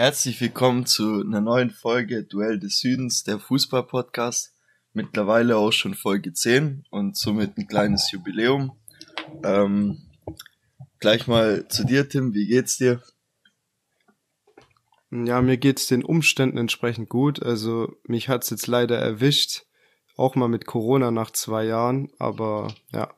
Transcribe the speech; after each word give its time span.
Herzlich 0.00 0.40
willkommen 0.40 0.86
zu 0.86 1.20
einer 1.20 1.42
neuen 1.42 1.68
Folge 1.68 2.24
Duell 2.24 2.58
des 2.58 2.78
Südens, 2.78 3.22
der 3.22 3.38
Fußball-Podcast. 3.38 4.54
Mittlerweile 4.94 5.58
auch 5.58 5.72
schon 5.72 5.92
Folge 5.92 6.32
10 6.32 6.86
und 6.88 7.18
somit 7.18 7.58
ein 7.58 7.66
kleines 7.66 8.10
Jubiläum. 8.10 8.72
Ähm, 9.44 10.08
gleich 11.00 11.26
mal 11.26 11.68
zu 11.68 11.84
dir, 11.84 12.08
Tim, 12.08 12.32
wie 12.32 12.46
geht's 12.46 12.78
dir? 12.78 13.02
Ja, 15.10 15.42
mir 15.42 15.58
geht's 15.58 15.86
den 15.86 16.02
Umständen 16.02 16.56
entsprechend 16.56 17.10
gut. 17.10 17.42
Also 17.42 17.94
mich 18.04 18.30
hat's 18.30 18.48
jetzt 18.48 18.68
leider 18.68 18.98
erwischt, 18.98 19.66
auch 20.16 20.34
mal 20.34 20.48
mit 20.48 20.64
Corona 20.64 21.10
nach 21.10 21.30
zwei 21.30 21.66
Jahren, 21.66 22.10
aber 22.18 22.72
ja, 22.90 23.12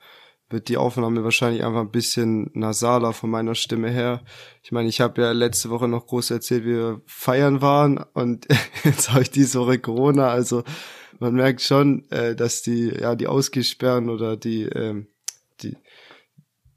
wird 0.52 0.68
die 0.68 0.76
Aufnahme 0.76 1.24
wahrscheinlich 1.24 1.64
einfach 1.64 1.80
ein 1.80 1.90
bisschen 1.90 2.50
nasaler 2.54 3.12
von 3.12 3.30
meiner 3.30 3.54
Stimme 3.54 3.90
her. 3.90 4.22
Ich 4.62 4.72
meine, 4.72 4.88
ich 4.88 5.00
habe 5.00 5.22
ja 5.22 5.32
letzte 5.32 5.70
Woche 5.70 5.88
noch 5.88 6.06
groß 6.06 6.30
erzählt, 6.30 6.64
wie 6.64 6.74
wir 6.74 7.00
feiern 7.06 7.60
waren 7.60 7.98
und 8.12 8.46
jetzt 8.84 9.10
habe 9.10 9.22
ich 9.22 9.30
diese 9.30 9.60
Woche 9.60 9.78
Corona. 9.78 10.28
Also 10.28 10.64
man 11.18 11.34
merkt 11.34 11.62
schon, 11.62 12.08
äh, 12.10 12.34
dass 12.36 12.62
die 12.62 12.88
ja 12.88 13.14
die 13.14 13.26
Ausgesperren 13.26 14.08
oder 14.10 14.36
die 14.36 14.64
ähm, 14.64 15.06
die 15.62 15.76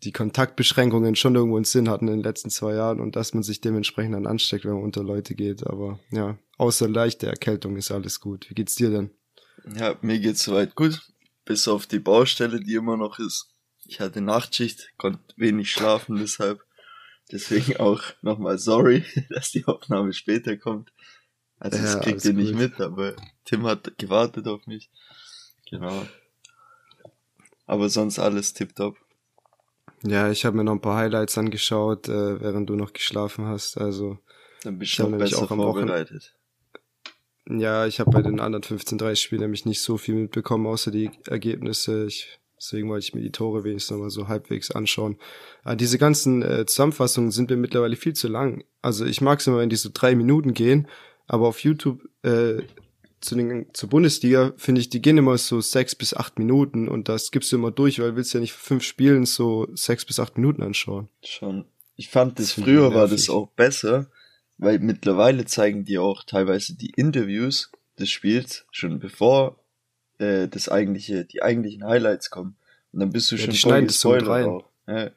die 0.03 0.11
Kontaktbeschränkungen 0.11 1.15
schon 1.15 1.35
irgendwo 1.35 1.57
einen 1.57 1.65
Sinn 1.65 1.89
hatten 1.89 2.07
in 2.07 2.17
den 2.17 2.23
letzten 2.23 2.49
zwei 2.49 2.75
Jahren 2.75 2.99
und 2.99 3.15
dass 3.15 3.33
man 3.33 3.43
sich 3.43 3.59
dementsprechend 3.59 4.13
dann 4.13 4.27
ansteckt, 4.27 4.65
wenn 4.65 4.73
man 4.73 4.83
unter 4.83 5.03
Leute 5.03 5.33
geht. 5.33 5.65
Aber 5.65 5.99
ja, 6.11 6.37
außer 6.57 6.87
leichte 6.87 7.27
Erkältung 7.27 7.75
ist 7.75 7.91
alles 7.91 8.19
gut. 8.19 8.49
Wie 8.49 8.53
geht's 8.53 8.75
dir 8.75 8.91
denn? 8.91 9.09
Ja, 9.75 9.95
mir 10.01 10.19
geht's 10.19 10.43
soweit 10.43 10.75
gut. 10.75 11.01
Bis 11.43 11.67
auf 11.67 11.87
die 11.87 11.99
Baustelle, 11.99 12.59
die 12.59 12.75
immer 12.75 12.97
noch 12.97 13.19
ist. 13.19 13.54
Ich 13.85 13.99
hatte 13.99 14.21
Nachtschicht, 14.21 14.91
konnte 14.97 15.19
wenig 15.37 15.71
schlafen, 15.71 16.17
deshalb. 16.17 16.61
Deswegen 17.31 17.77
auch 17.77 18.03
nochmal 18.21 18.57
sorry, 18.57 19.03
dass 19.29 19.51
die 19.51 19.65
Aufnahme 19.65 20.13
später 20.13 20.57
kommt. 20.57 20.91
Also 21.59 21.81
das 21.81 21.93
ja, 21.95 21.99
kriegt 22.01 22.25
ihr 22.25 22.33
nicht 22.33 22.51
gut. 22.51 22.59
mit, 22.59 22.81
aber 22.81 23.15
Tim 23.45 23.65
hat 23.65 23.97
gewartet 23.97 24.47
auf 24.47 24.67
mich. 24.67 24.89
Genau. 25.69 26.05
Aber 27.65 27.89
sonst 27.89 28.19
alles 28.19 28.53
tipptopp. 28.53 28.97
Ja, 30.03 30.29
ich 30.29 30.45
habe 30.45 30.57
mir 30.57 30.63
noch 30.63 30.73
ein 30.73 30.81
paar 30.81 30.97
Highlights 30.97 31.37
angeschaut, 31.37 32.07
äh, 32.09 32.39
während 32.41 32.69
du 32.69 32.75
noch 32.75 32.93
geschlafen 32.93 33.45
hast. 33.45 33.77
Also 33.77 34.19
dann 34.63 34.77
bist 34.77 34.99
du 34.99 35.07
noch 35.07 35.17
besser 35.17 35.43
auch 35.43 35.47
vorbereitet. 35.47 36.35
Wochen... 37.47 37.59
Ja, 37.59 37.85
ich 37.85 37.99
habe 37.99 38.11
bei 38.11 38.21
den 38.21 38.39
anderen 38.39 38.63
15-30 38.63 39.15
Spielen 39.15 39.41
nämlich 39.41 39.65
nicht 39.65 39.81
so 39.81 39.97
viel 39.97 40.15
mitbekommen, 40.15 40.67
außer 40.67 40.91
die 40.91 41.11
Ergebnisse. 41.27 42.05
Ich 42.05 42.39
Deswegen 42.57 42.89
wollte 42.89 43.05
ich 43.05 43.13
mir 43.13 43.21
die 43.21 43.31
Tore 43.31 43.63
wenigstens 43.63 43.91
nochmal 43.91 44.09
so 44.09 44.27
halbwegs 44.27 44.71
anschauen. 44.71 45.17
Aber 45.63 45.71
ah, 45.71 45.75
diese 45.75 45.97
ganzen 45.97 46.41
äh, 46.41 46.65
Zusammenfassungen 46.65 47.31
sind 47.31 47.49
mir 47.49 47.57
mittlerweile 47.57 47.95
viel 47.95 48.13
zu 48.13 48.27
lang. 48.27 48.63
Also 48.81 49.05
ich 49.05 49.21
mag 49.21 49.39
es 49.39 49.47
immer, 49.47 49.59
wenn 49.59 49.69
die 49.69 49.75
so 49.75 49.89
drei 49.93 50.15
Minuten 50.15 50.53
gehen, 50.53 50.87
aber 51.27 51.47
auf 51.47 51.59
YouTube 51.59 52.01
äh, 52.23 52.61
zu 53.19 53.35
den, 53.35 53.67
zur 53.73 53.89
Bundesliga 53.89 54.53
finde 54.55 54.81
ich, 54.81 54.89
die 54.89 55.01
gehen 55.01 55.17
immer 55.17 55.37
so 55.37 55.59
sechs 55.59 55.95
bis 55.95 56.13
acht 56.13 56.39
Minuten 56.39 56.87
und 56.87 57.09
das 57.09 57.31
gibst 57.31 57.51
du 57.51 57.57
immer 57.57 57.71
durch, 57.71 57.99
weil 57.99 58.11
du 58.11 58.15
willst 58.17 58.33
ja 58.33 58.39
nicht 58.39 58.53
fünf 58.53 58.83
Spielen 58.83 59.25
so 59.25 59.67
sechs 59.73 60.05
bis 60.05 60.19
acht 60.19 60.37
Minuten 60.37 60.63
anschauen. 60.63 61.09
Schon. 61.23 61.65
Ich 61.95 62.09
fand 62.09 62.39
das, 62.39 62.55
das 62.55 62.63
früher 62.63 62.93
war 62.93 63.07
das 63.07 63.29
auch 63.29 63.47
besser, 63.49 64.07
weil 64.57 64.79
mittlerweile 64.79 65.45
zeigen 65.45 65.85
die 65.85 65.97
auch 65.97 66.23
teilweise 66.23 66.75
die 66.75 66.91
Interviews 66.95 67.71
des 67.99 68.09
Spiels 68.09 68.65
schon 68.71 68.99
bevor 68.99 69.57
äh, 70.19 70.47
das 70.47 70.69
eigentliche, 70.69 71.25
die 71.25 71.41
eigentlichen 71.41 71.85
Highlights 71.85 72.29
kommen. 72.29 72.55
Und 72.91 72.99
dann 73.01 73.11
bist 73.11 73.31
du 73.31 73.35
ja, 73.35 73.51
schon 73.51 73.71
voll 73.71 73.85
gespoilert 73.85 74.47
auch. 74.47 74.69
Ja. 74.87 75.11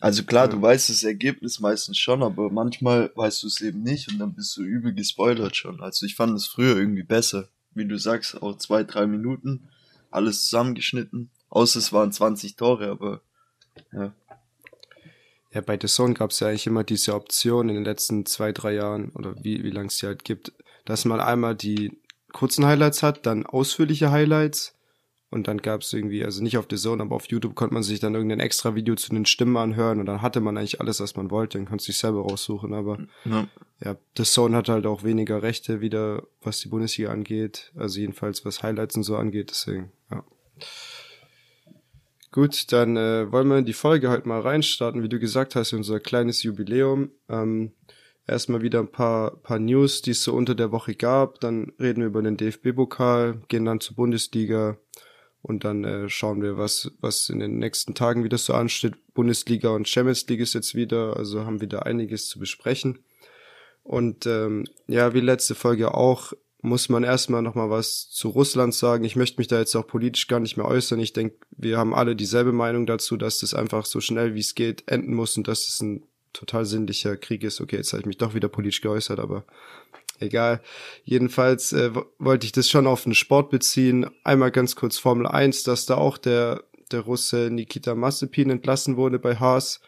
Also 0.00 0.24
klar, 0.24 0.46
ja. 0.46 0.50
du 0.50 0.60
weißt 0.60 0.90
das 0.90 1.02
Ergebnis 1.02 1.60
meistens 1.60 1.98
schon, 1.98 2.22
aber 2.22 2.50
manchmal 2.50 3.10
weißt 3.14 3.42
du 3.42 3.46
es 3.46 3.60
eben 3.60 3.82
nicht 3.82 4.08
und 4.08 4.18
dann 4.18 4.34
bist 4.34 4.56
du 4.56 4.62
übel 4.62 4.92
gespoilert 4.92 5.56
schon. 5.56 5.80
Also 5.80 6.06
ich 6.06 6.14
fand 6.14 6.36
es 6.36 6.46
früher 6.46 6.76
irgendwie 6.76 7.02
besser. 7.02 7.48
Wie 7.74 7.86
du 7.86 7.98
sagst, 7.98 8.40
auch 8.40 8.56
zwei, 8.58 8.84
drei 8.84 9.06
Minuten, 9.06 9.68
alles 10.10 10.44
zusammengeschnitten. 10.44 11.30
Außer 11.48 11.78
es 11.78 11.92
waren 11.92 12.12
20 12.12 12.56
Tore, 12.56 12.90
aber 12.90 13.20
ja. 13.92 14.12
Ja, 15.52 15.60
bei 15.60 15.78
The 15.80 15.86
Zone 15.86 16.14
gab 16.14 16.30
es 16.30 16.40
ja 16.40 16.48
eigentlich 16.48 16.66
immer 16.66 16.82
diese 16.82 17.14
Option 17.14 17.68
in 17.68 17.76
den 17.76 17.84
letzten 17.84 18.26
zwei, 18.26 18.52
drei 18.52 18.74
Jahren 18.74 19.10
oder 19.10 19.36
wie, 19.42 19.62
wie 19.62 19.70
lang 19.70 19.86
es 19.86 19.98
die 19.98 20.06
halt 20.06 20.24
gibt, 20.24 20.52
dass 20.84 21.04
man 21.04 21.20
einmal 21.20 21.54
die 21.54 21.96
kurzen 22.34 22.66
Highlights 22.66 23.02
hat, 23.02 23.24
dann 23.24 23.46
ausführliche 23.46 24.10
Highlights 24.10 24.76
und 25.30 25.48
dann 25.48 25.58
gab 25.58 25.80
es 25.80 25.92
irgendwie, 25.92 26.24
also 26.24 26.42
nicht 26.42 26.58
auf 26.58 26.66
The 26.68 26.76
Zone, 26.76 27.02
aber 27.02 27.16
auf 27.16 27.26
YouTube 27.26 27.54
konnte 27.54 27.72
man 27.72 27.82
sich 27.82 28.00
dann 28.00 28.14
irgendein 28.14 28.40
extra 28.40 28.74
Video 28.74 28.94
zu 28.96 29.10
den 29.10 29.24
Stimmen 29.24 29.56
anhören 29.56 30.00
und 30.00 30.06
dann 30.06 30.20
hatte 30.20 30.40
man 30.40 30.58
eigentlich 30.58 30.80
alles, 30.80 31.00
was 31.00 31.16
man 31.16 31.30
wollte, 31.30 31.58
dann 31.58 31.66
kannst 31.66 31.88
du 31.88 31.92
dich 31.92 31.98
selber 31.98 32.22
raussuchen, 32.22 32.74
aber 32.74 32.98
ja. 33.24 33.48
ja, 33.82 33.96
The 34.16 34.24
Zone 34.24 34.56
hat 34.56 34.68
halt 34.68 34.84
auch 34.84 35.02
weniger 35.02 35.42
Rechte 35.42 35.80
wieder, 35.80 36.24
was 36.42 36.60
die 36.60 36.68
Bundesliga 36.68 37.10
angeht, 37.10 37.72
also 37.76 37.98
jedenfalls 37.98 38.44
was 38.44 38.62
Highlights 38.62 38.96
und 38.96 39.04
so 39.04 39.16
angeht, 39.16 39.50
deswegen, 39.50 39.90
ja. 40.10 40.22
Gut, 42.30 42.72
dann 42.72 42.96
äh, 42.96 43.30
wollen 43.30 43.46
wir 43.46 43.58
in 43.58 43.64
die 43.64 43.72
Folge 43.72 44.10
halt 44.10 44.26
mal 44.26 44.40
reinstarten, 44.40 45.04
wie 45.04 45.08
du 45.08 45.20
gesagt 45.20 45.54
hast, 45.54 45.72
unser 45.72 46.00
kleines 46.00 46.42
Jubiläum. 46.42 47.12
Ähm, 47.28 47.70
erstmal 48.26 48.62
wieder 48.62 48.80
ein 48.80 48.90
paar, 48.90 49.36
paar 49.36 49.58
News, 49.58 50.02
die 50.02 50.12
es 50.12 50.22
so 50.22 50.32
unter 50.32 50.54
der 50.54 50.72
Woche 50.72 50.94
gab. 50.94 51.40
Dann 51.40 51.72
reden 51.78 52.00
wir 52.00 52.08
über 52.08 52.22
den 52.22 52.36
DFB-Pokal, 52.36 53.42
gehen 53.48 53.64
dann 53.64 53.80
zur 53.80 53.96
Bundesliga 53.96 54.78
und 55.42 55.64
dann 55.64 55.84
äh, 55.84 56.08
schauen 56.08 56.42
wir, 56.42 56.56
was, 56.56 56.92
was 57.00 57.28
in 57.28 57.40
den 57.40 57.58
nächsten 57.58 57.94
Tagen 57.94 58.24
wieder 58.24 58.38
so 58.38 58.54
ansteht. 58.54 58.94
Bundesliga 59.12 59.70
und 59.70 59.88
Champions 59.88 60.26
League 60.26 60.40
ist 60.40 60.54
jetzt 60.54 60.74
wieder, 60.74 61.16
also 61.16 61.44
haben 61.44 61.60
wieder 61.60 61.86
einiges 61.86 62.28
zu 62.28 62.38
besprechen. 62.38 63.04
Und 63.82 64.26
ähm, 64.26 64.64
ja, 64.88 65.12
wie 65.12 65.20
letzte 65.20 65.54
Folge 65.54 65.94
auch, 65.94 66.32
muss 66.62 66.88
man 66.88 67.04
erstmal 67.04 67.42
nochmal 67.42 67.68
was 67.68 68.08
zu 68.08 68.30
Russland 68.30 68.72
sagen. 68.72 69.04
Ich 69.04 69.16
möchte 69.16 69.36
mich 69.36 69.48
da 69.48 69.58
jetzt 69.58 69.76
auch 69.76 69.86
politisch 69.86 70.26
gar 70.28 70.40
nicht 70.40 70.56
mehr 70.56 70.66
äußern. 70.66 70.98
Ich 70.98 71.12
denke, 71.12 71.36
wir 71.50 71.76
haben 71.76 71.94
alle 71.94 72.16
dieselbe 72.16 72.52
Meinung 72.52 72.86
dazu, 72.86 73.18
dass 73.18 73.40
das 73.40 73.52
einfach 73.52 73.84
so 73.84 74.00
schnell 74.00 74.34
wie 74.34 74.40
es 74.40 74.54
geht 74.54 74.84
enden 74.86 75.12
muss 75.12 75.36
und 75.36 75.46
dass 75.46 75.68
es 75.68 75.82
ein 75.82 76.06
total 76.34 76.66
sinnlicher 76.66 77.16
Krieg 77.16 77.42
ist. 77.42 77.60
Okay, 77.60 77.76
jetzt 77.76 77.92
habe 77.92 78.00
ich 78.00 78.06
mich 78.06 78.18
doch 78.18 78.34
wieder 78.34 78.48
politisch 78.48 78.82
geäußert, 78.82 79.18
aber 79.18 79.46
egal. 80.20 80.60
Jedenfalls 81.04 81.72
äh, 81.72 81.90
wollte 82.18 82.44
ich 82.44 82.52
das 82.52 82.68
schon 82.68 82.86
auf 82.86 83.04
den 83.04 83.14
Sport 83.14 83.50
beziehen. 83.50 84.06
Einmal 84.24 84.50
ganz 84.50 84.76
kurz 84.76 84.98
Formel 84.98 85.26
1, 85.26 85.62
dass 85.62 85.86
da 85.86 85.96
auch 85.96 86.18
der, 86.18 86.64
der 86.92 87.00
Russe 87.00 87.48
Nikita 87.50 87.94
Mazepin 87.94 88.50
entlassen 88.50 88.96
wurde 88.96 89.18
bei 89.18 89.36
Haas. 89.36 89.80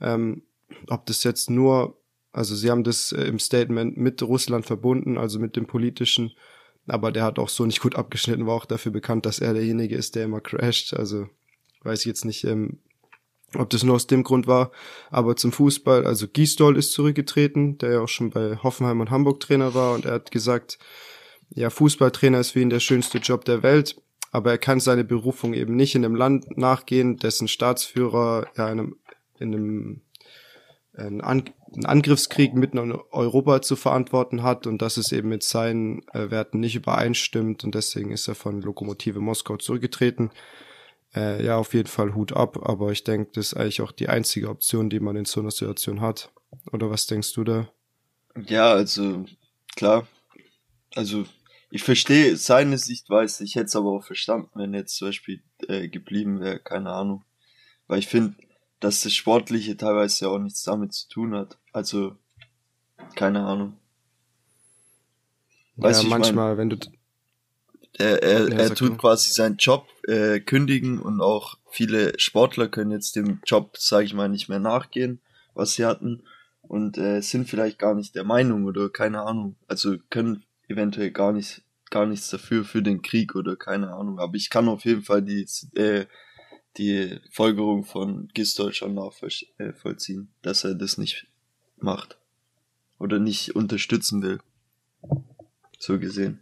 Ähm, 0.00 0.42
ob 0.88 1.06
das 1.06 1.22
jetzt 1.22 1.50
nur, 1.50 2.00
also 2.32 2.56
sie 2.56 2.70
haben 2.70 2.84
das 2.84 3.12
äh, 3.12 3.24
im 3.24 3.38
Statement 3.38 3.96
mit 3.96 4.22
Russland 4.22 4.66
verbunden, 4.66 5.18
also 5.18 5.38
mit 5.38 5.56
dem 5.56 5.66
politischen, 5.66 6.32
aber 6.86 7.12
der 7.12 7.24
hat 7.24 7.38
auch 7.38 7.48
so 7.48 7.64
nicht 7.64 7.80
gut 7.80 7.94
abgeschnitten, 7.94 8.46
war 8.46 8.54
auch 8.54 8.66
dafür 8.66 8.92
bekannt, 8.92 9.24
dass 9.24 9.38
er 9.38 9.54
derjenige 9.54 9.96
ist, 9.96 10.16
der 10.16 10.24
immer 10.24 10.40
crasht. 10.40 10.94
Also 10.94 11.28
weiß 11.82 12.00
ich 12.00 12.06
jetzt 12.06 12.24
nicht, 12.24 12.44
ähm, 12.44 12.80
ob 13.56 13.70
das 13.70 13.82
nur 13.82 13.96
aus 13.96 14.06
dem 14.06 14.22
Grund 14.22 14.46
war, 14.46 14.70
aber 15.10 15.36
zum 15.36 15.52
Fußball, 15.52 16.06
also 16.06 16.26
Giesdoll 16.28 16.76
ist 16.76 16.92
zurückgetreten, 16.92 17.78
der 17.78 17.92
ja 17.92 18.00
auch 18.00 18.08
schon 18.08 18.30
bei 18.30 18.56
Hoffenheim 18.62 19.00
und 19.00 19.10
Hamburg 19.10 19.40
Trainer 19.40 19.74
war 19.74 19.94
und 19.94 20.04
er 20.04 20.14
hat 20.14 20.30
gesagt, 20.30 20.78
ja, 21.50 21.70
Fußballtrainer 21.70 22.40
ist 22.40 22.50
für 22.50 22.60
ihn 22.60 22.70
der 22.70 22.80
schönste 22.80 23.18
Job 23.18 23.44
der 23.44 23.62
Welt, 23.62 24.00
aber 24.32 24.50
er 24.50 24.58
kann 24.58 24.80
seine 24.80 25.04
Berufung 25.04 25.54
eben 25.54 25.76
nicht 25.76 25.94
in 25.94 26.04
einem 26.04 26.16
Land 26.16 26.56
nachgehen, 26.56 27.16
dessen 27.16 27.48
Staatsführer 27.48 28.46
ja 28.56 28.68
in 28.68 28.80
einem, 28.80 28.96
in 29.38 29.54
einem 29.54 30.00
einen, 30.96 31.20
An 31.20 31.44
einen 31.74 31.86
Angriffskrieg 31.86 32.54
mitten 32.54 32.78
in 32.78 32.92
Europa 33.10 33.60
zu 33.60 33.74
verantworten 33.74 34.44
hat 34.44 34.68
und 34.68 34.80
dass 34.80 34.96
es 34.96 35.10
eben 35.10 35.28
mit 35.28 35.42
seinen 35.42 36.02
äh, 36.12 36.30
Werten 36.30 36.60
nicht 36.60 36.76
übereinstimmt 36.76 37.64
und 37.64 37.74
deswegen 37.74 38.12
ist 38.12 38.28
er 38.28 38.36
von 38.36 38.62
Lokomotive 38.62 39.18
Moskau 39.18 39.56
zurückgetreten. 39.56 40.30
Äh, 41.14 41.44
ja, 41.44 41.56
auf 41.56 41.74
jeden 41.74 41.88
Fall 41.88 42.14
Hut 42.14 42.32
ab, 42.32 42.58
aber 42.68 42.90
ich 42.90 43.04
denke, 43.04 43.30
das 43.34 43.48
ist 43.48 43.54
eigentlich 43.54 43.82
auch 43.82 43.92
die 43.92 44.08
einzige 44.08 44.48
Option, 44.48 44.90
die 44.90 45.00
man 45.00 45.16
in 45.16 45.24
so 45.24 45.40
einer 45.40 45.50
Situation 45.50 46.00
hat. 46.00 46.32
Oder 46.72 46.90
was 46.90 47.06
denkst 47.06 47.32
du 47.34 47.44
da? 47.44 47.68
Ja, 48.46 48.72
also 48.72 49.24
klar. 49.76 50.08
Also 50.94 51.24
ich 51.70 51.82
verstehe 51.82 52.36
seine 52.36 52.78
Sichtweise, 52.78 53.44
ich 53.44 53.54
hätte 53.54 53.66
es 53.66 53.76
aber 53.76 53.90
auch 53.90 54.04
verstanden, 54.04 54.50
wenn 54.54 54.74
jetzt 54.74 54.96
zum 54.96 55.08
Beispiel 55.08 55.42
äh, 55.68 55.88
geblieben 55.88 56.40
wäre, 56.40 56.58
keine 56.58 56.90
Ahnung. 56.90 57.24
Weil 57.86 57.98
ich 57.98 58.06
finde, 58.06 58.36
dass 58.80 59.02
das 59.02 59.14
Sportliche 59.14 59.76
teilweise 59.76 60.24
ja 60.24 60.30
auch 60.30 60.38
nichts 60.38 60.62
damit 60.62 60.92
zu 60.92 61.08
tun 61.08 61.34
hat. 61.34 61.58
Also, 61.72 62.16
keine 63.14 63.44
Ahnung. 63.44 63.76
Weißt 65.76 66.04
ja, 66.04 66.08
manchmal, 66.08 66.50
mein? 66.50 66.58
wenn 66.58 66.70
du 66.70 66.78
er, 67.98 68.22
er, 68.22 68.48
ja, 68.48 68.56
er 68.56 68.74
tut 68.74 68.98
quasi 68.98 69.30
seinen 69.30 69.56
Job 69.56 69.86
äh, 70.06 70.40
kündigen 70.40 71.00
und 71.00 71.20
auch 71.20 71.58
viele 71.70 72.18
Sportler 72.18 72.68
können 72.68 72.90
jetzt 72.90 73.16
dem 73.16 73.40
Job, 73.44 73.76
sage 73.78 74.04
ich 74.04 74.14
mal, 74.14 74.28
nicht 74.28 74.48
mehr 74.48 74.58
nachgehen, 74.58 75.20
was 75.54 75.74
sie 75.74 75.84
hatten 75.84 76.22
und 76.62 76.98
äh, 76.98 77.20
sind 77.20 77.48
vielleicht 77.48 77.78
gar 77.78 77.94
nicht 77.94 78.14
der 78.14 78.24
Meinung 78.24 78.64
oder 78.64 78.88
keine 78.88 79.22
Ahnung. 79.22 79.56
Also 79.68 79.96
können 80.10 80.44
eventuell 80.68 81.10
gar 81.10 81.32
nicht 81.32 81.62
gar 81.90 82.06
nichts 82.06 82.28
dafür 82.30 82.64
für 82.64 82.82
den 82.82 83.02
Krieg 83.02 83.36
oder 83.36 83.54
keine 83.54 83.92
Ahnung. 83.92 84.18
Aber 84.18 84.34
ich 84.34 84.50
kann 84.50 84.68
auf 84.68 84.84
jeden 84.84 85.02
Fall 85.02 85.22
die 85.22 85.46
äh, 85.76 86.06
die 86.76 87.20
Folgerung 87.30 87.84
von 87.84 88.28
Gistol 88.34 88.72
schon 88.72 88.94
nachvollziehen, 88.94 90.22
äh, 90.22 90.42
dass 90.42 90.64
er 90.64 90.74
das 90.74 90.98
nicht 90.98 91.28
macht. 91.76 92.18
oder 92.98 93.18
nicht 93.18 93.54
unterstützen 93.54 94.22
will. 94.22 94.40
So 95.78 95.98
gesehen. 95.98 96.40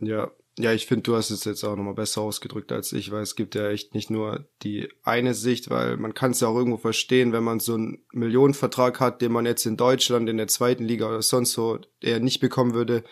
Ja, 0.00 0.30
ja, 0.58 0.72
ich 0.72 0.86
finde, 0.86 1.04
du 1.04 1.16
hast 1.16 1.30
es 1.30 1.44
jetzt 1.44 1.64
auch 1.64 1.76
nochmal 1.76 1.94
besser 1.94 2.20
ausgedrückt 2.20 2.72
als 2.72 2.92
ich, 2.92 3.10
weil 3.10 3.22
es 3.22 3.36
gibt 3.36 3.54
ja 3.54 3.70
echt 3.70 3.94
nicht 3.94 4.10
nur 4.10 4.46
die 4.62 4.88
eine 5.02 5.32
Sicht, 5.32 5.70
weil 5.70 5.96
man 5.96 6.12
kann 6.12 6.32
es 6.32 6.40
ja 6.40 6.48
auch 6.48 6.56
irgendwo 6.56 6.76
verstehen, 6.76 7.32
wenn 7.32 7.44
man 7.44 7.58
so 7.58 7.74
einen 7.74 8.04
Millionenvertrag 8.12 9.00
hat, 9.00 9.22
den 9.22 9.32
man 9.32 9.46
jetzt 9.46 9.64
in 9.64 9.78
Deutschland 9.78 10.28
in 10.28 10.36
der 10.36 10.48
zweiten 10.48 10.84
Liga 10.84 11.08
oder 11.08 11.22
sonst 11.22 11.52
so 11.52 11.78
eher 12.00 12.20
nicht 12.20 12.40
bekommen 12.40 12.74
würde, 12.74 13.02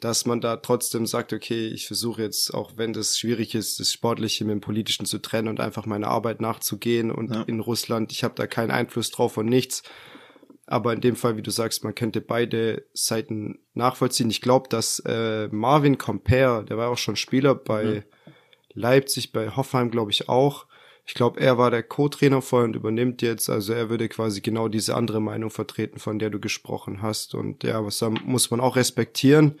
dass 0.00 0.26
man 0.26 0.40
da 0.40 0.56
trotzdem 0.56 1.06
sagt, 1.06 1.32
okay, 1.32 1.68
ich 1.68 1.86
versuche 1.86 2.22
jetzt, 2.22 2.52
auch 2.52 2.72
wenn 2.76 2.92
das 2.92 3.16
schwierig 3.16 3.54
ist, 3.54 3.78
das 3.78 3.92
Sportliche 3.92 4.44
mit 4.44 4.54
dem 4.54 4.60
Politischen 4.60 5.06
zu 5.06 5.18
trennen 5.18 5.46
und 5.46 5.60
einfach 5.60 5.86
meine 5.86 6.08
Arbeit 6.08 6.40
nachzugehen 6.40 7.12
und 7.12 7.30
ja. 7.30 7.42
in 7.42 7.60
Russland, 7.60 8.10
ich 8.10 8.24
habe 8.24 8.34
da 8.34 8.48
keinen 8.48 8.72
Einfluss 8.72 9.12
drauf 9.12 9.36
und 9.36 9.46
nichts. 9.46 9.84
Aber 10.66 10.92
in 10.92 11.00
dem 11.00 11.16
Fall, 11.16 11.36
wie 11.36 11.42
du 11.42 11.50
sagst, 11.50 11.84
man 11.84 11.94
könnte 11.94 12.20
beide 12.20 12.84
Seiten 12.92 13.58
nachvollziehen. 13.74 14.30
Ich 14.30 14.40
glaube, 14.40 14.68
dass 14.68 15.00
äh, 15.00 15.48
Marvin 15.48 15.98
Compare, 15.98 16.64
der 16.64 16.78
war 16.78 16.88
auch 16.88 16.98
schon 16.98 17.16
Spieler 17.16 17.54
bei 17.54 17.84
mhm. 17.84 18.02
Leipzig, 18.74 19.32
bei 19.32 19.50
Hoffenheim, 19.50 19.90
glaube 19.90 20.12
ich 20.12 20.28
auch. 20.28 20.66
Ich 21.04 21.14
glaube, 21.14 21.40
er 21.40 21.58
war 21.58 21.70
der 21.70 21.82
Co-Trainer 21.82 22.42
vorher 22.42 22.68
und 22.68 22.76
übernimmt 22.76 23.22
jetzt. 23.22 23.50
Also 23.50 23.72
er 23.72 23.90
würde 23.90 24.08
quasi 24.08 24.40
genau 24.40 24.68
diese 24.68 24.94
andere 24.94 25.20
Meinung 25.20 25.50
vertreten, 25.50 25.98
von 25.98 26.18
der 26.18 26.30
du 26.30 26.38
gesprochen 26.38 27.02
hast. 27.02 27.34
Und 27.34 27.64
ja, 27.64 27.84
was 27.84 27.98
da 27.98 28.10
muss 28.10 28.50
man 28.50 28.60
auch 28.60 28.76
respektieren. 28.76 29.58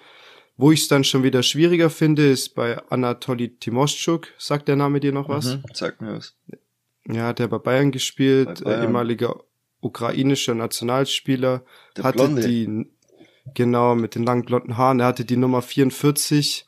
Wo 0.56 0.70
ich 0.70 0.82
es 0.82 0.88
dann 0.88 1.02
schon 1.02 1.24
wieder 1.24 1.42
schwieriger 1.42 1.90
finde, 1.90 2.30
ist 2.30 2.54
bei 2.54 2.78
Anatoly 2.90 3.56
Timoschuk. 3.56 4.28
Sagt 4.38 4.68
der 4.68 4.76
Name 4.76 5.00
dir 5.00 5.12
noch 5.12 5.28
was? 5.28 5.56
Mhm, 5.56 5.64
sag 5.72 6.00
mir 6.00 6.14
was. 6.14 6.36
Ja, 7.08 7.26
hat 7.26 7.40
er 7.40 7.48
bei 7.48 7.58
Bayern 7.58 7.90
gespielt, 7.90 8.62
bei 8.62 8.64
Bayern. 8.64 8.80
Äh, 8.80 8.84
ehemaliger 8.84 9.40
ukrainischer 9.82 10.54
Nationalspieler, 10.54 11.64
Der 11.96 12.04
hatte 12.04 12.16
Blonde. 12.16 12.48
die, 12.48 12.86
genau, 13.54 13.94
mit 13.94 14.14
den 14.14 14.22
langen 14.24 14.44
blonden 14.44 14.76
Haaren, 14.78 15.00
er 15.00 15.06
hatte 15.06 15.24
die 15.24 15.36
Nummer 15.36 15.60
44 15.60 16.64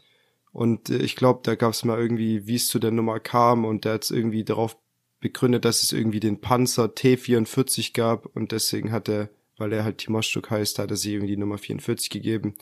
und 0.53 0.91
äh, 0.91 0.99
ich 0.99 1.17
glaube, 1.17 1.41
da 1.43 1.55
gab 1.55 1.73
es 1.73 1.85
mal 1.85 1.99
irgendwie, 1.99 2.47
wie 2.47 2.57
es 2.57 2.69
zu 2.69 2.79
der 2.79 2.91
Nummer 2.91 3.21
kam 3.21 3.65
und 3.65 3.85
der 3.85 3.95
hat 3.95 4.05
es 4.05 4.11
irgendwie 4.11 4.45
darauf 4.45 4.77
begründet, 5.21 5.65
dass 5.65 5.83
es 5.83 5.93
irgendwie 5.93 6.21
den 6.21 6.41
Panzer 6.41 6.85
T44 6.85 7.95
gab 7.95 8.27
und 8.37 8.53
deswegen 8.53 8.93
hat 8.93 9.09
er, 9.09 9.31
weil 9.57 9.73
er 9.73 9.85
halt 9.85 9.99
Timoschuk 9.99 10.51
heißt, 10.51 10.79
hat 10.79 10.91
er 10.91 10.97
sie 10.97 11.15
irgendwie 11.15 11.33
die 11.35 11.41
Nummer 11.41 11.57
44 11.57 12.11
gegeben. 12.11 12.57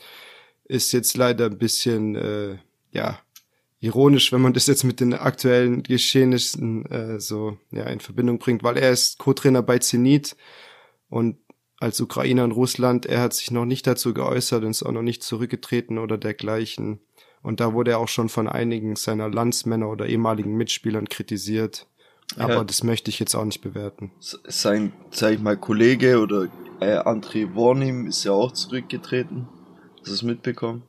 Ist 0.63 0.93
jetzt 0.93 1.17
leider 1.17 1.47
ein 1.47 1.57
bisschen, 1.57 2.15
äh, 2.15 2.57
ja, 2.91 3.19
ironisch, 3.83 4.31
wenn 4.31 4.41
man 4.41 4.53
das 4.53 4.67
jetzt 4.67 4.83
mit 4.83 5.01
den 5.01 5.13
aktuellen 5.13 5.83
Geschehnissen 5.83 6.85
äh, 6.85 7.19
so 7.19 7.57
ja 7.71 7.83
in 7.83 7.99
Verbindung 7.99 8.39
bringt, 8.39 8.63
weil 8.63 8.77
er 8.77 8.91
ist 8.91 9.19
Co-Trainer 9.19 9.61
bei 9.61 9.79
Zenit 9.79 10.37
und 11.09 11.37
als 11.79 11.99
Ukrainer 11.99 12.45
in 12.45 12.51
Russland, 12.51 13.05
er 13.05 13.19
hat 13.19 13.33
sich 13.33 13.51
noch 13.51 13.65
nicht 13.65 13.85
dazu 13.85 14.13
geäußert 14.13 14.63
und 14.63 14.69
ist 14.69 14.83
auch 14.83 14.93
noch 14.93 15.01
nicht 15.01 15.21
zurückgetreten 15.21 15.97
oder 15.97 16.17
dergleichen. 16.17 17.01
Und 17.41 17.59
da 17.59 17.73
wurde 17.73 17.91
er 17.91 17.99
auch 17.99 18.07
schon 18.07 18.29
von 18.29 18.47
einigen 18.47 18.95
seiner 18.95 19.29
Landsmänner 19.29 19.89
oder 19.89 20.05
ehemaligen 20.05 20.55
Mitspielern 20.55 21.09
kritisiert. 21.09 21.87
Aber 22.37 22.53
ja. 22.53 22.63
das 22.63 22.83
möchte 22.83 23.09
ich 23.09 23.19
jetzt 23.19 23.35
auch 23.35 23.43
nicht 23.43 23.59
bewerten. 23.59 24.11
Sein, 24.21 24.93
sag 25.11 25.33
ich 25.33 25.41
mal, 25.41 25.57
Kollege 25.57 26.19
oder 26.19 26.47
äh, 26.79 26.99
André 26.99 27.53
Warnim 27.53 28.07
ist 28.07 28.23
ja 28.23 28.31
auch 28.31 28.53
zurückgetreten. 28.53 29.49
Hast 29.99 30.07
du 30.07 30.13
es 30.13 30.23
mitbekommen? 30.23 30.83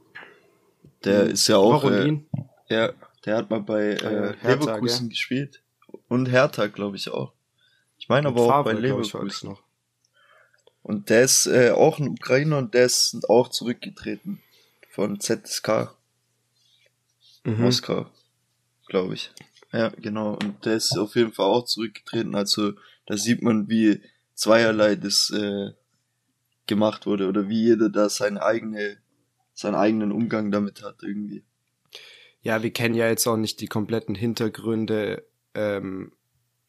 Der 1.02 1.24
hm. 1.24 1.32
ist 1.32 1.48
ja 1.48 1.56
auch. 1.56 1.90
Äh, 1.90 2.20
ja, 2.68 2.92
der 3.24 3.36
hat 3.36 3.50
mal 3.50 3.60
bei 3.60 3.92
äh, 3.92 4.34
Hertha, 4.40 4.48
Leverkusen 4.48 5.00
gell? 5.00 5.08
gespielt. 5.10 5.62
Und 6.08 6.26
Hertha, 6.26 6.66
glaube 6.66 6.96
ich 6.96 7.10
auch. 7.10 7.32
Ich 7.98 8.08
meine 8.08 8.28
aber 8.28 8.42
auch 8.42 8.48
Favre, 8.48 8.74
bei 8.74 8.80
Leverkusen. 8.80 9.50
noch. 9.50 9.62
Und 10.82 11.08
der 11.08 11.22
ist 11.22 11.46
äh, 11.46 11.70
auch 11.70 11.98
ein 11.98 12.08
Ukrainer 12.08 12.58
und 12.58 12.74
der 12.74 12.84
ist 12.84 13.18
auch 13.28 13.48
zurückgetreten 13.48 14.42
von 14.90 15.18
ZSK. 15.18 15.94
Mhm. 17.44 17.62
Moskau, 17.62 18.06
glaube 18.88 19.14
ich. 19.14 19.30
Ja, 19.72 19.88
genau. 19.88 20.34
Und 20.34 20.64
der 20.64 20.74
ist 20.76 20.96
auf 20.98 21.16
jeden 21.16 21.32
Fall 21.32 21.46
auch 21.46 21.64
zurückgetreten. 21.64 22.34
Also 22.34 22.74
da 23.06 23.16
sieht 23.16 23.42
man, 23.42 23.68
wie 23.68 24.00
zweierlei 24.34 24.96
das 24.96 25.30
äh, 25.30 25.72
gemacht 26.66 27.06
wurde 27.06 27.28
oder 27.28 27.48
wie 27.48 27.62
jeder 27.62 27.88
da 27.88 28.08
seine 28.08 28.42
eigene, 28.42 28.98
seinen 29.52 29.74
eigenen 29.74 30.12
Umgang 30.12 30.50
damit 30.50 30.82
hat 30.82 31.02
irgendwie 31.02 31.44
ja, 32.44 32.62
wir 32.62 32.70
kennen 32.70 32.94
ja 32.94 33.08
jetzt 33.08 33.26
auch 33.26 33.38
nicht 33.38 33.60
die 33.60 33.66
kompletten 33.66 34.14
Hintergründe, 34.14 35.24
ähm, 35.54 36.12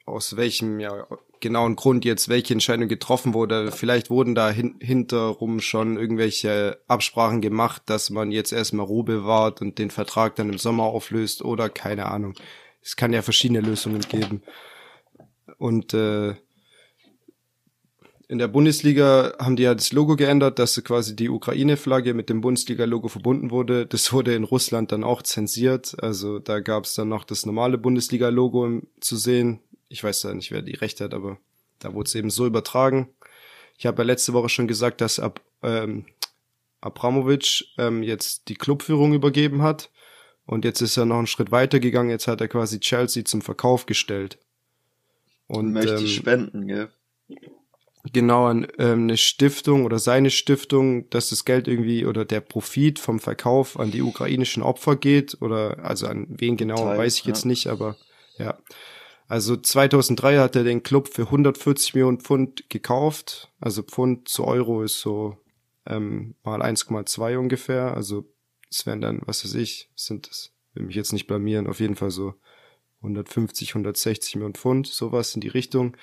aus 0.06 0.38
welchem 0.38 0.80
ja 0.80 1.06
genauen 1.42 1.76
Grund 1.76 2.06
jetzt 2.06 2.30
welche 2.30 2.54
Entscheidung 2.54 2.88
getroffen 2.88 3.34
wurde. 3.34 3.72
Vielleicht 3.74 4.10
wurden 4.10 4.36
da 4.36 4.50
hin 4.50 4.76
hinterrum 4.80 5.60
schon 5.60 5.98
irgendwelche 5.98 6.80
Absprachen 6.88 7.42
gemacht, 7.42 7.84
dass 7.88 8.10
man 8.10 8.32
jetzt 8.32 8.54
erstmal 8.54 8.86
Ruhe 8.86 9.04
bewahrt 9.04 9.62
und 9.62 9.78
den 9.78 9.92
Vertrag 9.92 10.36
dann 10.38 10.50
im 10.50 10.58
Sommer 10.58 10.84
auflöst 10.84 11.44
oder 11.44 11.70
keine 11.70 12.06
Ahnung. 12.06 12.36
Es 12.82 12.96
kann 12.96 13.12
ja 13.12 13.22
verschiedene 13.22 13.60
Lösungen 13.60 14.02
geben. 14.02 14.44
Und 15.58 15.94
äh, 15.94 16.36
in 18.28 18.40
der 18.40 18.48
Bundesliga 18.48 19.34
haben 19.40 19.56
die 19.56 19.64
ja 19.64 19.76
das 19.76 19.92
Logo 19.92 20.16
geändert, 20.16 20.60
dass 20.60 20.82
quasi 20.84 21.16
die 21.16 21.30
Ukraine-Flagge 21.30 22.14
mit 22.14 22.30
dem 22.30 22.42
Bundesliga-Logo 22.42 23.08
verbunden 23.08 23.52
wurde. 23.52 23.86
Das 23.86 24.12
wurde 24.12 24.34
in 24.34 24.44
Russland 24.44 24.92
dann 24.92 25.04
auch 25.04 25.22
zensiert. 25.22 25.96
Also 26.02 26.40
da 26.40 26.60
gab 26.60 26.86
es 26.86 26.96
dann 26.96 27.10
noch 27.10 27.24
das 27.24 27.46
normale 27.46 27.78
Bundesliga-Logo 27.78 28.82
zu 29.00 29.16
sehen. 29.18 29.60
Ich 29.90 30.04
weiß 30.04 30.22
da 30.22 30.34
nicht, 30.34 30.52
wer 30.52 30.62
die 30.62 30.76
Rechte 30.76 31.04
hat, 31.04 31.14
aber 31.14 31.38
da 31.80 31.94
wurde 31.94 32.08
es 32.08 32.16
eben 32.16 32.30
so 32.30 32.46
übertragen. 32.46 33.10
Ich 33.78 33.86
habe 33.86 34.02
ja 34.02 34.06
letzte 34.06 34.34
Woche 34.34 34.50
schon 34.50 34.68
gesagt, 34.68 35.02
dass 35.02 35.20
Ab, 35.20 35.42
ähm, 35.62 36.06
Abramovic 36.82 37.66
ähm, 37.78 38.02
jetzt 38.04 38.48
die 38.50 38.56
Clubführung 38.56 39.14
übergeben 39.14 39.62
hat. 39.62 39.92
Und 40.46 40.66
jetzt 40.66 40.82
ist 40.82 40.98
er 40.98 41.06
noch 41.06 41.18
einen 41.18 41.28
Schritt 41.28 41.52
weiter 41.52 41.80
gegangen. 41.80 42.10
Jetzt 42.10 42.28
hat 42.28 42.42
er 42.42 42.48
quasi 42.48 42.80
Chelsea 42.80 43.26
zum 43.26 43.42
Verkauf 43.42 43.86
gestellt. 43.86 44.40
Und 45.48 45.74
möchte 45.74 45.96
ähm, 45.96 46.08
spenden, 46.08 46.68
gell? 46.68 46.90
Genau 48.14 48.46
an 48.46 48.68
ähm, 48.78 49.04
eine 49.04 49.18
Stiftung 49.18 49.86
oder 49.86 50.00
seine 50.00 50.30
Stiftung, 50.30 51.10
dass 51.10 51.30
das 51.30 51.46
Geld 51.46 51.68
irgendwie 51.68 52.06
oder 52.06 52.26
der 52.26 52.42
Profit 52.42 53.00
vom 53.00 53.20
Verkauf 53.20 53.80
an 53.80 53.92
die 53.92 54.02
ukrainischen 54.02 54.64
Opfer 54.64 54.96
geht 54.96 55.42
oder 55.42 55.84
also 55.84 56.08
an 56.08 56.28
wen 56.30 56.58
genau, 56.58 56.76
Teil, 56.76 56.98
weiß 56.98 57.18
ich 57.20 57.26
ja. 57.26 57.30
jetzt 57.30 57.46
nicht, 57.46 57.68
aber 57.68 57.96
ja. 58.38 58.58
Also 59.28 59.58
2003 59.58 60.38
hat 60.38 60.56
er 60.56 60.64
den 60.64 60.84
Club 60.84 61.08
für 61.08 61.24
140 61.24 61.96
Millionen 61.96 62.20
Pfund 62.20 62.70
gekauft. 62.70 63.52
Also 63.60 63.82
Pfund 63.82 64.28
zu 64.28 64.46
Euro 64.46 64.84
ist 64.84 65.00
so 65.00 65.38
ähm, 65.88 66.36
mal 66.44 66.62
1,2 66.62 67.38
ungefähr. 67.38 67.96
Also 67.96 68.32
es 68.70 68.86
wären 68.86 69.02
dann, 69.02 69.22
was 69.26 69.44
weiß 69.44 69.56
ich, 69.56 69.90
sind 69.96 70.30
das, 70.30 70.52
will 70.74 70.86
mich 70.86 70.96
jetzt 70.96 71.14
nicht 71.14 71.26
blamieren, 71.28 71.68
auf 71.68 71.80
jeden 71.80 71.96
Fall 71.96 72.12
so 72.12 72.36
150, 73.00 73.70
160 73.70 74.36
Millionen 74.36 74.56
Pfund, 74.56 74.88
sowas 74.88 75.34
in 75.34 75.42
die 75.42 75.48
Richtung. 75.48 75.98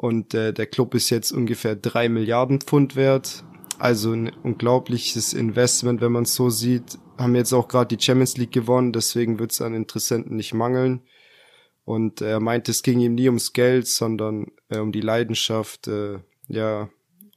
Und 0.00 0.32
äh, 0.32 0.54
der 0.54 0.64
Club 0.64 0.94
ist 0.94 1.10
jetzt 1.10 1.30
ungefähr 1.30 1.76
drei 1.76 2.08
Milliarden 2.08 2.62
Pfund 2.62 2.96
wert. 2.96 3.44
Also 3.78 4.12
ein 4.12 4.32
unglaubliches 4.42 5.34
Investment, 5.34 6.00
wenn 6.00 6.12
man 6.12 6.22
es 6.22 6.34
so 6.34 6.48
sieht. 6.48 6.98
Haben 7.18 7.34
jetzt 7.34 7.52
auch 7.52 7.68
gerade 7.68 7.94
die 7.94 8.02
Champions 8.02 8.38
League 8.38 8.52
gewonnen, 8.52 8.94
deswegen 8.94 9.38
wird 9.38 9.52
es 9.52 9.60
an 9.60 9.74
Interessenten 9.74 10.36
nicht 10.36 10.54
mangeln. 10.54 11.02
Und 11.84 12.22
er 12.22 12.40
meinte, 12.40 12.70
es 12.70 12.82
ging 12.82 13.00
ihm 13.00 13.14
nie 13.14 13.28
ums 13.28 13.52
Geld, 13.52 13.88
sondern 13.88 14.46
äh, 14.70 14.78
um 14.78 14.90
die 14.90 15.02
Leidenschaft, 15.02 15.86
äh, 15.86 16.20
ja, 16.48 16.88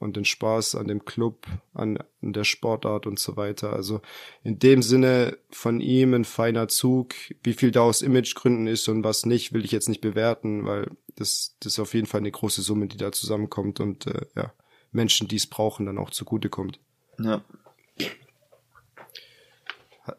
und 0.04 0.16
den 0.16 0.24
Spaß 0.24 0.74
an 0.76 0.86
dem 0.86 1.04
Club, 1.04 1.46
an, 1.72 1.98
an 2.22 2.32
der 2.32 2.44
Sportart 2.44 3.06
und 3.06 3.18
so 3.18 3.36
weiter. 3.36 3.72
Also 3.72 4.02
in 4.42 4.58
dem 4.58 4.82
Sinne 4.82 5.38
von 5.50 5.80
ihm 5.80 6.14
ein 6.14 6.24
feiner 6.24 6.68
Zug. 6.68 7.14
Wie 7.42 7.54
viel 7.54 7.70
da 7.70 7.80
aus 7.80 8.02
Imagegründen 8.02 8.66
ist 8.66 8.88
und 8.88 9.02
was 9.02 9.26
nicht, 9.26 9.52
will 9.52 9.64
ich 9.64 9.72
jetzt 9.72 9.88
nicht 9.88 10.02
bewerten, 10.02 10.66
weil 10.66 10.90
das, 11.16 11.56
das 11.60 11.72
ist 11.72 11.78
auf 11.80 11.94
jeden 11.94 12.06
Fall 12.06 12.20
eine 12.20 12.30
große 12.30 12.62
Summe, 12.62 12.86
die 12.86 12.98
da 12.98 13.12
zusammenkommt 13.12 13.80
und 13.80 14.06
äh, 14.06 14.26
ja, 14.36 14.52
Menschen, 14.92 15.26
die 15.26 15.36
es 15.36 15.46
brauchen, 15.46 15.86
dann 15.86 15.98
auch 15.98 16.10
zugutekommt. 16.10 16.78
Ja. 17.18 17.42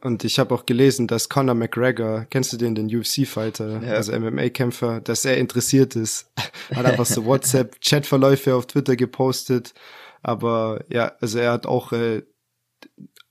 Und 0.02 0.24
ich 0.24 0.40
habe 0.40 0.54
auch 0.56 0.66
gelesen, 0.66 1.08
dass 1.08 1.30
Conor 1.30 1.54
McGregor, 1.54 2.26
kennst 2.30 2.52
du 2.52 2.58
den, 2.58 2.74
den 2.74 2.88
UFC-Fighter, 2.88 3.84
ja. 3.84 3.94
also 3.94 4.18
MMA-Kämpfer, 4.18 5.00
dass 5.00 5.26
er 5.26 5.38
interessiert 5.38 5.96
ist. 5.96 6.32
Hat 6.74 6.86
einfach 6.86 7.06
so 7.06 7.26
WhatsApp-Chatverläufe 7.26 8.56
auf 8.56 8.66
Twitter 8.66 8.96
gepostet. 8.96 9.74
Aber 10.24 10.84
ja, 10.90 11.14
also 11.22 11.38
er 11.38 11.52
hat 11.52 11.68
auch 11.68 11.92
äh, 11.92 12.24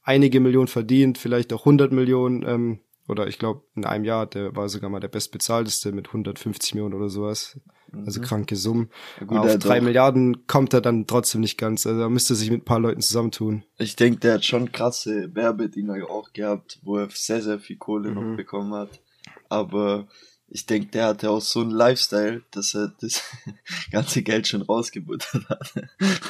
einige 0.04 0.38
Millionen 0.38 0.68
verdient, 0.68 1.18
vielleicht 1.18 1.52
auch 1.52 1.62
100 1.62 1.90
Millionen. 1.90 2.46
Ähm, 2.46 2.80
oder 3.08 3.26
ich 3.26 3.38
glaube, 3.38 3.62
in 3.74 3.84
einem 3.84 4.04
Jahr, 4.04 4.26
der 4.26 4.56
war 4.56 4.68
sogar 4.68 4.90
mal 4.90 5.00
der 5.00 5.08
bestbezahlteste 5.08 5.92
mit 5.92 6.08
150 6.08 6.74
Millionen 6.74 6.94
oder 6.94 7.08
sowas. 7.08 7.60
Also 7.92 8.20
mhm. 8.20 8.24
kranke 8.24 8.56
Summen. 8.56 8.90
Ja, 9.20 9.26
gut, 9.26 9.38
auf 9.38 9.58
drei 9.58 9.80
Miljarden 9.80 10.46
kommt 10.46 10.74
er 10.74 10.80
dann 10.80 11.06
trotzdem 11.06 11.40
nicht 11.42 11.58
ganz. 11.58 11.86
Also 11.86 12.00
er 12.00 12.10
müsste 12.10 12.34
sich 12.34 12.50
mit 12.50 12.62
ein 12.62 12.64
paar 12.64 12.80
Leuten 12.80 13.00
zusammentun. 13.00 13.64
Ich 13.78 13.94
denke, 13.94 14.20
der 14.20 14.34
hat 14.34 14.44
schon 14.44 14.72
krasse 14.72 15.34
Werbedinger 15.34 16.10
auch 16.10 16.32
gehabt, 16.32 16.80
wo 16.82 16.96
er 16.96 17.08
sehr, 17.10 17.40
sehr 17.40 17.60
viel 17.60 17.76
Kohle 17.76 18.10
mhm. 18.10 18.14
noch 18.14 18.36
bekommen 18.36 18.74
hat. 18.74 19.00
Aber 19.48 20.08
ich 20.48 20.66
denke, 20.66 20.88
der 20.88 21.06
hatte 21.06 21.30
auch 21.30 21.40
so 21.40 21.60
einen 21.60 21.70
Lifestyle, 21.70 22.42
dass 22.50 22.74
er 22.74 22.92
das 23.00 23.22
ganze 23.90 24.22
Geld 24.22 24.48
schon 24.48 24.62
rausgebuttert 24.62 25.48
hat. 25.48 25.74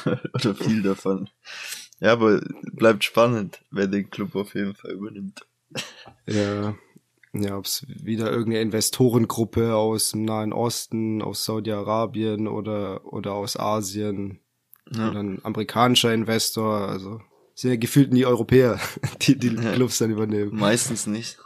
Oder 0.33 0.55
viel 0.55 0.83
davon. 0.83 1.29
Ja, 1.99 2.11
aber 2.11 2.41
bleibt 2.73 3.05
spannend, 3.05 3.61
wer 3.71 3.87
den 3.87 4.09
Club 4.09 4.35
auf 4.35 4.53
jeden 4.53 4.75
Fall 4.75 4.91
übernimmt. 4.91 5.45
Ja, 6.27 6.75
ja, 7.33 7.57
ob 7.57 7.65
es 7.65 7.85
wieder 7.87 8.31
irgendeine 8.31 8.61
Investorengruppe 8.61 9.75
aus 9.75 10.11
dem 10.11 10.23
Nahen 10.23 10.53
Osten, 10.53 11.21
aus 11.21 11.45
Saudi-Arabien 11.45 12.47
oder, 12.47 13.05
oder 13.11 13.33
aus 13.33 13.57
Asien 13.57 14.39
ja. 14.89 15.09
oder 15.09 15.19
ein 15.19 15.43
amerikanischer 15.43 16.13
Investor, 16.13 16.87
also 16.87 17.21
sind 17.53 17.71
ja 17.71 17.77
gefühlt 17.77 18.13
nie 18.13 18.25
Europäer, 18.25 18.79
die 19.21 19.37
die 19.37 19.55
Clubs 19.55 19.97
dann 19.97 20.11
übernehmen. 20.11 20.55
Meistens 20.55 21.07
nicht. 21.07 21.37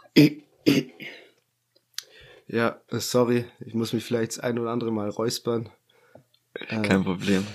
Ja, 2.47 2.81
sorry, 2.89 3.45
ich 3.59 3.73
muss 3.73 3.93
mich 3.93 4.03
vielleicht 4.03 4.31
das 4.31 4.39
ein 4.39 4.57
oder 4.57 4.71
andere 4.71 4.91
Mal 4.91 5.09
räuspern. 5.09 5.69
Kein 6.67 7.01
äh, 7.01 7.03
Problem. 7.03 7.45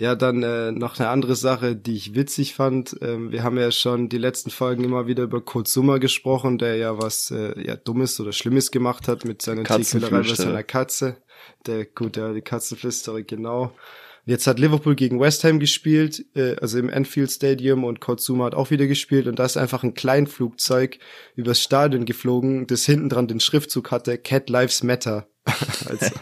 Ja, 0.00 0.14
dann 0.14 0.42
äh, 0.42 0.72
noch 0.72 0.98
eine 0.98 1.10
andere 1.10 1.36
Sache, 1.36 1.76
die 1.76 1.94
ich 1.94 2.14
witzig 2.14 2.54
fand. 2.54 2.96
Ähm, 3.02 3.32
wir 3.32 3.42
haben 3.42 3.58
ja 3.58 3.70
schon 3.70 4.08
die 4.08 4.16
letzten 4.16 4.48
Folgen 4.48 4.82
immer 4.82 5.06
wieder 5.06 5.24
über 5.24 5.42
Kurt 5.42 5.68
Summer 5.68 5.98
gesprochen, 5.98 6.56
der 6.56 6.76
ja 6.76 6.96
was 6.96 7.30
äh, 7.30 7.52
ja 7.62 7.76
Dummes 7.76 8.18
oder 8.18 8.32
Schlimmes 8.32 8.70
gemacht 8.70 9.08
hat 9.08 9.26
mit 9.26 9.42
seiner 9.42 9.62
Tierquälerei 9.62 10.22
bei 10.22 10.34
seiner 10.34 10.62
Katze. 10.62 11.18
Der 11.66 11.84
gut, 11.84 12.16
ja, 12.16 12.32
die 12.32 12.40
Katzenflüsterer, 12.40 13.20
genau. 13.24 13.74
Jetzt 14.24 14.46
hat 14.46 14.58
Liverpool 14.58 14.94
gegen 14.94 15.20
West 15.20 15.44
Ham 15.44 15.60
gespielt, 15.60 16.24
äh, 16.34 16.56
also 16.56 16.78
im 16.78 16.88
Anfield 16.88 17.30
Stadium 17.30 17.84
und 17.84 18.00
Kurt 18.00 18.22
Zuma 18.22 18.46
hat 18.46 18.54
auch 18.54 18.70
wieder 18.70 18.86
gespielt 18.86 19.26
und 19.26 19.38
da 19.38 19.44
ist 19.44 19.58
einfach 19.58 19.82
ein 19.82 19.92
Kleinflugzeug 19.92 20.98
übers 21.36 21.60
Stadion 21.60 22.06
geflogen, 22.06 22.66
das 22.66 22.86
hinten 22.86 23.10
dran 23.10 23.28
den 23.28 23.40
Schriftzug 23.40 23.90
hatte, 23.90 24.16
Cat 24.16 24.48
Lives 24.48 24.82
Matter. 24.82 25.28
also, 25.90 26.14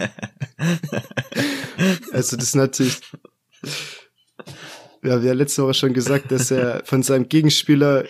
also 2.13 2.37
das 2.37 2.45
ist 2.45 2.57
natürlich 2.57 3.01
wir 5.03 5.13
haben 5.13 5.23
letzte 5.23 5.63
Woche 5.63 5.75
schon 5.75 5.93
gesagt, 5.93 6.31
dass 6.31 6.51
er 6.51 6.83
von 6.85 7.03
seinem 7.03 7.29
Gegenspieler 7.29 8.05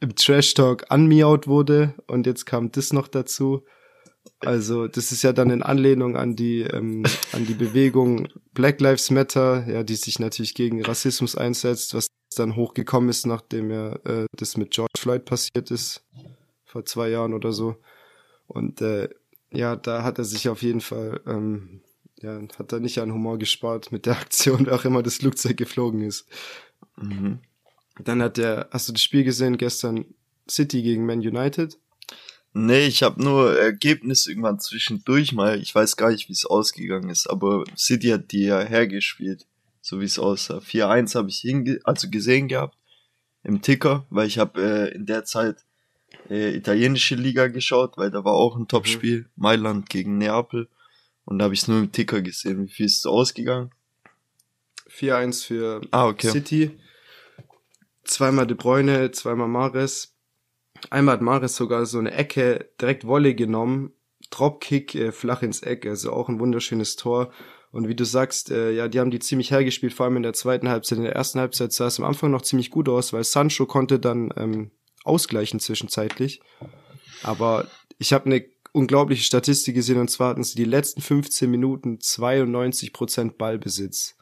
im 0.00 0.14
Trash 0.16 0.54
Talk 0.54 0.86
anmiaut 0.88 1.46
wurde 1.46 1.94
und 2.06 2.26
jetzt 2.26 2.46
kam 2.46 2.72
das 2.72 2.92
noch 2.92 3.08
dazu. 3.08 3.64
Also 4.40 4.86
das 4.86 5.12
ist 5.12 5.22
ja 5.22 5.32
dann 5.32 5.50
in 5.50 5.62
Anlehnung 5.62 6.16
an 6.16 6.36
die 6.36 6.60
ähm, 6.62 7.04
an 7.32 7.46
die 7.46 7.54
Bewegung 7.54 8.28
Black 8.52 8.80
Lives 8.80 9.10
Matter, 9.10 9.66
ja, 9.68 9.82
die 9.82 9.96
sich 9.96 10.18
natürlich 10.18 10.54
gegen 10.54 10.82
Rassismus 10.84 11.36
einsetzt, 11.36 11.94
was 11.94 12.06
dann 12.36 12.56
hochgekommen 12.56 13.10
ist, 13.10 13.26
nachdem 13.26 13.70
ja 13.70 13.94
äh, 14.04 14.26
das 14.36 14.56
mit 14.56 14.70
George 14.70 14.98
Floyd 14.98 15.24
passiert 15.24 15.70
ist 15.70 16.04
vor 16.64 16.84
zwei 16.84 17.08
Jahren 17.10 17.34
oder 17.34 17.52
so. 17.52 17.76
Und 18.46 18.80
äh, 18.80 19.08
ja, 19.52 19.76
da 19.76 20.02
hat 20.04 20.18
er 20.18 20.24
sich 20.24 20.48
auf 20.48 20.62
jeden 20.62 20.80
Fall 20.80 21.20
ähm, 21.26 21.82
ja, 22.22 22.40
hat 22.58 22.72
er 22.72 22.80
nicht 22.80 22.98
an 22.98 23.12
Humor 23.12 23.38
gespart 23.38 23.92
mit 23.92 24.06
der 24.06 24.16
Aktion, 24.20 24.66
wer 24.66 24.74
auch 24.74 24.84
immer 24.84 25.02
das 25.02 25.16
Flugzeug 25.16 25.56
geflogen 25.56 26.02
ist. 26.02 26.26
Mhm. 26.96 27.40
Dann 28.02 28.22
hat 28.22 28.36
der, 28.36 28.68
hast 28.70 28.88
du 28.88 28.92
das 28.92 29.02
Spiel 29.02 29.24
gesehen 29.24 29.58
gestern 29.58 30.06
City 30.48 30.82
gegen 30.82 31.06
Man 31.06 31.20
United? 31.20 31.78
Nee, 32.52 32.86
ich 32.86 33.02
habe 33.02 33.22
nur 33.22 33.56
Ergebnis 33.58 34.26
irgendwann 34.26 34.58
zwischendurch 34.58 35.32
mal. 35.32 35.60
Ich 35.60 35.72
weiß 35.74 35.96
gar 35.96 36.10
nicht, 36.10 36.28
wie 36.28 36.32
es 36.32 36.46
ausgegangen 36.46 37.08
ist, 37.08 37.28
aber 37.28 37.64
City 37.76 38.08
hat 38.08 38.32
die 38.32 38.44
ja 38.44 38.60
hergespielt, 38.60 39.46
so 39.80 40.00
wie 40.00 40.04
es 40.04 40.18
aussah. 40.18 40.58
4-1 40.58 41.14
habe 41.14 41.28
ich 41.28 41.38
hinge 41.38 41.78
also 41.84 42.10
gesehen 42.10 42.48
gehabt 42.48 42.76
im 43.44 43.62
Ticker, 43.62 44.04
weil 44.10 44.26
ich 44.26 44.38
habe 44.38 44.60
äh, 44.60 44.94
in 44.94 45.06
der 45.06 45.24
Zeit 45.24 45.64
äh, 46.28 46.56
italienische 46.56 47.14
Liga 47.14 47.46
geschaut, 47.46 47.96
weil 47.96 48.10
da 48.10 48.24
war 48.24 48.32
auch 48.32 48.56
ein 48.56 48.66
Topspiel, 48.66 49.20
mhm. 49.20 49.26
Mailand 49.36 49.88
gegen 49.88 50.18
Neapel. 50.18 50.68
Und 51.24 51.38
da 51.38 51.44
habe 51.44 51.54
ich 51.54 51.62
es 51.62 51.68
nur 51.68 51.78
im 51.78 51.92
Ticker 51.92 52.22
gesehen. 52.22 52.64
Wie 52.64 52.70
viel 52.70 52.86
ist 52.86 52.98
es 52.98 53.06
ausgegangen? 53.06 53.70
4-1 54.88 55.46
für 55.46 55.80
ah, 55.90 56.08
okay. 56.08 56.30
City. 56.30 56.78
Zweimal 58.04 58.46
De 58.46 58.56
Bruyne, 58.56 59.10
zweimal 59.12 59.48
Mares. 59.48 60.16
Einmal 60.88 61.14
hat 61.14 61.22
Mares 61.22 61.56
sogar 61.56 61.86
so 61.86 61.98
eine 61.98 62.12
Ecke 62.12 62.70
direkt 62.80 63.06
Wolle 63.06 63.34
genommen. 63.34 63.92
Dropkick 64.30 64.94
äh, 64.94 65.12
flach 65.12 65.42
ins 65.42 65.62
Eck, 65.62 65.86
also 65.86 66.12
auch 66.12 66.28
ein 66.28 66.40
wunderschönes 66.40 66.96
Tor. 66.96 67.32
Und 67.72 67.86
wie 67.86 67.94
du 67.94 68.04
sagst, 68.04 68.50
äh, 68.50 68.72
ja, 68.72 68.88
die 68.88 68.98
haben 68.98 69.10
die 69.10 69.20
ziemlich 69.20 69.50
hergespielt, 69.50 69.92
vor 69.92 70.06
allem 70.06 70.16
in 70.16 70.22
der 70.22 70.32
zweiten 70.32 70.68
Halbzeit. 70.68 70.98
In 70.98 71.04
der 71.04 71.14
ersten 71.14 71.38
Halbzeit 71.38 71.72
sah 71.72 71.86
es 71.86 72.00
am 72.00 72.06
Anfang 72.06 72.30
noch 72.30 72.42
ziemlich 72.42 72.70
gut 72.70 72.88
aus, 72.88 73.12
weil 73.12 73.24
Sancho 73.24 73.66
konnte 73.66 74.00
dann 74.00 74.32
ähm, 74.36 74.70
ausgleichen 75.04 75.60
zwischenzeitlich. 75.60 76.40
Aber 77.22 77.68
ich 77.98 78.12
habe 78.12 78.26
eine 78.26 78.44
unglaubliche 78.72 79.24
Statistik 79.24 79.74
gesehen 79.74 79.98
und 79.98 80.10
zwar 80.10 80.30
hatten 80.30 80.44
sie 80.44 80.56
die 80.56 80.64
letzten 80.64 81.00
15 81.00 81.50
Minuten 81.50 81.98
92% 81.98 83.36
Ballbesitz. 83.36 84.16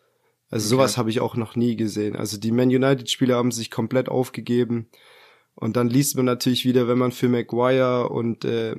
Also 0.51 0.65
okay. 0.65 0.71
sowas 0.71 0.97
habe 0.97 1.11
ich 1.11 1.21
auch 1.21 1.37
noch 1.37 1.57
nie 1.57 1.77
gesehen. 1.77 2.17
Also 2.17 2.39
die 2.39 2.53
Man 2.53 2.69
United 2.69 3.11
Spieler 3.11 3.37
haben 3.37 3.53
sich 3.53 3.71
komplett 3.71 4.09
aufgegeben 4.09 4.89
und 5.55 5.77
dann 5.77 5.89
liest 5.89 6.17
man 6.17 6.25
natürlich 6.25 6.65
wieder, 6.65 6.89
wenn 6.89 6.99
man 6.99 7.13
für 7.13 7.29
Maguire 7.29 8.09
und 8.09 8.45
äh, 8.45 8.77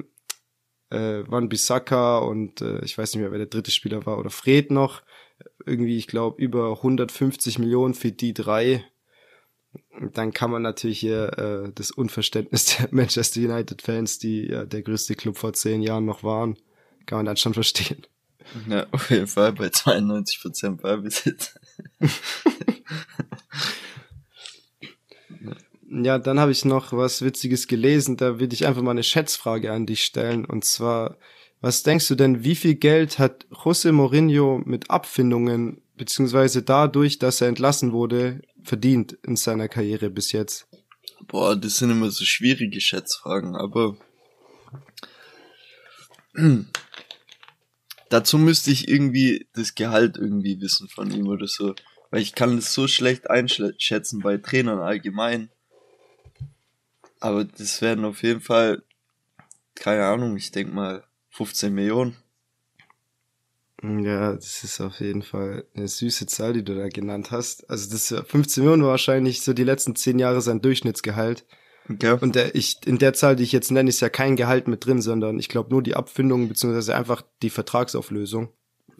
äh, 0.89 1.23
Van 1.27 1.49
Bissaka 1.49 2.19
und 2.19 2.61
äh, 2.61 2.83
ich 2.83 2.97
weiß 2.97 3.13
nicht 3.13 3.21
mehr, 3.21 3.31
wer 3.31 3.37
der 3.37 3.47
dritte 3.47 3.71
Spieler 3.71 4.05
war 4.05 4.17
oder 4.17 4.31
Fred 4.31 4.71
noch 4.71 5.03
irgendwie, 5.65 5.97
ich 5.97 6.07
glaube 6.07 6.41
über 6.41 6.71
150 6.77 7.59
Millionen 7.59 7.93
für 7.93 8.11
die 8.11 8.33
drei 8.33 8.85
dann 10.13 10.33
kann 10.33 10.51
man 10.51 10.61
natürlich 10.61 10.99
hier 10.99 11.37
äh, 11.37 11.71
das 11.73 11.91
Unverständnis 11.91 12.65
der 12.77 12.89
Manchester 12.91 13.39
United-Fans, 13.41 14.19
die 14.19 14.47
ja 14.47 14.65
der 14.65 14.81
größte 14.81 15.15
Club 15.15 15.37
vor 15.37 15.53
zehn 15.53 15.81
Jahren 15.81 16.05
noch 16.05 16.23
waren, 16.23 16.57
kann 17.05 17.19
man 17.19 17.25
dann 17.25 17.37
schon 17.37 17.53
verstehen. 17.53 18.05
Ja, 18.67 18.87
auf 18.91 19.11
jeden 19.11 19.27
Fall 19.27 19.53
bei 19.53 19.67
92% 19.67 20.81
Ballbesitz. 20.81 21.59
ja, 25.89 26.17
dann 26.17 26.39
habe 26.39 26.51
ich 26.51 26.65
noch 26.65 26.91
was 26.93 27.21
Witziges 27.21 27.67
gelesen. 27.67 28.17
Da 28.17 28.39
würde 28.39 28.55
ich 28.55 28.65
einfach 28.65 28.81
mal 28.81 28.91
eine 28.91 29.03
Schätzfrage 29.03 29.71
an 29.71 29.85
dich 29.85 30.03
stellen. 30.03 30.45
Und 30.45 30.65
zwar, 30.65 31.17
was 31.61 31.83
denkst 31.83 32.07
du 32.07 32.15
denn, 32.15 32.43
wie 32.43 32.55
viel 32.55 32.73
Geld 32.75 33.19
hat 33.19 33.45
José 33.51 33.91
Mourinho 33.91 34.61
mit 34.65 34.89
Abfindungen, 34.89 35.81
beziehungsweise 35.99 36.63
dadurch, 36.63 37.19
dass 37.19 37.41
er 37.41 37.49
entlassen 37.49 37.91
wurde, 37.91 38.41
verdient 38.63 39.17
in 39.21 39.35
seiner 39.35 39.67
Karriere 39.67 40.09
bis 40.09 40.31
jetzt? 40.31 40.65
Boah, 41.27 41.57
das 41.57 41.75
sind 41.77 41.91
immer 41.91 42.09
so 42.09 42.23
schwierige 42.23 42.79
Schätzfragen, 42.79 43.57
aber 43.57 43.97
dazu 48.09 48.37
müsste 48.37 48.71
ich 48.71 48.87
irgendwie 48.87 49.47
das 49.53 49.75
Gehalt 49.75 50.15
irgendwie 50.15 50.61
wissen 50.61 50.87
von 50.87 51.11
ihm 51.11 51.27
oder 51.27 51.47
so. 51.47 51.75
Weil 52.11 52.21
ich 52.21 52.33
kann 52.33 52.55
das 52.55 52.73
so 52.73 52.87
schlecht 52.87 53.29
einschätzen 53.29 54.21
bei 54.21 54.37
Trainern 54.37 54.79
allgemein. 54.79 55.49
Aber 57.19 57.43
das 57.43 57.81
werden 57.81 58.05
auf 58.05 58.23
jeden 58.23 58.41
Fall, 58.41 58.83
keine 59.75 60.05
Ahnung, 60.05 60.37
ich 60.37 60.51
denke 60.51 60.73
mal 60.73 61.03
15 61.31 61.73
Millionen. 61.73 62.15
Ja, 63.81 64.33
das 64.33 64.63
ist 64.63 64.81
auf 64.81 64.99
jeden 64.99 65.21
Fall 65.21 65.65
eine 65.73 65.87
süße 65.87 66.25
Zahl, 66.25 66.53
die 66.53 66.65
du 66.65 66.75
da 66.75 66.89
genannt 66.89 67.31
hast. 67.31 67.69
Also 67.69 67.89
das 67.89 68.13
15 68.27 68.63
Millionen 68.63 68.83
war 68.83 68.91
wahrscheinlich 68.91 69.41
so 69.41 69.53
die 69.53 69.63
letzten 69.63 69.95
zehn 69.95 70.19
Jahre 70.19 70.41
sein 70.41 70.61
Durchschnittsgehalt. 70.61 71.45
Okay. 71.89 72.17
Und 72.21 72.35
der, 72.35 72.53
ich, 72.55 72.85
in 72.85 72.99
der 72.99 73.13
Zahl, 73.13 73.35
die 73.35 73.43
ich 73.43 73.51
jetzt 73.51 73.71
nenne, 73.71 73.89
ist 73.89 74.01
ja 74.01 74.09
kein 74.09 74.35
Gehalt 74.35 74.67
mit 74.67 74.85
drin, 74.85 75.01
sondern 75.01 75.39
ich 75.39 75.49
glaube 75.49 75.71
nur 75.71 75.81
die 75.81 75.95
Abfindung 75.95 76.49
beziehungsweise 76.49 76.95
einfach 76.95 77.23
die 77.41 77.49
Vertragsauflösung. 77.49 78.49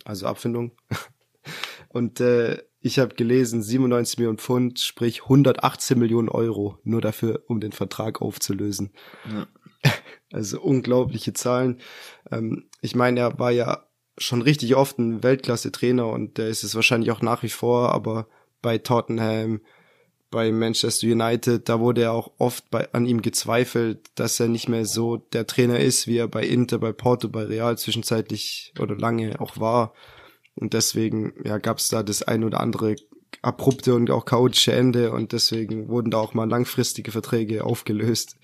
Also 0.05 0.27
Abfindung. 0.27 0.71
Und 1.89 2.19
äh, 2.21 2.63
ich 2.79 3.00
habe 3.00 3.15
gelesen, 3.15 3.62
97 3.62 4.17
Millionen 4.17 4.38
Pfund, 4.38 4.79
sprich 4.79 5.24
118 5.24 6.00
Millionen 6.00 6.29
Euro, 6.29 6.77
nur 6.83 7.01
dafür, 7.01 7.43
um 7.48 7.59
den 7.59 7.74
Vertrag 7.74 8.21
aufzulösen. 8.21 8.91
Ja. 9.29 9.48
Also 10.31 10.62
unglaubliche 10.62 11.33
Zahlen. 11.33 11.79
Ähm, 12.29 12.69
ich 12.81 12.95
meine, 12.95 13.21
er 13.21 13.39
war 13.39 13.50
ja 13.50 13.88
schon 14.19 14.41
richtig 14.41 14.75
oft 14.75 14.99
ein 14.99 15.23
Weltklasse-Trainer 15.23 16.07
und 16.07 16.38
der 16.38 16.47
ist 16.47 16.63
es 16.63 16.75
wahrscheinlich 16.75 17.11
auch 17.11 17.21
nach 17.21 17.43
wie 17.43 17.49
vor, 17.49 17.93
aber 17.93 18.27
bei 18.61 18.77
Tottenham, 18.77 19.61
bei 20.31 20.51
Manchester 20.51 21.07
United, 21.07 21.67
da 21.67 21.79
wurde 21.79 22.03
er 22.03 22.11
auch 22.11 22.31
oft 22.38 22.69
bei, 22.69 22.91
an 22.93 23.05
ihm 23.05 23.21
gezweifelt, 23.21 24.11
dass 24.15 24.39
er 24.39 24.47
nicht 24.47 24.69
mehr 24.69 24.85
so 24.85 25.17
der 25.17 25.47
Trainer 25.47 25.79
ist, 25.79 26.05
wie 26.07 26.17
er 26.17 26.27
bei 26.27 26.45
Inter, 26.45 26.77
bei 26.77 26.91
Porto, 26.91 27.29
bei 27.29 27.43
Real 27.43 27.77
zwischenzeitlich 27.77 28.73
oder 28.79 28.95
lange 28.95 29.39
auch 29.41 29.59
war. 29.59 29.93
Und 30.55 30.73
deswegen 30.73 31.33
ja, 31.43 31.57
gab 31.57 31.79
es 31.79 31.88
da 31.88 32.03
das 32.03 32.21
ein 32.21 32.43
oder 32.43 32.59
andere 32.59 32.95
abrupte 33.41 33.95
und 33.95 34.11
auch 34.11 34.25
chaotische 34.25 34.73
Ende 34.73 35.11
und 35.11 35.31
deswegen 35.31 35.88
wurden 35.88 36.11
da 36.11 36.17
auch 36.17 36.33
mal 36.33 36.49
langfristige 36.49 37.11
Verträge 37.11 37.63
aufgelöst. 37.63 38.35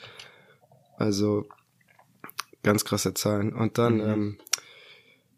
Also 0.97 1.45
ganz 2.63 2.85
krasse 2.85 3.13
Zahlen. 3.13 3.53
Und 3.53 3.77
dann 3.77 3.95
mhm. 3.95 4.01
ähm, 4.01 4.37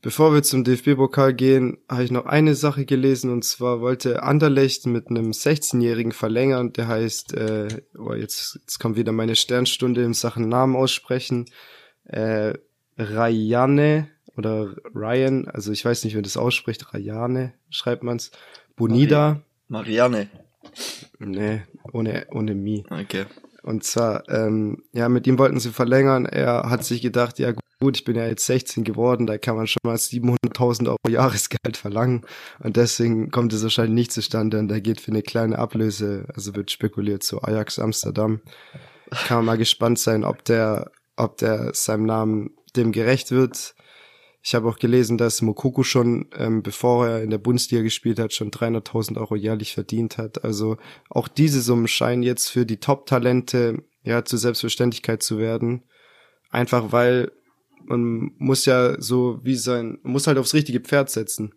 Bevor 0.02 0.34
wir 0.34 0.44
zum 0.44 0.64
DFB-Pokal 0.64 1.34
gehen, 1.34 1.80
habe 1.90 2.04
ich 2.04 2.12
noch 2.12 2.26
eine 2.26 2.54
Sache 2.54 2.86
gelesen 2.86 3.32
und 3.32 3.44
zwar 3.44 3.82
wollte 3.82 4.22
Anderlecht 4.22 4.86
mit 4.86 5.10
einem 5.10 5.32
16-Jährigen 5.32 6.12
verlängern, 6.12 6.72
der 6.72 6.88
heißt, 6.88 7.34
äh, 7.34 7.68
oh, 7.98 8.14
jetzt, 8.14 8.60
jetzt 8.62 8.80
kommt 8.80 8.96
wieder 8.96 9.12
meine 9.12 9.36
Sternstunde 9.36 10.04
in 10.04 10.14
Sachen 10.14 10.48
Namen 10.50 10.76
aussprechen, 10.76 11.46
äh, 12.06 12.54
Rayane 12.98 14.10
oder 14.38 14.76
Ryan, 14.94 15.48
also 15.48 15.72
ich 15.72 15.84
weiß 15.84 16.04
nicht, 16.04 16.14
wie 16.14 16.18
man 16.18 16.24
das 16.24 16.38
ausspricht, 16.38 16.94
Rayane 16.94 17.54
schreibt 17.70 18.04
man's. 18.04 18.32
Bonida. 18.76 19.42
Marianne. 19.68 20.30
Nee, 21.20 21.64
ohne, 21.92 22.28
ohne 22.32 22.54
Mi. 22.54 22.86
Okay. 22.90 23.26
Und 23.68 23.84
zwar, 23.84 24.24
ähm, 24.30 24.82
ja, 24.94 25.10
mit 25.10 25.28
ihm 25.28 25.38
wollten 25.38 25.60
sie 25.60 25.72
verlängern. 25.72 26.26
Er 26.26 26.70
hat 26.70 26.86
sich 26.86 27.02
gedacht, 27.02 27.38
ja 27.38 27.54
gut, 27.82 27.98
ich 27.98 28.06
bin 28.06 28.16
ja 28.16 28.26
jetzt 28.26 28.46
16 28.46 28.86
geworden, 28.86 29.28
da 29.28 29.38
kann 29.38 29.58
man 29.58 29.68
schon 29.68 29.82
mal 29.84 29.98
700.000 29.98 30.88
Euro 30.88 30.98
Jahresgeld 31.10 31.76
verlangen. 31.76 32.22
Und 32.60 32.78
deswegen 32.78 33.30
kommt 33.30 33.52
es 33.52 33.64
wahrscheinlich 33.64 33.94
nicht 33.94 34.14
zustande 34.14 34.60
und 34.60 34.72
er 34.72 34.80
geht 34.80 35.02
für 35.02 35.12
eine 35.12 35.22
kleine 35.22 35.60
Ablöse, 35.60 36.28
also 36.34 36.56
wird 36.56 36.72
spekuliert 36.72 37.24
zu 37.24 37.44
Ajax 37.44 37.78
Amsterdam. 37.78 38.40
Kann 39.28 39.40
man 39.40 39.46
mal 39.46 39.58
gespannt 39.58 40.00
sein, 40.00 40.24
ob 40.24 40.46
der, 40.46 40.90
ob 41.18 41.36
der 41.36 41.74
seinem 41.74 42.06
Namen 42.06 42.52
dem 42.78 42.94
gerecht 42.94 43.32
wird. 43.32 43.76
Ich 44.48 44.56
habe 44.56 44.70
auch 44.70 44.80
gelesen, 44.80 45.18
dass 45.18 45.42
Mokoko 45.42 45.84
schon, 45.84 46.28
ähm, 46.34 46.64
bevor 46.64 47.06
er 47.06 47.22
in 47.22 47.32
der 47.32 47.38
Bundesliga 47.38 47.84
gespielt 47.84 48.18
hat, 48.18 48.32
schon 48.32 48.50
300.000 48.50 49.18
Euro 49.18 49.36
jährlich 49.36 49.74
verdient 49.74 50.18
hat. 50.18 50.46
Also 50.46 50.78
auch 51.10 51.28
diese 51.28 51.60
Summen 51.60 51.90
scheinen 51.90 52.24
jetzt 52.24 52.48
für 52.48 52.66
die 52.66 52.78
Top-Talente 52.78 53.84
ja 54.04 54.24
zur 54.24 54.40
Selbstverständlichkeit 54.40 55.22
zu 55.22 55.38
werden. 55.38 55.84
Einfach 56.50 56.94
weil 56.94 57.34
man 57.84 58.32
muss 58.38 58.66
ja 58.66 58.96
so 59.02 59.42
wie 59.44 59.56
sein, 59.56 60.00
muss 60.04 60.28
halt 60.28 60.38
aufs 60.38 60.54
richtige 60.54 60.80
Pferd 60.80 61.10
setzen. 61.10 61.54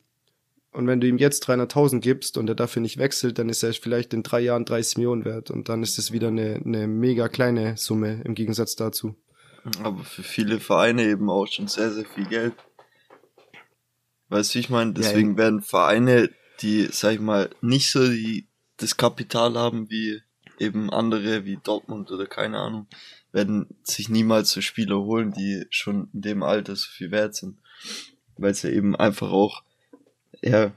Und 0.73 0.89
wenn 0.89 1.01
du 1.01 1.07
ihm 1.07 1.19
jetzt 1.19 1.49
300.000 1.49 2.01
gibst 2.01 2.39
und 2.39 2.49
er 2.49 2.57
dafür 2.57 2.83
nicht 2.83 2.99
wechselt, 2.99 3.39
dann 3.39 3.51
ist 3.51 3.63
er 3.63 3.73
vielleicht 3.73 4.15
in 4.15 4.25
drei 4.25 4.41
Jahren 4.41 4.65
30 4.65 4.97
Millionen 4.97 5.25
wert 5.25 5.53
und 5.53 5.69
dann 5.69 5.85
ist 5.85 5.97
es 6.01 6.11
wieder 6.11 6.27
eine, 6.27 6.61
eine 6.65 6.89
mega 6.89 7.29
kleine 7.29 7.77
Summe 7.77 8.21
im 8.25 8.35
Gegensatz 8.35 8.75
dazu. 8.75 9.15
Aber 9.83 10.03
für 10.05 10.23
viele 10.23 10.59
Vereine 10.59 11.05
eben 11.05 11.29
auch 11.31 11.47
schon 11.47 11.69
sehr, 11.69 11.93
sehr 11.93 12.05
viel 12.05 12.27
Geld. 12.27 12.55
Weißt 14.31 14.55
du, 14.55 14.61
ich 14.61 14.71
meine? 14.71 14.93
Deswegen 14.93 15.33
ja, 15.33 15.39
werden 15.39 15.61
Vereine, 15.61 16.31
die, 16.61 16.89
sag 16.91 17.15
ich 17.15 17.21
mal, 17.21 17.51
nicht 17.61 17.91
so 17.91 18.07
die, 18.07 18.47
das 18.79 18.97
Kapital 18.97 19.55
haben 19.55 19.91
wie 19.91 20.23
eben 20.59 20.91
andere, 20.91 21.45
wie 21.45 21.59
Dortmund 21.63 22.11
oder 22.11 22.27
keine 22.27 22.59
Ahnung, 22.59 22.87
werden 23.33 23.67
sich 23.83 24.09
niemals 24.09 24.51
so 24.51 24.61
Spieler 24.61 25.01
holen, 25.01 25.33
die 25.33 25.67
schon 25.71 26.09
in 26.13 26.23
dem 26.23 26.43
Alter 26.43 26.77
so 26.77 26.89
viel 26.89 27.11
wert 27.11 27.35
sind. 27.35 27.59
Weil 28.37 28.55
sie 28.55 28.71
eben 28.71 28.95
einfach 28.95 29.31
auch, 29.31 29.63
ja, 30.43 30.73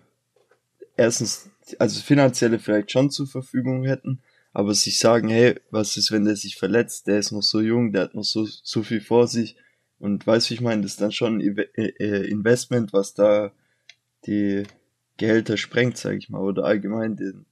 erstens, 0.98 1.50
also 1.80 2.02
finanzielle 2.02 2.60
vielleicht 2.60 2.92
schon 2.92 3.12
zur 3.12 3.28
Verfügung 3.28 3.84
hätten, 3.84 4.22
aber 4.52 4.74
sich 4.74 5.00
sagen, 5.00 5.30
hey, 5.30 5.60
was 5.70 5.98
ist, 5.98 6.12
wenn 6.12 6.26
der 6.26 6.36
sich 6.36 6.56
verletzt, 6.56 7.08
der 7.08 7.20
ist 7.20 7.32
noch 7.32 7.42
so 7.44 7.60
jung, 7.60 7.92
der 7.92 8.04
hat 8.04 8.16
noch 8.16 8.24
so, 8.24 8.46
so 8.46 8.84
viel 8.84 9.02
vor 9.02 9.28
sich, 9.28 9.56
und 10.04 10.28
weißt 10.28 10.50
du, 10.50 10.54
ich 10.54 10.60
meine, 10.60 10.82
das 10.82 10.92
ist 10.92 11.02
dann 11.02 11.14
schon 11.14 11.40
ein 11.40 11.58
äh, 11.58 11.94
äh, 11.98 12.30
Investment, 12.30 12.92
was 12.92 13.14
da 13.14 13.54
die 14.26 14.64
Gehälter 15.16 15.56
sprengt, 15.56 15.98
sag 15.98 16.18
ich 16.18 16.30
mal, 16.30 16.42
oder 16.42 16.66
allgemein 16.66 17.16
den, 17.16 17.46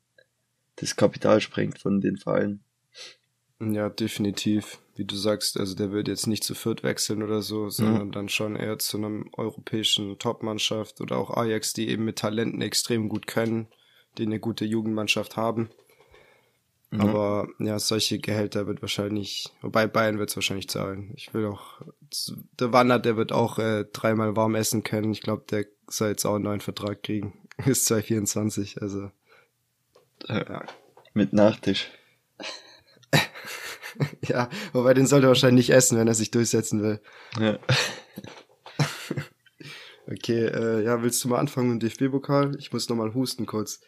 das 0.76 0.98
Kapital 0.98 1.40
sprengt 1.40 1.80
von 1.80 2.02
den 2.02 2.18
Vereinen. 2.18 2.62
Ja, 3.62 3.88
definitiv. 3.88 4.80
Wie 4.98 5.06
du 5.06 5.16
sagst, 5.16 5.58
also 5.58 5.76
der 5.76 5.94
wird 5.94 6.10
jetzt 6.10 6.28
nicht 6.28 6.44
zu 6.44 6.54
Fürth 6.54 6.84
wechseln 6.84 7.24
oder 7.24 7.42
so, 7.42 7.70
sondern 7.70 8.08
mhm. 8.08 8.12
dann 8.12 8.28
schon 8.28 8.58
eher 8.58 8.80
zu 8.80 8.98
einem 8.98 9.30
europäischen 9.32 10.20
Topmannschaft 10.20 11.00
oder 11.00 11.20
auch 11.20 11.30
Ajax, 11.30 11.72
die 11.72 11.88
eben 11.88 12.04
mit 12.04 12.18
Talenten 12.18 12.62
extrem 12.62 13.08
gut 13.08 13.28
können, 13.28 13.68
die 14.18 14.26
eine 14.26 14.42
gute 14.42 14.66
Jugendmannschaft 14.66 15.38
haben. 15.38 15.70
Mhm. 16.92 17.02
Aber 17.02 17.48
ja, 17.60 17.80
solche 17.80 18.20
Gehälter 18.20 18.68
wird 18.68 18.82
wahrscheinlich, 18.82 19.50
wobei 19.62 19.88
Bayern 19.88 20.20
wird 20.20 20.30
es 20.30 20.36
wahrscheinlich 20.36 20.68
zahlen. 20.68 21.14
Ich 21.16 21.34
will 21.34 21.46
auch, 21.46 21.82
der 22.60 22.74
Wandert, 22.74 23.06
der 23.06 23.16
wird 23.16 23.32
auch 23.32 23.60
äh, 23.60 23.86
dreimal 23.92 24.36
warm 24.36 24.56
essen 24.56 24.84
können. 24.84 25.12
Ich 25.14 25.22
glaube, 25.22 25.46
der 25.50 25.66
soll 25.88 26.10
jetzt 26.10 26.26
auch 26.26 26.36
einen 26.36 26.44
neuen 26.44 26.60
Vertrag 26.60 27.02
kriegen. 27.02 27.48
Bis 27.66 27.86
2024, 27.86 28.82
also. 28.82 29.10
Äh, 30.28 30.46
ja. 30.48 30.66
Mit 31.14 31.32
Nachtisch. 31.32 31.90
ja, 34.28 34.50
wobei 34.74 34.94
den 34.94 35.08
sollte 35.08 35.28
er 35.28 35.30
wahrscheinlich 35.30 35.68
nicht 35.68 35.76
essen, 35.76 35.98
wenn 35.98 36.08
er 36.08 36.14
sich 36.14 36.32
durchsetzen 36.32 36.82
will. 36.82 37.00
Ja. 37.40 37.58
okay, 40.08 40.46
äh, 40.46 40.84
ja, 40.84 41.02
willst 41.02 41.24
du 41.24 41.30
mal 41.30 41.40
anfangen 41.40 41.72
mit 41.74 41.82
dem 41.82 41.90
DFB-Pokal? 41.90 42.58
Ich 42.60 42.74
muss 42.74 42.90
nochmal 42.90 43.14
husten 43.14 43.46
kurz. 43.46 43.80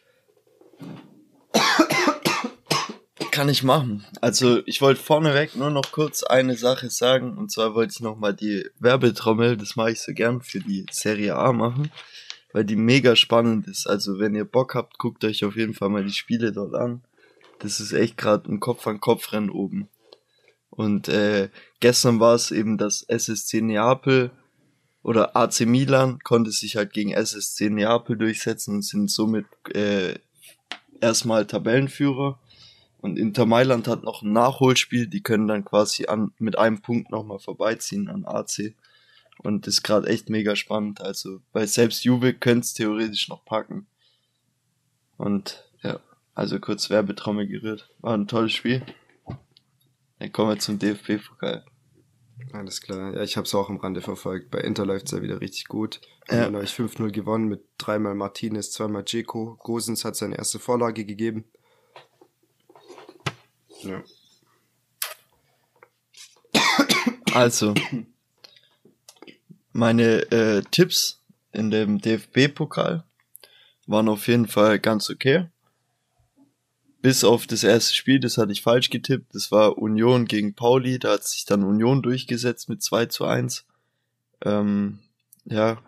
Kann 3.33 3.49
ich 3.49 3.63
machen. 3.63 4.05
Also 4.21 4.61
ich 4.67 4.79
wollte 4.79 5.01
vorneweg 5.01 5.55
nur 5.55 5.71
noch 5.71 5.91
kurz 5.91 6.21
eine 6.21 6.55
Sache 6.55 6.91
sagen. 6.91 7.35
Und 7.35 7.51
zwar 7.51 7.73
wollte 7.73 7.93
ich 7.95 7.99
nochmal 7.99 8.35
die 8.35 8.69
Werbetrommel, 8.77 9.57
das 9.57 9.75
mache 9.75 9.93
ich 9.93 10.01
so 10.01 10.13
gern, 10.13 10.43
für 10.43 10.59
die 10.59 10.85
Serie 10.91 11.35
A 11.35 11.51
machen. 11.51 11.89
Weil 12.51 12.63
die 12.63 12.75
mega 12.75 13.15
spannend 13.15 13.67
ist. 13.67 13.87
Also 13.87 14.19
wenn 14.19 14.35
ihr 14.35 14.45
Bock 14.45 14.75
habt, 14.75 14.99
guckt 14.99 15.25
euch 15.25 15.43
auf 15.45 15.55
jeden 15.55 15.73
Fall 15.73 15.89
mal 15.89 16.05
die 16.05 16.13
Spiele 16.13 16.51
dort 16.51 16.75
an. 16.75 17.01
Das 17.57 17.79
ist 17.79 17.91
echt 17.91 18.17
gerade 18.17 18.51
ein 18.51 18.59
Kopf-an-Kopf-Rennen 18.59 19.49
oben. 19.49 19.89
Und 20.69 21.07
äh, 21.07 21.49
gestern 21.79 22.19
war 22.19 22.35
es 22.35 22.51
eben 22.51 22.77
das 22.77 23.01
SSC 23.01 23.61
Neapel 23.61 24.29
oder 25.01 25.35
AC 25.35 25.61
Milan 25.61 26.19
konnte 26.19 26.51
sich 26.51 26.75
halt 26.75 26.93
gegen 26.93 27.13
SSC 27.13 27.71
Neapel 27.71 28.15
durchsetzen 28.15 28.75
und 28.75 28.81
sind 28.83 29.09
somit 29.09 29.47
äh, 29.73 30.19
erstmal 31.01 31.47
Tabellenführer. 31.47 32.39
Und 33.03 33.19
Inter 33.19 33.45
Mailand 33.45 33.89
hat 33.89 34.03
noch 34.03 34.21
ein 34.21 34.31
Nachholspiel, 34.31 35.07
die 35.07 35.21
können 35.21 35.49
dann 35.49 35.65
quasi 35.65 36.05
an, 36.05 36.31
mit 36.37 36.57
einem 36.57 36.81
Punkt 36.81 37.11
nochmal 37.11 37.37
vorbeiziehen 37.37 38.07
an 38.07 38.23
AC. 38.23 38.75
Und 39.39 39.67
das 39.67 39.73
ist 39.73 39.83
gerade 39.83 40.07
echt 40.07 40.29
mega 40.29 40.55
spannend. 40.55 41.01
Also, 41.01 41.41
weil 41.51 41.67
selbst 41.67 42.05
Juve 42.05 42.33
könnte 42.33 42.61
es 42.61 42.73
theoretisch 42.73 43.27
noch 43.27 43.43
packen. 43.43 43.87
Und 45.17 45.69
ja, 45.81 45.99
also 46.33 46.61
kurz 46.61 46.89
Werbetrommel 46.89 47.45
gerührt. 47.45 47.89
War 47.99 48.13
ein 48.13 48.29
tolles 48.29 48.53
Spiel. 48.53 48.81
Dann 50.19 50.31
kommen 50.31 50.51
wir 50.51 50.59
zum 50.59 50.79
DFB-Pokal. 50.79 51.65
Alles 52.53 52.79
klar. 52.79 53.15
Ja, 53.15 53.21
ich 53.21 53.35
habe 53.35 53.45
es 53.45 53.53
auch 53.53 53.69
am 53.69 53.81
Rande 53.81 53.99
verfolgt. 53.99 54.49
Bei 54.49 54.59
Inter 54.59 54.85
läuft's 54.85 55.11
ja 55.11 55.21
wieder 55.21 55.41
richtig 55.41 55.67
gut. 55.67 55.99
Ja. 56.29 56.45
Haben 56.45 56.55
euch 56.55 56.71
5-0 56.71 57.11
gewonnen 57.11 57.49
mit 57.49 57.65
dreimal 57.77 58.15
Martinez, 58.15 58.71
zweimal 58.71 59.03
Dzeko. 59.03 59.57
Gosens 59.59 60.05
hat 60.05 60.15
seine 60.15 60.37
erste 60.37 60.59
Vorlage 60.59 61.03
gegeben. 61.03 61.43
Ja. 63.83 64.03
Also, 67.33 67.73
meine 69.71 70.31
äh, 70.31 70.61
Tipps 70.69 71.21
in 71.51 71.71
dem 71.71 71.99
DFB-Pokal 71.99 73.03
waren 73.87 74.09
auf 74.09 74.27
jeden 74.27 74.47
Fall 74.47 74.79
ganz 74.79 75.09
okay. 75.09 75.47
Bis 77.01 77.23
auf 77.23 77.47
das 77.47 77.63
erste 77.63 77.93
Spiel, 77.93 78.19
das 78.19 78.37
hatte 78.37 78.51
ich 78.51 78.61
falsch 78.61 78.89
getippt. 78.89 79.33
Das 79.35 79.51
war 79.51 79.77
Union 79.77 80.25
gegen 80.25 80.53
Pauli. 80.53 80.99
Da 80.99 81.13
hat 81.13 81.23
sich 81.23 81.45
dann 81.45 81.63
Union 81.63 82.01
durchgesetzt 82.01 82.69
mit 82.69 82.81
2 82.81 83.07
zu 83.07 83.25
1. 83.25 83.65
Ähm, 84.45 84.99
ja, 85.45 85.81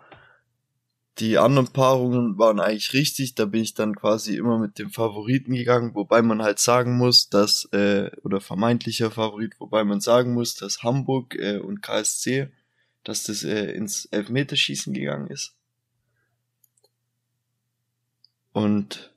die 1.18 1.38
anderen 1.38 1.68
Paarungen 1.68 2.38
waren 2.38 2.60
eigentlich 2.60 2.92
richtig, 2.92 3.34
da 3.34 3.46
bin 3.46 3.62
ich 3.62 3.74
dann 3.74 3.94
quasi 3.96 4.36
immer 4.36 4.58
mit 4.58 4.78
dem 4.78 4.90
Favoriten 4.90 5.54
gegangen, 5.54 5.94
wobei 5.94 6.20
man 6.20 6.42
halt 6.42 6.58
sagen 6.58 6.96
muss, 6.96 7.30
dass, 7.30 7.64
äh, 7.72 8.10
oder 8.22 8.40
vermeintlicher 8.40 9.10
Favorit, 9.10 9.54
wobei 9.58 9.84
man 9.84 10.00
sagen 10.00 10.34
muss, 10.34 10.56
dass 10.56 10.82
Hamburg 10.82 11.34
äh, 11.36 11.58
und 11.58 11.82
KSC, 11.82 12.48
dass 13.02 13.24
das 13.24 13.44
äh, 13.44 13.70
ins 13.72 14.04
Elfmeterschießen 14.06 14.92
gegangen 14.92 15.28
ist. 15.28 15.54
Und 18.52 19.12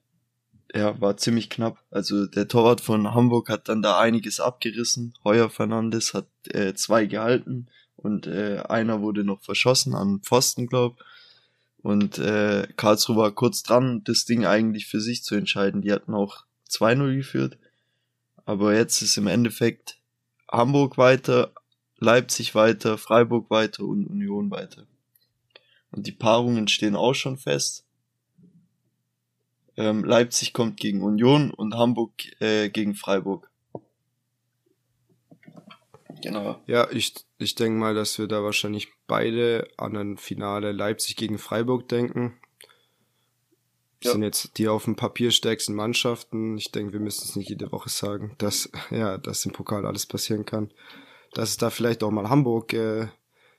ja, 0.74 1.00
war 1.02 1.18
ziemlich 1.18 1.50
knapp. 1.50 1.84
Also 1.90 2.28
der 2.28 2.48
Torwart 2.48 2.82
von 2.82 3.14
Hamburg 3.14 3.50
hat 3.50 3.70
dann 3.70 3.82
da 3.82 4.00
einiges 4.00 4.40
abgerissen. 4.40 5.14
Heuer 5.24 5.50
Fernandes 5.50 6.14
hat 6.14 6.28
äh, 6.46 6.74
zwei 6.76 7.06
gehalten 7.06 7.68
und 7.96 8.28
äh, 8.28 8.60
einer 8.68 9.02
wurde 9.02 9.24
noch 9.24 9.42
verschossen 9.42 9.96
an 9.96 10.22
Pfosten, 10.22 10.68
glaub. 10.68 10.98
Und 11.82 12.18
äh, 12.18 12.68
Karlsruhe 12.76 13.16
war 13.16 13.32
kurz 13.32 13.64
dran, 13.64 14.02
das 14.04 14.26
Ding 14.26 14.46
eigentlich 14.46 14.88
für 14.88 15.00
sich 15.00 15.24
zu 15.24 15.36
entscheiden. 15.36 15.82
Die 15.82 15.92
hatten 15.92 16.14
auch 16.14 16.44
2-0 16.70 17.16
geführt. 17.16 17.58
Aber 18.46 18.76
jetzt 18.76 19.02
ist 19.02 19.18
im 19.18 19.28
Endeffekt 19.28 19.98
Hamburg 20.52 20.98
weiter, 20.98 21.54
Leipzig 21.98 22.56
weiter, 22.56 22.98
Freiburg 22.98 23.50
weiter 23.50 23.84
und 23.84 24.08
Union 24.08 24.52
weiter. 24.52 24.88
Und 25.92 26.08
die 26.08 26.12
Paarungen 26.12 26.68
stehen 26.68 26.96
auch 26.96 27.14
schon 27.14 27.38
fest. 27.38 27.86
Ähm, 29.78 30.04
Leipzig 30.04 30.54
kommt 30.54 30.78
gegen 30.78 31.02
Union 31.02 31.52
und 31.52 31.76
Hamburg 31.76 32.12
äh, 32.42 32.70
gegen 32.70 32.96
Freiburg. 32.96 33.49
Genau. 36.22 36.62
Ja, 36.68 36.90
ich, 36.92 37.14
ich 37.38 37.56
denke 37.56 37.80
mal, 37.80 37.96
dass 37.96 38.18
wir 38.18 38.28
da 38.28 38.44
wahrscheinlich 38.44 38.90
beide 39.08 39.68
an 39.78 39.96
ein 39.96 40.18
Finale 40.18 40.72
Leipzig 40.72 41.16
gegen 41.16 41.38
Freiburg 41.38 41.88
denken. 41.88 42.40
Ja. 44.02 44.14
sind 44.14 44.24
jetzt 44.24 44.58
die 44.58 44.70
auf 44.70 44.86
dem 44.86 44.96
Papier 44.96 45.30
stärksten 45.32 45.74
Mannschaften. 45.74 46.58
Ich 46.58 46.72
denke, 46.72 46.94
wir 46.94 47.00
müssen 47.02 47.26
es 47.26 47.36
nicht 47.36 47.50
jede 47.50 47.72
Woche 47.72 47.90
sagen, 47.90 48.34
dass, 48.38 48.70
ja, 48.92 49.18
dass 49.18 49.46
im 49.46 49.52
Pokal 49.52 49.86
alles 49.86 50.06
passieren 50.06 50.46
kann. 50.46 50.72
Dass 51.34 51.50
es 51.50 51.58
da 51.58 51.70
vielleicht 51.70 52.02
auch 52.04 52.12
mal 52.12 52.30
Hamburg 52.30 52.74
äh, 52.74 53.08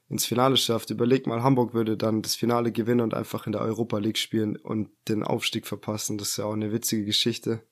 ins 0.09 0.27
Finale 0.27 0.57
schafft. 0.57 0.91
Überleg 0.91 1.27
mal, 1.27 1.43
Hamburg 1.43 1.75
würde 1.75 1.97
dann 1.97 2.23
das 2.23 2.35
Finale 2.35 2.73
gewinnen 2.73 3.03
und 3.03 3.15
einfach 3.15 3.47
in 3.47 3.53
der 3.53 3.61
Europa 3.61 3.99
League 3.99 4.19
spielen 4.19 4.57
und 4.57 4.89
den 5.09 5.23
Aufstieg 5.23 5.67
verpassen. 5.67 6.19
Das 6.19 6.31
ist 6.31 6.37
ja 6.39 6.47
auch 6.47 6.55
eine 6.55 6.73
witzige 6.73 7.05
Geschichte. 7.05 7.63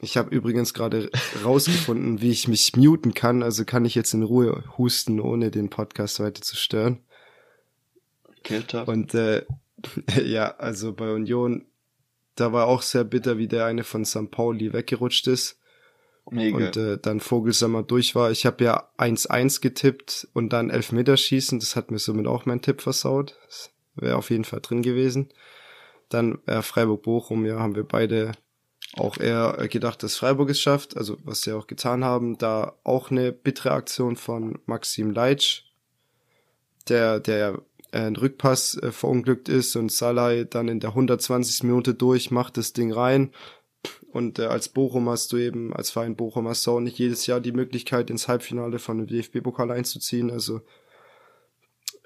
Ich 0.00 0.16
habe 0.16 0.34
übrigens 0.34 0.74
gerade 0.74 1.10
rausgefunden, 1.44 2.20
wie 2.20 2.30
ich 2.30 2.48
mich 2.48 2.76
muten 2.76 3.14
kann. 3.14 3.42
Also 3.42 3.64
kann 3.64 3.84
ich 3.84 3.94
jetzt 3.94 4.12
in 4.12 4.22
Ruhe 4.22 4.64
husten, 4.76 5.20
ohne 5.20 5.50
den 5.50 5.70
Podcast 5.70 6.20
weiter 6.20 6.42
zu 6.42 6.56
stören. 6.56 7.00
Kilter. 8.42 8.86
Und 8.86 9.14
äh, 9.14 9.44
ja, 10.22 10.54
also 10.56 10.92
bei 10.92 11.12
Union, 11.12 11.64
da 12.34 12.52
war 12.52 12.66
auch 12.66 12.82
sehr 12.82 13.04
bitter, 13.04 13.38
wie 13.38 13.48
der 13.48 13.64
eine 13.64 13.84
von 13.84 14.04
St. 14.04 14.30
Pauli 14.30 14.72
weggerutscht 14.72 15.26
ist. 15.26 15.58
Mega. 16.30 16.56
Und 16.56 16.76
äh, 16.76 16.98
dann 16.98 17.20
Vogelsammer 17.20 17.82
durch 17.82 18.14
war. 18.14 18.30
Ich 18.30 18.46
habe 18.46 18.64
ja 18.64 18.88
1-1 18.98 19.60
getippt 19.60 20.28
und 20.32 20.52
dann 20.52 20.70
Elfmeterschießen. 20.70 21.60
Das 21.60 21.76
hat 21.76 21.90
mir 21.90 21.98
somit 21.98 22.26
auch 22.26 22.46
mein 22.46 22.62
Tipp 22.62 22.82
versaut. 22.82 23.38
Wäre 23.94 24.16
auf 24.16 24.30
jeden 24.30 24.44
Fall 24.44 24.60
drin 24.60 24.82
gewesen. 24.82 25.28
Dann 26.08 26.38
äh, 26.46 26.62
Freiburg-Bochum, 26.62 27.46
ja, 27.46 27.58
haben 27.60 27.76
wir 27.76 27.84
beide 27.84 28.32
auch 28.98 29.18
eher 29.18 29.68
gedacht, 29.68 30.02
dass 30.02 30.16
Freiburg 30.16 30.50
es 30.50 30.60
schafft, 30.60 30.96
also 30.96 31.16
was 31.24 31.42
sie 31.42 31.52
auch 31.52 31.66
getan 31.66 32.04
haben, 32.04 32.38
da 32.38 32.74
auch 32.82 33.10
eine 33.10 33.32
bittere 33.32 33.72
Aktion 33.72 34.16
von 34.16 34.58
Maxim 34.66 35.10
Leitsch, 35.10 35.64
der, 36.88 37.20
der 37.20 37.60
äh, 37.92 37.98
ein 37.98 38.16
Rückpass 38.16 38.76
äh, 38.78 38.92
verunglückt 38.92 39.48
ist 39.48 39.76
und 39.76 39.92
Salah 39.92 40.44
dann 40.44 40.68
in 40.68 40.80
der 40.80 40.90
120. 40.90 41.64
Minute 41.64 41.94
durch, 41.94 42.30
macht 42.30 42.56
das 42.56 42.72
Ding 42.72 42.92
rein. 42.92 43.32
Und 44.12 44.38
äh, 44.38 44.46
als 44.46 44.68
Bochum 44.68 45.08
hast 45.08 45.32
du 45.32 45.36
eben, 45.36 45.72
als 45.74 45.90
Verein 45.90 46.16
Bochum 46.16 46.48
hast 46.48 46.66
du 46.66 46.72
auch 46.72 46.80
nicht 46.80 46.98
jedes 46.98 47.26
Jahr 47.26 47.40
die 47.40 47.52
Möglichkeit, 47.52 48.10
ins 48.10 48.28
Halbfinale 48.28 48.78
von 48.78 48.98
dem 48.98 49.06
DFB-Pokal 49.06 49.70
einzuziehen. 49.70 50.30
Also, 50.30 50.62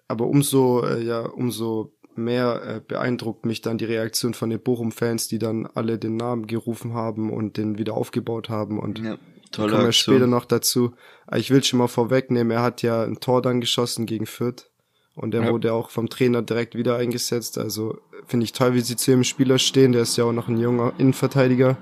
aber 0.08 0.26
umso, 0.26 0.84
äh, 0.84 1.02
ja, 1.02 1.20
umso 1.20 1.92
mehr 2.20 2.62
äh, 2.64 2.80
beeindruckt 2.86 3.44
mich 3.44 3.60
dann 3.60 3.78
die 3.78 3.84
Reaktion 3.84 4.34
von 4.34 4.50
den 4.50 4.60
Bochum-Fans, 4.60 5.28
die 5.28 5.38
dann 5.38 5.66
alle 5.66 5.98
den 5.98 6.16
Namen 6.16 6.46
gerufen 6.46 6.94
haben 6.94 7.30
und 7.30 7.56
den 7.56 7.78
wieder 7.78 7.94
aufgebaut 7.94 8.48
haben 8.48 8.78
und 8.78 9.00
ja, 9.00 9.18
tolle 9.50 9.72
kommen 9.72 9.84
wir 9.86 9.92
später 9.92 10.26
noch 10.26 10.44
dazu. 10.44 10.92
Ich 11.34 11.50
will 11.50 11.64
schon 11.64 11.78
mal 11.78 11.88
vorwegnehmen, 11.88 12.50
er 12.50 12.62
hat 12.62 12.82
ja 12.82 13.02
ein 13.02 13.20
Tor 13.20 13.42
dann 13.42 13.60
geschossen 13.60 14.06
gegen 14.06 14.26
Fürth 14.26 14.70
und 15.14 15.34
er 15.34 15.44
ja. 15.44 15.50
wurde 15.50 15.72
auch 15.72 15.90
vom 15.90 16.08
Trainer 16.08 16.42
direkt 16.42 16.74
wieder 16.74 16.96
eingesetzt. 16.96 17.58
Also 17.58 17.98
finde 18.26 18.44
ich 18.44 18.52
toll, 18.52 18.74
wie 18.74 18.80
sie 18.80 18.96
zu 18.96 19.10
dem 19.10 19.24
Spieler 19.24 19.58
stehen. 19.58 19.92
Der 19.92 20.02
ist 20.02 20.16
ja 20.16 20.24
auch 20.24 20.32
noch 20.32 20.48
ein 20.48 20.58
junger 20.58 20.94
Innenverteidiger. 20.98 21.76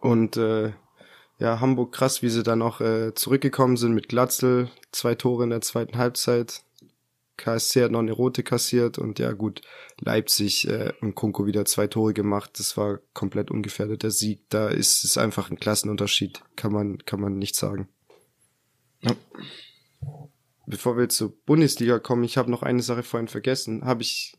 Und 0.00 0.36
äh, 0.36 0.72
ja, 1.38 1.60
Hamburg 1.60 1.92
krass, 1.92 2.22
wie 2.22 2.28
sie 2.28 2.42
dann 2.42 2.62
auch 2.62 2.80
äh, 2.80 3.14
zurückgekommen 3.14 3.76
sind 3.76 3.94
mit 3.94 4.08
Glatzel, 4.08 4.70
zwei 4.92 5.14
Tore 5.14 5.44
in 5.44 5.50
der 5.50 5.60
zweiten 5.60 5.98
Halbzeit. 5.98 6.62
KSC 7.36 7.84
hat 7.84 7.90
noch 7.90 8.00
eine 8.00 8.12
rote 8.12 8.42
kassiert 8.42 8.98
und 8.98 9.18
ja 9.18 9.32
gut, 9.32 9.60
Leipzig 10.00 10.68
äh, 10.68 10.92
und 11.00 11.14
Kunko 11.14 11.46
wieder 11.46 11.64
zwei 11.64 11.86
Tore 11.86 12.14
gemacht. 12.14 12.58
Das 12.58 12.76
war 12.76 13.00
komplett 13.12 13.50
ungefährdet 13.50 14.02
der 14.02 14.10
Sieg. 14.10 14.48
Da 14.48 14.68
ist 14.68 15.04
es 15.04 15.18
einfach 15.18 15.50
ein 15.50 15.58
Klassenunterschied, 15.58 16.42
kann 16.56 16.72
man 16.72 16.98
kann 17.04 17.20
man 17.20 17.38
nicht 17.38 17.56
sagen. 17.56 17.88
Ja. 19.02 19.14
Bevor 20.66 20.96
wir 20.96 21.08
zur 21.08 21.36
Bundesliga 21.44 21.98
kommen, 21.98 22.24
ich 22.24 22.38
habe 22.38 22.50
noch 22.50 22.62
eine 22.62 22.82
Sache 22.82 23.02
vorhin 23.02 23.28
vergessen. 23.28 23.84
Habe 23.84 24.02
ich 24.02 24.36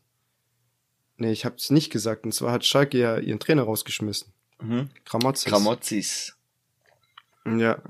Nee, 1.18 1.32
ich 1.32 1.44
habe 1.44 1.56
es 1.56 1.70
nicht 1.70 1.90
gesagt. 1.90 2.24
Und 2.24 2.32
zwar 2.32 2.52
hat 2.52 2.64
Schalke 2.64 2.96
ja 2.96 3.18
ihren 3.18 3.40
Trainer 3.40 3.64
rausgeschmissen. 3.64 4.32
Mhm. 4.60 4.88
Gramozis. 5.04 5.50
Gramozis. 5.50 6.36
Ja. 7.44 7.82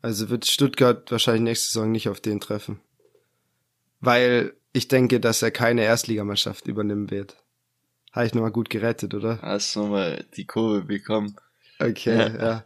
Also 0.00 0.30
wird 0.30 0.46
Stuttgart 0.46 1.08
wahrscheinlich 1.12 1.42
nächste 1.42 1.68
Saison 1.68 1.92
nicht 1.92 2.08
auf 2.08 2.20
den 2.20 2.40
treffen 2.40 2.80
weil 4.02 4.52
ich 4.74 4.88
denke, 4.88 5.20
dass 5.20 5.40
er 5.40 5.50
keine 5.50 5.84
Erstligamannschaft 5.84 6.66
übernehmen 6.66 7.10
wird. 7.10 7.36
Habe 8.12 8.26
ich 8.26 8.34
nochmal 8.34 8.50
gut 8.50 8.68
gerettet, 8.68 9.14
oder? 9.14 9.38
Hast 9.40 9.74
du 9.74 9.86
mal 9.86 10.26
die 10.36 10.44
Kurve 10.44 10.82
bekommen. 10.82 11.36
Okay, 11.78 12.16
ja. 12.18 12.28
ja. 12.28 12.64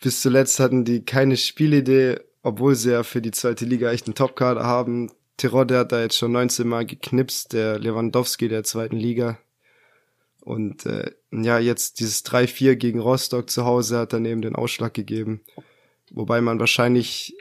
Bis 0.00 0.20
zuletzt 0.20 0.58
hatten 0.58 0.84
die 0.84 1.04
keine 1.04 1.36
Spielidee, 1.36 2.18
obwohl 2.42 2.74
sie 2.74 2.90
ja 2.90 3.04
für 3.04 3.22
die 3.22 3.30
zweite 3.30 3.64
Liga 3.64 3.92
echt 3.92 4.06
einen 4.06 4.16
Topkader 4.16 4.64
haben. 4.64 5.12
Tirode 5.36 5.78
hat 5.78 5.92
da 5.92 6.00
jetzt 6.00 6.18
schon 6.18 6.32
19 6.32 6.66
Mal 6.66 6.86
geknipst, 6.86 7.52
der 7.52 7.78
Lewandowski 7.78 8.48
der 8.48 8.64
zweiten 8.64 8.96
Liga. 8.96 9.38
Und 10.40 10.86
äh, 10.86 11.12
ja, 11.30 11.58
jetzt 11.58 12.00
dieses 12.00 12.24
3-4 12.24 12.74
gegen 12.76 13.00
Rostock 13.00 13.48
zu 13.48 13.64
Hause 13.64 13.98
hat 13.98 14.12
dann 14.12 14.24
eben 14.24 14.42
den 14.42 14.56
Ausschlag 14.56 14.92
gegeben. 14.92 15.40
Wobei 16.10 16.40
man 16.40 16.60
wahrscheinlich 16.60 17.34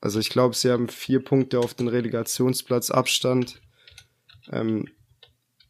also 0.00 0.20
ich 0.20 0.30
glaube, 0.30 0.54
sie 0.54 0.70
haben 0.70 0.88
vier 0.88 1.22
Punkte 1.22 1.58
auf 1.58 1.74
den 1.74 1.88
Relegationsplatz 1.88 2.90
Abstand. 2.90 3.60
Ähm, 4.50 4.88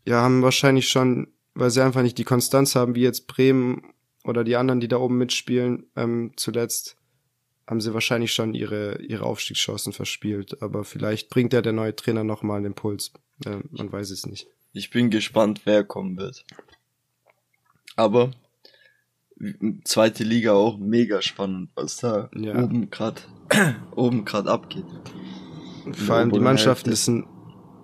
ja, 0.06 0.22
haben 0.22 0.42
wahrscheinlich 0.42 0.88
schon, 0.88 1.28
weil 1.54 1.70
sie 1.70 1.82
einfach 1.82 2.02
nicht 2.02 2.18
die 2.18 2.24
Konstanz 2.24 2.74
haben, 2.74 2.94
wie 2.94 3.02
jetzt 3.02 3.26
Bremen 3.26 3.92
oder 4.24 4.44
die 4.44 4.56
anderen, 4.56 4.80
die 4.80 4.88
da 4.88 4.98
oben 4.98 5.18
mitspielen, 5.18 5.86
ähm, 5.96 6.32
zuletzt, 6.36 6.96
haben 7.66 7.80
sie 7.80 7.94
wahrscheinlich 7.94 8.32
schon 8.32 8.54
ihre, 8.54 9.00
ihre 9.02 9.24
Aufstiegschancen 9.24 9.92
verspielt. 9.92 10.62
Aber 10.62 10.84
vielleicht 10.84 11.30
bringt 11.30 11.52
ja 11.52 11.62
der 11.62 11.72
neue 11.72 11.96
Trainer 11.96 12.24
nochmal 12.24 12.58
einen 12.58 12.66
Impuls. 12.66 13.12
Äh, 13.44 13.58
man 13.70 13.90
weiß 13.90 14.10
es 14.10 14.26
nicht. 14.26 14.46
Ich 14.72 14.90
bin 14.90 15.10
gespannt, 15.10 15.62
wer 15.64 15.84
kommen 15.84 16.16
wird. 16.16 16.44
Aber 17.96 18.30
zweite 19.84 20.24
Liga 20.24 20.52
auch 20.52 20.78
mega 20.78 21.22
spannend, 21.22 21.70
was 21.74 21.98
da 21.98 22.28
ja. 22.34 22.62
oben 22.62 22.90
gerade 22.90 23.22
oben 23.96 24.24
gerade 24.24 24.50
abgeht. 24.50 24.84
Vor 25.92 26.16
allem 26.16 26.32
die 26.32 26.40
Mannschaften, 26.40 26.90
das 26.90 27.04
sind, 27.04 27.26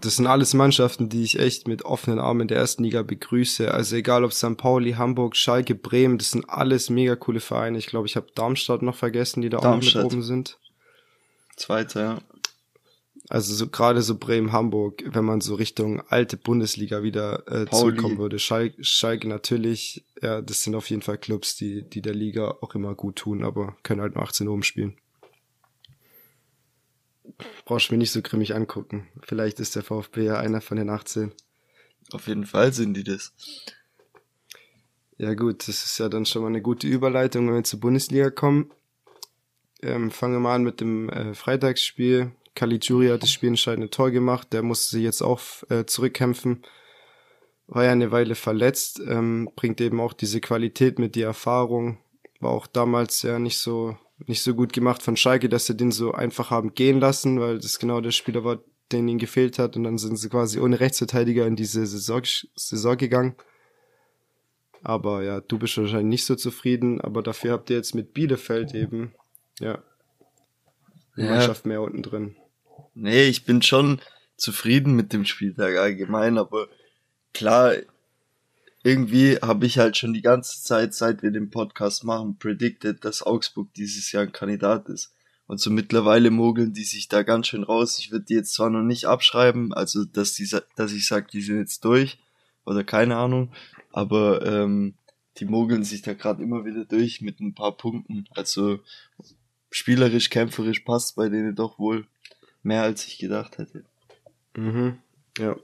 das 0.00 0.16
sind 0.16 0.26
alles 0.26 0.52
Mannschaften, 0.52 1.08
die 1.08 1.22
ich 1.22 1.38
echt 1.38 1.66
mit 1.68 1.84
offenen 1.84 2.18
Armen 2.18 2.42
in 2.42 2.48
der 2.48 2.58
ersten 2.58 2.84
Liga 2.84 3.02
begrüße. 3.02 3.72
Also 3.72 3.96
egal 3.96 4.24
ob 4.24 4.32
St. 4.32 4.56
Pauli, 4.56 4.92
Hamburg, 4.92 5.36
Schalke, 5.36 5.74
Bremen, 5.74 6.18
das 6.18 6.32
sind 6.32 6.48
alles 6.48 6.90
mega 6.90 7.16
coole 7.16 7.40
Vereine. 7.40 7.78
Ich 7.78 7.86
glaube, 7.86 8.06
ich 8.06 8.16
habe 8.16 8.26
Darmstadt 8.34 8.82
noch 8.82 8.96
vergessen, 8.96 9.40
die 9.40 9.48
da 9.48 9.58
Darmstadt. 9.58 10.02
auch 10.02 10.04
mit 10.04 10.12
oben 10.12 10.22
sind. 10.22 10.58
Zweiter, 11.56 12.02
ja. 12.02 12.18
Also 13.34 13.52
so 13.52 13.68
gerade 13.68 14.00
so 14.02 14.16
Bremen, 14.16 14.52
Hamburg, 14.52 15.02
wenn 15.06 15.24
man 15.24 15.40
so 15.40 15.56
Richtung 15.56 16.00
alte 16.08 16.36
Bundesliga 16.36 17.02
wieder 17.02 17.42
äh, 17.48 17.66
zurückkommen 17.68 18.18
würde. 18.18 18.38
Schalke, 18.38 18.82
Schalke 18.84 19.28
natürlich, 19.28 20.04
ja, 20.22 20.40
das 20.40 20.62
sind 20.62 20.76
auf 20.76 20.88
jeden 20.88 21.02
Fall 21.02 21.18
Clubs, 21.18 21.56
die, 21.56 21.82
die 21.82 22.00
der 22.00 22.14
Liga 22.14 22.58
auch 22.60 22.76
immer 22.76 22.94
gut 22.94 23.16
tun, 23.16 23.42
aber 23.42 23.76
können 23.82 24.00
halt 24.00 24.14
nur 24.14 24.22
18 24.22 24.46
oben 24.46 24.62
spielen 24.62 24.96
brauchst 27.64 27.88
du 27.88 27.94
mir 27.94 27.98
nicht 27.98 28.12
so 28.12 28.22
grimmig 28.22 28.54
angucken. 28.54 29.08
Vielleicht 29.22 29.60
ist 29.60 29.76
der 29.76 29.82
VfB 29.82 30.24
ja 30.24 30.38
einer 30.38 30.60
von 30.60 30.76
den 30.76 30.90
18. 30.90 31.32
Auf 32.12 32.26
jeden 32.26 32.46
Fall 32.46 32.72
sind 32.72 32.94
die 32.94 33.04
das. 33.04 33.32
Ja 35.16 35.34
gut, 35.34 35.66
das 35.68 35.84
ist 35.84 35.98
ja 35.98 36.08
dann 36.08 36.26
schon 36.26 36.42
mal 36.42 36.48
eine 36.48 36.62
gute 36.62 36.86
Überleitung, 36.86 37.46
wenn 37.46 37.54
wir 37.54 37.64
zur 37.64 37.80
Bundesliga 37.80 38.30
kommen. 38.30 38.70
Ähm, 39.82 40.10
fangen 40.10 40.34
wir 40.34 40.40
mal 40.40 40.54
an 40.54 40.64
mit 40.64 40.80
dem 40.80 41.08
äh, 41.08 41.34
Freitagsspiel. 41.34 42.32
Caligiuri 42.54 43.08
hat 43.08 43.22
das 43.22 43.30
Spiel 43.30 43.48
entscheidende 43.50 43.90
Tor 43.90 44.10
gemacht. 44.10 44.52
Der 44.52 44.62
musste 44.62 44.96
sich 44.96 45.04
jetzt 45.04 45.22
auch 45.22 45.40
äh, 45.70 45.86
zurückkämpfen. 45.86 46.62
War 47.66 47.84
ja 47.84 47.92
eine 47.92 48.12
Weile 48.12 48.34
verletzt, 48.34 49.00
ähm, 49.06 49.50
bringt 49.56 49.80
eben 49.80 50.00
auch 50.00 50.12
diese 50.12 50.40
Qualität 50.40 50.98
mit, 50.98 51.14
die 51.14 51.22
Erfahrung. 51.22 51.98
War 52.40 52.50
auch 52.50 52.66
damals 52.66 53.22
ja 53.22 53.38
nicht 53.38 53.58
so 53.58 53.96
nicht 54.26 54.42
so 54.42 54.54
gut 54.54 54.72
gemacht 54.72 55.02
von 55.02 55.16
Schalke, 55.16 55.48
dass 55.48 55.66
sie 55.66 55.76
den 55.76 55.90
so 55.90 56.12
einfach 56.12 56.50
haben 56.50 56.74
gehen 56.74 57.00
lassen, 57.00 57.40
weil 57.40 57.58
das 57.58 57.78
genau 57.78 58.00
der 58.00 58.12
Spieler 58.12 58.44
war, 58.44 58.60
den 58.92 59.08
ihnen 59.08 59.18
gefehlt 59.18 59.58
hat. 59.58 59.76
Und 59.76 59.84
dann 59.84 59.98
sind 59.98 60.16
sie 60.16 60.28
quasi 60.28 60.60
ohne 60.60 60.80
Rechtsverteidiger 60.80 61.46
in 61.46 61.56
diese 61.56 61.84
Saison, 61.86 62.22
Saison 62.54 62.96
gegangen. 62.96 63.34
Aber 64.82 65.22
ja, 65.22 65.40
du 65.40 65.58
bist 65.58 65.76
wahrscheinlich 65.78 66.06
nicht 66.06 66.26
so 66.26 66.34
zufrieden, 66.36 67.00
aber 67.00 67.22
dafür 67.22 67.52
habt 67.52 67.70
ihr 67.70 67.76
jetzt 67.76 67.94
mit 67.94 68.12
Bielefeld 68.12 68.74
eben, 68.74 69.14
ja. 69.58 69.82
Mannschaft 71.16 71.64
mehr 71.64 71.80
unten 71.80 72.02
drin. 72.02 72.36
Nee, 72.94 73.24
ich 73.24 73.44
bin 73.44 73.61
schon 73.61 74.00
zufrieden 74.37 74.94
mit 74.94 75.12
dem 75.12 75.24
Spieltag 75.24 75.76
allgemein, 75.76 76.38
aber 76.38 76.68
klar, 77.33 77.74
irgendwie 78.85 79.38
habe 79.38 79.66
ich 79.66 79.78
halt 79.78 79.96
schon 79.96 80.12
die 80.12 80.22
ganze 80.22 80.62
Zeit, 80.62 80.94
seit 80.94 81.22
wir 81.22 81.30
den 81.30 81.50
Podcast 81.50 82.04
machen, 82.04 82.38
predicted, 82.38 83.04
dass 83.04 83.22
Augsburg 83.22 83.72
dieses 83.74 84.12
Jahr 84.12 84.24
ein 84.24 84.33
Kandidat 84.33 84.88
ist. 84.88 85.12
Und 85.46 85.61
so 85.61 85.70
mittlerweile 85.70 86.30
mogeln 86.30 86.72
die 86.72 86.85
sich 86.85 87.09
da 87.09 87.22
ganz 87.22 87.48
schön 87.48 87.64
raus. 87.64 87.98
Ich 87.98 88.11
würde 88.11 88.24
die 88.26 88.35
jetzt 88.35 88.54
zwar 88.54 88.70
noch 88.70 88.83
nicht 88.83 89.07
abschreiben, 89.07 89.74
also 89.74 90.04
dass 90.04 90.35
die, 90.35 90.48
dass 90.76 90.92
ich 90.92 91.07
sage, 91.07 91.26
die 91.33 91.42
sind 91.42 91.59
jetzt 91.59 91.85
durch 91.85 92.18
oder 92.64 92.85
keine 92.85 93.16
Ahnung, 93.16 93.52
aber 93.92 94.44
ähm, 94.46 94.94
die 95.38 95.44
mogeln 95.44 95.85
sich 95.85 96.02
da 96.02 96.14
gerade 96.14 96.42
immer 96.42 96.64
wieder 96.64 96.85
durch 96.85 97.20
mit 97.20 97.40
ein 97.40 97.54
paar 97.54 97.76
Punkten. 97.76 98.26
Also 98.30 98.80
spielerisch, 99.70 100.30
kämpferisch 100.30 100.80
passt 100.80 101.16
bei 101.16 101.28
denen 101.28 101.54
doch 101.57 101.78
wohl 101.78 102.07
mehr 102.64 102.83
als 102.83 103.07
ich 103.07 103.18
gedacht 103.18 103.59
hätte. 103.59 103.85
Mhm. 104.57 104.98
Ja, 105.38 105.57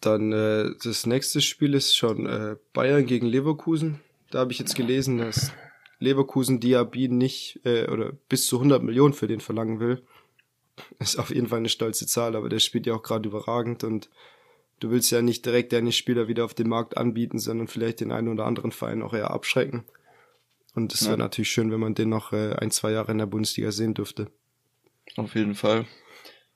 dann 0.00 0.32
äh, 0.32 0.70
das 0.82 1.06
nächste 1.06 1.40
Spiel 1.40 1.74
ist 1.74 1.94
schon 1.94 2.26
äh, 2.26 2.56
Bayern 2.72 3.06
gegen 3.06 3.26
Leverkusen. 3.26 4.00
Da 4.30 4.40
habe 4.40 4.52
ich 4.52 4.58
jetzt 4.58 4.74
gelesen, 4.74 5.18
dass 5.18 5.52
Leverkusen 5.98 6.60
Diaby 6.60 7.08
nicht 7.08 7.60
äh, 7.64 7.86
oder 7.88 8.12
bis 8.28 8.46
zu 8.46 8.56
100 8.56 8.82
Millionen 8.82 9.12
für 9.12 9.26
den 9.26 9.40
verlangen 9.40 9.78
will, 9.78 10.02
ist 10.98 11.18
auf 11.18 11.30
jeden 11.30 11.48
Fall 11.48 11.58
eine 11.58 11.68
stolze 11.68 12.06
Zahl, 12.06 12.34
aber 12.34 12.48
der 12.48 12.60
spielt 12.60 12.86
ja 12.86 12.94
auch 12.94 13.02
gerade 13.02 13.28
überragend 13.28 13.84
und 13.84 14.08
du 14.78 14.90
willst 14.90 15.10
ja 15.10 15.20
nicht 15.20 15.44
direkt 15.44 15.74
deine 15.74 15.92
Spieler 15.92 16.28
wieder 16.28 16.46
auf 16.46 16.54
dem 16.54 16.70
Markt 16.70 16.96
anbieten, 16.96 17.38
sondern 17.38 17.68
vielleicht 17.68 18.00
den 18.00 18.12
einen 18.12 18.28
oder 18.28 18.46
anderen 18.46 18.72
Verein 18.72 19.02
auch 19.02 19.12
eher 19.12 19.30
abschrecken. 19.30 19.84
Und 20.74 20.94
es 20.94 21.02
ja. 21.02 21.08
wäre 21.08 21.18
natürlich 21.18 21.50
schön, 21.50 21.70
wenn 21.70 21.80
man 21.80 21.94
den 21.94 22.08
noch 22.08 22.32
äh, 22.32 22.54
ein, 22.54 22.70
zwei 22.70 22.92
Jahre 22.92 23.12
in 23.12 23.18
der 23.18 23.26
Bundesliga 23.26 23.70
sehen 23.72 23.92
dürfte. 23.92 24.30
Auf 25.16 25.34
jeden 25.34 25.54
Fall. 25.54 25.86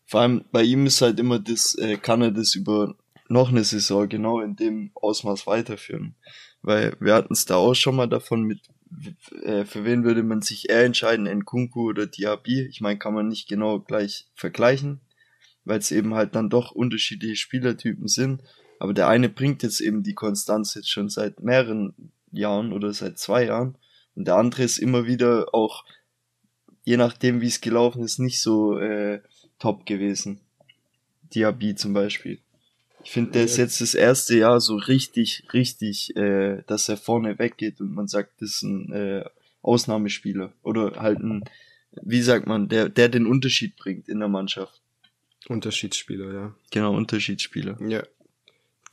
Vor 0.07 0.21
allem 0.21 0.45
bei 0.53 0.63
ihm 0.63 0.87
ist 0.87 1.01
halt 1.03 1.19
immer 1.19 1.39
das, 1.39 1.77
äh, 1.77 1.97
kann 1.97 2.23
er 2.23 2.31
das 2.31 2.55
über 2.55 2.95
noch 3.29 3.49
eine 3.49 3.65
Saison 3.65 4.09
genau 4.09 4.41
in 4.41 4.57
dem 4.57 4.91
Ausmaß 4.95 5.47
weiterführen. 5.47 6.15
Weil 6.63 6.97
wir 7.01 7.15
hatten 7.15 7.33
es 7.33 7.45
da 7.45 7.57
auch 7.57 7.75
schon 7.75 7.97
mal 7.97 8.07
davon 8.07 8.43
mit, 8.43 8.61
äh, 9.43 9.65
für 9.65 9.85
wen 9.85 10.05
würde 10.05 10.23
man 10.23 10.43
sich 10.43 10.69
eher 10.71 10.85
entscheiden, 10.85 11.27
Nkunku 11.27 11.89
oder 11.89 12.07
Diaby. 12.07 12.63
Ich 12.63 12.81
meine, 12.81 12.99
kann 12.99 13.15
man 13.15 13.29
nicht 13.29 13.49
genau 13.49 13.81
gleich 13.81 14.27
vergleichen, 14.35 15.01
weil 15.65 15.79
es 15.79 15.91
eben 15.91 16.15
halt 16.15 16.35
dann 16.35 16.51
doch 16.51 16.71
unterschiedliche 16.71 17.37
Spielertypen 17.37 18.09
sind. 18.09 18.43
Aber 18.79 18.95
der 18.95 19.09
eine 19.09 19.29
bringt 19.29 19.63
jetzt 19.63 19.81
eben 19.81 20.03
die 20.03 20.15
Konstanz 20.15 20.75
jetzt 20.75 20.91
schon 20.91 21.09
seit 21.09 21.41
mehreren 21.41 22.13
Jahren 22.31 22.73
oder 22.73 22.93
seit 22.93 23.19
zwei 23.19 23.47
Jahren. 23.47 23.77
Und 24.15 24.27
der 24.27 24.37
andere 24.37 24.63
ist 24.63 24.79
immer 24.79 25.07
wieder 25.07 25.55
auch, 25.55 25.85
je 26.85 26.97
nachdem 26.97 27.41
wie 27.41 27.49
es 27.49 27.61
gelaufen 27.61 28.03
ist, 28.03 28.19
nicht 28.19 28.41
so 28.41 28.79
äh, 28.79 29.21
top 29.59 29.87
gewesen. 29.87 30.41
Diaby 31.35 31.75
zum 31.75 31.95
Beispiel. 31.95 32.39
Ich 33.03 33.11
finde, 33.11 33.33
der 33.33 33.45
ist 33.45 33.59
jetzt 33.59 33.81
das 33.81 33.95
erste 33.95 34.37
Jahr 34.37 34.61
so 34.61 34.77
richtig, 34.77 35.45
richtig, 35.53 36.17
äh, 36.17 36.63
dass 36.67 36.89
er 36.89 36.97
vorne 36.97 37.39
weggeht 37.39 37.81
und 37.81 37.95
man 37.95 38.09
sagt, 38.09 38.41
das 38.41 38.51
ist 38.51 38.63
ein 38.63 38.93
äh, 38.93 39.25
Ausnahmespieler. 39.61 40.53
Oder 40.63 40.93
halt 40.97 41.21
ein, 41.21 41.45
wie 42.03 42.23
sagt 42.23 42.47
man, 42.47 42.69
der, 42.69 42.89
der 42.89 43.11
den 43.11 43.27
Unterschied 43.27 43.77
bringt 43.77 44.09
in 44.09 44.21
der 44.21 44.29
Mannschaft. 44.29 44.81
Unterschiedsspieler, 45.49 46.33
ja. 46.33 46.55
Genau, 46.71 46.95
Unterschiedsspieler. 46.95 47.77
Ja. 47.87 48.03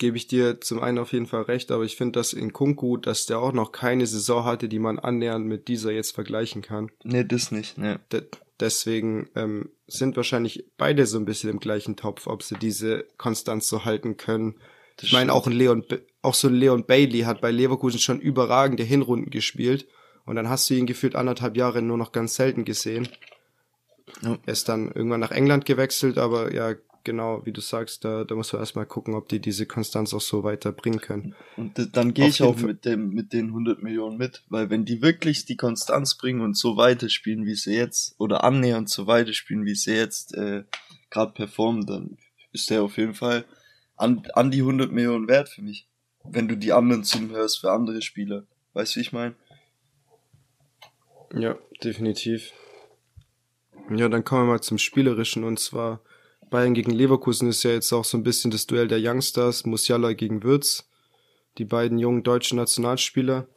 Gebe 0.01 0.17
ich 0.17 0.25
dir 0.25 0.59
zum 0.59 0.81
einen 0.81 0.97
auf 0.97 1.13
jeden 1.13 1.27
Fall 1.27 1.43
recht, 1.43 1.69
aber 1.69 1.83
ich 1.83 1.95
finde, 1.95 2.13
dass 2.13 2.33
in 2.33 2.53
Kunku, 2.53 2.97
dass 2.97 3.27
der 3.27 3.37
auch 3.37 3.53
noch 3.53 3.71
keine 3.71 4.07
Saison 4.07 4.45
hatte, 4.45 4.67
die 4.67 4.79
man 4.79 4.97
annähernd 4.97 5.45
mit 5.45 5.67
dieser 5.67 5.91
jetzt 5.91 6.15
vergleichen 6.15 6.63
kann. 6.63 6.89
Nee, 7.03 7.23
das 7.23 7.51
nicht, 7.51 7.77
ne. 7.77 7.99
De 8.11 8.23
deswegen 8.59 9.29
ähm, 9.35 9.69
sind 9.85 10.17
wahrscheinlich 10.17 10.65
beide 10.75 11.05
so 11.05 11.19
ein 11.19 11.25
bisschen 11.25 11.51
im 11.51 11.59
gleichen 11.59 11.97
Topf, 11.97 12.25
ob 12.25 12.41
sie 12.41 12.55
diese 12.55 13.05
Konstanz 13.19 13.69
so 13.69 13.85
halten 13.85 14.17
können. 14.17 14.55
Das 14.97 15.05
ich 15.05 15.13
meine, 15.13 15.31
auch 15.33 15.45
ein 15.45 15.53
Leon, 15.53 15.85
auch 16.23 16.33
so 16.33 16.47
ein 16.47 16.55
Leon 16.55 16.87
Bailey 16.87 17.19
hat 17.19 17.39
bei 17.39 17.51
Leverkusen 17.51 17.99
schon 17.99 18.19
überragende 18.19 18.81
Hinrunden 18.81 19.29
gespielt. 19.29 19.85
Und 20.25 20.35
dann 20.35 20.49
hast 20.49 20.67
du 20.67 20.73
ihn 20.73 20.87
gefühlt 20.87 21.15
anderthalb 21.15 21.55
Jahre 21.55 21.83
nur 21.83 21.99
noch 21.99 22.11
ganz 22.11 22.33
selten 22.33 22.65
gesehen. 22.65 23.07
Ja. 24.23 24.39
Er 24.47 24.53
ist 24.53 24.67
dann 24.67 24.91
irgendwann 24.91 25.19
nach 25.19 25.29
England 25.29 25.65
gewechselt, 25.65 26.17
aber 26.17 26.51
ja, 26.55 26.73
genau, 27.03 27.45
wie 27.45 27.51
du 27.51 27.61
sagst, 27.61 28.05
da, 28.05 28.23
da 28.23 28.35
muss 28.35 28.51
man 28.53 28.61
erstmal 28.61 28.85
gucken, 28.85 29.15
ob 29.15 29.29
die 29.29 29.39
diese 29.39 29.65
Konstanz 29.65 30.13
auch 30.13 30.21
so 30.21 30.43
weiterbringen 30.43 30.99
können. 30.99 31.35
Und 31.57 31.95
dann 31.95 32.13
gehe 32.13 32.27
ich 32.27 32.41
auch 32.43 32.57
mit 32.57 32.85
dem, 32.85 33.09
mit 33.09 33.33
den 33.33 33.47
100 33.47 33.81
Millionen 33.83 34.17
mit, 34.17 34.43
weil 34.49 34.69
wenn 34.69 34.85
die 34.85 35.01
wirklich 35.01 35.45
die 35.45 35.57
Konstanz 35.57 36.15
bringen 36.15 36.41
und 36.41 36.57
so 36.57 36.77
weiterspielen, 36.77 37.45
wie 37.45 37.55
sie 37.55 37.75
jetzt, 37.75 38.15
oder 38.19 38.43
annähernd 38.43 38.89
so 38.89 39.07
weiterspielen, 39.07 39.65
wie 39.65 39.75
sie 39.75 39.95
jetzt 39.95 40.35
äh, 40.35 40.63
gerade 41.09 41.33
performen, 41.33 41.85
dann 41.85 42.17
ist 42.51 42.69
der 42.69 42.83
auf 42.83 42.97
jeden 42.97 43.13
Fall 43.13 43.45
an, 43.95 44.23
an 44.33 44.51
die 44.51 44.59
100 44.59 44.91
Millionen 44.91 45.27
wert 45.27 45.49
für 45.49 45.61
mich. 45.61 45.87
Wenn 46.23 46.47
du 46.47 46.55
die 46.55 46.73
anderen 46.73 47.03
zuhörst 47.03 47.59
für 47.59 47.71
andere 47.71 48.01
Spieler. 48.01 48.45
Weißt 48.73 48.95
du, 48.95 48.99
wie 48.99 49.01
ich 49.01 49.11
meine? 49.11 49.35
Ja, 51.33 51.57
definitiv. 51.83 52.51
Ja, 53.89 54.07
dann 54.07 54.23
kommen 54.23 54.43
wir 54.43 54.53
mal 54.53 54.61
zum 54.61 54.77
Spielerischen 54.77 55.43
und 55.43 55.59
zwar 55.59 56.01
Bayern 56.51 56.75
gegen 56.75 56.91
Leverkusen 56.91 57.49
ist 57.49 57.63
ja 57.63 57.71
jetzt 57.71 57.91
auch 57.93 58.05
so 58.05 58.17
ein 58.17 58.23
bisschen 58.23 58.51
das 58.51 58.67
Duell 58.67 58.87
der 58.87 58.99
Youngsters, 59.01 59.65
Musiala 59.65 60.13
gegen 60.13 60.43
Würz, 60.43 60.87
die 61.57 61.65
beiden 61.65 61.97
jungen 61.97 62.21
deutschen 62.21 62.57
Nationalspieler. 62.57 63.47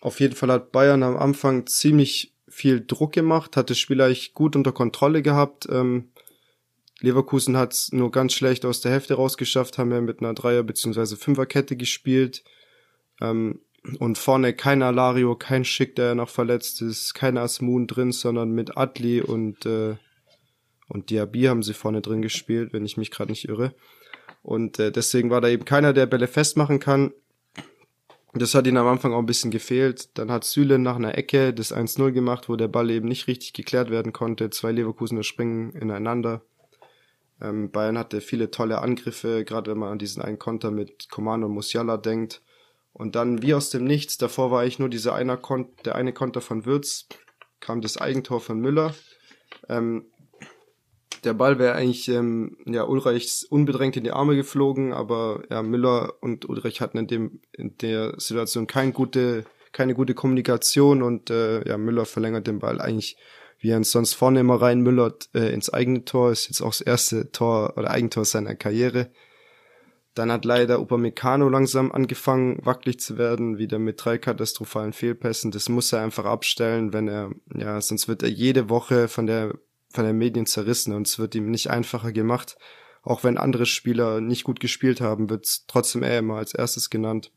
Auf 0.00 0.18
jeden 0.18 0.34
Fall 0.34 0.50
hat 0.50 0.72
Bayern 0.72 1.04
am 1.04 1.16
Anfang 1.16 1.66
ziemlich 1.66 2.34
viel 2.48 2.84
Druck 2.84 3.12
gemacht, 3.12 3.56
hat 3.56 3.70
das 3.70 3.78
Spiel 3.78 4.00
eigentlich 4.00 4.34
gut 4.34 4.56
unter 4.56 4.72
Kontrolle 4.72 5.22
gehabt. 5.22 5.68
Ähm, 5.70 6.10
Leverkusen 7.00 7.56
hat 7.56 7.74
es 7.74 7.92
nur 7.92 8.10
ganz 8.10 8.32
schlecht 8.32 8.64
aus 8.64 8.80
der 8.80 8.92
Hälfte 8.92 9.14
rausgeschafft, 9.14 9.76
haben 9.76 9.92
ja 9.92 10.00
mit 10.00 10.20
einer 10.20 10.32
Dreier- 10.32 10.62
bzw. 10.62 11.16
Fünferkette 11.16 11.76
gespielt. 11.76 12.42
Ähm, 13.20 13.60
und 13.98 14.16
vorne 14.16 14.54
kein 14.54 14.82
Alario, 14.82 15.36
kein 15.36 15.64
Schick, 15.64 15.94
der 15.96 16.14
noch 16.14 16.30
verletzt 16.30 16.82
ist, 16.82 17.14
kein 17.14 17.36
Asmun 17.36 17.86
drin, 17.86 18.10
sondern 18.10 18.50
mit 18.50 18.76
Adli 18.76 19.20
und 19.20 19.64
äh, 19.66 19.96
und 20.88 21.10
Diaby 21.10 21.44
haben 21.44 21.62
sie 21.62 21.74
vorne 21.74 22.00
drin 22.00 22.22
gespielt, 22.22 22.72
wenn 22.72 22.84
ich 22.84 22.96
mich 22.96 23.10
gerade 23.10 23.30
nicht 23.30 23.48
irre. 23.48 23.74
Und 24.42 24.78
äh, 24.78 24.92
deswegen 24.92 25.30
war 25.30 25.40
da 25.40 25.48
eben 25.48 25.64
keiner, 25.64 25.92
der 25.92 26.06
Bälle 26.06 26.28
festmachen 26.28 26.78
kann. 26.78 27.12
Das 28.34 28.54
hat 28.54 28.66
ihnen 28.66 28.76
am 28.76 28.86
Anfang 28.86 29.12
auch 29.12 29.18
ein 29.18 29.26
bisschen 29.26 29.50
gefehlt. 29.50 30.16
Dann 30.18 30.30
hat 30.30 30.44
Süle 30.44 30.78
nach 30.78 30.96
einer 30.96 31.16
Ecke 31.16 31.54
das 31.54 31.74
1-0 31.74 32.12
gemacht, 32.12 32.48
wo 32.48 32.56
der 32.56 32.68
Ball 32.68 32.90
eben 32.90 33.08
nicht 33.08 33.26
richtig 33.28 33.54
geklärt 33.54 33.90
werden 33.90 34.12
konnte. 34.12 34.50
Zwei 34.50 34.72
Leverkusener 34.72 35.22
springen 35.22 35.72
ineinander. 35.72 36.42
Ähm, 37.40 37.70
Bayern 37.70 37.98
hatte 37.98 38.20
viele 38.20 38.50
tolle 38.50 38.80
Angriffe, 38.80 39.44
gerade 39.44 39.70
wenn 39.70 39.78
man 39.78 39.92
an 39.92 39.98
diesen 39.98 40.22
einen 40.22 40.38
Konter 40.38 40.70
mit 40.70 41.10
Coman 41.10 41.44
und 41.44 41.52
Musiala 41.52 41.96
denkt. 41.96 42.42
Und 42.92 43.14
dann 43.14 43.42
wie 43.42 43.54
aus 43.54 43.70
dem 43.70 43.84
Nichts, 43.84 44.16
davor 44.16 44.50
war 44.50 44.62
eigentlich 44.62 44.78
nur 44.78 44.88
dieser 44.88 45.14
eine 45.14 45.36
Kon 45.36 45.68
der 45.84 45.96
eine 45.96 46.12
Konter 46.12 46.40
von 46.40 46.64
Würz, 46.64 47.08
kam 47.60 47.80
das 47.80 47.98
Eigentor 47.98 48.40
von 48.40 48.58
Müller. 48.58 48.94
Ähm, 49.68 50.06
der 51.26 51.34
Ball 51.34 51.58
wäre 51.58 51.74
eigentlich 51.74 52.08
ähm, 52.08 52.56
ja 52.64 52.84
Ulreichs 52.84 53.44
unbedrängt 53.44 53.96
in 53.96 54.04
die 54.04 54.12
Arme 54.12 54.36
geflogen, 54.36 54.92
aber 54.92 55.42
ja 55.50 55.62
Müller 55.62 56.14
und 56.20 56.48
Ulreich 56.48 56.80
hatten 56.80 56.98
in 56.98 57.06
dem 57.06 57.40
in 57.52 57.76
der 57.78 58.14
Situation 58.18 58.66
keine 58.66 58.92
gute 58.92 59.44
keine 59.72 59.94
gute 59.94 60.14
Kommunikation 60.14 61.02
und 61.02 61.28
äh, 61.28 61.68
ja 61.68 61.76
Müller 61.76 62.06
verlängert 62.06 62.46
den 62.46 62.60
Ball 62.60 62.80
eigentlich 62.80 63.18
wie 63.58 63.70
er 63.70 63.82
sonst 63.84 64.14
vorne 64.14 64.40
immer 64.40 64.60
rein 64.60 64.80
müllert 64.80 65.28
äh, 65.34 65.52
ins 65.52 65.72
eigene 65.72 66.04
Tor 66.04 66.30
ist 66.30 66.48
jetzt 66.48 66.60
auch 66.60 66.70
das 66.70 66.80
erste 66.80 67.32
Tor 67.32 67.74
oder 67.76 67.90
Eigentor 67.90 68.24
seiner 68.24 68.54
Karriere. 68.54 69.10
Dann 70.14 70.32
hat 70.32 70.44
leider 70.44 70.80
Upamecano 70.80 71.48
langsam 71.48 71.92
angefangen, 71.92 72.58
wackelig 72.64 73.00
zu 73.00 73.18
werden, 73.18 73.58
wieder 73.58 73.78
mit 73.78 74.02
drei 74.02 74.16
katastrophalen 74.16 74.94
Fehlpässen. 74.94 75.50
Das 75.50 75.68
muss 75.68 75.92
er 75.92 76.02
einfach 76.02 76.24
abstellen, 76.24 76.94
wenn 76.94 77.08
er, 77.08 77.32
ja, 77.54 77.80
sonst 77.80 78.08
wird 78.08 78.22
er 78.22 78.30
jede 78.30 78.70
Woche 78.70 79.08
von 79.08 79.26
der 79.26 79.54
von 79.96 80.04
den 80.04 80.16
Medien 80.16 80.46
zerrissen 80.46 80.94
und 80.94 81.08
es 81.08 81.18
wird 81.18 81.34
ihm 81.34 81.50
nicht 81.50 81.70
einfacher 81.70 82.12
gemacht. 82.12 82.56
Auch 83.02 83.24
wenn 83.24 83.38
andere 83.38 83.66
Spieler 83.66 84.20
nicht 84.20 84.44
gut 84.44 84.60
gespielt 84.60 85.00
haben, 85.00 85.28
wird 85.30 85.68
trotzdem 85.68 86.02
er 86.02 86.18
immer 86.18 86.36
als 86.36 86.54
erstes 86.54 86.90
genannt. 86.90 87.32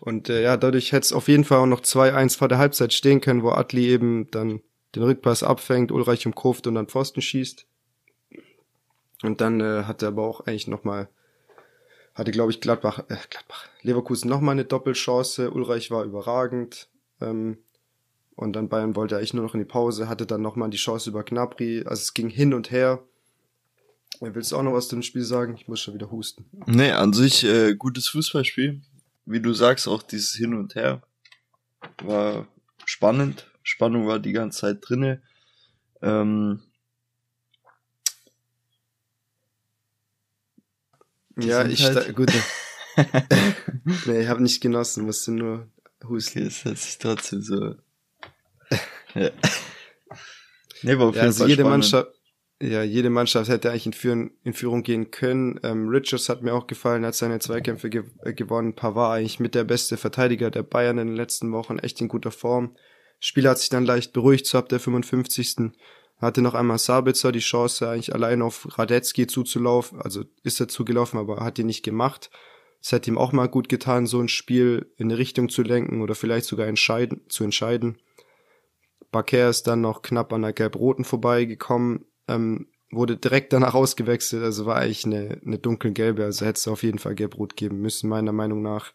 Und 0.00 0.28
äh, 0.28 0.42
ja, 0.42 0.56
dadurch 0.56 0.92
hätte 0.92 1.04
es 1.04 1.12
auf 1.12 1.28
jeden 1.28 1.44
Fall 1.44 1.58
auch 1.58 1.66
noch 1.66 1.80
2-1 1.80 2.36
vor 2.38 2.48
der 2.48 2.58
Halbzeit 2.58 2.92
stehen 2.92 3.20
können, 3.20 3.42
wo 3.42 3.50
Atli 3.50 3.88
eben 3.88 4.30
dann 4.30 4.60
den 4.94 5.02
Rückpass 5.02 5.42
abfängt, 5.42 5.92
Ulreich 5.92 6.26
umkurft 6.26 6.66
und 6.66 6.74
dann 6.76 6.86
Pfosten 6.86 7.20
schießt. 7.20 7.66
Und 9.22 9.40
dann 9.40 9.60
äh, 9.60 9.84
hat 9.84 10.02
er 10.02 10.08
aber 10.08 10.22
auch 10.22 10.40
eigentlich 10.46 10.68
nochmal, 10.68 11.08
hatte 12.14 12.30
glaube 12.30 12.52
ich 12.52 12.60
Gladbach, 12.60 13.00
äh, 13.08 13.16
Gladbach, 13.30 13.68
Leverkusen 13.82 14.30
nochmal 14.30 14.52
eine 14.52 14.64
Doppelchance, 14.64 15.50
Ulreich 15.50 15.90
war 15.90 16.04
überragend. 16.04 16.88
Ähm, 17.20 17.58
und 18.38 18.52
dann 18.52 18.68
Bayern 18.68 18.94
wollte 18.94 19.16
eigentlich 19.16 19.34
nur 19.34 19.42
noch 19.42 19.54
in 19.54 19.58
die 19.58 19.66
Pause, 19.66 20.08
hatte 20.08 20.24
dann 20.24 20.42
nochmal 20.42 20.70
die 20.70 20.76
Chance 20.76 21.10
über 21.10 21.24
Gnabry. 21.24 21.82
Also 21.84 22.02
es 22.02 22.14
ging 22.14 22.30
hin 22.30 22.54
und 22.54 22.70
her. 22.70 23.02
Willst 24.20 24.52
du 24.52 24.56
auch 24.56 24.62
noch 24.62 24.74
was 24.74 24.86
zu 24.86 24.94
dem 24.94 25.02
Spiel 25.02 25.24
sagen? 25.24 25.56
Ich 25.56 25.66
muss 25.66 25.80
schon 25.80 25.94
wieder 25.94 26.12
husten. 26.12 26.44
Nee, 26.66 26.92
an 26.92 27.12
sich 27.12 27.42
äh, 27.42 27.74
gutes 27.74 28.06
Fußballspiel. 28.06 28.80
Wie 29.26 29.40
du 29.40 29.52
sagst, 29.54 29.88
auch 29.88 30.04
dieses 30.04 30.36
Hin 30.36 30.54
und 30.54 30.76
Her 30.76 31.02
war 32.04 32.46
spannend. 32.84 33.50
Spannung 33.64 34.06
war 34.06 34.20
die 34.20 34.30
ganze 34.30 34.60
Zeit 34.60 34.88
drinne. 34.88 35.20
Ähm, 36.00 36.60
ja, 41.36 41.66
ich 41.66 41.84
halt 41.84 42.14
gut. 42.14 42.30
nee, 44.06 44.20
ich 44.20 44.28
habe 44.28 44.44
nicht 44.44 44.60
genossen, 44.60 45.06
musste 45.06 45.32
nur 45.32 45.66
husten. 46.04 46.38
Okay, 46.38 46.46
es 46.46 46.64
hat 46.64 46.78
sich 46.78 46.98
trotzdem 46.98 47.42
so 47.42 47.74
ja. 49.18 49.30
Nee, 50.82 50.94
auf 50.94 51.16
ja, 51.16 51.22
also 51.22 51.44
jede 51.44 51.62
spannend. 51.62 51.70
Mannschaft, 51.70 52.08
ja, 52.60 52.82
jede 52.82 53.10
Mannschaft 53.10 53.50
hätte 53.50 53.70
eigentlich 53.70 53.86
in, 53.86 53.92
Führung, 53.92 54.30
in 54.42 54.52
Führung 54.52 54.82
gehen 54.82 55.10
können. 55.10 55.60
Ähm, 55.62 55.88
Richards 55.88 56.28
hat 56.28 56.42
mir 56.42 56.54
auch 56.54 56.66
gefallen, 56.66 57.04
hat 57.04 57.14
seine 57.14 57.38
Zweikämpfe 57.38 57.88
ge 57.88 58.04
äh, 58.22 58.32
gewonnen. 58.32 58.74
Pavard 58.74 59.18
eigentlich 59.18 59.38
mit 59.38 59.54
der 59.54 59.64
beste 59.64 59.96
Verteidiger 59.96 60.50
der 60.50 60.62
Bayern 60.62 60.98
in 60.98 61.08
den 61.08 61.16
letzten 61.16 61.52
Wochen, 61.52 61.78
echt 61.78 62.00
in 62.00 62.08
guter 62.08 62.30
Form. 62.30 62.76
Spiel 63.20 63.48
hat 63.48 63.58
sich 63.58 63.68
dann 63.68 63.84
leicht 63.84 64.12
beruhigt, 64.12 64.46
so 64.46 64.58
ab 64.58 64.68
der 64.68 64.80
55. 64.80 65.72
Hatte 66.18 66.42
noch 66.42 66.54
einmal 66.54 66.78
Sabitzer 66.78 67.30
die 67.30 67.38
Chance, 67.38 67.88
eigentlich 67.88 68.12
allein 68.12 68.42
auf 68.42 68.76
Radetzky 68.76 69.28
zuzulaufen. 69.28 70.00
Also 70.00 70.24
ist 70.42 70.58
er 70.60 70.66
zugelaufen, 70.66 71.18
aber 71.18 71.44
hat 71.44 71.60
ihn 71.60 71.66
nicht 71.66 71.84
gemacht. 71.84 72.30
Es 72.80 72.90
hätte 72.90 73.10
ihm 73.10 73.18
auch 73.18 73.32
mal 73.32 73.48
gut 73.48 73.68
getan, 73.68 74.06
so 74.06 74.20
ein 74.20 74.28
Spiel 74.28 74.92
in 74.96 75.10
eine 75.10 75.18
Richtung 75.18 75.48
zu 75.48 75.62
lenken 75.62 76.02
oder 76.02 76.16
vielleicht 76.16 76.46
sogar 76.46 76.66
entscheiden, 76.66 77.20
zu 77.28 77.44
entscheiden. 77.44 77.98
Baker 79.10 79.48
ist 79.48 79.66
dann 79.66 79.80
noch 79.80 80.02
knapp 80.02 80.32
an 80.32 80.42
der 80.42 80.52
Gelb-Roten 80.52 81.04
vorbeigekommen, 81.04 82.04
ähm, 82.26 82.68
wurde 82.90 83.16
direkt 83.16 83.52
danach 83.52 83.74
ausgewechselt, 83.74 84.42
also 84.42 84.66
war 84.66 84.76
eigentlich 84.76 85.04
eine, 85.04 85.40
eine 85.44 85.58
dunkelgelbe, 85.58 86.24
also 86.24 86.44
hätte 86.44 86.58
es 86.58 86.68
auf 86.68 86.82
jeden 86.82 86.98
Fall 86.98 87.14
Gelb-Rot 87.14 87.56
geben 87.56 87.80
müssen, 87.80 88.08
meiner 88.08 88.32
Meinung 88.32 88.62
nach. 88.62 88.92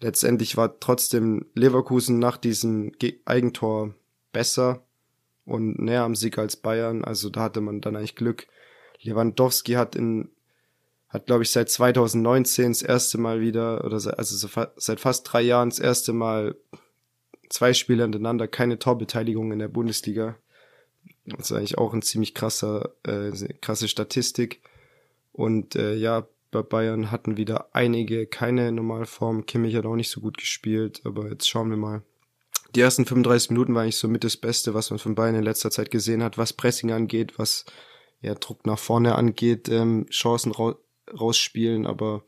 Letztendlich 0.00 0.56
war 0.56 0.78
trotzdem 0.78 1.46
Leverkusen 1.54 2.18
nach 2.18 2.36
diesem 2.36 2.92
Eigentor 3.24 3.94
besser 4.32 4.84
und 5.46 5.78
näher 5.78 6.02
am 6.02 6.14
Sieg 6.14 6.38
als 6.38 6.56
Bayern, 6.56 7.04
also 7.04 7.30
da 7.30 7.42
hatte 7.42 7.60
man 7.60 7.80
dann 7.80 7.96
eigentlich 7.96 8.16
Glück. 8.16 8.46
Lewandowski 9.00 9.72
hat 9.72 9.96
in 9.96 10.30
hat 11.08 11.26
glaube 11.26 11.44
ich 11.44 11.50
seit 11.50 11.70
2019 11.70 12.72
das 12.72 12.82
erste 12.82 13.16
Mal 13.16 13.40
wieder 13.40 13.84
oder 13.84 13.94
also 13.94 14.36
so 14.36 14.48
fa 14.48 14.72
seit 14.76 15.00
fast 15.00 15.32
drei 15.32 15.40
Jahren 15.40 15.70
das 15.70 15.78
erste 15.78 16.12
Mal 16.12 16.56
zwei 17.48 17.72
Spiele 17.72 18.02
hintereinander 18.02 18.48
keine 18.48 18.78
Torbeteiligung 18.78 19.52
in 19.52 19.58
der 19.58 19.68
Bundesliga. 19.68 20.36
Das 21.26 21.50
ist 21.50 21.56
eigentlich 21.56 21.78
auch 21.78 21.92
ein 21.92 22.02
ziemlich 22.02 22.34
krasser, 22.34 22.90
äh, 23.04 23.32
krasse 23.60 23.88
Statistik. 23.88 24.60
Und 25.32 25.76
äh, 25.76 25.94
ja, 25.94 26.26
bei 26.50 26.62
Bayern 26.62 27.10
hatten 27.10 27.36
wieder 27.36 27.74
einige 27.74 28.26
keine 28.26 28.72
Normalform. 28.72 29.46
Kimmich 29.46 29.74
hat 29.76 29.86
auch 29.86 29.96
nicht 29.96 30.10
so 30.10 30.20
gut 30.20 30.38
gespielt, 30.38 31.02
aber 31.04 31.28
jetzt 31.28 31.48
schauen 31.48 31.70
wir 31.70 31.76
mal. 31.76 32.02
Die 32.74 32.80
ersten 32.80 33.04
35 33.04 33.50
Minuten 33.50 33.74
war 33.74 33.82
eigentlich 33.82 33.96
so 33.96 34.08
mit 34.08 34.24
das 34.24 34.36
Beste, 34.36 34.74
was 34.74 34.90
man 34.90 34.98
von 34.98 35.14
Bayern 35.14 35.34
in 35.34 35.42
letzter 35.42 35.70
Zeit 35.70 35.90
gesehen 35.90 36.22
hat, 36.22 36.38
was 36.38 36.52
Pressing 36.52 36.92
angeht, 36.92 37.38
was 37.38 37.64
ja, 38.20 38.34
Druck 38.34 38.66
nach 38.66 38.78
vorne 38.78 39.14
angeht, 39.14 39.68
ähm, 39.68 40.06
Chancen 40.10 40.52
ra 40.52 40.76
rausspielen, 41.18 41.86
aber 41.86 42.24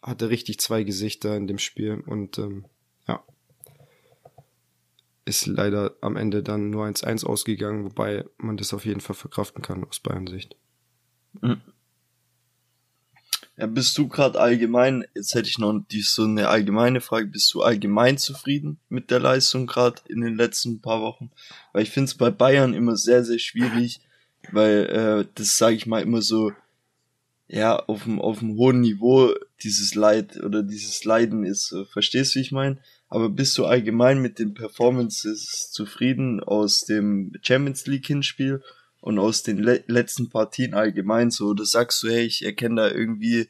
hatte 0.00 0.30
richtig 0.30 0.60
zwei 0.60 0.84
Gesichter 0.84 1.36
in 1.36 1.48
dem 1.48 1.58
Spiel 1.58 2.02
und 2.06 2.38
ähm, 2.38 2.66
ist 5.24 5.46
leider 5.46 5.94
am 6.00 6.16
Ende 6.16 6.42
dann 6.42 6.70
nur 6.70 6.84
1-1 6.86 7.24
ausgegangen, 7.24 7.84
wobei 7.84 8.24
man 8.38 8.56
das 8.56 8.72
auf 8.72 8.84
jeden 8.84 9.00
Fall 9.00 9.16
verkraften 9.16 9.62
kann 9.62 9.84
aus 9.84 10.00
Bayern 10.00 10.26
Sicht. 10.26 10.56
Mhm. 11.40 11.60
Ja, 13.56 13.66
bist 13.66 13.98
du 13.98 14.08
gerade 14.08 14.40
allgemein, 14.40 15.04
jetzt 15.14 15.34
hätte 15.34 15.48
ich 15.48 15.58
noch 15.58 15.78
die, 15.90 16.00
so 16.00 16.24
eine 16.24 16.48
allgemeine 16.48 17.02
Frage, 17.02 17.26
bist 17.26 17.52
du 17.52 17.62
allgemein 17.62 18.16
zufrieden 18.16 18.78
mit 18.88 19.10
der 19.10 19.20
Leistung 19.20 19.66
gerade 19.66 20.00
in 20.08 20.22
den 20.22 20.34
letzten 20.34 20.80
paar 20.80 21.02
Wochen? 21.02 21.30
Weil 21.72 21.82
ich 21.82 21.90
finde 21.90 22.06
es 22.06 22.14
bei 22.14 22.30
Bayern 22.30 22.72
immer 22.72 22.96
sehr, 22.96 23.22
sehr 23.22 23.38
schwierig, 23.38 24.00
weil 24.50 24.86
äh, 24.86 25.28
das 25.34 25.58
sage 25.58 25.76
ich 25.76 25.86
mal 25.86 26.00
immer 26.00 26.22
so, 26.22 26.52
ja, 27.48 27.76
auf 27.76 28.04
dem, 28.04 28.18
auf 28.18 28.38
dem 28.38 28.56
hohen 28.56 28.80
Niveau 28.80 29.34
dieses 29.62 29.94
Leid 29.94 30.42
oder 30.42 30.62
dieses 30.62 31.04
Leiden 31.04 31.44
ist. 31.44 31.74
Verstehst 31.92 32.34
du, 32.34 32.38
wie 32.38 32.42
ich 32.42 32.52
meine? 32.52 32.78
Aber 33.10 33.28
bist 33.28 33.58
du 33.58 33.66
allgemein 33.66 34.22
mit 34.22 34.38
den 34.38 34.54
Performances 34.54 35.70
zufrieden 35.72 36.40
aus 36.40 36.84
dem 36.84 37.32
Champions 37.42 37.86
League 37.86 38.06
Hinspiel 38.06 38.62
und 39.00 39.18
aus 39.18 39.42
den 39.42 39.58
le 39.58 39.82
letzten 39.88 40.30
Partien 40.30 40.74
allgemein 40.74 41.32
so? 41.32 41.48
Oder 41.48 41.64
sagst 41.64 42.04
du, 42.04 42.08
hey, 42.08 42.24
ich 42.24 42.44
erkenne 42.44 42.82
da 42.82 42.88
irgendwie, 42.88 43.48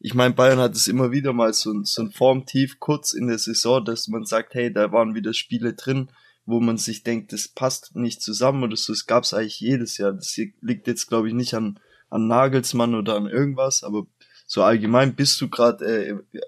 ich 0.00 0.14
meine, 0.14 0.34
Bayern 0.34 0.58
hat 0.58 0.74
es 0.74 0.88
immer 0.88 1.12
wieder 1.12 1.32
mal 1.32 1.54
so, 1.54 1.72
so 1.84 2.02
ein 2.02 2.10
Formtief 2.10 2.80
kurz 2.80 3.12
in 3.12 3.28
der 3.28 3.38
Saison, 3.38 3.84
dass 3.84 4.08
man 4.08 4.26
sagt, 4.26 4.54
hey, 4.54 4.72
da 4.72 4.90
waren 4.90 5.14
wieder 5.14 5.32
Spiele 5.34 5.74
drin, 5.74 6.08
wo 6.44 6.58
man 6.58 6.76
sich 6.76 7.04
denkt, 7.04 7.32
das 7.32 7.46
passt 7.46 7.94
nicht 7.94 8.20
zusammen 8.20 8.64
oder 8.64 8.76
so. 8.76 8.92
Das 8.92 9.06
gab 9.06 9.22
es 9.22 9.32
eigentlich 9.32 9.60
jedes 9.60 9.98
Jahr. 9.98 10.14
Das 10.14 10.36
liegt 10.60 10.88
jetzt, 10.88 11.06
glaube 11.06 11.28
ich, 11.28 11.34
nicht 11.34 11.54
an, 11.54 11.78
an 12.10 12.26
Nagelsmann 12.26 12.96
oder 12.96 13.14
an 13.14 13.28
irgendwas, 13.28 13.84
aber 13.84 14.06
so 14.48 14.64
allgemein 14.64 15.14
bist 15.14 15.40
du 15.40 15.48
gerade 15.48 15.84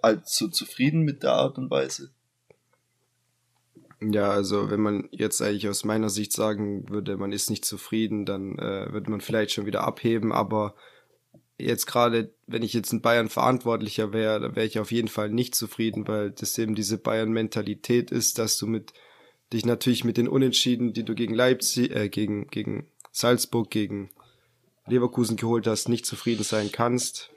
äh, 0.02 0.16
so 0.24 0.48
zufrieden 0.48 1.02
mit 1.02 1.22
der 1.22 1.34
Art 1.34 1.56
und 1.56 1.70
Weise? 1.70 2.10
Ja, 4.00 4.30
also 4.30 4.70
wenn 4.70 4.80
man 4.80 5.08
jetzt 5.10 5.42
eigentlich 5.42 5.68
aus 5.68 5.84
meiner 5.84 6.08
Sicht 6.08 6.32
sagen 6.32 6.88
würde, 6.88 7.16
man 7.16 7.32
ist 7.32 7.50
nicht 7.50 7.64
zufrieden, 7.64 8.24
dann 8.24 8.56
äh, 8.58 8.92
würde 8.92 9.10
man 9.10 9.20
vielleicht 9.20 9.52
schon 9.52 9.66
wieder 9.66 9.82
abheben, 9.82 10.32
aber 10.32 10.74
jetzt 11.58 11.86
gerade, 11.86 12.32
wenn 12.46 12.62
ich 12.62 12.72
jetzt 12.72 12.92
ein 12.92 13.02
Bayern 13.02 13.28
Verantwortlicher 13.28 14.12
wäre, 14.12 14.38
dann 14.38 14.54
wäre 14.54 14.66
ich 14.66 14.78
auf 14.78 14.92
jeden 14.92 15.08
Fall 15.08 15.30
nicht 15.30 15.56
zufrieden, 15.56 16.06
weil 16.06 16.30
das 16.30 16.56
eben 16.58 16.76
diese 16.76 16.98
Bayern-Mentalität 16.98 18.12
ist, 18.12 18.38
dass 18.38 18.56
du 18.56 18.68
mit 18.68 18.92
dich 19.52 19.66
natürlich 19.66 20.04
mit 20.04 20.16
den 20.16 20.28
Unentschieden, 20.28 20.92
die 20.92 21.04
du 21.04 21.16
gegen 21.16 21.34
Leipzig, 21.34 21.90
äh, 21.90 22.08
gegen, 22.08 22.46
gegen 22.48 22.86
Salzburg, 23.10 23.70
gegen 23.70 24.10
Leverkusen 24.86 25.36
geholt 25.36 25.66
hast, 25.66 25.88
nicht 25.88 26.06
zufrieden 26.06 26.44
sein 26.44 26.70
kannst 26.70 27.32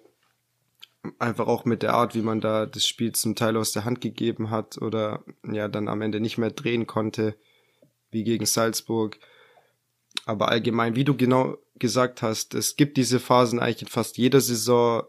einfach 1.19 1.47
auch 1.47 1.65
mit 1.65 1.81
der 1.81 1.93
Art, 1.93 2.15
wie 2.15 2.21
man 2.21 2.41
da 2.41 2.65
das 2.65 2.85
Spiel 2.85 3.11
zum 3.13 3.35
Teil 3.35 3.57
aus 3.57 3.71
der 3.71 3.85
Hand 3.85 4.01
gegeben 4.01 4.49
hat 4.49 4.77
oder 4.81 5.23
ja 5.49 5.67
dann 5.67 5.87
am 5.87 6.01
Ende 6.01 6.19
nicht 6.19 6.37
mehr 6.37 6.51
drehen 6.51 6.87
konnte, 6.87 7.35
wie 8.11 8.23
gegen 8.23 8.45
Salzburg. 8.45 9.19
Aber 10.25 10.49
allgemein, 10.49 10.95
wie 10.95 11.03
du 11.03 11.15
genau 11.15 11.57
gesagt 11.75 12.21
hast, 12.21 12.53
es 12.53 12.75
gibt 12.75 12.97
diese 12.97 13.19
Phasen 13.19 13.59
eigentlich 13.59 13.83
in 13.83 13.87
fast 13.87 14.17
jeder 14.17 14.41
Saison. 14.41 15.03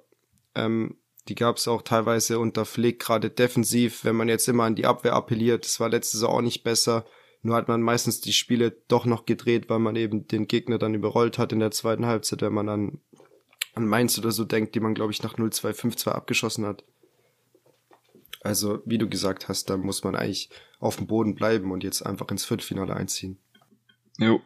Ähm, 0.54 0.96
die 1.28 1.34
gab 1.34 1.56
es 1.56 1.68
auch 1.68 1.82
teilweise 1.82 2.38
unter 2.38 2.64
Flick, 2.64 2.98
gerade 3.00 3.30
defensiv, 3.30 4.04
wenn 4.04 4.16
man 4.16 4.28
jetzt 4.28 4.48
immer 4.48 4.64
an 4.64 4.74
die 4.74 4.86
Abwehr 4.86 5.12
appelliert. 5.12 5.64
Das 5.64 5.78
war 5.78 5.88
letzte 5.88 6.16
Saison 6.16 6.36
auch 6.36 6.40
nicht 6.40 6.64
besser. 6.64 7.04
Nur 7.42 7.56
hat 7.56 7.68
man 7.68 7.82
meistens 7.82 8.20
die 8.20 8.32
Spiele 8.32 8.70
doch 8.88 9.04
noch 9.04 9.26
gedreht, 9.26 9.68
weil 9.68 9.80
man 9.80 9.96
eben 9.96 10.26
den 10.26 10.46
Gegner 10.46 10.78
dann 10.78 10.94
überrollt 10.94 11.38
hat 11.38 11.52
in 11.52 11.58
der 11.58 11.72
zweiten 11.72 12.06
Halbzeit, 12.06 12.40
wenn 12.40 12.54
man 12.54 12.66
dann 12.66 13.00
an 13.74 13.86
Mainz 13.86 14.18
oder 14.18 14.32
so 14.32 14.44
denkt, 14.44 14.74
die 14.74 14.80
man, 14.80 14.94
glaube 14.94 15.12
ich, 15.12 15.22
nach 15.22 15.34
0-2-5-2 15.34 16.08
abgeschossen 16.10 16.66
hat. 16.66 16.84
Also, 18.42 18.82
wie 18.84 18.98
du 18.98 19.08
gesagt 19.08 19.48
hast, 19.48 19.70
da 19.70 19.76
muss 19.76 20.02
man 20.02 20.16
eigentlich 20.16 20.50
auf 20.80 20.96
dem 20.96 21.06
Boden 21.06 21.34
bleiben 21.34 21.70
und 21.70 21.84
jetzt 21.84 22.02
einfach 22.02 22.28
ins 22.30 22.44
Viertelfinale 22.44 22.94
einziehen. 22.94 23.38
Jo. 24.18 24.40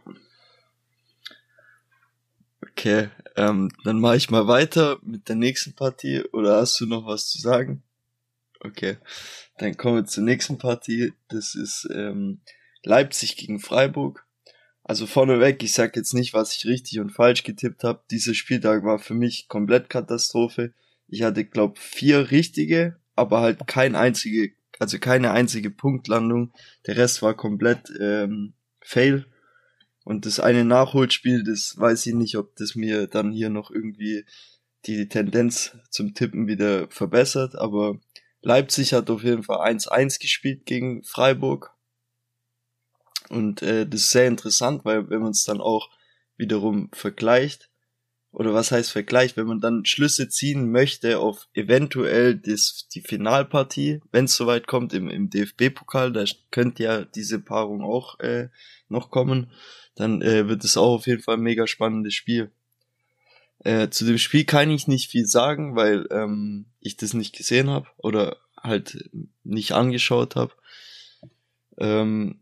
Okay, 2.61 3.09
ähm, 3.37 3.71
dann 3.85 4.01
mache 4.01 4.17
ich 4.17 4.31
mal 4.31 4.47
weiter 4.49 4.99
mit 5.03 5.29
der 5.29 5.37
nächsten 5.37 5.75
Partie. 5.75 6.23
Oder 6.33 6.57
hast 6.57 6.79
du 6.79 6.87
noch 6.87 7.07
was 7.07 7.29
zu 7.29 7.41
sagen? 7.41 7.83
Okay, 8.61 8.99
dann 9.59 9.77
kommen 9.77 9.97
wir 9.97 10.05
zur 10.05 10.25
nächsten 10.25 10.59
Partie. 10.59 11.15
Das 11.29 11.55
ist 11.55 11.89
ähm, 11.93 12.41
Leipzig 12.83 13.37
gegen 13.37 13.61
Freiburg. 13.61 14.26
Also 14.89 15.07
vorneweg, 15.07 15.65
ich 15.65 15.73
sag 15.73 15.97
jetzt 15.97 16.15
nicht, 16.15 16.33
was 16.33 16.55
ich 16.55 16.65
richtig 16.65 17.01
und 17.01 17.11
falsch 17.11 17.43
getippt 17.43 17.83
habe. 17.83 18.05
Dieser 18.13 18.35
Spieltag 18.35 18.85
war 18.85 19.01
für 19.01 19.15
mich 19.15 19.49
komplett 19.49 19.91
Katastrophe. 19.91 20.73
Ich 21.09 21.23
hatte, 21.23 21.45
glaub, 21.45 21.77
vier 21.77 22.31
richtige, 22.31 22.97
aber 23.17 23.41
halt 23.41 23.67
kein 23.67 23.97
einzige, 23.97 24.53
also 24.79 25.01
keine 25.01 25.33
einzige 25.33 25.73
Punktlandung. 25.73 26.53
Der 26.87 26.97
Rest 26.97 27.21
war 27.21 27.35
komplett 27.35 27.93
ähm, 27.99 28.53
Fail. 28.81 29.27
Und 30.05 30.25
das 30.25 30.39
eine 30.39 30.65
Nachholspiel, 30.65 31.43
das 31.43 31.77
weiß 31.77 32.07
ich 32.07 32.15
nicht, 32.15 32.37
ob 32.37 32.55
das 32.55 32.77
mir 32.77 33.09
dann 33.09 33.33
hier 33.33 33.51
noch 33.51 33.73
irgendwie 33.73 34.25
die 34.87 35.09
Tendenz 35.09 35.77
zum 35.91 36.15
Tippen 36.15 36.47
wieder 36.47 36.89
verbessert. 36.91 37.57
Aber 37.57 37.99
Leipzig 38.41 38.93
hat 38.93 39.11
auf 39.11 39.25
jeden 39.25 39.43
Fall 39.43 39.69
1-1 39.69 40.21
gespielt 40.21 40.65
gegen 40.65 41.03
Freiburg. 41.03 41.76
Und 43.29 43.63
äh, 43.63 43.87
das 43.87 44.03
ist 44.03 44.11
sehr 44.11 44.27
interessant, 44.27 44.85
weil 44.85 45.11
wenn 45.11 45.23
man 45.23 45.33
es 45.33 45.45
dann 45.45 45.61
auch 45.61 45.91
wiederum 46.37 46.91
vergleicht, 46.93 47.71
oder 48.37 48.53
was 48.53 48.71
heißt 48.71 48.93
Vergleich, 48.93 49.39
wenn 49.39 49.47
man 49.47 49.63
dann 49.63 49.87
Schlüsse 49.87 50.29
ziehen 50.29 50.71
möchte 50.71 51.21
auf 51.21 51.49
eventuell 51.55 52.37
das, 52.37 52.87
die 52.93 53.01
Finalpartie, 53.01 54.03
wenn 54.13 54.27
es 54.27 54.37
soweit 54.37 54.67
kommt 54.67 54.93
im, 54.93 55.09
im 55.09 55.31
DFB-Pokal, 55.31 56.13
da 56.13 56.23
könnte 56.51 56.83
ja 56.83 57.05
diese 57.07 57.39
Paarung 57.39 57.83
auch 57.83 58.21
äh, 58.21 58.51
noch 58.91 59.11
kommen, 59.11 59.51
dann 59.95 60.21
äh, 60.21 60.49
wird 60.49 60.65
es 60.65 60.77
auch 60.77 60.97
auf 60.97 61.07
jeden 61.07 61.23
Fall 61.23 61.37
ein 61.37 61.43
mega 61.43 61.67
spannendes 61.67 62.13
Spiel. 62.13 62.51
Äh, 63.61 63.89
zu 63.89 64.05
dem 64.05 64.19
Spiel 64.19 64.45
kann 64.45 64.71
ich 64.71 64.87
nicht 64.87 65.11
viel 65.11 65.27
sagen, 65.27 65.75
weil 65.75 66.07
ähm, 66.11 66.67
ich 66.81 66.99
das 66.99 67.15
nicht 67.15 67.35
gesehen 67.35 67.71
habe 67.71 67.89
oder 67.97 68.37
halt 68.63 69.09
nicht 69.45 69.73
angeschaut 69.73 70.37
habe. 70.37 70.53
Ähm, 71.79 72.41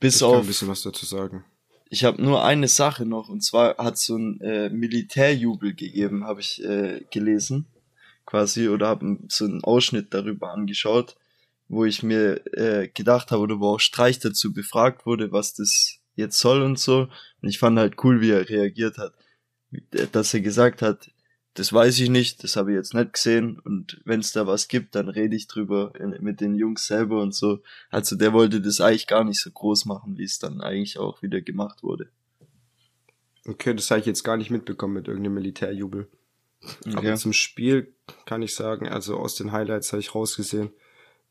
bis 0.00 0.16
ich 0.16 0.22
auf. 0.22 0.32
Kann 0.32 0.40
ein 0.40 0.46
bisschen 0.46 0.68
was 0.68 0.82
dazu 0.82 1.06
sagen. 1.06 1.44
Ich 1.88 2.04
habe 2.04 2.22
nur 2.22 2.44
eine 2.44 2.68
Sache 2.68 3.04
noch 3.04 3.28
und 3.28 3.42
zwar 3.42 3.76
hat 3.78 3.98
so 3.98 4.16
ein 4.16 4.40
äh, 4.40 4.70
Militärjubel 4.70 5.74
gegeben, 5.74 6.24
habe 6.24 6.40
ich 6.40 6.62
äh, 6.64 7.04
gelesen, 7.10 7.66
quasi 8.26 8.68
oder 8.68 8.88
habe 8.88 9.18
so 9.28 9.44
einen 9.44 9.64
Ausschnitt 9.64 10.14
darüber 10.14 10.52
angeschaut, 10.52 11.16
wo 11.68 11.84
ich 11.84 12.02
mir 12.02 12.46
äh, 12.56 12.88
gedacht 12.88 13.32
habe 13.32 13.42
oder 13.42 13.60
wo 13.60 13.74
auch 13.74 13.80
Streich 13.80 14.20
dazu 14.20 14.52
befragt 14.52 15.04
wurde, 15.04 15.32
was 15.32 15.54
das 15.54 15.98
jetzt 16.14 16.38
soll 16.38 16.62
und 16.62 16.78
so. 16.78 17.08
Und 17.42 17.48
ich 17.48 17.58
fand 17.58 17.78
halt 17.78 18.02
cool, 18.04 18.20
wie 18.20 18.30
er 18.30 18.48
reagiert 18.48 18.98
hat, 18.98 19.12
dass 20.12 20.32
er 20.32 20.40
gesagt 20.40 20.82
hat, 20.82 21.10
das 21.54 21.72
weiß 21.72 21.98
ich 21.98 22.10
nicht, 22.10 22.44
das 22.44 22.56
habe 22.56 22.70
ich 22.70 22.76
jetzt 22.76 22.94
nicht 22.94 23.12
gesehen 23.12 23.58
und 23.58 24.00
wenn 24.04 24.20
es 24.20 24.32
da 24.32 24.46
was 24.46 24.68
gibt, 24.68 24.94
dann 24.94 25.08
rede 25.08 25.34
ich 25.34 25.48
drüber 25.48 25.92
mit 26.20 26.40
den 26.40 26.54
Jungs 26.54 26.86
selber 26.86 27.20
und 27.20 27.34
so. 27.34 27.60
Also 27.90 28.16
der 28.16 28.32
wollte 28.32 28.60
das 28.60 28.80
eigentlich 28.80 29.08
gar 29.08 29.24
nicht 29.24 29.40
so 29.40 29.50
groß 29.50 29.84
machen, 29.86 30.16
wie 30.16 30.24
es 30.24 30.38
dann 30.38 30.60
eigentlich 30.60 30.98
auch 30.98 31.22
wieder 31.22 31.40
gemacht 31.40 31.82
wurde. 31.82 32.08
Okay, 33.46 33.74
das 33.74 33.90
habe 33.90 34.00
ich 34.00 34.06
jetzt 34.06 34.22
gar 34.22 34.36
nicht 34.36 34.50
mitbekommen 34.50 34.94
mit 34.94 35.08
irgendeinem 35.08 35.34
Militärjubel. 35.34 36.08
Okay. 36.86 36.96
Aber 36.96 37.14
zum 37.16 37.32
Spiel 37.32 37.94
kann 38.26 38.42
ich 38.42 38.54
sagen, 38.54 38.88
also 38.88 39.16
aus 39.16 39.34
den 39.34 39.50
Highlights 39.50 39.92
habe 39.92 40.00
ich 40.00 40.14
rausgesehen. 40.14 40.70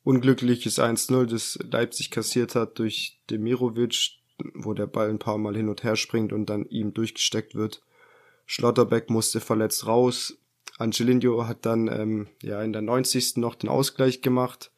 Unglückliches 0.03 0.79
1-0, 0.79 1.27
das 1.27 1.59
Leipzig 1.61 2.09
kassiert 2.09 2.55
hat 2.55 2.79
durch 2.79 3.19
Demirovic, 3.29 4.17
wo 4.53 4.73
der 4.73 4.87
Ball 4.87 5.09
ein 5.09 5.19
paar 5.19 5.37
Mal 5.37 5.55
hin 5.55 5.69
und 5.69 5.83
her 5.83 5.95
springt 5.95 6.33
und 6.33 6.47
dann 6.47 6.65
ihm 6.65 6.93
durchgesteckt 6.93 7.53
wird. 7.55 7.83
Schlotterbeck 8.49 9.11
musste 9.11 9.41
verletzt 9.41 9.85
raus. 9.85 10.35
Angelino 10.79 11.45
hat 11.45 11.67
dann 11.67 11.87
ähm, 11.87 12.27
ja 12.41 12.63
in 12.63 12.73
der 12.73 12.81
90. 12.81 13.37
noch 13.37 13.53
den 13.53 13.69
Ausgleich 13.69 14.23
gemacht. 14.23 14.71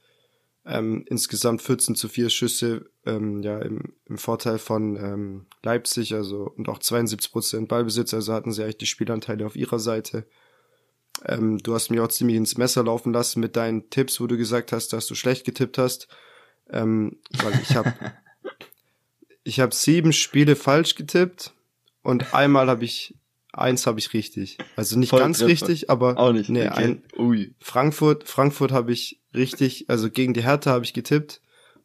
Ähm, 0.65 1.05
insgesamt 1.07 1.61
14 1.61 1.95
zu 1.95 2.09
4 2.09 2.29
Schüsse 2.29 2.91
ähm, 3.05 3.41
ja 3.41 3.59
im, 3.59 3.93
im 4.07 4.17
Vorteil 4.17 4.59
von 4.59 4.97
ähm, 4.97 5.45
Leipzig, 5.63 6.13
also 6.13 6.51
und 6.57 6.67
auch 6.67 6.79
72 6.79 7.31
Prozent 7.31 7.69
Ballbesitz, 7.69 8.13
also 8.13 8.33
hatten 8.33 8.51
sie 8.51 8.61
eigentlich 8.61 8.79
die 8.79 8.87
Spielanteile 8.87 9.45
auf 9.45 9.55
ihrer 9.55 9.79
Seite. 9.79 10.25
Ähm, 11.25 11.57
du 11.59 11.73
hast 11.73 11.91
mich 11.91 12.01
auch 12.01 12.09
ziemlich 12.09 12.35
ins 12.35 12.57
Messer 12.57 12.83
laufen 12.83 13.13
lassen 13.13 13.39
mit 13.39 13.55
deinen 13.55 13.89
Tipps, 13.89 14.19
wo 14.19 14.27
du 14.27 14.35
gesagt 14.35 14.73
hast, 14.73 14.91
dass 14.91 15.07
du 15.07 15.15
schlecht 15.15 15.45
getippt 15.45 15.77
hast, 15.77 16.09
ähm, 16.69 17.19
weil 17.41 17.57
ich 17.61 17.77
habe 17.77 17.93
ich 19.45 19.61
habe 19.61 19.73
sieben 19.73 20.11
Spiele 20.11 20.57
falsch 20.57 20.95
getippt 20.95 21.53
und 22.03 22.33
einmal 22.33 22.67
habe 22.67 22.83
ich 22.83 23.15
eins 23.53 23.87
habe 23.87 23.99
ich 23.99 24.13
richtig. 24.13 24.57
Also 24.75 24.97
nicht 24.97 25.09
Voll 25.09 25.19
ganz 25.19 25.39
Treffer. 25.39 25.51
richtig, 25.51 25.89
aber 25.89 26.17
auch 26.17 26.31
nicht. 26.31 26.49
Nee, 26.49 26.67
okay. 26.67 26.83
ein 26.83 27.03
Ui. 27.17 27.53
Frankfurt, 27.59 28.27
Frankfurt 28.27 28.71
habe 28.71 28.91
ich 28.91 29.21
richtig, 29.33 29.89
also 29.89 30.09
gegen 30.09 30.33
die 30.33 30.43
Hertha 30.43 30.71
habe 30.71 30.85
ich 30.85 30.93
getippt 30.93 31.41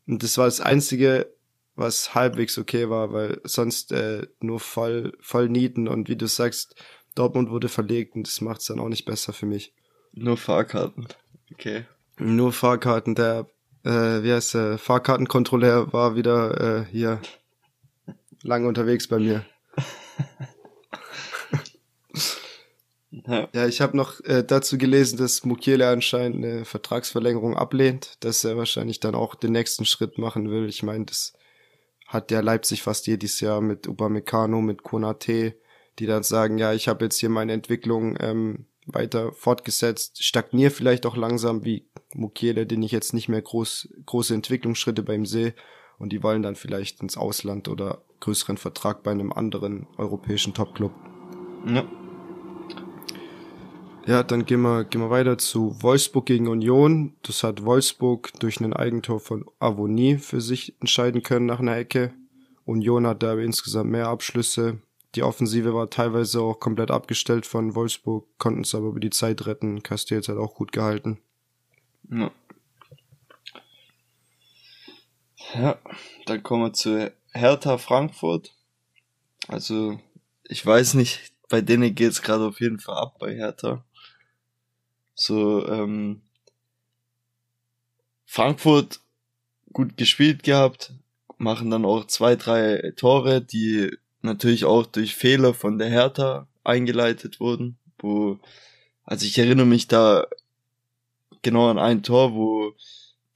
und 0.07 0.23
das 0.23 0.39
war 0.39 0.47
das 0.47 0.61
einzige, 0.61 1.33
was 1.75 2.15
halbwegs 2.15 2.57
okay 2.59 2.89
war, 2.89 3.13
weil 3.13 3.41
sonst 3.45 3.93
äh, 3.93 4.27
nur 4.41 4.61
voll 4.61 5.13
voll 5.21 5.49
Nieten 5.49 5.89
und 5.89 6.09
wie 6.09 6.17
du 6.17 6.27
sagst, 6.27 6.75
Dortmund 7.15 7.51
wurde 7.51 7.69
verlegt 7.69 8.15
und 8.15 8.27
das 8.27 8.41
macht's 8.41 8.67
dann 8.67 8.81
auch 8.81 8.89
nicht 8.89 9.05
besser 9.05 9.33
für 9.33 9.47
mich. 9.47 9.75
Nur 10.13 10.37
Fahrkarten. 10.37 11.07
Okay. 11.53 11.85
Nur 12.19 12.53
Fahrkarten, 12.53 13.15
der 13.15 13.47
äh, 13.85 14.23
wie 14.23 14.33
heißt 14.33 14.55
der 14.55 14.79
Fahrkartenkontrolleur 14.79 15.93
war 15.93 16.17
wieder 16.17 16.81
äh, 16.81 16.87
hier 16.91 17.21
lange 18.43 18.69
unterwegs 18.69 19.09
bei 19.09 19.19
mir. 19.19 19.45
Ja. 23.27 23.49
ja, 23.55 23.67
ich 23.67 23.81
habe 23.81 23.97
noch 23.97 24.21
äh, 24.25 24.45
dazu 24.45 24.77
gelesen, 24.79 25.17
dass 25.17 25.45
Mukiele 25.45 25.89
anscheinend 25.89 26.45
eine 26.45 26.65
Vertragsverlängerung 26.65 27.57
ablehnt, 27.57 28.17
dass 28.21 28.45
er 28.45 28.57
wahrscheinlich 28.57 29.01
dann 29.01 29.15
auch 29.15 29.35
den 29.35 29.53
nächsten 29.53 29.85
Schritt 29.85 30.19
machen 30.19 30.51
will. 30.51 30.69
Ich 30.69 30.83
meine, 30.83 31.07
das 31.07 31.33
hat 32.07 32.31
ja 32.31 32.41
Leipzig 32.41 32.83
fast 32.83 33.07
jedes 33.07 33.41
Jahr 33.41 33.61
mit 33.61 33.89
Upamecano, 33.89 34.61
mit 34.61 34.83
Konate, 34.83 35.57
die 35.99 36.07
dann 36.07 36.23
sagen, 36.23 36.59
ja, 36.59 36.73
ich 36.73 36.89
habe 36.89 37.05
jetzt 37.05 37.19
hier 37.19 37.31
meine 37.31 37.53
Entwicklung 37.53 38.17
ähm, 38.21 38.67
weiter 38.87 39.33
fortgesetzt, 39.33 40.23
stagniere 40.23 40.71
vielleicht 40.71 41.07
auch 41.07 41.17
langsam 41.17 41.65
wie 41.65 41.89
Mukiele, 42.15 42.67
den 42.67 42.83
ich 42.83 42.93
jetzt 42.93 43.15
nicht 43.15 43.29
mehr 43.29 43.43
groß, 43.43 43.89
große 44.05 44.35
Entwicklungsschritte 44.35 45.03
beim 45.03 45.27
sehe 45.27 45.55
und 45.99 46.13
die 46.13 46.23
wollen 46.23 46.43
dann 46.43 46.55
vielleicht 46.55 47.01
ins 47.01 47.17
Ausland 47.17 47.69
oder 47.69 48.03
größeren 48.21 48.59
Vertrag 48.59 49.03
bei 49.03 49.11
einem 49.11 49.33
anderen 49.33 49.87
europäischen 49.97 50.55
Topclub. 50.55 50.93
Ja. 51.67 51.85
Ja, 54.07 54.23
dann 54.23 54.47
gehen 54.47 54.61
wir, 54.61 54.85
gehen 54.85 55.01
wir 55.01 55.11
weiter 55.11 55.37
zu 55.37 55.83
Wolfsburg 55.83 56.27
gegen 56.27 56.47
Union. 56.47 57.17
Das 57.23 57.43
hat 57.43 57.65
Wolfsburg 57.65 58.33
durch 58.39 58.61
einen 58.61 58.73
Eigentor 58.73 59.19
von 59.19 59.45
Avonie 59.59 60.19
für 60.19 60.41
sich 60.41 60.81
entscheiden 60.81 61.25
können 61.25 61.47
nach 61.47 61.59
einer 61.59 61.77
Ecke. 61.77 62.15
Union 62.65 63.05
hat 63.05 63.25
da 63.25 63.37
insgesamt 63.37 63.91
mehr 63.91 64.07
Abschlüsse. 64.07 64.81
Die 65.17 65.25
Offensive 65.25 65.75
war 65.75 65.91
teilweise 65.91 66.41
auch 66.41 66.61
komplett 66.61 66.93
abgestellt 66.93 67.47
von 67.47 67.75
Wolfsburg, 67.75 68.29
konnten 68.39 68.61
es 68.61 68.77
aber 68.77 68.89
über 68.89 69.01
die 69.01 69.11
Zeit 69.11 69.45
retten. 69.47 69.83
Castells 69.83 70.29
hat 70.29 70.37
auch 70.37 70.55
gut 70.55 70.71
gehalten. 70.71 71.19
Ja. 72.09 72.31
Ja, 75.55 75.79
dann 76.27 76.43
kommen 76.45 76.63
wir 76.63 76.73
zu 76.73 77.13
Hertha 77.33 77.79
Frankfurt. 77.79 78.55
Also, 79.49 79.99
ich 80.45 80.65
weiß 80.65 80.95
nicht, 80.95 81.33
bei 81.49 81.61
denen 81.61 81.95
geht's 81.95 82.23
gerade 82.23 82.47
auf 82.47 82.61
jeden 82.61 82.79
Fall 82.79 82.99
ab 82.99 83.19
bei 83.19 83.35
Hertha. 83.35 83.85
So, 85.17 85.67
ähm, 85.67 86.21
Frankfurt 88.27 89.01
gut 89.73 89.97
gespielt 89.97 90.43
gehabt, 90.43 90.93
machen 91.39 91.71
dann 91.71 91.85
auch 91.85 92.07
zwei, 92.07 92.37
drei 92.37 92.93
Tore, 92.97 93.41
die 93.41 93.97
natürlich 94.21 94.67
auch 94.67 94.85
durch 94.87 95.15
Fehler 95.15 95.55
von 95.55 95.79
der 95.79 95.89
Hertha 95.89 96.47
eingeleitet 96.65 97.41
wurden, 97.41 97.79
wo, 97.99 98.39
also 99.05 99.25
ich 99.25 99.39
erinnere 99.39 99.67
mich 99.67 99.89
da 99.89 100.27
genau 101.43 101.71
an 101.71 101.79
ein 101.79 102.03
Tor, 102.03 102.35
wo 102.35 102.75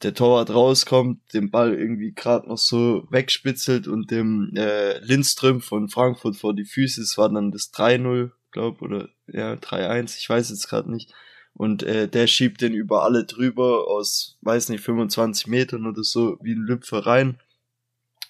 der 0.02 0.14
Torwart 0.14 0.50
rauskommt, 0.50 1.32
den 1.32 1.50
Ball 1.50 1.74
irgendwie 1.74 2.12
gerade 2.12 2.48
noch 2.48 2.58
so 2.58 3.06
wegspitzelt 3.10 3.88
und 3.88 4.10
dem 4.10 4.52
äh, 4.54 4.98
Lindström 4.98 5.62
von 5.62 5.88
Frankfurt 5.88 6.36
vor 6.36 6.54
die 6.54 6.64
Füße, 6.64 7.00
es 7.00 7.16
war 7.16 7.30
dann 7.30 7.52
das 7.52 7.72
3-0, 7.72 8.30
glaub, 8.50 8.82
oder 8.82 9.08
ja, 9.26 9.54
3-1, 9.54 10.18
ich 10.18 10.28
weiß 10.28 10.50
jetzt 10.50 10.68
gerade 10.68 10.90
nicht. 10.90 11.12
Und 11.54 11.82
äh, 11.82 12.08
der 12.08 12.26
schiebt 12.26 12.60
den 12.60 12.72
über 12.72 13.02
alle 13.02 13.24
drüber 13.24 13.88
aus, 13.88 14.38
weiß 14.40 14.70
nicht, 14.70 14.82
25 14.82 15.46
Metern 15.46 15.86
oder 15.86 16.02
so, 16.02 16.38
wie 16.42 16.54
ein 16.54 16.62
Lüpfer 16.62 17.06
rein. 17.06 17.38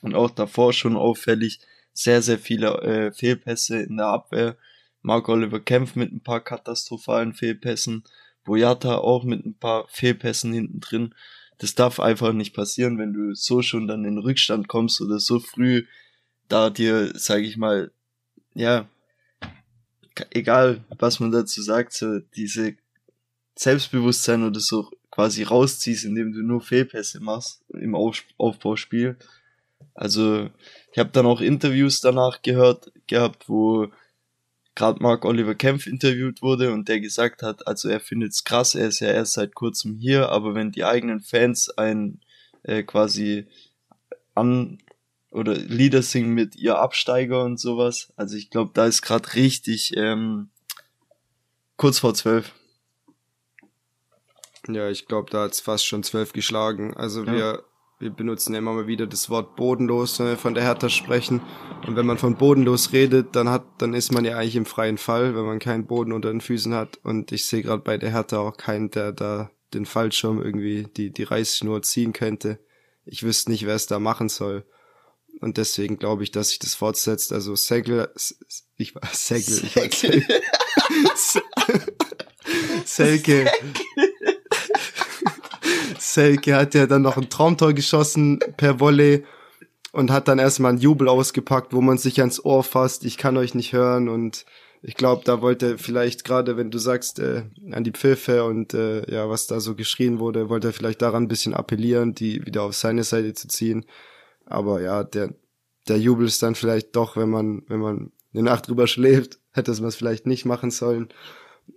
Und 0.02 0.14
auch 0.14 0.30
davor 0.30 0.72
schon 0.72 0.96
auffällig 0.96 1.60
sehr, 1.92 2.22
sehr 2.22 2.38
viele 2.38 2.80
äh, 2.82 3.12
Fehlpässe 3.12 3.82
in 3.82 3.98
der 3.98 4.06
Abwehr. 4.06 4.56
Mark 5.02 5.28
Oliver 5.28 5.60
kämpft 5.60 5.96
mit 5.96 6.12
ein 6.12 6.22
paar 6.22 6.40
katastrophalen 6.40 7.34
Fehlpässen. 7.34 8.04
Boyata 8.44 8.96
auch 8.96 9.24
mit 9.24 9.44
ein 9.44 9.54
paar 9.54 9.86
Fehlpässen 9.88 10.52
hinten 10.52 10.80
drin 10.80 11.14
das 11.60 11.74
darf 11.74 12.00
einfach 12.00 12.32
nicht 12.32 12.54
passieren, 12.54 12.98
wenn 12.98 13.12
du 13.12 13.34
so 13.34 13.60
schon 13.60 13.86
dann 13.86 14.06
in 14.06 14.18
Rückstand 14.18 14.66
kommst 14.66 15.00
oder 15.02 15.20
so 15.20 15.38
früh 15.40 15.84
da 16.48 16.70
dir, 16.70 17.12
sag 17.14 17.42
ich 17.42 17.58
mal, 17.58 17.92
ja, 18.54 18.88
egal 20.30 20.82
was 20.98 21.20
man 21.20 21.30
dazu 21.30 21.60
sagt, 21.60 21.92
so 21.92 22.18
diese 22.18 22.76
Selbstbewusstsein 23.60 24.42
oder 24.42 24.58
so 24.58 24.90
quasi 25.10 25.42
rausziehst, 25.42 26.06
indem 26.06 26.32
du 26.32 26.40
nur 26.40 26.62
Fehlpässe 26.62 27.20
machst 27.20 27.62
im 27.68 27.94
Auf 27.94 28.24
Aufbauspiel. 28.38 29.18
Also 29.92 30.48
ich 30.92 30.98
habe 30.98 31.10
dann 31.10 31.26
auch 31.26 31.42
Interviews 31.42 32.00
danach 32.00 32.40
gehört 32.40 32.90
gehabt, 33.06 33.50
wo 33.50 33.88
gerade 34.74 35.02
Mark 35.02 35.26
Oliver 35.26 35.54
Kempf 35.54 35.86
interviewt 35.86 36.40
wurde 36.40 36.72
und 36.72 36.88
der 36.88 37.00
gesagt 37.00 37.42
hat, 37.42 37.66
also 37.66 37.90
er 37.90 38.00
findet 38.00 38.32
es 38.32 38.44
krass, 38.44 38.74
er 38.74 38.88
ist 38.88 39.00
ja 39.00 39.10
erst 39.10 39.34
seit 39.34 39.54
kurzem 39.54 39.94
hier, 39.94 40.30
aber 40.30 40.54
wenn 40.54 40.72
die 40.72 40.84
eigenen 40.84 41.20
Fans 41.20 41.68
ein 41.68 42.20
äh, 42.62 42.82
quasi 42.82 43.46
an 44.34 44.78
oder 45.30 45.52
Lieder 45.54 46.00
singen 46.00 46.32
mit 46.32 46.56
ihr 46.56 46.78
Absteiger 46.78 47.44
und 47.44 47.60
sowas, 47.60 48.10
also 48.16 48.36
ich 48.36 48.48
glaube, 48.48 48.70
da 48.72 48.86
ist 48.86 49.02
gerade 49.02 49.34
richtig 49.34 49.94
ähm, 49.98 50.48
kurz 51.76 51.98
vor 51.98 52.14
zwölf. 52.14 52.54
Ja, 54.74 54.88
ich 54.88 55.06
glaube, 55.06 55.30
da 55.30 55.42
hat's 55.42 55.60
fast 55.60 55.86
schon 55.86 56.02
zwölf 56.02 56.32
geschlagen. 56.32 56.94
Also 56.96 57.24
ja. 57.24 57.32
wir 57.32 57.64
wir 58.00 58.10
benutzen 58.10 58.54
ja 58.54 58.58
immer 58.60 58.72
mal 58.72 58.86
wieder 58.86 59.06
das 59.06 59.28
Wort 59.28 59.56
bodenlos, 59.56 60.18
wenn 60.18 60.28
wir 60.28 60.38
von 60.38 60.54
der 60.54 60.64
Hertha 60.64 60.88
sprechen. 60.88 61.42
Und 61.86 61.96
wenn 61.96 62.06
man 62.06 62.16
von 62.16 62.34
bodenlos 62.34 62.92
redet, 62.92 63.36
dann 63.36 63.50
hat, 63.50 63.64
dann 63.76 63.92
ist 63.92 64.10
man 64.10 64.24
ja 64.24 64.38
eigentlich 64.38 64.56
im 64.56 64.64
freien 64.64 64.96
Fall, 64.96 65.36
wenn 65.36 65.44
man 65.44 65.58
keinen 65.58 65.86
Boden 65.86 66.12
unter 66.12 66.30
den 66.30 66.40
Füßen 66.40 66.74
hat. 66.74 66.98
Und 67.02 67.30
ich 67.30 67.44
sehe 67.44 67.62
gerade 67.62 67.82
bei 67.82 67.98
der 67.98 68.10
Hertha 68.10 68.38
auch 68.38 68.56
keinen, 68.56 68.90
der 68.90 69.12
da 69.12 69.50
den 69.74 69.84
Fallschirm 69.84 70.42
irgendwie 70.42 70.84
die, 70.96 71.12
die 71.12 71.24
Reißschnur 71.24 71.82
ziehen 71.82 72.14
könnte. 72.14 72.58
Ich 73.04 73.22
wüsste 73.22 73.50
nicht, 73.50 73.66
wer 73.66 73.74
es 73.74 73.86
da 73.86 73.98
machen 73.98 74.30
soll. 74.30 74.64
Und 75.40 75.58
deswegen 75.58 75.98
glaube 75.98 76.22
ich, 76.22 76.30
dass 76.30 76.48
sich 76.48 76.58
das 76.58 76.74
fortsetzt. 76.74 77.34
Also 77.34 77.54
Segel, 77.54 78.10
ich 78.76 78.94
war 78.94 79.08
Segel. 79.12 79.54
Segel. 79.56 80.24
Selke. 82.84 83.50
Selke 83.52 84.09
hat 86.16 86.74
ja 86.74 86.86
dann 86.86 87.02
noch 87.02 87.16
ein 87.16 87.30
Traumtor 87.30 87.72
geschossen 87.72 88.38
per 88.56 88.80
Volley 88.80 89.24
und 89.92 90.10
hat 90.10 90.28
dann 90.28 90.38
erstmal 90.38 90.70
einen 90.70 90.80
Jubel 90.80 91.08
ausgepackt, 91.08 91.72
wo 91.72 91.80
man 91.80 91.98
sich 91.98 92.20
ans 92.20 92.44
Ohr 92.44 92.62
fasst, 92.62 93.04
ich 93.04 93.16
kann 93.16 93.36
euch 93.36 93.54
nicht 93.54 93.72
hören 93.72 94.08
und 94.08 94.44
ich 94.82 94.94
glaube, 94.94 95.22
da 95.24 95.42
wollte 95.42 95.76
vielleicht 95.76 96.24
gerade, 96.24 96.56
wenn 96.56 96.70
du 96.70 96.78
sagst, 96.78 97.18
äh, 97.18 97.42
an 97.70 97.84
die 97.84 97.90
Pfiffe 97.90 98.44
und 98.44 98.72
äh, 98.72 99.10
ja, 99.12 99.28
was 99.28 99.46
da 99.46 99.60
so 99.60 99.74
geschrien 99.74 100.18
wurde, 100.20 100.48
wollte 100.48 100.68
er 100.68 100.72
vielleicht 100.72 101.02
daran 101.02 101.24
ein 101.24 101.28
bisschen 101.28 101.52
appellieren, 101.52 102.14
die 102.14 102.46
wieder 102.46 102.62
auf 102.62 102.74
seine 102.74 103.04
Seite 103.04 103.34
zu 103.34 103.46
ziehen. 103.48 103.84
Aber 104.46 104.80
ja, 104.80 105.04
der, 105.04 105.34
der 105.86 105.98
Jubel 105.98 106.26
ist 106.26 106.42
dann 106.42 106.54
vielleicht 106.54 106.96
doch, 106.96 107.16
wenn 107.16 107.28
man, 107.28 107.62
wenn 107.68 107.80
man 107.80 108.12
eine 108.32 108.42
Nacht 108.42 108.68
drüber 108.68 108.86
schläft, 108.86 109.38
hätte 109.52 109.72
man 109.72 109.88
es 109.88 109.96
vielleicht 109.96 110.26
nicht 110.26 110.46
machen 110.46 110.70
sollen 110.70 111.08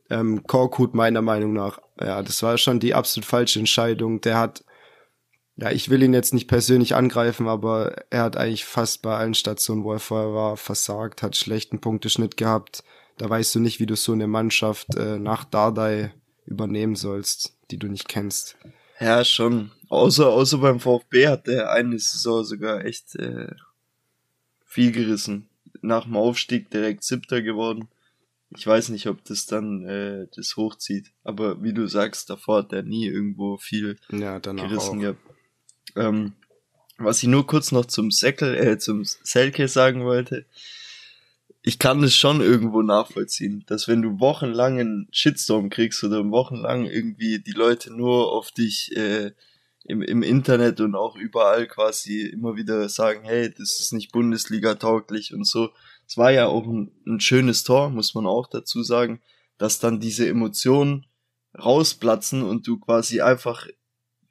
ähm, 0.10 0.44
Korkut 0.44 0.94
meiner 0.94 1.22
Meinung 1.22 1.54
nach. 1.54 1.80
Ja, 2.00 2.22
das 2.22 2.42
war 2.44 2.58
schon 2.58 2.80
die 2.80 2.94
absolut 2.94 3.26
falsche 3.26 3.60
Entscheidung. 3.60 4.22
Der 4.22 4.38
hat, 4.38 4.64
ja, 5.56 5.72
ich 5.72 5.90
will 5.90 6.04
ihn 6.04 6.14
jetzt 6.14 6.34
nicht 6.34 6.48
persönlich 6.48 6.96
angreifen, 6.96 7.48
aber 7.48 7.96
er 8.10 8.24
hat 8.24 8.38
eigentlich 8.38 8.66
fast 8.66 9.02
bei 9.02 9.16
allen 9.16 9.34
Stationen, 9.34 9.84
wo 9.84 9.94
er 9.94 10.00
vorher 10.00 10.34
war, 10.34 10.58
versagt, 10.58 11.24
hat 11.24 11.36
schlechten 11.36 11.80
Punkteschnitt 11.80 12.38
gehabt. 12.38 12.84
da 13.18 13.30
weißt 13.30 13.56
du 13.56 13.60
nicht, 13.60 13.80
wie 13.80 13.86
du 13.86 13.96
so 13.96 14.14
eine 14.14 14.28
Mannschaft 14.28 14.96
äh, 14.96 15.20
nach 15.20 15.46
Dardai 15.46 16.14
übernehmen 16.46 16.96
sollst, 16.96 17.56
die 17.72 17.78
du 17.78 17.88
nicht 17.88 18.08
kennst. 18.08 18.58
Ja, 19.00 19.24
schon. 19.24 19.72
Außer, 19.90 20.30
außer 20.30 20.58
beim 20.58 20.80
VfB 20.80 21.28
hat 21.28 21.48
der 21.48 21.72
eine 21.72 22.00
Saison 22.00 22.44
sogar 22.44 22.86
echt 22.86 23.16
äh, 23.16 23.52
viel 24.66 24.92
gerissen. 24.92 25.50
Nach 25.82 26.06
dem 26.06 26.16
Aufstieg 26.16 26.72
direkt 26.72 27.04
Siebter 27.04 27.42
geworden. 27.42 27.90
Ich 28.56 28.66
weiß 28.68 28.90
nicht, 28.90 29.08
ob 29.08 29.24
das 29.26 29.46
dann 29.46 29.86
äh, 29.86 30.28
das 30.36 30.56
hochzieht. 30.56 31.12
Aber 31.24 31.62
wie 31.64 31.74
du 31.74 31.88
sagst, 31.88 32.30
davor 32.30 32.60
hat 32.60 32.74
er 32.74 32.84
nie 32.84 33.08
irgendwo 33.08 33.58
viel 33.58 33.98
ja, 34.12 34.40
gerissen 34.40 34.98
auch. 34.98 35.00
gehabt. 35.00 35.20
Ähm, 35.96 36.34
was 36.98 37.24
ich 37.24 37.30
nur 37.30 37.48
kurz 37.48 37.72
noch 37.72 37.86
zum 37.86 38.12
Säckel, 38.12 38.56
äh, 38.56 38.78
zum 38.78 39.04
Selke 39.04 39.68
sagen 39.68 40.04
wollte, 40.04 40.46
ich 41.66 41.80
kann 41.80 42.04
es 42.04 42.16
schon 42.16 42.42
irgendwo 42.42 42.82
nachvollziehen, 42.82 43.64
dass 43.68 43.88
wenn 43.88 44.02
du 44.02 44.20
wochenlang 44.20 44.80
einen 44.80 45.08
Shitstorm 45.12 45.70
kriegst 45.70 46.04
oder 46.04 46.30
wochenlang 46.30 46.86
irgendwie 46.86 47.40
die 47.40 47.52
Leute 47.52 47.92
nur 47.94 48.34
auf 48.34 48.52
dich 48.52 48.96
äh, 48.98 49.32
im, 49.86 50.02
im 50.02 50.24
Internet 50.24 50.82
und 50.82 50.96
auch 50.96 51.16
überall 51.16 51.68
quasi 51.68 52.22
immer 52.22 52.58
wieder 52.58 52.88
sagen, 52.90 53.22
hey, 53.24 53.50
das 53.50 53.80
ist 53.80 53.94
nicht 53.94 54.12
Bundesliga 54.12 54.76
tauglich 54.76 55.34
und 55.34 55.46
so. 55.46 55.70
Es 56.08 56.18
war 56.18 56.32
ja 56.32 56.48
auch 56.48 56.66
ein, 56.66 56.92
ein 57.08 57.20
schönes 57.20 57.64
Tor, 57.64 57.90
muss 57.90 58.14
man 58.14 58.26
auch 58.26 58.48
dazu 58.48 58.84
sagen, 58.84 59.22
dass 59.58 59.80
dann 59.80 60.00
diese 60.00 60.28
Emotionen 60.28 61.06
rausplatzen 61.58 62.44
und 62.44 62.68
du 62.68 62.80
quasi 62.80 63.22
einfach, 63.22 63.68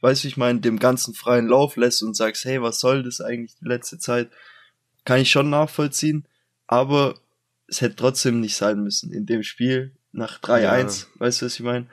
weißt 0.00 0.24
du, 0.24 0.28
ich 0.28 0.36
meine, 0.36 0.60
dem 0.60 0.78
ganzen 0.78 1.14
freien 1.14 1.46
Lauf 1.46 1.76
lässt 1.76 2.02
und 2.02 2.14
sagst, 2.14 2.44
hey, 2.44 2.60
was 2.60 2.80
soll 2.80 3.02
das 3.02 3.20
eigentlich 3.20 3.54
die 3.56 3.68
letzte 3.68 3.98
Zeit? 3.98 4.30
Kann 5.04 5.20
ich 5.20 5.30
schon 5.30 5.50
nachvollziehen, 5.50 6.26
aber 6.66 7.14
es 7.66 7.80
hätte 7.80 7.96
trotzdem 7.96 8.40
nicht 8.40 8.56
sein 8.56 8.82
müssen 8.82 9.12
in 9.12 9.26
dem 9.26 9.42
Spiel 9.42 9.96
nach 10.12 10.40
3-1, 10.40 10.60
ja. 10.60 11.20
weißt 11.20 11.40
du, 11.42 11.46
was 11.46 11.54
ich 11.54 11.60
meine? 11.60 11.88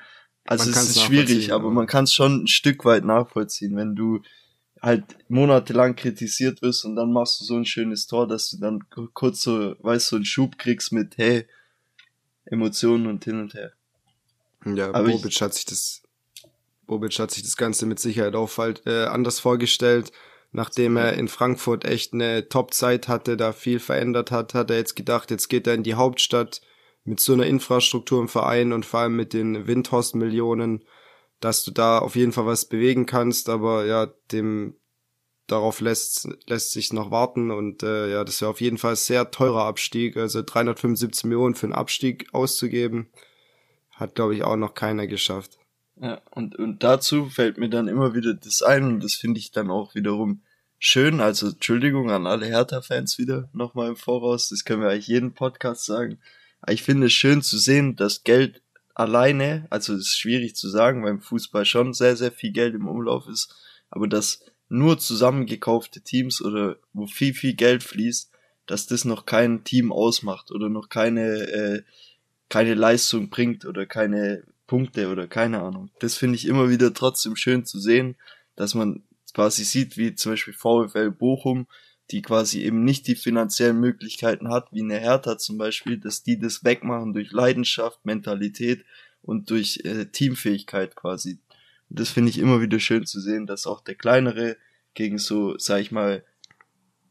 Also 0.46 0.70
man 0.70 0.80
es 0.80 0.90
ist 0.90 1.02
schwierig, 1.04 1.54
aber 1.54 1.70
man 1.70 1.88
kann 1.88 2.06
es 2.06 2.14
schon 2.14 2.44
ein 2.44 2.48
Stück 2.48 2.84
weit 2.84 3.06
nachvollziehen, 3.06 3.76
wenn 3.76 3.96
du 3.96 4.22
halt 4.82 5.04
monatelang 5.28 5.96
kritisiert 5.96 6.62
wirst 6.62 6.86
und 6.86 6.96
dann 6.96 7.12
machst 7.12 7.42
du 7.42 7.46
so 7.46 7.56
ein 7.56 7.66
schönes 7.66 8.08
Tor, 8.08 8.28
dass 8.28 8.50
du 8.50 8.58
dann 8.58 8.84
kurz 9.14 9.42
so, 9.42 9.76
weißt 9.80 10.08
du, 10.08 10.10
so 10.10 10.16
einen 10.18 10.26
Schub 10.26 10.58
kriegst 10.58 10.92
mit, 10.92 11.18
hey, 11.18 11.46
Emotionen 12.46 13.08
und 13.08 13.24
hin 13.24 13.40
und 13.40 13.54
her. 13.54 13.74
Ja, 14.66 14.90
aber 14.90 15.10
Bobic 15.10 15.32
ich, 15.32 15.42
hat 15.42 15.54
sich 15.54 15.66
das, 15.66 16.04
Bobic 16.88 17.18
hat 17.20 17.32
sich 17.32 17.44
das 17.44 17.58
Ganze 17.58 17.86
mit 17.86 18.00
Sicherheit 18.00 18.36
auch 18.36 18.58
halt, 18.58 18.82
äh, 18.86 19.06
anders 19.06 19.40
vorgestellt. 19.40 20.12
Nachdem 20.52 20.98
er 20.98 21.14
in 21.14 21.28
Frankfurt 21.28 21.86
echt 21.86 22.14
eine 22.14 22.50
Top-Zeit 22.50 23.08
hatte, 23.08 23.38
da 23.38 23.54
viel 23.54 23.80
verändert 23.80 24.32
hat, 24.32 24.56
hat 24.56 24.72
er 24.72 24.78
jetzt 24.78 24.96
gedacht, 24.96 25.30
jetzt 25.30 25.48
geht 25.48 25.68
er 25.68 25.76
in 25.76 25.84
die 25.84 25.94
Hauptstadt 25.94 26.62
mit 27.04 27.20
so 27.20 27.34
einer 27.34 27.46
Infrastruktur 27.46 28.20
im 28.20 28.28
Verein 28.28 28.74
und 28.74 28.86
vor 28.86 29.02
allem 29.02 29.16
mit 29.16 29.34
den 29.34 29.68
Windhorst-Millionen, 29.68 30.84
dass 31.40 31.64
du 31.64 31.72
da 31.72 32.00
auf 32.00 32.16
jeden 32.16 32.32
Fall 32.32 32.46
was 32.46 32.66
bewegen 32.66 33.06
kannst, 33.06 33.50
aber 33.50 33.86
ja, 33.86 34.08
dem 34.32 34.76
darauf 35.48 35.82
lässt 35.82 36.30
lässt 36.48 36.74
sich 36.74 36.94
noch 36.94 37.10
warten 37.12 37.50
und 37.50 37.82
äh, 37.82 38.12
ja, 38.12 38.24
das 38.24 38.42
wäre 38.42 38.52
auf 38.52 38.62
jeden 38.62 38.78
Fall 38.78 38.96
sehr 38.96 39.32
teurer 39.32 39.66
Abstieg, 39.66 40.16
also 40.18 40.42
375 40.42 41.26
Millionen 41.26 41.56
für 41.56 41.66
einen 41.66 41.74
Abstieg 41.74 42.28
auszugeben, 42.34 43.10
hat 43.92 44.16
glaube 44.16 44.36
ich 44.36 44.44
auch 44.44 44.58
noch 44.58 44.76
keiner 44.76 45.08
geschafft. 45.08 45.58
Ja, 46.02 46.22
und, 46.32 46.56
und 46.56 46.84
dazu 46.84 47.26
fällt 47.26 47.58
mir 47.58 47.70
dann 47.70 47.88
immer 47.88 48.14
wieder 48.14 48.34
das 48.34 48.62
ein 48.62 48.86
und 48.86 49.04
das 49.04 49.16
finde 49.16 49.40
ich 49.40 49.52
dann 49.52 49.70
auch 49.70 49.96
wiederum 49.96 50.42
schön. 50.80 51.20
Also 51.20 51.48
Entschuldigung 51.50 52.10
an 52.10 52.26
alle 52.26 52.46
Hertha-Fans 52.46 53.18
wieder 53.18 53.50
nochmal 53.52 53.90
im 53.90 53.96
Voraus. 53.98 54.50
Das 54.50 54.64
können 54.64 54.82
wir 54.82 54.90
eigentlich 54.90 55.08
jeden 55.08 55.34
Podcast 55.34 55.86
sagen. 55.86 56.20
Aber 56.62 56.72
ich 56.72 56.84
finde 56.84 57.08
es 57.08 57.14
schön 57.14 57.42
zu 57.42 57.58
sehen, 57.58 57.98
dass 57.98 58.24
Geld 58.24 58.62
alleine, 59.00 59.66
also 59.70 59.96
ist 59.96 60.18
schwierig 60.20 60.56
zu 60.58 60.68
sagen, 60.70 61.04
weil 61.04 61.12
im 61.12 61.22
Fußball 61.22 61.64
schon 61.64 61.94
sehr, 61.94 62.18
sehr 62.18 62.34
viel 62.34 62.52
Geld 62.52 62.76
im 62.76 62.88
Umlauf 62.88 63.28
ist, 63.30 63.56
aber 63.90 64.08
dass 64.08 64.44
nur 64.68 65.00
zusammengekaufte 65.00 66.02
Teams 66.02 66.42
oder 66.42 66.76
wo 66.92 67.08
viel, 67.08 67.34
viel 67.34 67.54
Geld 67.54 67.82
fließt, 67.82 68.30
dass 68.68 68.88
das 68.88 69.06
noch 69.06 69.26
kein 69.26 69.64
Team 69.64 69.94
ausmacht 69.94 70.52
oder 70.52 70.68
noch 70.68 70.90
keine, 70.90 71.48
äh, 71.48 71.84
keine 72.50 72.74
Leistung 72.74 73.30
bringt 73.30 73.64
oder 73.64 73.86
keine 73.86 74.44
Punkte 74.68 75.08
oder 75.08 75.28
keine 75.28 75.62
Ahnung. 75.62 75.90
Das 76.00 76.16
finde 76.16 76.36
ich 76.36 76.46
immer 76.46 76.70
wieder 76.70 76.94
trotzdem 76.94 77.38
schön 77.38 77.66
zu 77.66 77.80
sehen, 77.80 78.18
dass 78.58 78.76
man 78.76 79.02
quasi 79.34 79.64
sieht, 79.64 79.96
wie 79.96 80.14
zum 80.14 80.34
Beispiel 80.34 80.54
VfL 80.54 81.12
Bochum, 81.12 81.68
die 82.12 82.22
quasi 82.22 82.64
eben 82.64 82.84
nicht 82.84 83.08
die 83.08 83.16
finanziellen 83.16 83.80
Möglichkeiten 83.80 84.50
hat, 84.50 84.72
wie 84.72 84.82
eine 84.82 85.00
Hertha 85.00 85.38
zum 85.38 85.58
Beispiel, 85.58 85.98
dass 85.98 86.24
die 86.24 86.40
das 86.40 86.64
wegmachen 86.64 87.14
durch 87.14 87.32
Leidenschaft, 87.32 88.06
Mentalität 88.06 88.84
und 89.22 89.50
durch 89.50 89.82
äh, 89.84 90.06
Teamfähigkeit 90.06 90.96
quasi. 90.96 91.40
Und 91.90 92.00
das 92.00 92.10
finde 92.10 92.30
ich 92.30 92.40
immer 92.40 92.62
wieder 92.62 92.80
schön 92.80 93.06
zu 93.06 93.20
sehen, 93.20 93.46
dass 93.46 93.68
auch 93.68 93.82
der 93.82 93.96
kleinere 93.96 94.58
gegen 94.94 95.18
so, 95.18 95.58
sag 95.58 95.82
ich 95.82 95.92
mal, 95.92 96.24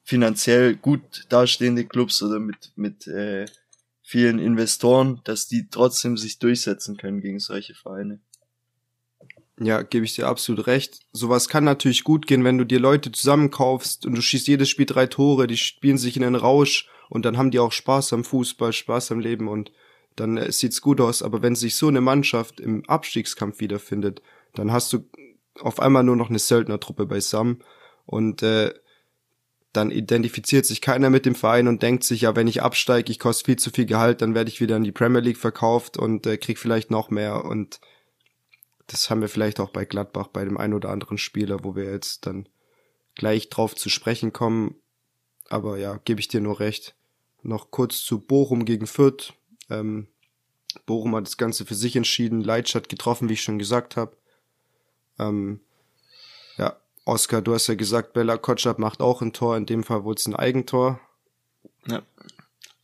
finanziell 0.02 0.74
gut 0.74 1.26
dastehende 1.28 1.84
Clubs 1.84 2.22
oder 2.22 2.40
mit, 2.40 2.72
mit 2.76 3.06
äh, 3.06 3.46
vielen 4.02 4.38
Investoren, 4.38 5.20
dass 5.24 5.48
die 5.48 5.68
trotzdem 5.68 6.16
sich 6.16 6.38
durchsetzen 6.38 6.96
können 6.96 7.20
gegen 7.20 7.40
solche 7.40 7.74
Vereine. 7.74 8.20
Ja, 9.60 9.82
gebe 9.82 10.04
ich 10.04 10.14
dir 10.14 10.28
absolut 10.28 10.66
recht. 10.66 11.00
Sowas 11.12 11.48
kann 11.48 11.64
natürlich 11.64 12.04
gut 12.04 12.26
gehen, 12.26 12.44
wenn 12.44 12.58
du 12.58 12.64
dir 12.64 12.78
Leute 12.78 13.10
zusammenkaufst 13.10 14.06
und 14.06 14.14
du 14.14 14.22
schießt 14.22 14.46
jedes 14.46 14.68
Spiel 14.68 14.86
drei 14.86 15.06
Tore, 15.06 15.46
die 15.48 15.56
spielen 15.56 15.98
sich 15.98 16.16
in 16.16 16.22
den 16.22 16.36
Rausch 16.36 16.88
und 17.08 17.24
dann 17.24 17.36
haben 17.36 17.50
die 17.50 17.58
auch 17.58 17.72
Spaß 17.72 18.12
am 18.12 18.24
Fußball, 18.24 18.72
Spaß 18.72 19.10
am 19.12 19.20
Leben 19.20 19.48
und 19.48 19.72
dann 20.14 20.36
äh, 20.36 20.52
sieht's 20.52 20.80
gut 20.80 21.00
aus. 21.00 21.22
Aber 21.22 21.42
wenn 21.42 21.56
sich 21.56 21.76
so 21.76 21.88
eine 21.88 22.00
Mannschaft 22.00 22.60
im 22.60 22.88
Abstiegskampf 22.88 23.58
wiederfindet, 23.60 24.22
dann 24.54 24.70
hast 24.70 24.92
du 24.92 25.04
auf 25.60 25.80
einmal 25.80 26.04
nur 26.04 26.16
noch 26.16 26.30
eine 26.30 26.38
Söldnertruppe 26.38 27.06
beisammen 27.06 27.64
und 28.06 28.42
äh, 28.42 28.72
dann 29.72 29.90
identifiziert 29.90 30.66
sich 30.66 30.80
keiner 30.80 31.10
mit 31.10 31.26
dem 31.26 31.34
Verein 31.34 31.68
und 31.68 31.82
denkt 31.82 32.04
sich, 32.04 32.22
ja, 32.22 32.36
wenn 32.36 32.46
ich 32.46 32.62
absteige, 32.62 33.10
ich 33.10 33.18
koste 33.18 33.44
viel 33.44 33.56
zu 33.56 33.70
viel 33.70 33.86
Gehalt, 33.86 34.22
dann 34.22 34.34
werde 34.34 34.50
ich 34.50 34.60
wieder 34.60 34.76
in 34.76 34.84
die 34.84 34.92
Premier 34.92 35.20
League 35.20 35.36
verkauft 35.36 35.96
und 35.96 36.26
äh, 36.26 36.36
krieg 36.36 36.58
vielleicht 36.58 36.90
noch 36.90 37.10
mehr. 37.10 37.44
Und 37.44 37.80
das 38.88 39.10
haben 39.10 39.20
wir 39.20 39.28
vielleicht 39.28 39.60
auch 39.60 39.70
bei 39.70 39.84
Gladbach, 39.84 40.28
bei 40.28 40.44
dem 40.44 40.56
einen 40.56 40.74
oder 40.74 40.88
anderen 40.88 41.18
Spieler, 41.18 41.62
wo 41.62 41.76
wir 41.76 41.84
jetzt 41.84 42.26
dann 42.26 42.48
gleich 43.14 43.50
drauf 43.50 43.76
zu 43.76 43.90
sprechen 43.90 44.32
kommen. 44.32 44.76
Aber 45.48 45.78
ja, 45.78 45.98
gebe 46.04 46.20
ich 46.20 46.28
dir 46.28 46.40
nur 46.40 46.58
recht. 46.58 46.94
Noch 47.42 47.70
kurz 47.70 48.02
zu 48.02 48.18
Bochum 48.18 48.64
gegen 48.64 48.86
Fürth. 48.86 49.34
Ähm, 49.70 50.08
Bochum 50.86 51.14
hat 51.14 51.26
das 51.26 51.36
Ganze 51.36 51.66
für 51.66 51.74
sich 51.74 51.96
entschieden, 51.96 52.42
Leitstadt 52.42 52.88
getroffen, 52.88 53.28
wie 53.28 53.34
ich 53.34 53.42
schon 53.42 53.58
gesagt 53.58 53.96
habe. 53.96 54.16
Ähm, 55.18 55.60
ja, 56.56 56.76
Oskar, 57.04 57.42
du 57.42 57.54
hast 57.54 57.66
ja 57.66 57.74
gesagt, 57.74 58.14
Bella 58.14 58.38
Kotschap 58.38 58.78
macht 58.78 59.00
auch 59.00 59.20
ein 59.20 59.32
Tor, 59.32 59.56
in 59.56 59.66
dem 59.66 59.84
Fall 59.84 60.04
wurde 60.04 60.18
es 60.18 60.26
ein 60.26 60.34
Eigentor. 60.36 60.98
Ja. 61.86 62.02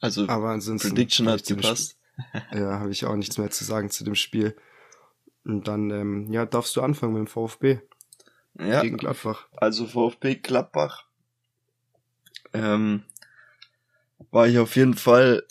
Also 0.00 0.28
Aber 0.28 0.50
ansonsten 0.50 0.88
Prediction 0.88 1.28
hat 1.28 1.46
gepasst. 1.46 1.96
ja, 2.52 2.78
habe 2.78 2.90
ich 2.90 3.07
auch 3.07 3.16
nichts 3.16 3.38
mehr 3.38 3.50
zu 3.50 3.64
sagen 3.64 3.90
zu 3.90 4.05
dem 4.05 4.14
Spiel. 4.14 4.55
Und 5.45 5.68
dann, 5.68 5.90
ähm, 5.90 6.32
ja, 6.32 6.47
darfst 6.47 6.74
du 6.76 6.82
anfangen 6.82 7.12
mit 7.14 7.20
dem 7.20 7.26
VfB. 7.26 7.80
Ja. 8.59 8.82
Gegen 8.82 8.97
Gladbach. 8.97 9.47
Also 9.57 9.86
VfB 9.86 10.36
Gladbach. 10.36 11.07
Ähm, 12.53 13.03
war 14.30 14.47
ich 14.49 14.59
auf 14.59 14.76
jeden 14.76 14.95
Fall 14.95 15.45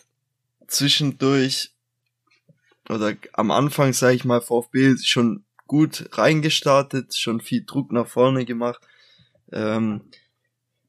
zwischendurch 0.67 1.73
oder 2.89 3.15
am 3.33 3.51
Anfang, 3.51 3.93
sage 3.93 4.15
ich 4.15 4.25
mal, 4.25 4.41
VfB 4.41 4.97
schon 4.97 5.45
gut 5.67 6.09
reingestartet, 6.17 7.15
schon 7.15 7.39
viel 7.39 7.63
Druck 7.65 7.91
nach 7.91 8.07
vorne 8.07 8.45
gemacht. 8.45 8.81
Ähm, 9.51 10.01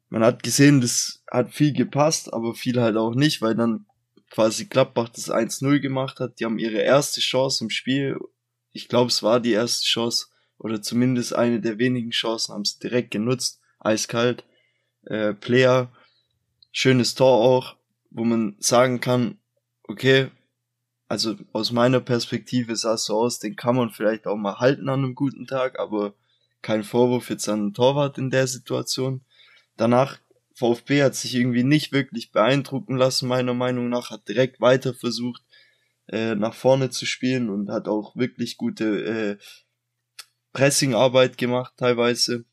man 0.09 0.24
hat 0.24 0.42
gesehen, 0.42 0.80
das 0.80 1.22
hat 1.30 1.52
viel 1.52 1.72
gepasst, 1.72 2.32
aber 2.32 2.55
viel 2.55 2.80
halt 2.80 2.96
auch 2.96 3.14
nicht, 3.14 3.42
weil 3.42 3.55
dann 3.55 3.86
quasi 4.30 4.66
Gladbach 4.66 5.09
das 5.09 5.30
1-0 5.30 5.80
gemacht 5.80 6.20
hat. 6.20 6.38
Die 6.38 6.44
haben 6.44 6.59
ihre 6.59 6.78
erste 6.78 7.20
Chance 7.20 7.64
im 7.64 7.70
Spiel. 7.70 8.18
Ich 8.74 8.88
glaube, 8.88 9.08
es 9.08 9.22
war 9.22 9.40
die 9.40 9.52
erste 9.52 9.86
Chance 9.86 10.26
oder 10.58 10.82
zumindest 10.82 11.34
eine 11.34 11.60
der 11.60 11.78
wenigen 11.78 12.10
Chancen, 12.10 12.52
haben 12.52 12.64
sie 12.64 12.80
direkt 12.80 13.12
genutzt. 13.12 13.60
Eiskalt. 13.78 14.44
Äh, 15.04 15.34
Player, 15.34 15.92
schönes 16.72 17.14
Tor 17.14 17.38
auch, 17.38 17.76
wo 18.10 18.24
man 18.24 18.56
sagen 18.58 19.00
kann, 19.00 19.38
okay, 19.84 20.30
also 21.08 21.36
aus 21.52 21.70
meiner 21.70 22.00
Perspektive 22.00 22.74
sah 22.74 22.94
es 22.94 23.04
so 23.04 23.16
aus, 23.16 23.38
den 23.38 23.54
kann 23.54 23.76
man 23.76 23.90
vielleicht 23.90 24.26
auch 24.26 24.36
mal 24.36 24.58
halten 24.58 24.88
an 24.88 25.00
einem 25.00 25.14
guten 25.14 25.46
Tag, 25.46 25.78
aber 25.78 26.14
kein 26.62 26.82
Vorwurf 26.82 27.30
jetzt 27.30 27.48
an 27.48 27.66
den 27.66 27.74
Torwart 27.74 28.18
in 28.18 28.30
der 28.30 28.46
Situation. 28.46 29.20
Danach, 29.76 30.18
VfB 30.54 31.02
hat 31.02 31.14
sich 31.14 31.34
irgendwie 31.34 31.64
nicht 31.64 31.92
wirklich 31.92 32.32
beeindrucken 32.32 32.96
lassen, 32.96 33.28
meiner 33.28 33.54
Meinung 33.54 33.88
nach, 33.88 34.10
hat 34.10 34.26
direkt 34.28 34.60
weiter 34.60 34.94
versucht, 34.94 35.42
äh, 36.09 36.34
nach 36.34 36.55
vorne 36.55 36.90
zu 36.90 37.07
spielen 37.07 37.50
und 37.50 37.70
hat 37.70 37.88
auch 37.88 38.16
wirklich 38.16 38.57
gute 38.57 39.05
äh, 39.05 39.38
Pressingarbeit 40.52 41.38
gemacht 41.38 41.74
teilweise. 41.76 42.44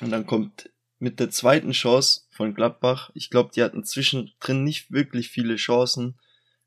Und 0.00 0.10
dann 0.10 0.26
kommt 0.26 0.70
mit 0.98 1.20
der 1.20 1.30
zweiten 1.30 1.72
Chance 1.72 2.22
von 2.30 2.54
Gladbach, 2.54 3.10
ich 3.14 3.30
glaube, 3.30 3.50
die 3.54 3.62
hatten 3.62 3.84
zwischendrin 3.84 4.64
nicht 4.64 4.90
wirklich 4.90 5.28
viele 5.28 5.56
Chancen, 5.56 6.18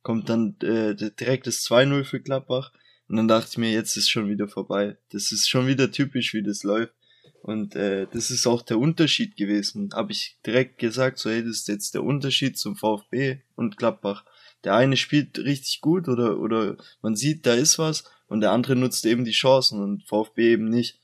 kommt 0.03 0.29
dann 0.29 0.55
äh, 0.61 0.95
direkt 0.95 1.47
das 1.47 1.65
2-0 1.65 2.03
für 2.03 2.21
Gladbach. 2.21 2.71
Und 3.07 3.17
dann 3.17 3.27
dachte 3.27 3.49
ich 3.51 3.57
mir, 3.57 3.71
jetzt 3.71 3.97
ist 3.97 4.09
schon 4.09 4.29
wieder 4.29 4.47
vorbei. 4.47 4.97
Das 5.09 5.33
ist 5.33 5.49
schon 5.49 5.67
wieder 5.67 5.91
typisch, 5.91 6.33
wie 6.33 6.43
das 6.43 6.63
läuft. 6.63 6.93
Und 7.41 7.75
äh, 7.75 8.07
das 8.11 8.31
ist 8.31 8.47
auch 8.47 8.61
der 8.61 8.79
Unterschied 8.79 9.35
gewesen. 9.35 9.89
Habe 9.93 10.11
ich 10.11 10.37
direkt 10.45 10.77
gesagt, 10.77 11.17
so 11.17 11.29
hey, 11.29 11.43
das 11.43 11.57
ist 11.57 11.67
jetzt 11.67 11.93
der 11.93 12.03
Unterschied 12.03 12.57
zum 12.57 12.75
VfB 12.75 13.41
und 13.55 13.77
Gladbach. 13.77 14.23
Der 14.63 14.75
eine 14.75 14.97
spielt 14.97 15.39
richtig 15.39 15.81
gut 15.81 16.07
oder 16.07 16.39
oder 16.39 16.77
man 17.01 17.15
sieht, 17.15 17.45
da 17.45 17.53
ist 17.53 17.79
was 17.79 18.03
und 18.27 18.41
der 18.41 18.51
andere 18.51 18.75
nutzt 18.75 19.05
eben 19.05 19.25
die 19.25 19.31
Chancen 19.31 19.81
und 19.81 20.07
VfB 20.07 20.53
eben 20.53 20.69
nicht. 20.69 20.99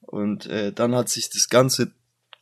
Und 0.00 0.46
äh, 0.46 0.72
dann 0.72 0.94
hat 0.94 1.08
sich 1.08 1.30
das 1.30 1.48
Ganze 1.48 1.92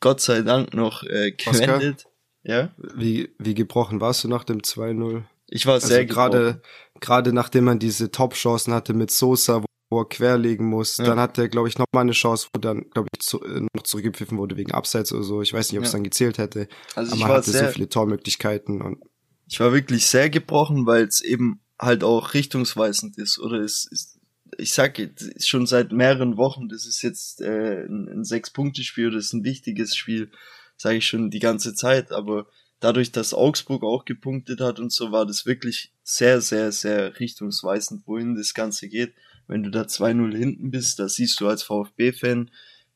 Gott 0.00 0.20
sei 0.20 0.42
Dank 0.42 0.74
noch 0.74 1.02
äh, 1.02 1.32
gewendet. 1.32 2.06
Ja? 2.42 2.74
Wie, 2.76 3.34
wie 3.38 3.54
gebrochen 3.54 4.00
warst 4.00 4.22
du 4.24 4.28
nach 4.28 4.44
dem 4.44 4.58
2-0? 4.58 5.22
Ich 5.48 5.66
war 5.66 5.74
also 5.74 5.88
sehr 5.88 6.04
gerade 6.04 6.60
gerade 7.00 7.32
nachdem 7.32 7.64
man 7.64 7.78
diese 7.78 8.10
Top-Chancen 8.10 8.72
hatte 8.72 8.94
mit 8.94 9.10
Sosa, 9.10 9.62
wo 9.90 10.00
er 10.00 10.08
querlegen 10.08 10.66
muss, 10.66 10.96
ja. 10.96 11.04
dann 11.04 11.20
hat 11.20 11.38
er, 11.38 11.48
glaube 11.48 11.68
ich, 11.68 11.78
noch 11.78 11.86
mal 11.92 12.00
eine 12.00 12.12
Chance, 12.12 12.48
wo 12.52 12.60
dann, 12.60 12.90
glaube 12.90 13.08
ich, 13.14 13.20
zu, 13.20 13.42
äh, 13.44 13.60
noch 13.60 13.82
zurückgepfiffen 13.82 14.38
wurde 14.38 14.56
wegen 14.56 14.72
Abseits 14.72 15.12
oder 15.12 15.22
so. 15.22 15.42
Ich 15.42 15.52
weiß 15.52 15.70
nicht, 15.70 15.78
ob 15.78 15.84
es 15.84 15.92
ja. 15.92 15.98
dann 15.98 16.04
gezählt 16.04 16.38
hätte. 16.38 16.68
Also 16.94 17.12
aber 17.12 17.20
man 17.20 17.30
hatte 17.36 17.50
sehr, 17.50 17.66
so 17.66 17.72
viele 17.72 17.88
Tormöglichkeiten 17.88 18.82
und 18.82 19.02
ich 19.46 19.60
war 19.60 19.72
wirklich 19.72 20.06
sehr 20.06 20.30
gebrochen, 20.30 20.86
weil 20.86 21.04
es 21.04 21.20
eben 21.20 21.60
halt 21.78 22.04
auch 22.04 22.34
richtungsweisend 22.34 23.18
ist. 23.18 23.38
Oder 23.38 23.60
es 23.60 23.86
ist, 23.90 24.18
ich 24.58 24.72
sag 24.72 24.98
schon 25.40 25.66
seit 25.66 25.92
mehreren 25.92 26.36
Wochen, 26.36 26.68
das 26.68 26.86
ist 26.86 27.02
jetzt 27.02 27.40
äh, 27.40 27.84
ein, 27.84 28.08
ein 28.08 28.24
Sechs-Punkte-Spiel, 28.24 29.10
das 29.10 29.26
ist 29.26 29.32
ein 29.34 29.44
wichtiges 29.44 29.96
Spiel, 29.96 30.30
sage 30.76 30.98
ich 30.98 31.06
schon 31.06 31.30
die 31.30 31.40
ganze 31.40 31.74
Zeit, 31.74 32.12
aber 32.12 32.46
dadurch, 32.80 33.12
dass 33.12 33.34
Augsburg 33.34 33.82
auch 33.82 34.04
gepunktet 34.04 34.60
hat 34.60 34.78
und 34.78 34.92
so, 34.92 35.12
war 35.12 35.26
das 35.26 35.46
wirklich 35.46 35.92
sehr, 36.02 36.40
sehr, 36.40 36.72
sehr 36.72 37.18
richtungsweisend, 37.18 38.06
wohin 38.06 38.34
das 38.34 38.54
Ganze 38.54 38.88
geht. 38.88 39.14
Wenn 39.46 39.62
du 39.62 39.70
da 39.70 39.82
2-0 39.82 40.36
hinten 40.36 40.70
bist, 40.70 40.98
da 40.98 41.08
siehst 41.08 41.40
du 41.40 41.48
als 41.48 41.62
VfB-Fan, 41.62 42.50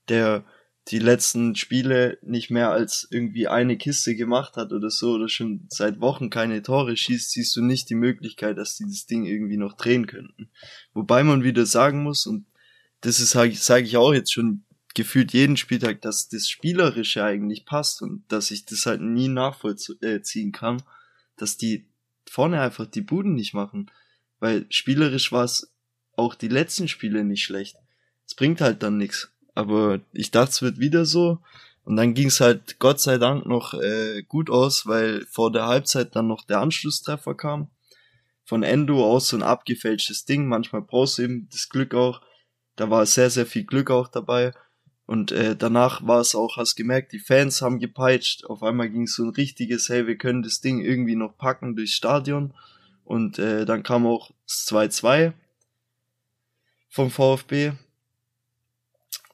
der 0.09 0.45
die 0.89 0.99
letzten 0.99 1.55
Spiele 1.55 2.18
nicht 2.22 2.51
mehr 2.51 2.70
als 2.70 3.07
irgendwie 3.11 3.47
eine 3.47 3.76
Kiste 3.76 4.16
gemacht 4.16 4.57
hat 4.57 4.72
oder 4.72 4.91
so 4.91 5.12
oder 5.12 5.28
schon 5.28 5.66
seit 5.68 6.01
Wochen 6.01 6.30
keine 6.30 6.62
Tore 6.62 6.97
schießt, 6.97 7.30
siehst 7.30 7.55
du 7.57 7.62
nicht 7.62 7.91
die 7.91 7.95
Möglichkeit, 7.95 8.57
dass 8.57 8.76
die 8.76 8.84
das 8.84 9.05
Ding 9.05 9.24
irgendwie 9.24 9.59
noch 9.59 9.76
drehen 9.76 10.07
könnten. 10.07 10.51
Wobei 10.95 11.24
man 11.24 11.45
wieder 11.45 11.66
sagen 11.66 12.03
muss, 12.03 12.26
und 12.26 12.47
das 13.03 13.20
ist, 13.20 13.32
sage 13.32 13.84
ich 13.84 13.97
auch 13.97 14.14
jetzt 14.14 14.32
schon 14.32 14.64
gefühlt 14.95 15.32
jeden 15.32 15.57
Spieltag, 15.57 16.01
dass 16.01 16.28
das 16.28 16.49
Spielerische 16.49 17.22
eigentlich 17.22 17.66
passt 17.66 18.01
und 18.01 18.24
dass 18.28 18.51
ich 18.51 18.64
das 18.64 18.86
halt 18.86 19.03
nie 19.03 19.28
nachvollziehen 19.28 20.53
kann, 20.53 20.82
dass 21.36 21.57
die 21.59 21.86
vorne 22.28 22.61
einfach 22.61 22.86
die 22.86 23.03
Buden 23.03 23.34
nicht 23.34 23.53
machen. 23.53 23.91
Weil 24.41 24.66
spielerisch 24.70 25.32
war 25.32 25.45
es 25.45 25.72
auch 26.16 26.34
die 26.34 26.49
letzten 26.49 26.89
Spiele 26.89 27.24
nicht 27.24 27.45
schlecht. 27.45 27.76
Es 28.26 28.34
bringt 28.34 28.61
halt 28.61 28.82
dann 28.82 28.97
nichts. 28.97 29.30
Aber 29.59 29.99
ich 30.13 30.31
dachte, 30.31 30.51
es 30.51 30.63
wird 30.63 30.79
wieder 30.79 31.05
so. 31.05 31.41
Und 31.83 31.97
dann 31.97 32.15
ging 32.15 32.29
es 32.29 32.41
halt 32.41 32.79
Gott 32.79 33.01
sei 33.01 33.19
Dank 33.19 33.45
noch 33.45 33.75
äh, 33.75 34.23
gut 34.23 34.51
aus, 34.51 34.87
weil 34.87 35.27
vor 35.29 35.51
der 35.51 35.67
Halbzeit 35.67 36.15
dann 36.15 36.29
noch 36.29 36.45
der 36.45 36.61
Anschlusstreffer 36.61 37.35
kam. 37.35 37.67
Von 38.45 38.63
Endo 38.63 39.05
aus 39.05 39.27
so 39.27 39.37
ein 39.37 39.43
abgefälschtes 39.43 40.25
Ding. 40.25 40.47
Manchmal 40.47 40.83
brauchst 40.83 41.19
du 41.19 41.23
eben 41.23 41.49
das 41.51 41.71
Glück 41.71 41.93
auch. 41.93 42.21
Da 42.77 42.89
war 42.89 43.05
sehr, 43.05 43.31
sehr 43.31 43.47
viel 43.47 43.65
Glück 43.65 43.91
auch 43.91 44.07
dabei. 44.07 44.53
Und 45.07 45.33
äh, 45.33 45.57
danach 45.57 46.07
war 46.07 46.21
es 46.21 46.37
auch, 46.37 46.57
hast 46.57 46.77
gemerkt, 46.77 47.11
die 47.13 47.19
Fans 47.19 47.61
haben 47.61 47.81
gepeitscht. 47.81 48.45
Auf 48.45 48.63
einmal 48.63 48.89
ging 48.89 49.03
es 49.03 49.17
so 49.17 49.25
ein 49.25 49.31
richtiges, 49.31 49.89
hey, 49.89 50.07
wir 50.07 50.19
können 50.19 50.45
das 50.45 50.61
Ding 50.61 50.85
irgendwie 50.85 51.17
noch 51.17 51.37
packen 51.37 51.75
durchs 51.75 51.95
Stadion. 51.95 52.55
Und 53.05 53.41
äh, 53.41 53.67
dann 53.67 53.83
kam 53.83 54.07
auch 54.07 54.31
das 54.47 54.69
2-2 54.69 55.33
vom 56.91 57.11
VfB. 57.11 57.73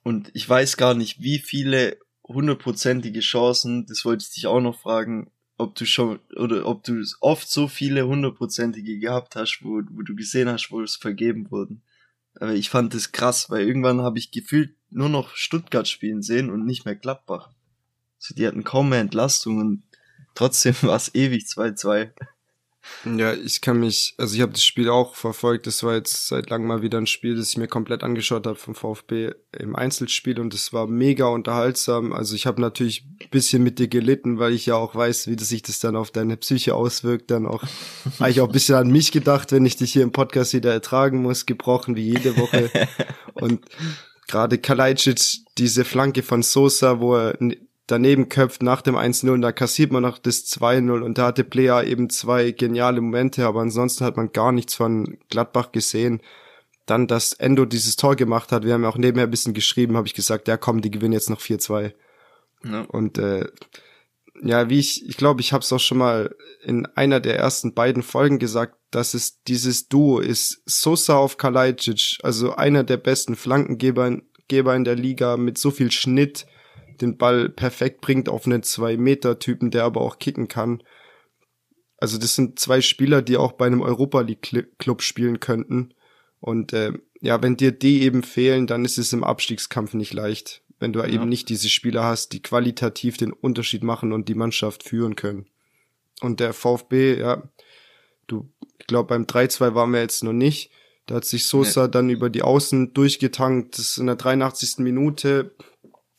Und 0.05 0.31
ich 0.35 0.49
weiß 0.49 0.77
gar 0.77 0.95
nicht, 0.95 1.23
wie 1.23 1.39
viele 1.39 1.99
hundertprozentige 2.23 3.21
Chancen, 3.21 3.87
das 3.87 4.05
wollte 4.05 4.25
ich 4.25 4.35
dich 4.35 4.47
auch 4.47 4.61
noch 4.61 4.79
fragen, 4.79 5.31
ob 5.57 5.75
du 5.75 5.87
schon, 5.87 6.21
oder 6.37 6.67
ob 6.67 6.85
du 6.85 7.03
oft 7.21 7.49
so 7.49 7.69
viele 7.69 8.07
hundertprozentige 8.07 8.99
gehabt 8.99 9.35
hast, 9.35 9.61
wo, 9.63 9.81
wo 9.91 10.03
du 10.03 10.15
gesehen 10.15 10.49
hast, 10.49 10.71
wo 10.71 10.83
es 10.83 10.97
vergeben 10.97 11.51
wurden. 11.51 11.83
Aber 12.37 12.55
ich 12.55 12.69
fand 12.69 12.95
das 12.95 13.13
krass, 13.13 13.49
weil 13.49 13.67
irgendwann 13.67 14.03
habe 14.03 14.19
ich 14.19 14.31
gefühlt 14.31 14.77
nur 14.91 15.09
noch 15.09 15.35
Stuttgart 15.37 15.89
spielen 15.89 16.23
sehen 16.23 16.51
und 16.51 16.67
nicht 16.67 16.85
mehr 16.85 16.97
Gladbach. 16.97 17.51
Also 18.21 18.35
die 18.35 18.47
hatten 18.47 18.65
kaum 18.65 18.91
mehr 18.91 19.01
Entlastung 19.01 19.59
und 19.59 19.83
trotzdem 20.35 20.75
war 20.83 20.97
es 20.97 21.15
ewig 21.15 21.45
2-2. 21.45 22.11
Ja, 23.05 23.33
ich 23.33 23.61
kann 23.61 23.81
mich, 23.81 24.15
also 24.19 24.35
ich 24.35 24.43
habe 24.43 24.53
das 24.53 24.65
Spiel 24.65 24.89
auch 24.89 25.15
verfolgt. 25.15 25.67
Das 25.67 25.83
war 25.83 25.95
jetzt 25.95 26.29
seit 26.29 26.51
langem 26.51 26.69
mal 26.69 26.83
wieder 26.83 26.99
ein 26.99 27.07
Spiel, 27.07 27.37
das 27.37 27.51
ich 27.51 27.57
mir 27.57 27.69
komplett 27.69 28.03
angeschaut 28.03 28.47
habe 28.47 28.57
vom 28.57 28.75
VfB 28.75 29.33
im 29.59 29.77
Einzelspiel 29.77 30.41
und 30.41 30.55
es 30.55 30.73
war 30.73 30.87
mega 30.87 31.27
unterhaltsam. 31.27 32.13
Also 32.13 32.35
ich 32.35 32.47
habe 32.47 32.61
natürlich 32.61 33.07
ein 33.23 33.29
bisschen 33.31 33.63
mit 33.63 33.79
dir 33.79 33.89
gelitten, 33.89 34.39
weil 34.39 34.53
ich 34.53 34.67
ja 34.67 34.77
auch 34.77 34.95
weiß, 34.95 35.29
wie 35.29 35.37
das 35.37 35.49
sich 35.49 35.63
das 35.63 35.81
dann 35.81 35.97
auf 35.97 36.11
deine 36.11 36.37
Psyche 36.37 36.75
auswirkt. 36.75 37.31
Dann 37.31 37.47
auch, 37.47 37.63
habe 38.21 38.31
ich 38.31 38.41
auch 38.41 38.49
ein 38.49 38.53
bisschen 38.53 38.77
an 38.77 38.91
mich 38.91 39.13
gedacht, 39.13 39.53
wenn 39.53 39.67
ich 39.67 39.77
dich 39.77 39.93
hier 39.93 40.03
im 40.03 40.13
Podcast 40.13 40.53
wieder 40.53 40.73
ertragen 40.73 41.23
muss, 41.23 41.47
gebrochen 41.47 41.97
wie 41.97 42.09
jede 42.09 42.37
Woche. 42.37 42.71
Und 43.35 43.65
gerade 44.29 44.59
Kalajdzic, 44.59 45.45
diese 45.59 45.85
Flanke 45.85 46.23
von 46.23 46.43
Sosa, 46.43 47.01
wo 47.01 47.17
er 47.17 47.39
daneben 47.87 48.29
köpft 48.29 48.63
nach 48.63 48.83
dem 48.83 48.97
1-0, 48.97 49.41
da 49.41 49.53
kassiert 49.53 49.93
man 49.93 50.03
noch 50.03 50.19
das 50.19 50.47
2-0 50.47 51.03
und 51.03 51.19
da 51.19 51.27
hatte 51.27 51.45
Player 51.45 51.85
eben 51.85 52.09
zwei 52.11 52.51
geniale 52.51 53.01
Momente, 53.01 53.47
aber 53.47 53.61
ansonsten 53.61 54.05
hat 54.05 54.17
man 54.17 54.33
gar 54.33 54.53
nichts 54.53 54.75
von 54.75 55.19
Gladbach 55.29 55.73
gesehen. 55.73 56.21
Dann, 56.87 57.07
dass 57.07 57.33
Endo 57.33 57.65
dieses 57.65 57.97
Tor 57.97 58.17
gemacht 58.17 58.53
hat, 58.53 58.65
wir 58.65 58.75
haben 58.75 58.83
ja 58.83 58.89
auch 58.89 58.99
nebenher 58.99 59.27
ein 59.27 59.31
bisschen 59.31 59.55
geschrieben, 59.55 59.97
habe 59.97 60.07
ich 60.07 60.15
gesagt, 60.15 60.49
ja 60.49 60.57
komm, 60.57 60.81
die 60.81 60.91
gewinnen 60.91 61.13
jetzt 61.13 61.31
noch 61.31 61.41
4-2. 61.41 61.93
Ja. 62.65 62.81
Und 62.83 63.19
äh, 63.19 63.47
ja, 64.43 64.69
wie 64.69 64.79
ich, 64.79 65.07
ich 65.09 65.17
glaube, 65.17 65.41
ich 65.41 65.53
habe 65.53 65.63
es 65.63 65.73
auch 65.73 65.81
schon 65.81 65.99
mal 65.99 66.35
in 66.63 66.87
einer 66.87 67.21
der 67.21 67.39
ersten 67.39 67.75
beiden 67.75 68.03
Folgen 68.03 68.39
gesagt, 68.39 68.77
dass 68.91 69.15
es 69.15 69.43
dieses 69.43 69.89
Duo 69.89 70.19
ist 70.19 70.63
Sosa 70.67 71.17
auf 71.17 71.37
Kalajdzic, 71.37 72.19
also 72.23 72.55
einer 72.55 72.85
der 72.85 72.97
besten 72.97 73.37
Flankengeber 73.37 74.19
Geber 74.49 74.77
in 74.77 74.85
der 74.85 74.97
Liga 74.97 75.37
mit 75.37 75.57
so 75.57 75.71
viel 75.71 75.91
Schnitt, 75.91 76.47
den 77.01 77.17
Ball 77.17 77.49
perfekt 77.49 78.01
bringt 78.01 78.29
auf 78.29 78.47
einen 78.47 78.63
Zwei-Meter-Typen, 78.63 79.71
der 79.71 79.85
aber 79.85 80.01
auch 80.01 80.19
kicken 80.19 80.49
kann. 80.49 80.83
Also 81.99 82.19
das 82.19 82.35
sind 82.35 82.59
zwei 82.59 82.81
Spieler, 82.81 83.23
die 83.23 83.37
auch 83.37 83.53
bei 83.53 83.67
einem 83.67 83.81
Europa 83.81 84.21
League-Club 84.21 85.03
spielen 85.03 85.41
könnten. 85.41 85.95
Und 86.41 86.73
äh, 86.73 86.93
ja, 87.21 87.43
wenn 87.43 87.57
dir 87.57 87.73
die 87.73 88.03
eben 88.03 88.23
fehlen, 88.23 88.67
dann 88.67 88.85
ist 88.85 88.99
es 88.99 89.13
im 89.13 89.25
Abstiegskampf 89.25 89.95
nicht 89.95 90.13
leicht, 90.13 90.63
wenn 90.79 90.93
du 90.93 91.01
ja. 91.01 91.07
eben 91.07 91.29
nicht 91.29 91.49
diese 91.49 91.71
Spieler 91.71 92.05
hast, 92.05 92.33
die 92.33 92.43
qualitativ 92.43 93.17
den 93.17 93.33
Unterschied 93.33 93.83
machen 93.83 94.13
und 94.13 94.29
die 94.29 94.35
Mannschaft 94.35 94.83
führen 94.83 95.17
können. 95.17 95.47
Und 96.21 96.41
der 96.41 96.53
VfB, 96.53 97.19
ja, 97.19 97.43
du, 98.27 98.51
ich 98.79 98.87
glaube, 98.87 99.09
beim 99.09 99.25
3-2 99.25 99.75
waren 99.75 99.93
wir 99.93 100.01
jetzt 100.01 100.23
noch 100.23 100.33
nicht. 100.33 100.71
Da 101.07 101.17
hat 101.17 101.25
sich 101.25 101.47
Sosa 101.47 101.85
nee. 101.85 101.91
dann 101.91 102.11
über 102.11 102.31
die 102.31 102.43
Außen 102.43 102.95
durchgetankt. 102.95 103.79
Das 103.79 103.91
ist 103.91 103.99
in 103.99 104.07
der 104.07 104.17
83. 104.17 104.79
Minute 104.79 105.55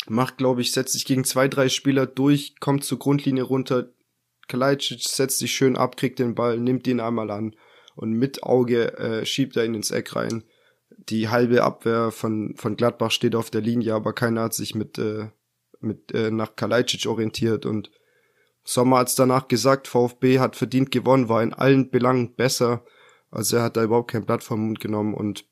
macht, 0.07 0.37
glaube 0.37 0.61
ich, 0.61 0.71
setzt 0.71 0.93
sich 0.93 1.05
gegen 1.05 1.23
zwei, 1.23 1.47
drei 1.47 1.69
Spieler 1.69 2.05
durch, 2.05 2.59
kommt 2.59 2.83
zur 2.83 2.99
Grundlinie 2.99 3.43
runter. 3.43 3.89
Kalajdzic 4.47 5.01
setzt 5.01 5.39
sich 5.39 5.53
schön 5.53 5.75
ab, 5.75 5.97
kriegt 5.97 6.19
den 6.19 6.35
Ball, 6.35 6.59
nimmt 6.59 6.87
ihn 6.87 6.99
einmal 6.99 7.31
an 7.31 7.55
und 7.95 8.13
mit 8.13 8.43
Auge 8.43 8.97
äh, 8.97 9.25
schiebt 9.25 9.57
er 9.57 9.65
ihn 9.65 9.73
ins 9.73 9.91
Eck 9.91 10.15
rein. 10.15 10.43
Die 10.89 11.29
halbe 11.29 11.63
Abwehr 11.63 12.11
von, 12.11 12.53
von 12.55 12.77
Gladbach 12.77 13.11
steht 13.11 13.35
auf 13.35 13.49
der 13.49 13.61
Linie, 13.61 13.95
aber 13.95 14.13
keiner 14.13 14.43
hat 14.43 14.53
sich 14.53 14.75
mit, 14.75 14.97
äh, 14.99 15.29
mit 15.79 16.11
äh, 16.13 16.31
nach 16.31 16.55
Kalajdzic 16.55 17.07
orientiert 17.07 17.65
und 17.65 17.89
Sommer 18.67 18.97
hat's 18.97 19.13
danach 19.15 19.47
gesagt, 19.47 19.87
VfB 19.87 20.39
hat 20.39 20.55
verdient 20.55 20.89
gewonnen, 20.89 21.29
war 21.29 21.43
in 21.43 21.53
allen 21.53 21.91
Belangen 21.91 22.35
besser. 22.35 22.83
Also 23.29 23.57
er 23.57 23.63
hat 23.63 23.77
da 23.77 23.83
überhaupt 23.83 24.11
kein 24.11 24.25
Blatt 24.25 24.43
vom 24.43 24.65
Mund 24.65 24.79
genommen 24.79 25.13
und 25.13 25.45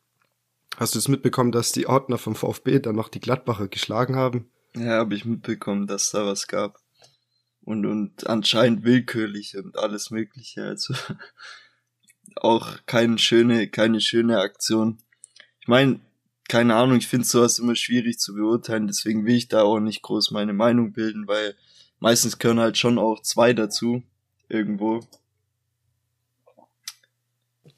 Hast 0.77 0.95
du 0.95 0.99
es 0.99 1.07
mitbekommen, 1.07 1.51
dass 1.51 1.71
die 1.71 1.87
Ordner 1.87 2.17
vom 2.17 2.35
VfB 2.35 2.79
dann 2.79 2.95
noch 2.95 3.09
die 3.09 3.19
Gladbacher 3.19 3.67
geschlagen 3.67 4.15
haben? 4.15 4.49
Ja, 4.75 4.97
habe 4.97 5.15
ich 5.15 5.25
mitbekommen, 5.25 5.87
dass 5.87 6.11
da 6.11 6.25
was 6.25 6.47
gab. 6.47 6.79
Und, 7.61 7.85
und 7.85 8.27
anscheinend 8.27 8.83
willkürlich 8.83 9.55
und 9.55 9.77
alles 9.77 10.09
Mögliche. 10.09 10.63
Also 10.63 10.95
auch 12.35 12.77
keine 12.85 13.19
schöne, 13.19 13.67
keine 13.67 14.01
schöne 14.01 14.39
Aktion. 14.39 14.97
Ich 15.61 15.67
meine, 15.67 16.01
keine 16.49 16.75
Ahnung, 16.75 16.97
ich 16.97 17.07
finde 17.07 17.25
sowas 17.25 17.59
immer 17.59 17.75
schwierig 17.75 18.19
zu 18.19 18.33
beurteilen, 18.33 18.87
deswegen 18.87 19.25
will 19.25 19.35
ich 19.35 19.47
da 19.47 19.63
auch 19.63 19.79
nicht 19.79 20.01
groß 20.01 20.31
meine 20.31 20.53
Meinung 20.53 20.91
bilden, 20.91 21.27
weil 21.27 21.55
meistens 21.99 22.37
gehören 22.37 22.59
halt 22.59 22.77
schon 22.77 22.99
auch 22.99 23.21
zwei 23.21 23.53
dazu, 23.53 24.03
irgendwo. 24.49 25.07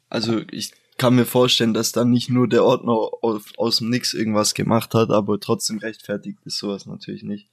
Also 0.08 0.42
ich 0.50 0.72
kann 0.98 1.14
mir 1.14 1.26
vorstellen, 1.26 1.74
dass 1.74 1.92
dann 1.92 2.10
nicht 2.10 2.30
nur 2.30 2.48
der 2.48 2.64
Ordner 2.64 2.92
aus, 2.92 3.42
aus 3.56 3.78
dem 3.78 3.90
Nix 3.90 4.14
irgendwas 4.14 4.54
gemacht 4.54 4.94
hat, 4.94 5.10
aber 5.10 5.38
trotzdem 5.38 5.78
rechtfertigt 5.78 6.38
ist 6.44 6.58
sowas 6.58 6.86
natürlich 6.86 7.22
nicht. 7.22 7.48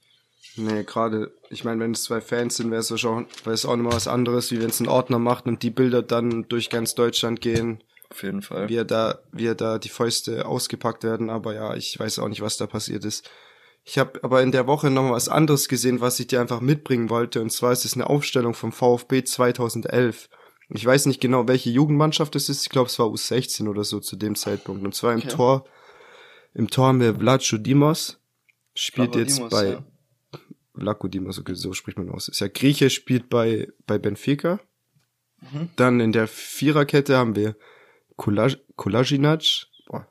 Nee, 0.56 0.84
gerade, 0.84 1.32
ich 1.50 1.64
meine, 1.64 1.80
wenn 1.80 1.92
es 1.92 2.04
zwei 2.04 2.20
Fans 2.20 2.56
sind, 2.56 2.70
wäre 2.70 2.80
es 2.80 2.90
es 2.90 3.04
auch 3.04 3.76
nochmal 3.76 3.94
was 3.94 4.08
anderes, 4.08 4.50
wie 4.50 4.60
wenn 4.60 4.70
es 4.70 4.80
ein 4.80 4.88
Ordner 4.88 5.18
macht 5.18 5.46
und 5.46 5.62
die 5.62 5.70
Bilder 5.70 6.02
dann 6.02 6.46
durch 6.48 6.70
ganz 6.70 6.94
Deutschland 6.94 7.40
gehen. 7.40 7.82
Auf 8.10 8.22
jeden 8.22 8.42
Fall. 8.42 8.68
Wie 8.68 8.76
er 8.76 8.84
da, 8.84 9.18
wie 9.32 9.46
er 9.46 9.56
da 9.56 9.78
die 9.78 9.88
Fäuste 9.88 10.46
ausgepackt 10.46 11.02
werden, 11.02 11.30
aber 11.30 11.54
ja, 11.54 11.74
ich 11.74 11.98
weiß 11.98 12.20
auch 12.20 12.28
nicht, 12.28 12.42
was 12.42 12.56
da 12.56 12.66
passiert 12.66 13.04
ist. 13.04 13.28
Ich 13.84 13.98
habe 13.98 14.22
aber 14.22 14.42
in 14.42 14.52
der 14.52 14.66
Woche 14.66 14.90
noch 14.90 15.10
was 15.10 15.28
anderes 15.28 15.68
gesehen, 15.68 16.00
was 16.00 16.20
ich 16.20 16.28
dir 16.28 16.40
einfach 16.40 16.60
mitbringen 16.60 17.10
wollte, 17.10 17.42
und 17.42 17.50
zwar 17.50 17.72
ist 17.72 17.84
es 17.84 17.94
eine 17.94 18.08
Aufstellung 18.08 18.54
vom 18.54 18.72
VfB 18.72 19.24
2011. 19.24 20.28
Ich 20.70 20.84
weiß 20.84 21.06
nicht 21.06 21.20
genau, 21.20 21.46
welche 21.46 21.70
Jugendmannschaft 21.70 22.34
es 22.36 22.48
ist. 22.48 22.62
Ich 22.62 22.70
glaube, 22.70 22.88
es 22.88 22.98
war 22.98 23.06
U16 23.06 23.68
oder 23.68 23.84
so 23.84 24.00
zu 24.00 24.16
dem 24.16 24.34
Zeitpunkt. 24.34 24.84
Und 24.84 24.94
zwar 24.94 25.12
im 25.12 25.18
okay. 25.18 25.28
Tor, 25.28 25.64
im 26.54 26.70
Tor 26.70 26.88
haben 26.88 27.00
wir 27.00 27.14
Vlacho 27.14 27.58
Dimos, 27.58 28.20
spielt 28.74 29.12
Vlaco 29.12 29.18
jetzt 29.18 29.36
Dimos, 29.38 29.50
bei 29.50 29.68
ja. 29.68 29.84
Vlaco 30.74 31.08
Dimos, 31.08 31.38
okay, 31.38 31.54
so 31.54 31.72
spricht 31.72 31.98
man 31.98 32.10
aus. 32.10 32.28
Ist 32.28 32.40
ja 32.40 32.48
Grieche, 32.48 32.90
spielt 32.90 33.28
bei, 33.28 33.68
bei 33.86 33.98
Benfica. 33.98 34.60
Mhm. 35.52 35.68
Dann 35.76 36.00
in 36.00 36.12
der 36.12 36.26
Viererkette 36.26 37.16
haben 37.16 37.36
wir 37.36 37.56
Kulaj, 38.16 38.56
Kulajinac, 38.76 39.66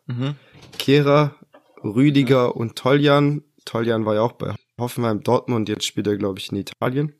mhm. 0.06 0.36
Kera, 0.78 1.36
Rüdiger 1.84 2.47
mhm. 2.47 2.54
und 2.54 2.76
Toljan. 2.76 3.43
Toljan 3.66 4.06
war 4.06 4.16
ja 4.16 4.22
auch 4.22 4.34
bei 4.34 4.54
Hoffenheim 4.80 5.24
Dortmund, 5.24 5.70
jetzt 5.70 5.86
spielt 5.86 6.08
er, 6.08 6.18
glaube 6.18 6.39
ich, 6.39 6.51
in 6.51 6.58
Italien. 6.58 7.14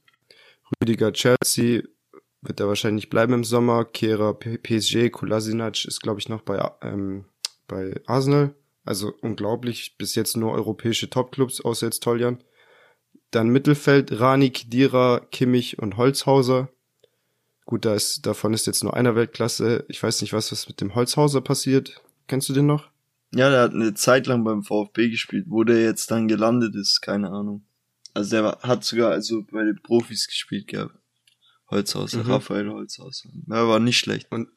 Rüdiger 0.82 1.14
Chelsea, 1.14 1.84
wird 2.44 2.60
er 2.60 2.68
wahrscheinlich 2.68 3.10
bleiben 3.10 3.34
im 3.34 3.44
Sommer. 3.44 3.86
Kera 3.86 4.34
PSG, 4.34 5.10
Kolasinac 5.10 5.86
ist, 5.86 6.02
glaube 6.02 6.20
ich, 6.20 6.30
noch 6.30 6.41
bei, 6.41 6.72
ähm, 6.82 7.26
bei 7.68 8.02
Arsenal. 8.06 8.54
Also 8.86 9.14
unglaublich, 9.22 9.96
bis 9.98 10.16
jetzt 10.16 10.36
nur 10.36 10.52
europäische 10.52 11.10
Topclubs, 11.10 11.62
außer 11.62 11.88
jetzt 11.88 12.04
Toljan. 12.04 12.44
Dann 13.32 13.50
Mittelfeld, 13.50 14.20
Rani, 14.20 14.50
Kidira, 14.50 15.22
Kimmich 15.32 15.80
und 15.80 15.98
Holzhauser. 15.98 16.70
Gut, 17.66 17.86
da 17.86 17.96
ist, 17.96 18.26
davon 18.26 18.54
ist 18.54 18.68
jetzt 18.68 18.84
nur 18.84 18.94
einer 18.94 19.16
Weltklasse. 19.16 19.86
Ich 19.88 20.04
weiß 20.04 20.22
nicht, 20.22 20.34
was, 20.34 20.52
was 20.52 20.68
mit 20.68 20.82
dem 20.82 20.96
Holzhauser 20.96 21.41
passiert. 21.41 22.02
Kennst 22.28 22.50
du 22.50 22.54
den 22.54 22.66
noch? 22.66 22.89
Ja, 23.34 23.50
der 23.50 23.62
hat 23.62 23.74
eine 23.74 23.94
Zeit 23.94 24.28
lang 24.28 24.44
beim 24.44 24.64
VfB 24.64 25.10
gespielt. 25.10 25.46
Wo 25.48 25.64
der 25.64 25.82
jetzt 25.82 26.12
dann 26.12 26.28
gelandet 26.28 26.76
ist, 26.76 27.02
keine 27.02 27.32
Ahnung. 27.32 27.66
Also 28.14 28.36
der 28.36 28.60
hat 28.62 28.84
sogar 28.84 29.12
also 29.12 29.44
bei 29.50 29.64
den 29.64 29.82
Profis 29.82 30.28
gespielt 30.28 30.68
gehabt. 30.68 30.94
Holzhaus, 31.70 32.14
mhm. 32.14 32.22
Raphael 32.22 32.70
Holzhaus. 32.70 33.28
Ja, 33.47 33.68
war 33.68 33.80
nicht 33.80 33.97
schlecht. 33.97 34.32
Und, 34.32 34.49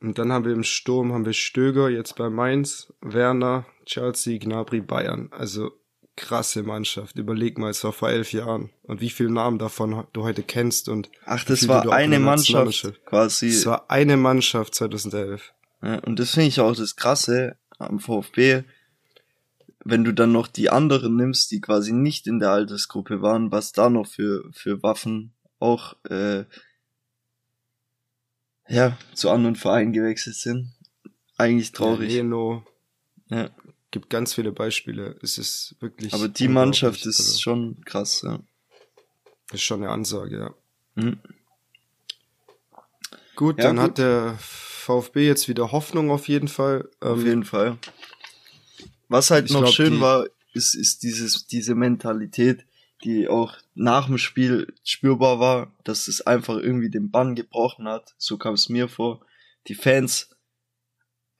und 0.00 0.18
dann 0.18 0.32
haben 0.32 0.44
wir 0.44 0.52
im 0.52 0.64
Sturm 0.64 1.12
haben 1.12 1.24
wir 1.24 1.32
Stöger, 1.32 1.88
jetzt 1.88 2.16
bei 2.16 2.30
Mainz, 2.30 2.92
Werner, 3.00 3.66
Chelsea, 3.86 4.38
Gnabry, 4.38 4.80
Bayern. 4.80 5.28
Also 5.32 5.72
krasse 6.16 6.62
Mannschaft. 6.62 7.18
Überleg 7.18 7.58
mal, 7.58 7.70
es 7.70 7.82
war 7.84 7.92
vor 7.92 8.10
elf 8.10 8.32
Jahren. 8.32 8.70
Und 8.82 9.00
wie 9.00 9.10
viele 9.10 9.30
Namen 9.30 9.58
davon 9.58 10.06
du 10.12 10.22
heute 10.22 10.42
kennst 10.42 10.88
und. 10.88 11.10
Ach, 11.24 11.44
das 11.44 11.66
war 11.68 11.90
eine 11.92 12.18
Mannschaft 12.18 13.04
quasi. 13.04 13.48
Das 13.48 13.66
war 13.66 13.90
eine 13.90 14.16
Mannschaft 14.16 14.74
2011. 14.74 15.52
Ja, 15.82 15.98
und 16.00 16.18
das 16.18 16.30
finde 16.30 16.48
ich 16.48 16.60
auch 16.60 16.74
das 16.74 16.96
Krasse 16.96 17.56
am 17.78 17.98
VfB. 17.98 18.62
Wenn 19.84 20.04
du 20.04 20.12
dann 20.12 20.32
noch 20.32 20.46
die 20.46 20.70
anderen 20.70 21.16
nimmst, 21.16 21.50
die 21.50 21.60
quasi 21.60 21.92
nicht 21.92 22.26
in 22.26 22.38
der 22.38 22.52
Altersgruppe 22.52 23.20
waren, 23.20 23.52
was 23.52 23.72
da 23.72 23.90
noch 23.90 24.06
für, 24.06 24.44
für 24.52 24.82
Waffen 24.82 25.34
auch 25.64 25.96
äh, 26.10 26.44
ja, 28.68 28.96
zu 29.14 29.30
anderen 29.30 29.56
Vereinen 29.56 29.92
gewechselt 29.92 30.36
sind. 30.36 30.72
Eigentlich 31.36 31.72
traurig. 31.72 32.10
Ja, 32.10 32.18
Leno. 32.18 32.64
Ja. 33.28 33.50
Gibt 33.90 34.10
ganz 34.10 34.34
viele 34.34 34.52
Beispiele. 34.52 35.18
Es 35.22 35.38
ist 35.38 35.76
wirklich. 35.80 36.12
Aber 36.14 36.28
die 36.28 36.48
Mannschaft 36.48 37.06
ist 37.06 37.20
also, 37.20 37.38
schon 37.38 37.84
krass, 37.84 38.22
ja. 38.22 38.40
Ist 39.52 39.62
schon 39.62 39.82
eine 39.82 39.92
Ansage, 39.92 40.38
ja. 40.38 40.54
Mhm. 40.94 41.18
Gut, 43.36 43.58
ja, 43.58 43.64
dann 43.64 43.76
gut. 43.76 43.84
hat 43.84 43.98
der 43.98 44.36
VfB 44.38 45.26
jetzt 45.26 45.48
wieder 45.48 45.72
Hoffnung 45.72 46.10
auf 46.10 46.28
jeden 46.28 46.48
Fall. 46.48 46.88
Auf 47.00 47.20
ähm, 47.20 47.26
jeden 47.26 47.44
Fall. 47.44 47.78
Was 49.08 49.30
halt 49.30 49.50
noch 49.50 49.60
glaub, 49.60 49.72
schön 49.72 50.00
war, 50.00 50.26
ist, 50.54 50.74
ist 50.74 51.02
dieses, 51.02 51.46
diese 51.46 51.74
Mentalität, 51.74 52.64
die 53.04 53.28
auch 53.28 53.56
nach 53.74 54.06
dem 54.06 54.18
Spiel 54.18 54.72
spürbar 54.82 55.38
war, 55.38 55.72
dass 55.84 56.08
es 56.08 56.26
einfach 56.26 56.56
irgendwie 56.56 56.90
den 56.90 57.10
Bann 57.10 57.34
gebrochen 57.34 57.86
hat. 57.86 58.14
So 58.18 58.38
kam 58.38 58.54
es 58.54 58.68
mir 58.68 58.88
vor. 58.88 59.24
Die 59.68 59.74
Fans 59.74 60.30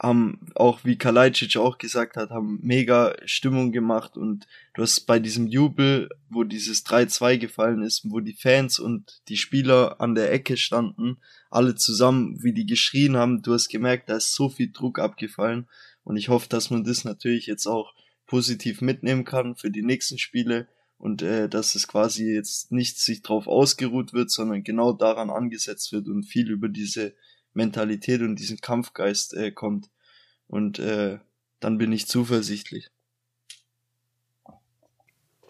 haben 0.00 0.40
auch, 0.54 0.84
wie 0.84 0.98
Kalajdzic 0.98 1.56
auch 1.56 1.78
gesagt 1.78 2.16
hat, 2.16 2.30
haben 2.30 2.58
mega 2.62 3.14
Stimmung 3.24 3.72
gemacht 3.72 4.16
und 4.16 4.46
du 4.74 4.82
hast 4.82 5.06
bei 5.06 5.18
diesem 5.18 5.46
Jubel, 5.46 6.10
wo 6.28 6.44
dieses 6.44 6.84
3-2 6.84 7.38
gefallen 7.38 7.82
ist, 7.82 8.02
wo 8.10 8.20
die 8.20 8.34
Fans 8.34 8.78
und 8.78 9.22
die 9.28 9.36
Spieler 9.36 10.00
an 10.00 10.14
der 10.14 10.32
Ecke 10.32 10.56
standen, 10.56 11.18
alle 11.48 11.76
zusammen, 11.76 12.42
wie 12.42 12.52
die 12.52 12.66
geschrien 12.66 13.16
haben, 13.16 13.40
du 13.40 13.54
hast 13.54 13.68
gemerkt, 13.68 14.08
da 14.08 14.16
ist 14.16 14.34
so 14.34 14.48
viel 14.48 14.72
Druck 14.72 14.98
abgefallen 14.98 15.68
und 16.02 16.16
ich 16.16 16.28
hoffe, 16.28 16.48
dass 16.48 16.70
man 16.70 16.84
das 16.84 17.04
natürlich 17.04 17.46
jetzt 17.46 17.66
auch 17.66 17.94
positiv 18.26 18.80
mitnehmen 18.80 19.24
kann 19.24 19.54
für 19.54 19.70
die 19.70 19.82
nächsten 19.82 20.18
Spiele 20.18 20.66
und 20.98 21.22
äh, 21.22 21.48
dass 21.48 21.74
es 21.74 21.88
quasi 21.88 22.32
jetzt 22.32 22.72
nicht 22.72 22.98
sich 22.98 23.22
drauf 23.22 23.46
ausgeruht 23.46 24.12
wird, 24.12 24.30
sondern 24.30 24.64
genau 24.64 24.92
daran 24.92 25.30
angesetzt 25.30 25.92
wird 25.92 26.08
und 26.08 26.24
viel 26.24 26.50
über 26.50 26.68
diese 26.68 27.14
Mentalität 27.52 28.20
und 28.20 28.36
diesen 28.36 28.60
Kampfgeist 28.60 29.34
äh, 29.34 29.50
kommt. 29.50 29.90
Und 30.46 30.78
äh, 30.78 31.18
dann 31.60 31.78
bin 31.78 31.92
ich 31.92 32.06
zuversichtlich. 32.06 32.90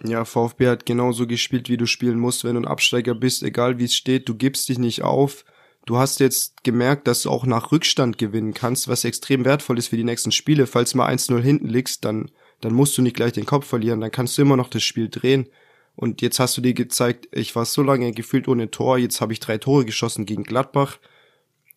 Ja, 0.07 0.25
VfB 0.25 0.69
hat 0.69 0.87
genauso 0.87 1.27
gespielt, 1.27 1.69
wie 1.69 1.79
du 1.79 1.87
spielen 1.87 2.19
musst, 2.19 2.45
wenn 2.45 2.55
du 2.55 2.61
ein 2.61 2.69
Absteiger 2.69 3.15
bist, 3.15 3.43
egal 3.43 3.79
wie 3.79 3.85
es 3.85 3.95
steht, 3.95 4.29
du 4.29 4.35
gibst 4.35 4.69
dich 4.69 4.79
nicht 4.79 5.03
auf. 5.03 5.45
Du 5.87 5.99
hast 5.99 6.21
jetzt 6.21 6.63
gemerkt, 6.63 7.07
dass 7.07 7.23
du 7.23 7.31
auch 7.31 7.47
nach 7.47 7.73
Rückstand 7.73 8.19
gewinnen 8.19 8.55
kannst, 8.55 8.89
was 8.89 9.05
extrem 9.05 9.45
wertvoll 9.45 9.79
ist 9.79 9.89
für 9.89 9.97
die 9.97 10.05
nächsten 10.05 10.33
Spiele. 10.33 10.67
Falls 10.67 10.95
mal 10.95 11.11
1-0 11.11 11.41
hinten 11.41 11.69
liegst, 11.69 12.05
dann 12.05 12.31
dann 12.65 12.75
musst 12.75 12.97
du 12.97 13.03
nicht 13.03 13.17
gleich 13.17 13.33
den 13.33 13.47
Kopf 13.47 13.67
verlieren, 13.67 14.01
dann 14.01 14.11
kannst 14.11 14.39
du 14.39 14.43
immer 14.43 14.57
noch 14.57 14.69
das 14.69 14.83
Spiel 14.83 15.09
drehen. 15.09 15.49
Und 15.97 16.23
jetzt 16.23 16.41
hast 16.41 16.57
du 16.57 16.61
dir 16.61 16.75
gezeigt, 16.75 17.29
ich 17.31 17.55
war 17.55 17.65
so 17.65 17.83
lange 17.83 18.13
gefühlt 18.13 18.49
ohne 18.49 18.71
Tor, 18.71 18.99
jetzt 18.99 19.21
habe 19.21 19.33
ich 19.33 19.41
drei 19.41 19.59
Tore 19.59 19.85
geschossen 19.85 20.27
gegen 20.27 20.43
Gladbach, 20.43 20.99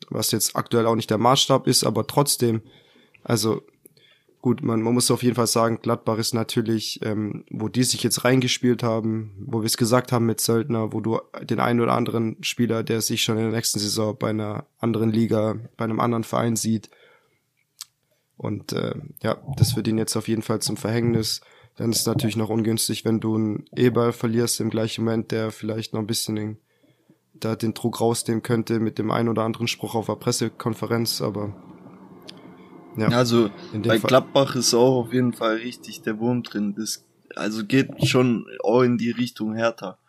was 0.09 0.31
jetzt 0.31 0.55
aktuell 0.55 0.85
auch 0.87 0.95
nicht 0.95 1.09
der 1.09 1.17
Maßstab 1.17 1.67
ist, 1.67 1.83
aber 1.83 2.07
trotzdem, 2.07 2.61
also 3.23 3.61
gut, 4.41 4.63
man, 4.63 4.81
man 4.81 4.93
muss 4.93 5.11
auf 5.11 5.23
jeden 5.23 5.35
Fall 5.35 5.47
sagen, 5.47 5.79
Gladbach 5.81 6.17
ist 6.17 6.33
natürlich, 6.33 7.01
ähm, 7.03 7.43
wo 7.49 7.67
die 7.67 7.83
sich 7.83 8.01
jetzt 8.01 8.23
reingespielt 8.23 8.81
haben, 8.81 9.35
wo 9.45 9.61
wir 9.61 9.65
es 9.65 9.77
gesagt 9.77 10.11
haben 10.11 10.25
mit 10.25 10.39
Söldner, 10.39 10.93
wo 10.93 11.01
du 11.01 11.19
den 11.43 11.59
einen 11.59 11.81
oder 11.81 11.93
anderen 11.93 12.37
Spieler, 12.41 12.83
der 12.83 13.01
sich 13.01 13.23
schon 13.23 13.37
in 13.37 13.43
der 13.43 13.51
nächsten 13.51 13.79
Saison 13.79 14.15
bei 14.17 14.29
einer 14.29 14.65
anderen 14.79 15.11
Liga, 15.11 15.57
bei 15.75 15.83
einem 15.83 15.99
anderen 15.99 16.23
Verein 16.23 16.55
sieht, 16.55 16.89
und 18.37 18.73
äh, 18.73 18.95
ja, 19.23 19.37
das 19.57 19.75
wird 19.75 19.87
ihn 19.87 19.97
jetzt 19.97 20.15
auf 20.15 20.27
jeden 20.27 20.43
Fall 20.43 20.61
zum 20.61 20.77
Verhängnis. 20.77 21.41
Dann 21.75 21.91
ist 21.91 21.99
es 21.99 22.05
natürlich 22.05 22.37
noch 22.37 22.49
ungünstig, 22.49 23.05
wenn 23.05 23.19
du 23.19 23.35
einen 23.35 23.65
E-Ball 23.75 24.13
verlierst 24.13 24.59
im 24.59 24.69
gleichen 24.69 25.03
Moment, 25.03 25.31
der 25.31 25.51
vielleicht 25.51 25.93
noch 25.93 25.99
ein 25.99 26.07
bisschen 26.07 26.35
den, 26.35 26.57
da 27.33 27.55
den 27.55 27.73
Druck 27.73 28.01
rausnehmen 28.01 28.43
könnte 28.43 28.79
mit 28.79 28.97
dem 28.97 29.11
einen 29.11 29.29
oder 29.29 29.43
anderen 29.43 29.67
Spruch 29.67 29.95
auf 29.95 30.07
der 30.07 30.15
Pressekonferenz, 30.15 31.21
aber 31.21 31.55
ja. 32.95 33.09
Also 33.09 33.51
bei 33.73 33.99
Fall. 33.99 34.09
Gladbach 34.09 34.55
ist 34.55 34.73
auch 34.73 35.05
auf 35.05 35.13
jeden 35.13 35.33
Fall 35.33 35.57
richtig 35.57 36.01
der 36.01 36.19
Wurm 36.19 36.41
drin. 36.41 36.73
Das 36.75 37.05
also 37.35 37.63
geht 37.63 38.07
schon 38.07 38.47
auch 38.63 38.81
in 38.81 38.97
die 38.97 39.11
Richtung 39.11 39.53
härter. 39.53 39.99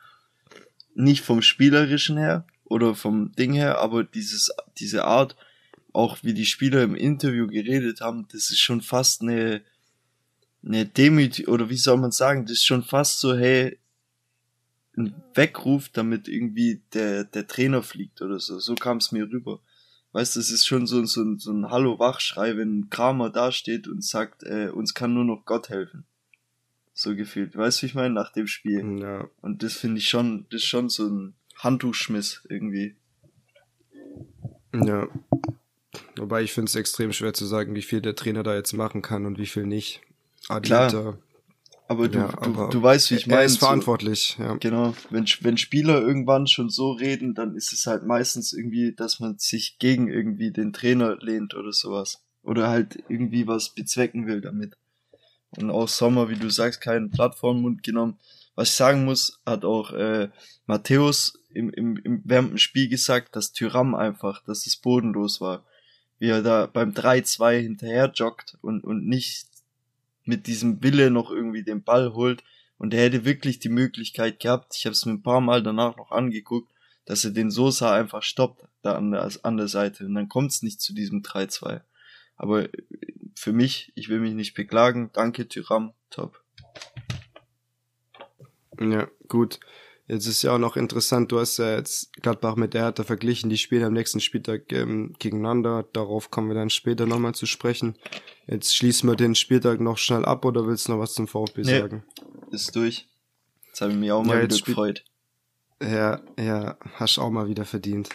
Nicht 0.95 1.23
vom 1.23 1.43
spielerischen 1.43 2.17
her 2.17 2.47
oder 2.65 2.95
vom 2.95 3.33
Ding 3.33 3.53
her, 3.53 3.79
aber 3.79 4.05
dieses 4.05 4.51
diese 4.79 5.05
Art 5.05 5.37
auch 5.99 6.19
wie 6.23 6.33
die 6.33 6.47
Spieler 6.47 6.85
im 6.85 6.95
Interview 6.95 7.49
geredet 7.49 8.01
haben, 8.01 8.29
das 8.31 8.51
ist 8.51 8.61
schon 8.61 8.83
fast 8.83 9.21
eine, 9.21 9.63
eine 10.65 10.87
Demütigung, 10.87 11.53
oder 11.53 11.71
wie 11.71 11.77
soll 11.77 11.97
man 11.97 12.13
sagen, 12.13 12.45
das 12.45 12.59
ist 12.59 12.67
schon 12.67 12.85
fast 12.85 13.19
so, 13.19 13.37
hey, 13.37 13.77
ein 14.97 15.13
Weckruf, 15.35 15.89
damit 15.89 16.29
irgendwie 16.29 16.83
der, 16.95 17.25
der 17.25 17.49
Trainer 17.49 17.83
fliegt 17.83 18.23
oder 18.23 18.39
so. 18.39 18.61
So 18.61 18.77
kam 18.77 18.99
es 18.99 19.11
mir 19.11 19.29
rüber. 19.29 19.61
Weißt 20.13 20.37
du, 20.37 20.41
es 20.41 20.53
ist 20.53 20.67
schon 20.67 20.87
so, 20.87 21.05
so, 21.05 21.37
so 21.37 21.53
ein 21.53 21.69
Hallo-Wachschrei, 21.69 22.57
wenn 22.57 22.91
Kramer 22.91 23.31
dasteht 23.31 23.89
und 23.89 24.05
sagt, 24.05 24.45
äh, 24.45 24.69
uns 24.69 24.95
kann 24.95 25.15
nur 25.15 25.25
noch 25.25 25.45
Gott 25.47 25.69
helfen. 25.69 26.05
So 26.95 27.17
gefühlt. 27.17 27.57
Weißt 27.57 27.79
du, 27.79 27.83
wie 27.83 27.87
ich 27.87 27.95
meine, 27.95 28.15
nach 28.15 28.33
dem 28.33 28.47
Spiel. 28.47 29.01
Ja. 29.01 29.29
Und 29.41 29.65
das 29.65 29.75
finde 29.75 29.99
ich 29.99 30.09
schon, 30.09 30.47
das 30.51 30.63
ist 30.63 30.69
schon 30.69 30.89
so 30.91 31.09
ein 31.09 31.35
Handtuchschmiss 31.57 32.47
irgendwie. 32.49 32.95
Ja. 34.73 35.09
Wobei 36.17 36.43
ich 36.43 36.53
finde 36.53 36.69
es 36.69 36.75
extrem 36.75 37.13
schwer 37.13 37.35
zu 37.35 37.47
sagen, 37.47 37.75
wie 37.75 37.83
viel 37.83 38.01
der 38.01 38.15
Trainer 38.15 38.43
da 38.43 38.55
jetzt 38.55 38.73
machen 38.73 39.03
kann 39.03 39.27
und 39.27 39.39
wie 39.39 39.47
viel 39.47 39.67
nicht. 39.67 40.01
Adita, 40.49 40.89
Klar. 40.89 41.19
Aber 41.91 42.09
du, 42.09 42.19
ja, 42.19 42.29
du, 42.29 42.51
aber 42.51 42.69
du 42.69 42.83
weißt, 42.83 43.11
wie 43.11 43.15
ich 43.15 43.27
meine. 43.27 43.41
Er 43.41 43.47
ist 43.47 43.59
verantwortlich, 43.59 44.37
ja. 44.39 44.57
Genau. 44.57 44.95
Wenn, 45.09 45.25
wenn 45.41 45.57
Spieler 45.57 46.03
irgendwann 46.03 46.47
schon 46.47 46.69
so 46.69 46.93
reden, 46.93 47.35
dann 47.35 47.57
ist 47.57 47.73
es 47.73 47.87
halt 47.87 48.05
meistens 48.05 48.53
irgendwie, 48.53 48.95
dass 48.95 49.21
man 49.21 49.39
sich 49.39 49.79
gegen 49.79 50.09
irgendwie 50.09 50.53
den 50.53 50.75
Trainer 50.75 51.17
lehnt 51.17 51.55
oder 51.55 51.73
sowas. 51.73 52.23
Oder 52.43 52.69
halt 52.69 53.03
irgendwie 53.09 53.47
was 53.47 53.71
bezwecken 53.75 54.27
will 54.27 54.43
damit. 54.43 54.77
Und 55.57 55.71
auch 55.71 55.89
Sommer, 55.89 56.29
wie 56.29 56.37
du 56.37 56.51
sagst, 56.51 56.83
kein 56.83 57.09
Blatt 57.09 57.35
vor 57.35 57.55
den 57.55 57.63
Mund 57.63 57.83
genommen. 57.83 58.19
was 58.55 58.69
ich 58.69 58.75
sagen 58.75 59.07
muss, 59.07 59.41
hat 59.47 59.65
auch 59.65 59.93
äh, 59.93 60.29
Matthäus 60.67 61.39
im, 61.55 61.71
im, 61.71 61.97
im 62.05 62.21
während 62.25 62.51
dem 62.51 62.59
Spiel 62.59 62.89
gesagt, 62.89 63.35
dass 63.35 63.53
Tyram 63.53 63.95
einfach, 63.95 64.45
dass 64.45 64.67
es 64.67 64.77
bodenlos 64.77 65.41
war. 65.41 65.65
Wie 66.19 66.29
er 66.29 66.43
da 66.43 66.67
beim 66.67 66.93
3-2 66.93 67.61
hinterher 67.61 68.11
joggt 68.15 68.57
und, 68.61 68.83
und 68.83 69.07
nicht 69.07 69.47
mit 70.25 70.47
diesem 70.47 70.83
Wille 70.83 71.11
noch 71.11 71.31
irgendwie 71.31 71.63
den 71.63 71.83
Ball 71.83 72.13
holt. 72.13 72.45
Und 72.77 72.95
er 72.95 73.05
hätte 73.05 73.25
wirklich 73.25 73.59
die 73.59 73.69
Möglichkeit 73.69 74.41
gehabt, 74.41 74.77
ich 74.77 74.85
habe 74.85 74.93
es 74.93 75.05
mir 75.07 75.13
ein 75.13 75.23
paar 75.23 75.41
Mal 75.41 75.63
danach 75.63 75.97
noch 75.97 76.13
angeguckt, 76.13 76.71
dass 77.07 77.25
er 77.25 77.31
den 77.31 77.51
Sosa 77.51 77.95
einfach 77.95 78.23
stoppt, 78.23 78.65
da 78.83 78.95
an 78.95 79.11
der, 79.11 79.31
an 79.43 79.57
der 79.57 79.69
Seite. 79.69 80.05
Und 80.05 80.15
dann 80.15 80.29
kommt 80.29 80.53
es 80.53 80.63
nicht 80.63 80.81
zu 80.81 80.93
diesem 80.93 81.23
3-2. 81.23 81.81
Aber 82.37 82.69
für 83.35 83.53
mich, 83.53 83.93
ich 83.95 84.09
will 84.09 84.21
mich 84.21 84.35
nicht 84.35 84.55
beklagen. 84.55 85.11
Danke, 85.13 85.49
Tyram, 85.49 85.93
top. 86.11 86.41
Ja, 88.79 89.09
gut. 89.27 89.59
Jetzt 90.09 90.27
ist 90.27 90.43
ja 90.43 90.55
auch 90.55 90.59
noch 90.59 90.77
interessant, 90.77 91.31
du 91.31 91.39
hast 91.39 91.59
ja 91.59 91.77
jetzt 91.77 92.15
Gladbach 92.23 92.57
mit 92.57 92.73
der 92.73 92.85
Hertha 92.85 93.05
verglichen, 93.05 93.51
die 93.51 93.59
spielen 93.59 93.85
am 93.85 93.93
nächsten 93.93 94.21
Spieltag 94.21 94.73
ähm, 94.73 95.15
gegeneinander. 95.19 95.87
Darauf 95.93 96.31
kommen 96.31 96.49
wir 96.49 96.55
dann 96.55 96.71
später 96.71 97.05
nochmal 97.05 97.35
zu 97.35 97.45
sprechen. 97.45 97.95
Jetzt 98.47 98.75
schließen 98.75 99.09
wir 99.09 99.17
den 99.17 99.35
Spieltag 99.35 99.81
noch 99.81 99.99
schnell 99.99 100.25
ab 100.25 100.47
oder 100.47 100.67
willst 100.67 100.89
du 100.89 100.93
noch 100.93 100.99
was 100.99 101.13
zum 101.13 101.29
VfB 101.29 101.61
nee, 101.61 101.81
sagen? 101.81 102.05
Ist 102.51 102.75
durch. 102.75 103.07
Jetzt 103.67 103.83
habe 103.83 103.93
ich 103.93 103.99
mich 103.99 104.11
auch 104.11 104.25
mal 104.25 104.39
ja, 104.39 104.45
wieder 104.45 104.57
gefreut. 104.57 105.05
Ja, 105.83 106.23
ja, 106.39 106.79
hast 106.95 107.19
auch 107.19 107.31
mal 107.31 107.49
wieder 107.49 107.67
verdient. 107.67 108.09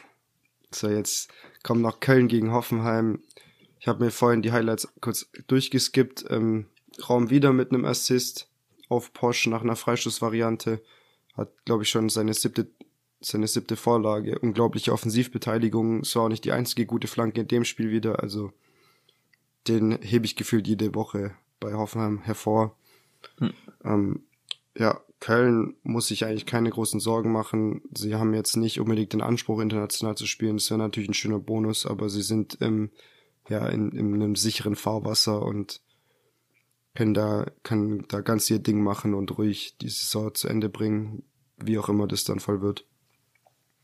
So, 0.72 0.90
jetzt 0.90 1.30
kommt 1.62 1.82
noch 1.82 2.00
Köln 2.00 2.28
gegen 2.28 2.52
Hoffenheim. 2.52 3.22
Ich 3.80 3.88
habe 3.88 4.04
mir 4.04 4.12
vorhin 4.12 4.42
die 4.42 4.52
Highlights 4.52 4.92
kurz 5.00 5.30
durchgeskippt. 5.46 6.26
Ähm, 6.30 6.66
Raum 7.08 7.30
wieder 7.30 7.54
mit 7.54 7.72
einem 7.72 7.86
Assist 7.86 8.50
auf 8.90 9.14
Porsche 9.14 9.52
nach 9.52 9.62
einer 9.62 9.76
Freistoßvariante. 9.76 10.82
Hat, 11.34 11.52
glaube 11.66 11.84
ich, 11.84 11.90
schon 11.90 12.10
seine 12.10 12.34
siebte, 12.34 12.68
seine 13.22 13.48
siebte 13.48 13.76
Vorlage. 13.76 14.40
Unglaubliche 14.40 14.94
Offensivbeteiligung. 14.94 16.02
Es 16.02 16.16
war 16.16 16.24
auch 16.24 16.30
nicht 16.30 16.46
die 16.46 16.52
einzige 16.52 16.86
gute 16.86 17.08
Flanke 17.08 17.42
in 17.42 17.48
dem 17.48 17.66
Spiel 17.66 17.92
wieder. 17.92 18.22
Also 18.22 18.52
den 19.68 20.00
hebe 20.02 20.26
ich 20.26 20.36
gefühlt 20.36 20.68
jede 20.68 20.94
Woche 20.96 21.36
bei 21.60 21.74
Hoffenheim 21.74 22.22
hervor. 22.22 22.76
Hm. 23.40 23.54
Ähm, 23.84 24.24
ja, 24.78 25.00
Köln 25.20 25.76
muss 25.84 26.08
sich 26.08 26.26
eigentlich 26.26 26.46
keine 26.46 26.70
großen 26.70 27.00
Sorgen 27.00 27.32
machen. 27.32 27.82
Sie 27.96 28.16
haben 28.16 28.34
jetzt 28.34 28.58
nicht 28.58 28.80
unbedingt 28.80 29.14
den 29.14 29.22
Anspruch, 29.22 29.62
international 29.62 30.18
zu 30.18 30.26
spielen. 30.26 30.58
Das 30.58 30.70
wäre 30.70 30.80
natürlich 30.80 31.10
ein 31.10 31.14
schöner 31.14 31.40
Bonus, 31.40 31.86
aber 31.86 32.10
sie 32.10 32.24
sind 32.24 32.56
im, 32.56 32.90
ja, 33.48 33.68
in, 33.70 33.92
in 33.92 34.14
einem 34.14 34.36
sicheren 34.36 34.76
Fahrwasser 34.76 35.42
und 35.42 35.82
können 36.96 37.14
da, 37.14 37.46
können 37.64 38.06
da 38.08 38.22
ganz 38.22 38.50
ihr 38.50 38.60
Ding 38.60 38.82
machen 38.82 39.14
und 39.14 39.38
ruhig 39.38 39.78
die 39.82 39.90
Saison 39.90 40.34
zu 40.34 40.48
Ende 40.48 40.70
bringen, 40.70 41.24
wie 41.58 41.78
auch 41.78 41.90
immer 41.90 42.08
das 42.08 42.24
dann 42.24 42.40
voll 42.40 42.62
wird. 42.62 42.86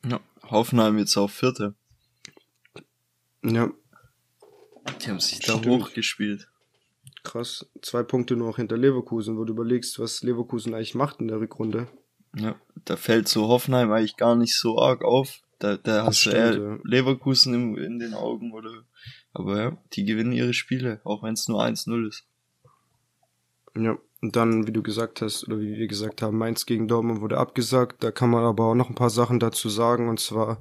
Ja, 0.05 0.19
Hoffenheim 0.43 0.97
jetzt 0.97 1.17
auf 1.17 1.31
Vierte. 1.31 1.75
Ja. 3.43 3.71
Die 5.01 5.09
haben 5.09 5.19
sich 5.19 5.39
da 5.39 5.53
hochgespielt. 5.53 6.49
Krass. 7.23 7.69
Zwei 7.81 8.03
Punkte 8.03 8.35
nur 8.35 8.47
noch 8.47 8.57
hinter 8.57 8.77
Leverkusen, 8.77 9.37
wo 9.37 9.43
du 9.43 9.53
überlegst, 9.53 9.99
was 9.99 10.23
Leverkusen 10.23 10.73
eigentlich 10.73 10.95
macht 10.95 11.19
in 11.19 11.27
der 11.27 11.39
Rückrunde. 11.39 11.87
Ja, 12.35 12.55
da 12.85 12.95
fällt 12.95 13.27
so 13.27 13.47
Hoffenheim 13.47 13.91
eigentlich 13.91 14.17
gar 14.17 14.35
nicht 14.35 14.55
so 14.55 14.79
arg 14.79 15.03
auf. 15.03 15.41
Da, 15.57 15.75
da 15.77 16.05
hast 16.05 16.25
du 16.25 16.29
eher 16.29 16.57
ja. 16.57 16.77
Leverkusen 16.83 17.53
im, 17.53 17.77
in 17.77 17.99
den 17.99 18.13
Augen, 18.13 18.53
oder? 18.53 18.71
Aber 19.33 19.61
ja, 19.61 19.77
die 19.93 20.05
gewinnen 20.05 20.31
ihre 20.31 20.53
Spiele, 20.53 21.01
auch 21.03 21.23
wenn 21.23 21.33
es 21.33 21.47
nur 21.47 21.61
1-0 21.61 22.07
ist. 22.07 22.28
Ja, 23.75 23.97
und 24.21 24.35
dann, 24.35 24.67
wie 24.67 24.73
du 24.73 24.83
gesagt 24.83 25.21
hast, 25.21 25.47
oder 25.47 25.59
wie 25.59 25.77
wir 25.77 25.87
gesagt 25.87 26.21
haben, 26.21 26.37
Mainz 26.37 26.65
gegen 26.65 26.87
Dortmund 26.87 27.21
wurde 27.21 27.37
abgesagt. 27.37 28.03
Da 28.03 28.11
kann 28.11 28.29
man 28.29 28.43
aber 28.43 28.65
auch 28.65 28.75
noch 28.75 28.89
ein 28.89 28.95
paar 28.95 29.09
Sachen 29.09 29.39
dazu 29.39 29.69
sagen, 29.69 30.09
und 30.09 30.19
zwar, 30.19 30.59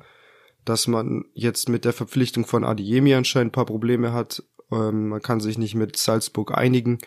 dass 0.65 0.87
man 0.87 1.25
jetzt 1.35 1.69
mit 1.69 1.85
der 1.85 1.93
Verpflichtung 1.93 2.47
von 2.47 2.65
Adiemi 2.65 3.15
anscheinend 3.15 3.51
ein 3.51 3.53
paar 3.53 3.67
Probleme 3.67 4.13
hat. 4.13 4.45
Ähm, 4.71 5.09
man 5.09 5.23
kann 5.23 5.41
sich 5.41 5.59
nicht 5.59 5.75
mit 5.75 5.97
Salzburg 5.97 6.57
einigen. 6.57 6.99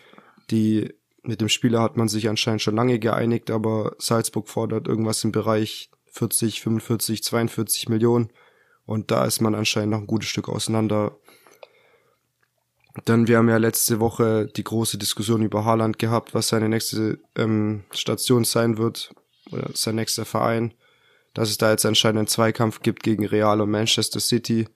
Die, 0.50 0.92
mit 1.22 1.40
dem 1.40 1.48
Spieler 1.48 1.80
hat 1.80 1.96
man 1.96 2.08
sich 2.08 2.28
anscheinend 2.28 2.60
schon 2.60 2.76
lange 2.76 2.98
geeinigt, 2.98 3.50
aber 3.50 3.94
Salzburg 3.98 4.48
fordert 4.48 4.88
irgendwas 4.88 5.24
im 5.24 5.32
Bereich 5.32 5.90
40, 6.10 6.60
45, 6.60 7.22
42 7.22 7.88
Millionen. 7.88 8.30
Und 8.84 9.10
da 9.10 9.24
ist 9.24 9.40
man 9.40 9.54
anscheinend 9.54 9.92
noch 9.92 10.00
ein 10.00 10.06
gutes 10.06 10.28
Stück 10.28 10.48
auseinander, 10.48 11.16
dann, 13.04 13.26
wir 13.26 13.38
haben 13.38 13.48
ja 13.48 13.56
letzte 13.56 14.00
Woche 14.00 14.46
die 14.46 14.64
große 14.64 14.98
Diskussion 14.98 15.42
über 15.42 15.64
Haaland 15.64 15.98
gehabt, 15.98 16.34
was 16.34 16.48
seine 16.48 16.68
nächste 16.68 17.18
ähm, 17.36 17.84
Station 17.90 18.44
sein 18.44 18.76
wird, 18.76 19.14
oder 19.50 19.70
sein 19.74 19.94
nächster 19.94 20.24
Verein. 20.24 20.74
Dass 21.34 21.48
es 21.48 21.56
da 21.56 21.70
jetzt 21.70 21.86
anscheinend 21.86 22.18
einen 22.18 22.26
Zweikampf 22.26 22.80
gibt 22.80 23.02
gegen 23.02 23.24
Real 23.24 23.60
und 23.62 23.70
Manchester 23.70 24.20
City. 24.20 24.68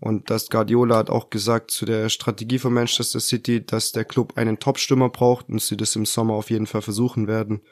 Und 0.00 0.28
das 0.28 0.50
Guardiola 0.50 0.98
hat 0.98 1.08
auch 1.08 1.30
gesagt 1.30 1.70
zu 1.70 1.86
der 1.86 2.10
Strategie 2.10 2.58
von 2.58 2.74
Manchester 2.74 3.20
City, 3.20 3.64
dass 3.64 3.92
der 3.92 4.04
Club 4.04 4.36
einen 4.36 4.58
Top-Stürmer 4.58 5.08
braucht 5.08 5.48
und 5.48 5.62
sie 5.62 5.78
das 5.78 5.96
im 5.96 6.04
Sommer 6.04 6.34
auf 6.34 6.50
jeden 6.50 6.66
Fall 6.66 6.82
versuchen 6.82 7.26
werden. 7.26 7.62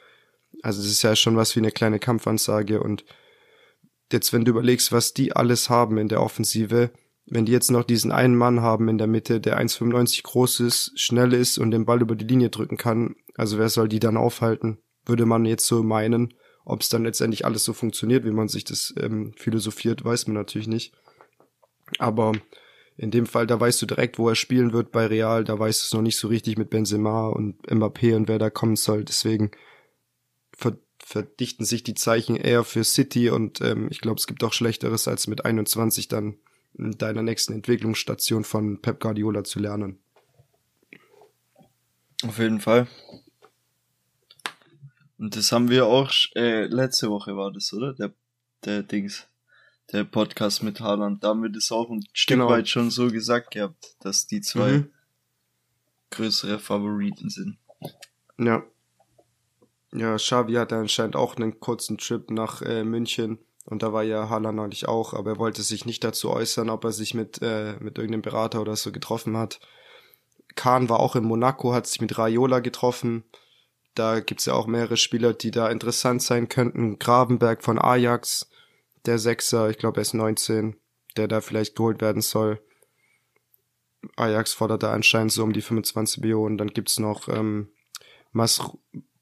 Also 0.63 0.81
es 0.81 0.87
ist 0.87 1.03
ja 1.03 1.15
schon 1.15 1.35
was 1.37 1.55
wie 1.55 1.59
eine 1.59 1.71
kleine 1.71 1.99
Kampfansage 1.99 2.81
und 2.81 3.05
jetzt, 4.11 4.33
wenn 4.33 4.45
du 4.45 4.51
überlegst, 4.51 4.91
was 4.91 5.13
die 5.13 5.35
alles 5.35 5.69
haben 5.69 5.97
in 5.97 6.07
der 6.07 6.21
Offensive, 6.21 6.91
wenn 7.25 7.45
die 7.45 7.51
jetzt 7.51 7.71
noch 7.71 7.83
diesen 7.83 8.11
einen 8.11 8.35
Mann 8.35 8.61
haben 8.61 8.89
in 8.89 8.97
der 8.97 9.07
Mitte, 9.07 9.39
der 9.39 9.59
1,95 9.59 10.23
groß 10.23 10.59
ist, 10.61 10.99
schnell 10.99 11.33
ist 11.33 11.57
und 11.57 11.71
den 11.71 11.85
Ball 11.85 12.01
über 12.01 12.15
die 12.15 12.25
Linie 12.25 12.49
drücken 12.49 12.77
kann, 12.77 13.15
also 13.35 13.57
wer 13.57 13.69
soll 13.69 13.87
die 13.87 13.99
dann 13.99 14.17
aufhalten? 14.17 14.79
Würde 15.05 15.25
man 15.25 15.45
jetzt 15.45 15.65
so 15.65 15.83
meinen. 15.83 16.33
Ob 16.65 16.81
es 16.81 16.89
dann 16.89 17.03
letztendlich 17.03 17.45
alles 17.45 17.63
so 17.63 17.73
funktioniert, 17.73 18.23
wie 18.25 18.31
man 18.31 18.47
sich 18.47 18.63
das 18.63 18.93
ähm, 18.97 19.33
philosophiert, 19.37 20.05
weiß 20.05 20.27
man 20.27 20.35
natürlich 20.35 20.67
nicht. 20.67 20.93
Aber 21.99 22.31
in 22.95 23.11
dem 23.11 23.25
Fall, 23.25 23.47
da 23.47 23.59
weißt 23.59 23.81
du 23.81 23.85
direkt, 23.85 24.17
wo 24.17 24.29
er 24.29 24.35
spielen 24.35 24.71
wird 24.71 24.91
bei 24.91 25.07
Real, 25.07 25.43
da 25.43 25.57
weißt 25.57 25.81
du 25.81 25.85
es 25.85 25.93
noch 25.93 26.01
nicht 26.01 26.17
so 26.17 26.27
richtig 26.27 26.57
mit 26.57 26.69
Benzema 26.69 27.27
und 27.27 27.61
Mbappé 27.67 28.15
und 28.15 28.27
wer 28.27 28.39
da 28.39 28.49
kommen 28.49 28.75
soll. 28.75 29.03
Deswegen 29.03 29.51
ver 30.55 30.77
verdichten 31.05 31.65
sich 31.65 31.83
die 31.83 31.95
Zeichen 31.95 32.37
eher 32.37 32.63
für 32.63 32.85
City 32.85 33.29
und 33.29 33.59
ähm, 33.59 33.89
ich 33.91 33.99
glaube, 33.99 34.19
es 34.19 34.25
gibt 34.25 34.41
auch 34.41 34.53
Schlechteres, 34.53 35.09
als 35.09 35.27
mit 35.27 35.43
21 35.43 36.07
dann 36.07 36.37
deiner 36.73 37.21
nächsten 37.21 37.53
Entwicklungsstation 37.53 38.43
von 38.43 38.81
Pep 38.81 38.99
Guardiola 38.99 39.43
zu 39.43 39.59
lernen. 39.59 39.99
Auf 42.23 42.39
jeden 42.39 42.61
Fall. 42.61 42.87
Und 45.17 45.35
das 45.35 45.51
haben 45.51 45.69
wir 45.69 45.85
auch, 45.85 46.11
äh, 46.35 46.65
letzte 46.65 47.09
Woche 47.09 47.35
war 47.37 47.51
das, 47.51 47.73
oder? 47.73 47.93
Der, 47.93 48.13
der 48.65 48.83
Dings, 48.83 49.27
der 49.91 50.03
Podcast 50.03 50.63
mit 50.63 50.79
Haaland. 50.79 51.23
Da 51.23 51.29
haben 51.29 51.43
wir 51.43 51.49
das 51.49 51.71
auch 51.71 51.89
ein 51.89 52.03
Stück 52.13 52.37
genau. 52.37 52.49
weit 52.49 52.67
schon 52.67 52.89
so 52.89 53.07
gesagt 53.07 53.51
gehabt, 53.51 53.95
dass 53.99 54.27
die 54.27 54.41
zwei 54.41 54.79
mhm. 54.79 54.91
größere 56.09 56.59
Favoriten 56.59 57.29
sind. 57.29 57.57
Ja. 58.37 58.63
Ja, 59.93 60.15
Xavi 60.15 60.53
hatte 60.53 60.75
anscheinend 60.75 61.15
auch 61.15 61.35
einen 61.35 61.59
kurzen 61.59 61.97
Trip 61.99 62.31
nach 62.31 62.61
äh, 62.63 62.83
München 62.83 63.37
und 63.65 63.81
da 63.81 63.93
war 63.93 64.03
ja 64.03 64.29
Haaland 64.29 64.57
neulich 64.57 64.87
auch, 64.87 65.13
aber 65.13 65.31
er 65.31 65.39
wollte 65.39 65.63
sich 65.63 65.85
nicht 65.85 66.03
dazu 66.03 66.29
äußern, 66.29 66.69
ob 66.69 66.83
er 66.83 66.91
sich 66.91 67.13
mit, 67.13 67.41
äh, 67.41 67.75
mit 67.79 67.97
irgendeinem 67.97 68.21
Berater 68.21 68.61
oder 68.61 68.75
so 68.75 68.91
getroffen 68.91 69.37
hat. 69.37 69.59
Kahn 70.55 70.89
war 70.89 70.99
auch 70.99 71.15
in 71.15 71.23
Monaco, 71.23 71.73
hat 71.73 71.87
sich 71.87 72.01
mit 72.01 72.17
Raiola 72.17 72.59
getroffen. 72.59 73.23
Da 73.95 74.19
gibt's 74.19 74.45
ja 74.45 74.53
auch 74.53 74.67
mehrere 74.67 74.97
Spieler, 74.97 75.33
die 75.33 75.51
da 75.51 75.69
interessant 75.69 76.21
sein 76.21 76.49
könnten. 76.49 76.99
Gravenberg 76.99 77.63
von 77.63 77.79
Ajax, 77.79 78.49
der 79.05 79.17
Sechser, 79.17 79.69
ich 79.69 79.77
glaube 79.77 79.99
er 79.99 80.03
ist 80.03 80.13
19, 80.13 80.75
der 81.15 81.27
da 81.27 81.41
vielleicht 81.41 81.75
geholt 81.75 82.01
werden 82.01 82.21
soll. 82.21 82.61
Ajax 84.17 84.53
fordert 84.53 84.83
da 84.83 84.91
anscheinend 84.91 85.31
so 85.31 85.43
um 85.43 85.53
die 85.53 85.61
25 85.61 86.21
Millionen. 86.21 86.57
Dann 86.57 86.67
gibt's 86.67 86.99
noch 86.99 87.29
ähm, 87.29 87.69
Mas 88.31 88.61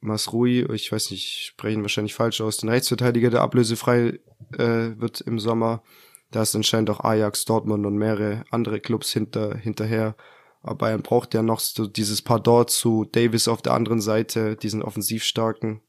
Masrui, 0.01 0.65
ich 0.73 0.91
weiß 0.91 1.11
nicht, 1.11 1.23
ich 1.23 1.45
spreche 1.47 1.75
ihn 1.77 1.83
wahrscheinlich 1.83 2.15
falsch 2.15 2.41
aus, 2.41 2.57
den 2.57 2.69
Rechtsverteidiger, 2.69 3.29
der 3.29 3.41
ablösefrei 3.41 4.19
äh, 4.57 4.97
wird 4.97 5.21
im 5.21 5.39
Sommer. 5.39 5.83
Da 6.31 6.41
ist 6.41 6.55
anscheinend 6.55 6.89
auch 6.89 7.01
Ajax, 7.01 7.45
Dortmund 7.45 7.85
und 7.85 7.97
mehrere 7.97 8.43
andere 8.49 8.79
Clubs 8.79 9.11
hinter, 9.13 9.55
hinterher. 9.55 10.15
Aber 10.63 10.75
Bayern 10.75 11.03
braucht 11.03 11.33
ja 11.33 11.43
noch 11.43 11.59
so 11.59 11.87
dieses 11.87 12.21
Pardon 12.21 12.67
zu 12.67 13.05
Davis 13.05 13.47
auf 13.47 13.61
der 13.61 13.73
anderen 13.73 14.01
Seite, 14.01 14.55
diesen 14.55 14.81
offensivstarken 14.81 15.81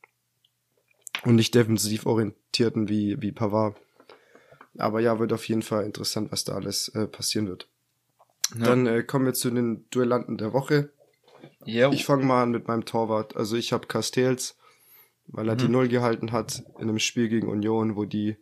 und 1.24 1.34
nicht 1.34 1.54
defensiv 1.54 2.06
orientierten 2.06 2.88
wie, 2.88 3.20
wie 3.20 3.32
Pavard. 3.32 3.76
Aber 4.78 5.00
ja, 5.00 5.18
wird 5.18 5.32
auf 5.32 5.48
jeden 5.48 5.62
Fall 5.62 5.84
interessant, 5.84 6.32
was 6.32 6.44
da 6.44 6.54
alles 6.54 6.88
äh, 6.88 7.06
passieren 7.06 7.48
wird. 7.48 7.68
Ja. 8.58 8.66
Dann 8.66 8.86
äh, 8.86 9.02
kommen 9.02 9.26
wir 9.26 9.34
zu 9.34 9.50
den 9.50 9.86
Duellanten 9.90 10.38
der 10.38 10.52
Woche. 10.52 10.90
Jo. 11.64 11.90
Ich 11.92 12.04
fange 12.04 12.24
mal 12.24 12.42
an 12.42 12.50
mit 12.50 12.68
meinem 12.68 12.84
Torwart. 12.84 13.36
Also 13.36 13.56
ich 13.56 13.72
habe 13.72 13.86
Castells, 13.86 14.56
weil 15.26 15.48
er 15.48 15.54
mhm. 15.54 15.58
die 15.58 15.68
Null 15.68 15.88
gehalten 15.88 16.32
hat 16.32 16.62
in 16.78 16.88
einem 16.88 16.98
Spiel 16.98 17.28
gegen 17.28 17.48
Union, 17.48 17.96
wo 17.96 18.04
die, 18.04 18.36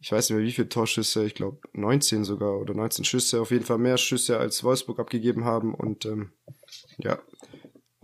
ich 0.00 0.12
weiß 0.12 0.30
nicht 0.30 0.36
mehr 0.36 0.46
wie 0.46 0.52
viele 0.52 0.68
Torschüsse, 0.68 1.24
ich 1.24 1.34
glaube 1.34 1.58
19 1.72 2.24
sogar 2.24 2.58
oder 2.58 2.74
19 2.74 3.04
Schüsse, 3.04 3.40
auf 3.40 3.50
jeden 3.50 3.64
Fall 3.64 3.78
mehr 3.78 3.98
Schüsse 3.98 4.38
als 4.38 4.64
Wolfsburg 4.64 4.98
abgegeben 4.98 5.44
haben 5.44 5.74
und 5.74 6.04
ähm, 6.06 6.32
ja, 6.98 7.18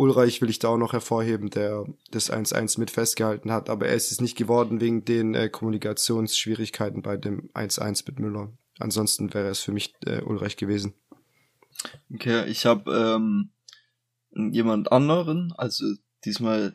Ulreich 0.01 0.41
will 0.41 0.49
ich 0.49 0.59
da 0.59 0.69
auch 0.69 0.79
noch 0.79 0.95
hervorheben, 0.95 1.51
der 1.51 1.85
das 2.11 2.33
1-1 2.33 2.81
mit 2.81 2.91
festgehalten 2.91 3.53
hat, 3.53 3.69
aber 3.69 3.87
er 3.87 3.95
ist 3.95 4.11
es 4.11 4.23
nicht 4.23 4.37
geworden 4.37 4.81
wegen 4.81 5.05
den 5.05 5.35
äh, 5.35 5.51
Kommunikationsschwierigkeiten 5.51 7.03
bei 7.03 7.19
dem 7.19 7.51
1-1 7.51 8.05
mit 8.07 8.19
Müller. 8.19 8.51
Ansonsten 8.79 9.35
wäre 9.35 9.49
es 9.49 9.61
für 9.61 9.73
mich 9.73 9.95
äh, 10.07 10.23
Ulreich 10.23 10.57
gewesen. 10.57 10.95
Okay, 12.15 12.47
ich 12.47 12.65
habe 12.65 12.91
ähm, 12.91 13.51
jemand 14.33 14.93
anderen, 14.93 15.53
also 15.57 15.85
diesmal 16.25 16.75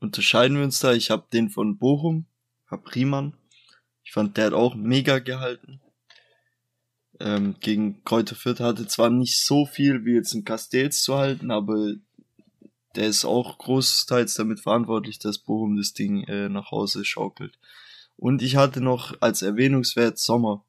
unterscheiden 0.00 0.56
wir 0.56 0.64
uns 0.64 0.80
da. 0.80 0.92
Ich 0.92 1.10
habe 1.10 1.26
den 1.32 1.50
von 1.50 1.78
Bochum, 1.78 2.26
hab 2.66 2.94
Riemann. 2.94 3.34
Ich 4.02 4.12
fand, 4.12 4.36
der 4.36 4.46
hat 4.46 4.52
auch 4.54 4.74
mega 4.74 5.18
gehalten. 5.18 5.80
Ähm, 7.20 7.56
gegen 7.60 8.02
Kräuter 8.04 8.34
Fürth 8.34 8.60
hatte 8.60 8.86
zwar 8.86 9.10
nicht 9.10 9.44
so 9.44 9.66
viel 9.66 10.04
wie 10.04 10.14
jetzt 10.14 10.32
ein 10.34 10.44
Castells 10.44 11.02
zu 11.02 11.16
halten, 11.16 11.50
aber 11.50 11.94
der 12.96 13.06
ist 13.08 13.24
auch 13.24 13.58
großteils 13.58 14.34
damit 14.34 14.60
verantwortlich, 14.60 15.18
dass 15.18 15.38
Bochum 15.38 15.76
das 15.76 15.92
Ding 15.92 16.24
äh, 16.24 16.48
nach 16.48 16.70
Hause 16.70 17.04
schaukelt. 17.04 17.58
Und 18.16 18.42
ich 18.42 18.56
hatte 18.56 18.80
noch 18.80 19.20
als 19.20 19.42
Erwähnungswert 19.42 20.18
Sommer. 20.18 20.64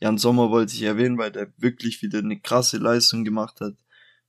Jan 0.00 0.18
Sommer 0.18 0.50
wollte 0.50 0.74
ich 0.74 0.82
erwähnen, 0.82 1.18
weil 1.18 1.32
der 1.32 1.50
wirklich 1.56 2.02
wieder 2.02 2.18
eine 2.18 2.38
krasse 2.38 2.76
Leistung 2.76 3.24
gemacht 3.24 3.60
hat 3.60 3.74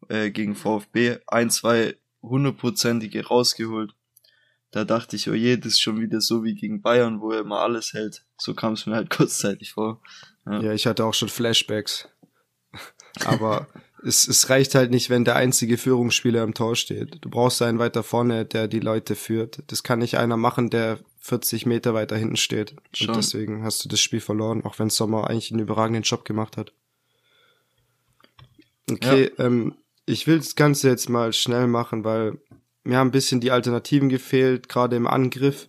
äh, 0.09 0.31
gegen 0.31 0.55
VfB. 0.55 1.17
Ein, 1.27 1.49
zwei 1.49 1.95
hundertprozentige 2.21 3.27
rausgeholt. 3.27 3.93
Da 4.71 4.83
dachte 4.83 5.15
ich, 5.15 5.29
oh 5.29 5.33
je, 5.33 5.57
das 5.57 5.73
ist 5.73 5.81
schon 5.81 5.99
wieder 5.99 6.19
so 6.21 6.43
wie 6.43 6.53
gegen 6.53 6.81
Bayern, 6.81 7.21
wo 7.21 7.31
er 7.31 7.41
immer 7.41 7.59
alles 7.59 7.93
hält. 7.93 8.25
So 8.37 8.53
kam 8.53 8.73
es 8.73 8.85
mir 8.85 8.95
halt 8.95 9.09
kurzzeitig 9.15 9.73
vor. 9.73 10.01
Ja. 10.45 10.61
ja, 10.61 10.73
ich 10.73 10.87
hatte 10.87 11.05
auch 11.05 11.13
schon 11.13 11.29
Flashbacks. 11.29 12.09
Aber 13.25 13.67
es, 14.03 14.27
es 14.27 14.49
reicht 14.49 14.75
halt 14.75 14.91
nicht, 14.91 15.09
wenn 15.09 15.25
der 15.25 15.35
einzige 15.35 15.77
Führungsspieler 15.77 16.43
im 16.43 16.53
Tor 16.53 16.75
steht. 16.75 17.17
Du 17.21 17.29
brauchst 17.29 17.61
einen 17.61 17.79
weiter 17.79 18.03
vorne, 18.03 18.45
der 18.45 18.67
die 18.67 18.79
Leute 18.79 19.15
führt. 19.15 19.63
Das 19.67 19.83
kann 19.83 19.99
nicht 19.99 20.17
einer 20.17 20.37
machen, 20.37 20.69
der 20.69 20.99
40 21.19 21.65
Meter 21.65 21.93
weiter 21.93 22.15
hinten 22.15 22.37
steht. 22.37 22.75
Schon. 22.93 23.09
Und 23.09 23.17
deswegen 23.17 23.63
hast 23.63 23.83
du 23.83 23.89
das 23.89 23.99
Spiel 23.99 24.21
verloren, 24.21 24.63
auch 24.63 24.79
wenn 24.79 24.89
Sommer 24.89 25.29
eigentlich 25.29 25.51
einen 25.51 25.61
überragenden 25.61 26.03
Job 26.03 26.25
gemacht 26.25 26.57
hat. 26.57 26.73
Okay, 28.89 29.31
ja. 29.37 29.45
ähm, 29.45 29.75
ich 30.07 30.25
will 30.25 30.37
das 30.37 30.55
Ganze 30.55 30.89
jetzt 30.89 31.09
mal 31.09 31.31
schnell 31.33 31.67
machen, 31.67 32.03
weil 32.03 32.39
mir 32.83 32.97
haben 32.97 33.09
ein 33.09 33.11
bisschen 33.11 33.41
die 33.41 33.51
Alternativen 33.51 34.09
gefehlt, 34.09 34.67
gerade 34.67 34.95
im 34.95 35.05
Angriff 35.05 35.67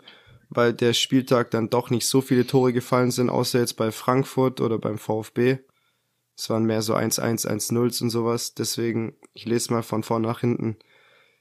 weil 0.51 0.73
der 0.73 0.93
Spieltag 0.93 1.51
dann 1.51 1.71
doch 1.71 1.91
nicht 1.91 2.07
so 2.07 2.21
viele 2.21 2.47
Tore 2.47 2.73
gefallen 2.73 3.11
sind, 3.11 3.31
außer 3.31 3.59
jetzt 3.59 3.75
bei 3.75 3.93
Frankfurt 3.93 4.61
oder 4.61 4.79
beim 4.79 4.99
VfB. 4.99 5.59
Es 6.37 6.49
waren 6.51 6.65
mehr 6.65 6.83
so 6.83 6.95
1-1, 6.95 7.47
1-0 7.47 8.03
und 8.03 8.11
sowas. 8.11 8.55
Deswegen, 8.55 9.17
ich 9.35 9.45
lese 9.45 9.73
mal 9.73 9.83
von 9.83 10.03
vorn 10.03 10.23
nach 10.23 10.41
hinten. 10.41 10.77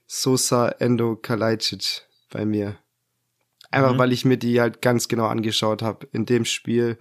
Sosa, 0.06 0.68
Endo, 0.68 1.16
Kalajdzic 1.16 2.06
bei 2.30 2.44
mir. 2.44 2.78
Einfach 3.70 3.94
mhm. 3.94 3.98
weil 3.98 4.12
ich 4.12 4.24
mir 4.24 4.38
die 4.38 4.60
halt 4.60 4.82
ganz 4.82 5.08
genau 5.08 5.26
angeschaut 5.26 5.82
habe 5.82 6.08
in 6.12 6.26
dem 6.26 6.44
Spiel 6.44 6.98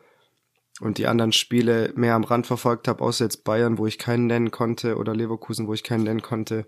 und 0.80 0.98
die 0.98 1.08
anderen 1.08 1.32
Spiele 1.32 1.92
mehr 1.96 2.16
am 2.16 2.24
Rand 2.24 2.48
verfolgt 2.48 2.88
habe, 2.88 3.04
außer 3.04 3.26
jetzt 3.26 3.44
Bayern, 3.44 3.78
wo 3.78 3.88
ich 3.88 3.98
keinen 3.98 4.28
nennen 4.28 4.52
konnte, 4.52 4.98
oder 4.98 5.16
Leverkusen, 5.16 5.68
wo 5.68 5.74
ich 5.74 5.84
keinen 5.84 6.04
nennen 6.04 6.22
konnte. 6.22 6.68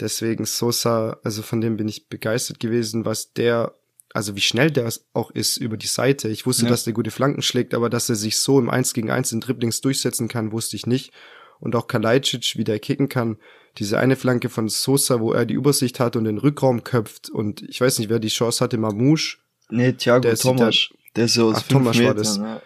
Deswegen 0.00 0.44
Sosa, 0.44 1.18
also 1.22 1.42
von 1.42 1.60
dem 1.60 1.76
bin 1.76 1.88
ich 1.88 2.08
begeistert 2.08 2.60
gewesen, 2.60 3.04
was 3.04 3.32
der 3.32 3.74
also 4.16 4.34
wie 4.34 4.40
schnell 4.40 4.70
der 4.70 4.90
auch 5.12 5.30
ist 5.30 5.58
über 5.58 5.76
die 5.76 5.86
Seite. 5.86 6.28
Ich 6.28 6.46
wusste, 6.46 6.64
ja. 6.64 6.70
dass 6.70 6.84
der 6.84 6.94
gute 6.94 7.10
Flanken 7.10 7.42
schlägt, 7.42 7.74
aber 7.74 7.90
dass 7.90 8.08
er 8.08 8.14
sich 8.14 8.38
so 8.38 8.58
im 8.58 8.70
1 8.70 8.94
gegen 8.94 9.10
1 9.10 9.32
in 9.32 9.40
Dribblings 9.40 9.82
durchsetzen 9.82 10.26
kann, 10.26 10.52
wusste 10.52 10.76
ich 10.76 10.86
nicht. 10.86 11.12
Und 11.60 11.76
auch 11.76 11.86
Kalajdzic, 11.86 12.56
wie 12.56 12.64
der 12.64 12.78
kicken 12.78 13.10
kann. 13.10 13.36
Diese 13.76 13.98
eine 13.98 14.16
Flanke 14.16 14.48
von 14.48 14.70
Sosa, 14.70 15.20
wo 15.20 15.32
er 15.32 15.44
die 15.44 15.52
Übersicht 15.52 16.00
hat 16.00 16.16
und 16.16 16.24
den 16.24 16.38
Rückraum 16.38 16.82
köpft. 16.82 17.28
Und 17.28 17.60
ich 17.62 17.78
weiß 17.78 17.98
nicht, 17.98 18.08
wer 18.08 18.18
die 18.18 18.28
Chance 18.28 18.64
hatte, 18.64 18.78
Mamouche. 18.78 19.36
Nee, 19.68 19.92
Thiago 19.92 20.20
der 20.20 20.36
Thomas. 20.36 20.88
Der 21.14 21.26
ist 21.26 21.34
so 21.34 21.48
aus 21.48 21.56
Ach, 21.58 21.68
Thomas 21.68 21.96
Metern, 21.96 22.08
war 22.08 22.14
das. 22.14 22.38
Ne? 22.38 22.62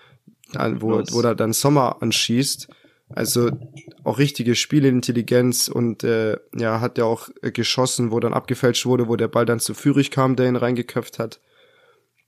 Wo, 0.55 1.03
wo 1.11 1.21
er 1.21 1.35
dann 1.35 1.53
Sommer 1.53 2.03
anschießt. 2.03 2.69
Also 3.13 3.51
auch 4.05 4.19
richtige 4.19 4.55
Spielintelligenz 4.55 5.67
und 5.67 6.05
äh, 6.05 6.37
ja, 6.57 6.81
hat 6.81 6.97
ja 6.97 7.05
auch 7.05 7.29
äh, 7.43 7.51
geschossen, 7.51 8.13
wo 8.13 8.21
dann 8.21 8.33
abgefälscht 8.33 8.87
wurde, 8.87 9.09
wo 9.09 9.17
der 9.17 9.27
Ball 9.27 9.45
dann 9.45 9.59
zu 9.59 9.75
Führig 9.75 10.13
kam, 10.13 10.37
der 10.37 10.49
ihn 10.49 10.57
reingeköpft 10.57 11.19
hat. 11.19 11.41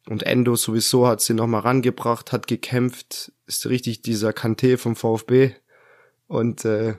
Und 0.08 0.24
Endo 0.24 0.56
sowieso 0.56 1.06
hat 1.06 1.20
sie 1.20 1.34
nochmal 1.34 1.60
rangebracht, 1.60 2.32
hat 2.32 2.48
gekämpft, 2.48 3.30
ist 3.46 3.68
richtig 3.68 4.02
dieser 4.02 4.30
Kanté 4.30 4.76
vom 4.76 4.96
VfB. 4.96 5.52
Und 6.26 6.64
äh, 6.64 6.94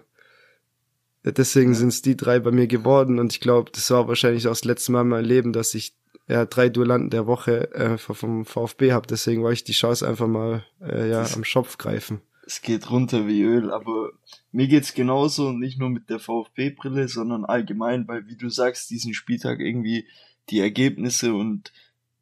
deswegen 1.24 1.74
sind 1.74 1.89
es 1.89 2.01
die 2.01 2.15
drei 2.15 2.39
bei 2.39 2.51
mir 2.51 2.67
geworden. 2.67 3.19
Und 3.19 3.34
ich 3.34 3.41
glaube, 3.41 3.71
das 3.71 3.91
war 3.91 4.07
wahrscheinlich 4.07 4.47
auch 4.47 4.51
das 4.51 4.63
letzte 4.63 4.93
Mal 4.93 5.01
in 5.01 5.09
meinem 5.09 5.26
Leben, 5.26 5.51
dass 5.51 5.74
ich 5.74 5.93
ja, 6.28 6.45
drei 6.45 6.69
Duellanten 6.69 7.09
der 7.09 7.28
Woche 7.28 7.74
äh, 7.74 7.97
vom 7.97 8.45
VfB 8.45 8.91
habe. 8.91 9.07
Deswegen 9.07 9.43
wollte 9.43 9.55
ich 9.55 9.63
die 9.63 9.74
Chance 9.74 10.07
einfach 10.07 10.28
mal 10.28 10.63
äh, 10.82 11.09
ja, 11.09 11.26
am 11.34 11.43
Schopf 11.43 11.78
greifen 11.78 12.21
es 12.45 12.61
geht 12.61 12.89
runter 12.91 13.28
wie 13.28 13.41
Öl, 13.41 13.71
aber 13.71 14.11
mir 14.51 14.67
geht's 14.67 14.93
genauso 14.93 15.51
nicht 15.51 15.80
nur 15.80 15.89
mit 15.89 16.09
der 16.09 16.19
VfB-Brille, 16.19 17.07
sondern 17.07 17.45
allgemein, 17.45 18.07
weil 18.07 18.28
wie 18.28 18.36
du 18.36 18.49
sagst, 18.49 18.89
diesen 18.89 19.13
Spieltag 19.13 19.59
irgendwie 19.59 20.07
die 20.49 20.59
Ergebnisse 20.59 21.34
und 21.34 21.71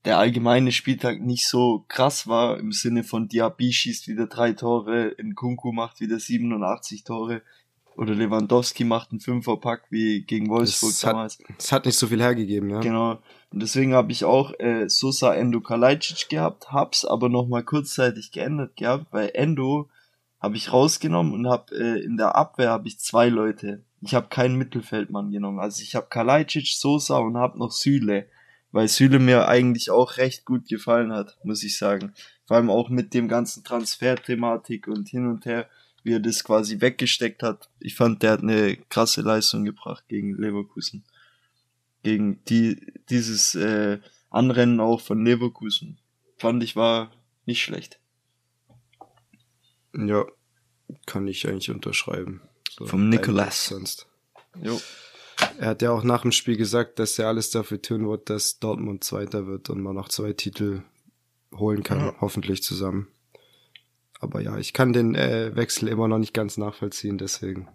der 0.06 0.18
allgemeine 0.18 0.72
Spieltag 0.72 1.22
nicht 1.22 1.48
so 1.48 1.86
krass 1.88 2.28
war, 2.28 2.60
im 2.60 2.72
Sinne 2.72 3.04
von 3.04 3.28
Diaby 3.28 3.72
schießt 3.72 4.08
wieder 4.08 4.28
drei 4.28 4.54
Tore, 4.54 5.16
Nkunku 5.22 5.72
macht 5.72 6.00
wieder 6.00 6.20
87 6.20 7.04
Tore 7.04 7.42
oder 7.96 8.16
Lewandowski 8.16 8.84
macht 8.84 9.12
einen 9.12 9.20
Fünferpack 9.20 9.86
wie 9.90 10.24
gegen 10.24 10.50
Wolfsburg 10.50 10.92
es 10.92 11.00
damals. 11.02 11.40
Hat, 11.40 11.56
es 11.58 11.72
hat 11.72 11.86
nicht 11.86 11.98
so 11.98 12.08
viel 12.08 12.22
hergegeben, 12.22 12.70
ja. 12.70 12.80
Genau. 12.80 13.20
Und 13.52 13.62
deswegen 13.62 13.94
habe 13.94 14.12
ich 14.14 14.24
auch 14.24 14.54
äh, 14.60 14.88
Sosa 14.88 15.34
Endo 15.34 15.60
Kalajdzic 15.60 16.30
gehabt, 16.30 16.72
hab's 16.72 17.04
aber 17.04 17.28
nochmal 17.28 17.64
kurzzeitig 17.64 18.32
geändert 18.32 18.78
gehabt, 18.78 19.08
weil 19.12 19.32
Endo 19.34 19.90
habe 20.40 20.56
ich 20.56 20.72
rausgenommen 20.72 21.34
und 21.34 21.48
habe 21.48 21.76
äh, 21.76 22.04
in 22.04 22.18
der 22.18 22.36
Abwehr 22.36 22.70
habe 22.70 22.88
ich 22.88 23.00
zwei 23.00 23.28
Leute. 23.28 23.84
Ich 24.02 24.16
habe 24.16 24.30
keinen 24.30 24.56
Mittelfeldmann 24.56 25.32
genommen. 25.32 25.60
Also 25.60 25.84
ich 25.84 25.96
habe 25.96 26.08
Kalajdzic, 26.10 26.68
Sosa 26.68 27.18
und 27.18 27.38
habe 27.38 27.60
noch 27.60 27.72
Süle, 27.72 28.26
weil 28.72 28.88
Süle 28.88 29.20
mir 29.20 29.48
eigentlich 29.48 29.92
auch 29.92 30.18
recht 30.18 30.46
gut 30.46 30.68
gefallen 30.68 31.12
hat, 31.12 31.38
muss 31.44 31.62
ich 31.64 31.78
sagen. 31.78 32.14
Vor 32.48 32.56
allem 32.58 32.70
auch 32.70 32.90
mit 32.90 33.14
dem 33.14 33.28
ganzen 33.28 33.64
Transfer-Thematik 33.64 34.88
und 34.88 35.10
hin 35.10 35.28
und 35.28 35.46
her, 35.46 35.68
wie 36.04 36.14
er 36.14 36.20
das 36.20 36.44
quasi 36.44 36.82
weggesteckt 36.82 37.44
hat. 37.44 37.70
Ich 37.80 37.96
fand, 37.96 38.24
der 38.24 38.32
hat 38.32 38.42
eine 38.42 38.78
krasse 38.90 39.22
Leistung 39.22 39.66
gebracht 39.66 40.06
gegen 40.08 40.36
Leverkusen. 40.36 41.04
Gegen 42.04 42.44
die 42.46 42.94
dieses 43.10 43.56
äh, 43.56 44.00
Anrennen 44.30 44.80
auch 44.80 45.02
von 45.02 45.24
Leverkusen. 45.24 46.00
Fand 46.38 46.64
ich 46.64 46.76
war 46.76 47.12
nicht 47.46 47.62
schlecht. 47.62 48.00
Ja, 49.94 50.26
kann 51.06 51.28
ich 51.28 51.48
eigentlich 51.48 51.70
unterschreiben. 51.70 52.42
So, 52.70 52.88
Vom 52.88 53.10
Nicolas. 53.10 53.68
Sonst. 53.68 54.08
Jo. 54.62 54.80
Er 55.60 55.70
hat 55.70 55.82
ja 55.82 55.92
auch 55.92 56.04
nach 56.04 56.22
dem 56.22 56.32
Spiel 56.32 56.56
gesagt, 56.56 57.00
dass 57.00 57.18
er 57.20 57.28
alles 57.28 57.50
dafür 57.50 57.82
tun 57.82 58.08
wird, 58.08 58.30
dass 58.30 58.60
Dortmund 58.60 59.04
Zweiter 59.04 59.48
wird 59.48 59.70
und 59.70 59.82
man 59.82 59.96
noch 59.96 60.10
zwei 60.10 60.34
Titel 60.34 60.84
holen 61.54 61.84
kann, 61.84 62.00
ja. 62.00 62.16
hoffentlich 62.22 62.64
zusammen. 62.64 63.08
Aber 64.20 64.40
ja, 64.40 64.58
ich 64.58 64.74
kann 64.74 64.94
den 64.94 65.16
äh, 65.16 65.56
Wechsel 65.56 65.88
immer 65.88 66.08
noch 66.08 66.20
nicht 66.20 66.34
ganz 66.34 66.58
nachvollziehen, 66.58 67.18
deswegen 67.18 67.68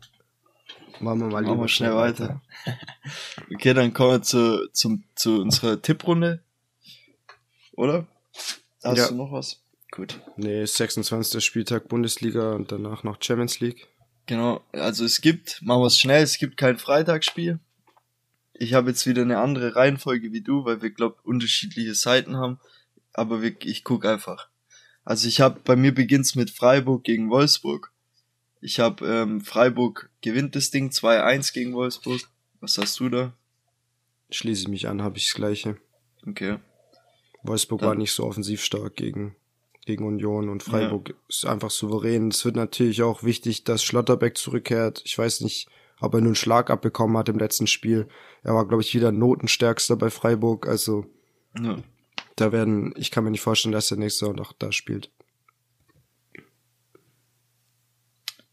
machen 1.01 1.21
wir 1.21 1.27
mal 1.29 1.45
lieber 1.45 1.61
wir 1.61 1.69
schnell 1.69 1.95
weiter. 1.95 2.41
weiter. 2.65 2.79
okay, 3.55 3.75
dann 3.75 3.93
kommen 3.93 4.13
wir 4.13 4.23
zu, 4.23 4.69
zum, 4.73 5.05
zu 5.15 5.41
unserer 5.41 5.81
Tipprunde. 5.81 6.43
Oder? 7.73 8.07
Hast 8.83 8.99
ja. 8.99 9.09
du 9.09 9.15
noch 9.15 9.33
was? 9.33 9.63
Gut. 9.91 10.21
Nee, 10.37 10.65
26. 10.65 11.45
Spieltag 11.45 11.89
Bundesliga 11.89 12.53
und 12.53 12.73
danach 12.73 13.03
noch 13.05 13.19
Champions 13.21 13.61
League. 13.61 13.87
Genau, 14.27 14.61
also 14.73 15.05
es 15.05 15.21
gibt, 15.21 15.63
machen 15.63 15.83
wir 15.83 15.87
es 15.87 15.99
schnell, 15.99 16.23
es 16.23 16.39
gibt 16.39 16.57
kein 16.57 16.79
Freitagsspiel. 16.79 17.61
Ich 18.55 18.75
habe 18.75 18.91
jetzt 18.91 19.07
wieder 19.07 19.23
eine 19.23 19.39
andere 19.39 19.77
Reihenfolge 19.77 20.33
wie 20.33 20.41
du, 20.41 20.65
weil 20.65 20.83
wir, 20.83 20.91
glaube 20.91 21.17
unterschiedliche 21.23 21.95
Seiten 21.95 22.37
haben. 22.37 22.59
Aber 23.13 23.43
wir, 23.43 23.55
ich 23.63 23.85
guck 23.85 24.05
einfach. 24.05 24.49
Also 25.05 25.29
ich 25.29 25.41
habe, 25.41 25.61
bei 25.65 25.77
mir 25.77 25.95
beginnt's 25.95 26.35
mit 26.35 26.51
Freiburg 26.51 27.05
gegen 27.05 27.31
Wolfsburg. 27.31 27.93
Ich 28.61 28.81
habe 28.81 29.07
ähm, 29.07 29.41
Freiburg 29.41 30.11
gewinnt 30.23 30.57
das 30.57 30.71
Ding 30.71 30.91
2-1 30.91 31.53
gegen 31.53 31.75
Wolfsburg. 31.75 32.21
Was 32.61 32.79
hast 32.79 32.99
du 33.01 33.09
da? 33.09 33.33
Schließe 34.31 34.63
ich 34.63 34.69
mich 34.69 34.89
an, 34.89 35.03
habe 35.03 35.19
ich 35.19 35.27
das 35.27 35.35
gleiche. 35.35 35.77
Okay. 36.27 36.59
Wolfsburg 37.43 37.81
Dann, 37.81 37.91
war 37.91 37.95
nicht 37.95 38.13
so 38.13 38.25
offensiv 38.25 38.65
stark 38.65 38.97
gegen 38.97 39.37
gegen 39.87 40.05
Union 40.05 40.49
und 40.49 40.65
Freiburg 40.65 41.11
ja. 41.11 41.15
ist 41.29 41.47
einfach 41.47 41.71
souverän. 41.71 42.29
Es 42.29 42.45
wird 42.45 42.57
natürlich 42.57 43.03
auch 43.03 43.23
wichtig, 43.23 43.65
dass 43.65 43.85
Schlotterbeck 43.85 44.37
zurückkehrt. 44.37 45.01
Ich 45.05 45.17
weiß 45.17 45.41
nicht, 45.43 45.69
ob 46.01 46.13
er 46.15 46.21
nun 46.21 46.35
Schlag 46.35 46.71
abbekommen 46.71 47.17
hat 47.17 47.29
im 47.29 47.39
letzten 47.39 47.69
Spiel. 47.69 48.09
Er 48.43 48.55
war, 48.55 48.67
glaube 48.67 48.83
ich, 48.83 48.95
wieder 48.95 49.13
Notenstärkster 49.13 49.97
bei 49.97 50.11
Freiburg. 50.11 50.67
Also 50.67 51.07
ja. 51.59 51.79
da 52.35 52.51
werden, 52.51 52.95
ich 52.97 53.13
kann 53.13 53.25
mir 53.25 53.31
nicht 53.31 53.41
vorstellen, 53.41 53.73
dass 53.73 53.91
er 53.91 53.97
nächste 53.97 54.27
Saison 54.27 54.35
noch 54.35 54.53
da 54.53 54.73
spielt. 54.73 55.11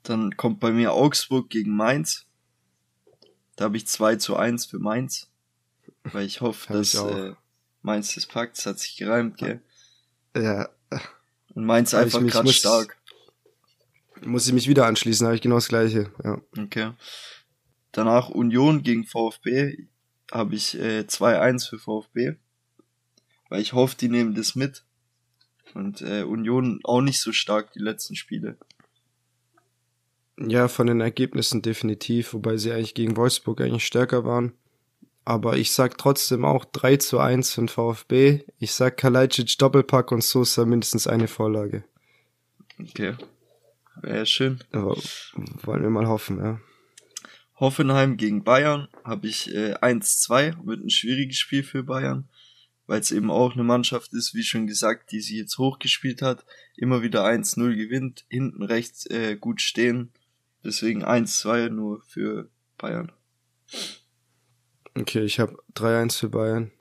Dann 0.03 0.35
kommt 0.35 0.59
bei 0.59 0.71
mir 0.71 0.93
Augsburg 0.93 1.49
gegen 1.49 1.75
Mainz. 1.75 2.25
Da 3.55 3.65
habe 3.65 3.77
ich 3.77 3.87
2 3.87 4.17
zu 4.17 4.35
1 4.35 4.65
für 4.65 4.79
Mainz. 4.79 5.29
Weil 6.03 6.25
ich 6.25 6.41
hoffe, 6.41 6.73
dass 6.73 6.93
ich 6.93 6.99
äh, 6.99 7.33
Mainz 7.81 8.13
das 8.15 8.25
packt. 8.25 8.57
Es 8.57 8.65
hat 8.65 8.79
sich 8.79 8.97
gereimt, 8.97 9.37
gell? 9.37 9.61
Ja. 10.35 10.69
Und 11.55 11.65
Mainz 11.65 11.93
einfach 11.93 12.21
gerade 12.21 12.53
stark. 12.53 12.97
Muss 14.21 14.47
ich 14.47 14.53
mich 14.53 14.67
wieder 14.67 14.85
anschließen, 14.85 15.25
habe 15.25 15.35
ich 15.35 15.41
genau 15.41 15.55
das 15.55 15.67
gleiche. 15.67 16.11
Ja. 16.23 16.41
Okay. 16.57 16.91
Danach 17.91 18.29
Union 18.29 18.83
gegen 18.83 19.05
VfB 19.05 19.87
habe 20.31 20.55
ich 20.55 20.79
äh, 20.79 21.01
2-1 21.01 21.69
für 21.69 21.79
VfB. 21.79 22.35
Weil 23.49 23.61
ich 23.61 23.73
hoffe, 23.73 23.95
die 23.97 24.09
nehmen 24.09 24.33
das 24.33 24.55
mit. 24.55 24.83
Und 25.73 26.01
äh, 26.01 26.23
Union 26.23 26.79
auch 26.83 27.01
nicht 27.01 27.19
so 27.19 27.31
stark 27.31 27.71
die 27.73 27.79
letzten 27.79 28.15
Spiele. 28.15 28.57
Ja, 30.37 30.67
von 30.67 30.87
den 30.87 31.01
Ergebnissen 31.01 31.61
definitiv, 31.61 32.33
wobei 32.33 32.57
sie 32.57 32.71
eigentlich 32.71 32.95
gegen 32.95 33.17
Wolfsburg 33.17 33.61
eigentlich 33.61 33.85
stärker 33.85 34.25
waren. 34.25 34.53
Aber 35.25 35.57
ich 35.57 35.71
sag 35.71 35.97
trotzdem 35.97 36.43
auch 36.43 36.65
3 36.65 36.97
zu 36.97 37.19
1 37.19 37.53
für 37.53 37.61
den 37.61 37.69
VfB. 37.69 38.41
Ich 38.59 38.73
sag 38.73 38.97
Kalajdzic 38.97 39.57
Doppelpack 39.57 40.11
und 40.11 40.23
Sosa 40.23 40.65
mindestens 40.65 41.07
eine 41.07 41.27
Vorlage. 41.27 41.83
Okay. 42.79 43.15
Wäre 44.01 44.25
schön. 44.25 44.59
Aber 44.71 44.97
wollen 45.63 45.83
wir 45.83 45.89
mal 45.89 46.07
hoffen, 46.07 46.39
ja. 46.39 46.59
Hoffenheim 47.59 48.17
gegen 48.17 48.43
Bayern 48.43 48.87
habe 49.05 49.27
ich 49.27 49.53
äh, 49.53 49.75
1-2, 49.75 50.65
wird 50.65 50.83
ein 50.83 50.89
schwieriges 50.89 51.37
Spiel 51.37 51.63
für 51.63 51.83
Bayern, 51.83 52.27
weil 52.87 52.99
es 52.99 53.11
eben 53.11 53.29
auch 53.29 53.53
eine 53.53 53.63
Mannschaft 53.63 54.11
ist, 54.13 54.33
wie 54.33 54.43
schon 54.43 54.67
gesagt, 54.67 55.11
die 55.11 55.21
sie 55.21 55.37
jetzt 55.37 55.59
hochgespielt 55.59 56.21
hat, 56.21 56.45
immer 56.75 57.03
wieder 57.03 57.23
1-0 57.23 57.75
gewinnt, 57.75 58.25
hinten 58.27 58.63
rechts 58.63 59.05
äh, 59.05 59.37
gut 59.37 59.61
stehen, 59.61 60.11
deswegen 60.63 61.05
1-2 61.05 61.69
nur 61.69 62.01
für 62.01 62.49
Bayern. 62.77 63.11
Okay, 64.95 65.23
ich 65.23 65.39
habe 65.39 65.57
3-1 65.75 66.19
für 66.19 66.29
Bayern. 66.29 66.71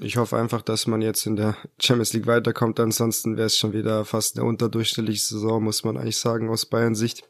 Ich 0.00 0.16
hoffe 0.16 0.36
einfach, 0.36 0.62
dass 0.62 0.86
man 0.86 1.02
jetzt 1.02 1.24
in 1.26 1.36
der 1.36 1.56
Champions 1.80 2.12
League 2.14 2.26
weiterkommt. 2.26 2.80
Ansonsten 2.80 3.36
wäre 3.36 3.46
es 3.46 3.56
schon 3.56 3.72
wieder 3.72 4.04
fast 4.04 4.36
eine 4.36 4.46
unterdurchschnittliche 4.46 5.22
Saison, 5.22 5.62
muss 5.62 5.84
man 5.84 5.96
eigentlich 5.96 6.16
sagen, 6.16 6.48
aus 6.48 6.66
Bayern 6.66 6.94
Sicht. 6.94 7.22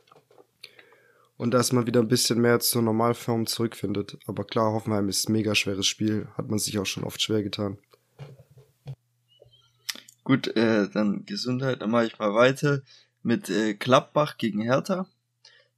Und 1.36 1.52
dass 1.52 1.72
man 1.72 1.86
wieder 1.86 2.00
ein 2.00 2.08
bisschen 2.08 2.40
mehr 2.40 2.60
zur 2.60 2.82
Normalform 2.82 3.46
zurückfindet. 3.46 4.18
Aber 4.26 4.44
klar, 4.44 4.72
Hoffenheim 4.72 5.08
ist 5.08 5.28
ein 5.28 5.32
mega 5.32 5.54
schweres 5.54 5.86
Spiel. 5.86 6.28
Hat 6.36 6.48
man 6.48 6.58
sich 6.58 6.78
auch 6.78 6.86
schon 6.86 7.04
oft 7.04 7.20
schwer 7.20 7.42
getan. 7.42 7.76
Gut, 10.22 10.56
äh, 10.56 10.88
dann 10.88 11.26
Gesundheit. 11.26 11.82
Dann 11.82 11.90
mache 11.90 12.06
ich 12.06 12.18
mal 12.18 12.34
weiter 12.34 12.82
mit 13.22 13.50
äh, 13.50 13.74
Klappbach 13.74 14.38
gegen 14.38 14.62
Hertha. 14.62 15.06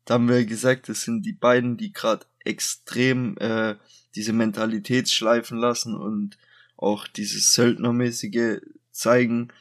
Da 0.07 0.15
haben 0.15 0.29
wir 0.29 0.47
gesagt, 0.47 0.89
das 0.89 1.03
sind 1.03 1.27
die 1.27 1.33
beiden, 1.33 1.77
die 1.77 1.93
gerade 1.93 2.27
extrem 2.45 3.37
äh, 3.39 3.75
diese 4.15 4.33
Mentalität 4.33 5.11
schleifen 5.11 5.59
lassen 5.59 5.95
und 5.95 6.39
auch 6.77 7.09
dieses 7.09 7.53
Söldnermäßige 7.53 8.61
zeigen. 8.93 9.53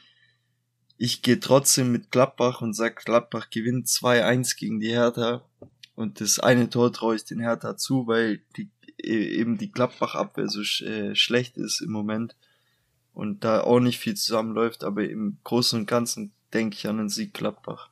Ich 0.98 1.22
gehe 1.22 1.40
trotzdem 1.40 1.90
mit 1.90 2.12
Gladbach 2.12 2.60
und 2.62 2.74
sag, 2.74 3.04
Gladbach 3.04 3.50
gewinnt 3.50 3.88
2-1 3.88 4.56
gegen 4.56 4.78
die 4.78 4.90
Hertha. 4.90 5.44
Und 5.96 6.20
das 6.20 6.38
eine 6.38 6.70
Tor 6.70 6.92
traue 6.92 7.16
ich 7.16 7.24
den 7.24 7.40
Hertha 7.40 7.76
zu, 7.76 8.06
weil 8.06 8.40
die, 8.56 8.70
e, 9.02 9.40
eben 9.40 9.58
die 9.58 9.72
Gladbach-Abwehr 9.72 10.48
so 10.48 10.62
sch, 10.62 10.82
äh, 10.82 11.16
schlecht 11.16 11.56
ist 11.56 11.80
im 11.80 11.90
Moment. 11.90 12.36
Und 13.12 13.42
da 13.42 13.62
auch 13.62 13.80
nicht 13.80 13.98
viel 13.98 14.14
zusammenläuft, 14.14 14.84
aber 14.84 15.08
im 15.08 15.38
Großen 15.42 15.80
und 15.80 15.86
Ganzen 15.86 16.32
denke 16.54 16.76
ich 16.76 16.86
an 16.86 16.98
den 16.98 17.08
Sieg 17.08 17.34
Gladbach. 17.34 17.90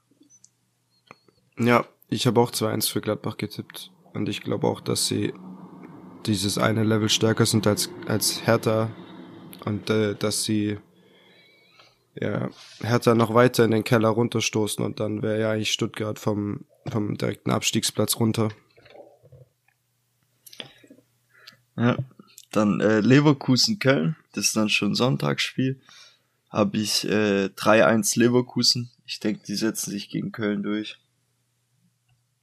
Ja, 1.59 1.87
ich 2.15 2.27
habe 2.27 2.41
auch 2.41 2.51
2-1 2.51 2.91
für 2.91 3.01
Gladbach 3.01 3.37
getippt. 3.37 3.91
Und 4.13 4.29
ich 4.29 4.43
glaube 4.43 4.69
auch, 4.69 4.81
dass 4.81 5.07
sie 5.07 5.35
dieses 6.27 6.57
eine 6.57 6.85
Level 6.85 7.09
stärker 7.09 7.45
sind 7.45 7.67
als, 7.67 7.91
als 8.07 8.47
Hertha 8.47 8.91
und 9.65 9.91
äh, 9.91 10.15
dass 10.15 10.45
sie 10.45 10.79
ja, 12.15 12.49
Hertha 12.81 13.15
noch 13.15 13.35
weiter 13.35 13.65
in 13.65 13.73
den 13.73 13.85
Keller 13.85 14.09
runterstoßen 14.09 14.85
und 14.85 15.01
dann 15.01 15.23
wäre 15.23 15.41
ja 15.41 15.51
eigentlich 15.51 15.73
Stuttgart 15.73 16.19
vom, 16.19 16.65
vom 16.87 17.19
direkten 17.19 17.51
Abstiegsplatz 17.51 18.21
runter. 18.21 18.51
Ja, 21.77 21.97
dann 22.53 22.81
äh, 22.81 23.01
Leverkusen-Köln, 23.01 24.15
das 24.33 24.47
ist 24.47 24.57
dann 24.57 24.69
schon 24.69 24.95
Sonntagsspiel. 24.95 25.81
Habe 26.51 26.77
ich 26.79 27.05
äh, 27.09 27.47
3-1 27.47 28.17
Leverkusen. 28.17 28.91
Ich 29.05 29.19
denke, 29.19 29.43
die 29.45 29.57
setzen 29.57 29.91
sich 29.91 30.09
gegen 30.09 30.31
Köln 30.31 30.63
durch. 30.63 31.01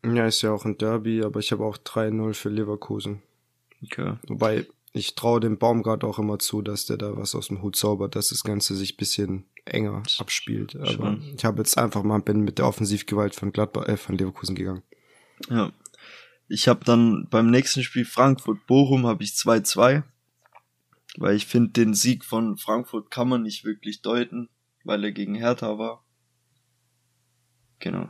Ja, 0.03 0.25
ist 0.25 0.41
ja 0.41 0.51
auch 0.51 0.65
ein 0.65 0.77
Derby, 0.77 1.23
aber 1.23 1.39
ich 1.39 1.51
habe 1.51 1.63
auch 1.63 1.77
3-0 1.77 2.33
für 2.33 2.49
Leverkusen. 2.49 3.21
Okay. 3.83 4.15
Wobei, 4.27 4.65
ich 4.93 5.15
traue 5.15 5.39
dem 5.39 5.57
Baumgart 5.57 6.03
auch 6.03 6.19
immer 6.19 6.39
zu, 6.39 6.61
dass 6.61 6.85
der 6.85 6.97
da 6.97 7.15
was 7.17 7.35
aus 7.35 7.47
dem 7.47 7.61
Hut 7.61 7.75
zaubert, 7.75 8.15
dass 8.15 8.29
das 8.29 8.43
Ganze 8.43 8.75
sich 8.75 8.97
bisschen 8.97 9.45
enger 9.65 10.03
abspielt. 10.17 10.75
Aber 10.75 10.91
Schon. 10.91 11.33
ich 11.35 11.45
habe 11.45 11.59
jetzt 11.59 11.77
einfach 11.77 12.03
mal 12.03 12.19
bin 12.19 12.41
mit 12.41 12.57
der 12.57 12.67
Offensivgewalt 12.67 13.35
von 13.35 13.51
Gladbach, 13.51 13.87
äh, 13.87 13.97
von 13.97 14.17
Leverkusen 14.17 14.55
gegangen. 14.55 14.83
Ja. 15.49 15.71
Ich 16.47 16.67
habe 16.67 16.83
dann 16.83 17.27
beim 17.29 17.49
nächsten 17.49 17.83
Spiel 17.83 18.03
Frankfurt-Bochum 18.03 19.07
habe 19.07 19.23
ich 19.23 19.31
2-2, 19.31 20.03
weil 21.17 21.35
ich 21.35 21.45
finde, 21.45 21.71
den 21.71 21.93
Sieg 21.93 22.25
von 22.25 22.57
Frankfurt 22.57 23.09
kann 23.11 23.29
man 23.29 23.43
nicht 23.43 23.63
wirklich 23.63 24.01
deuten, 24.01 24.49
weil 24.83 25.03
er 25.03 25.11
gegen 25.11 25.35
Hertha 25.35 25.77
war. 25.77 26.03
Genau. 27.79 28.09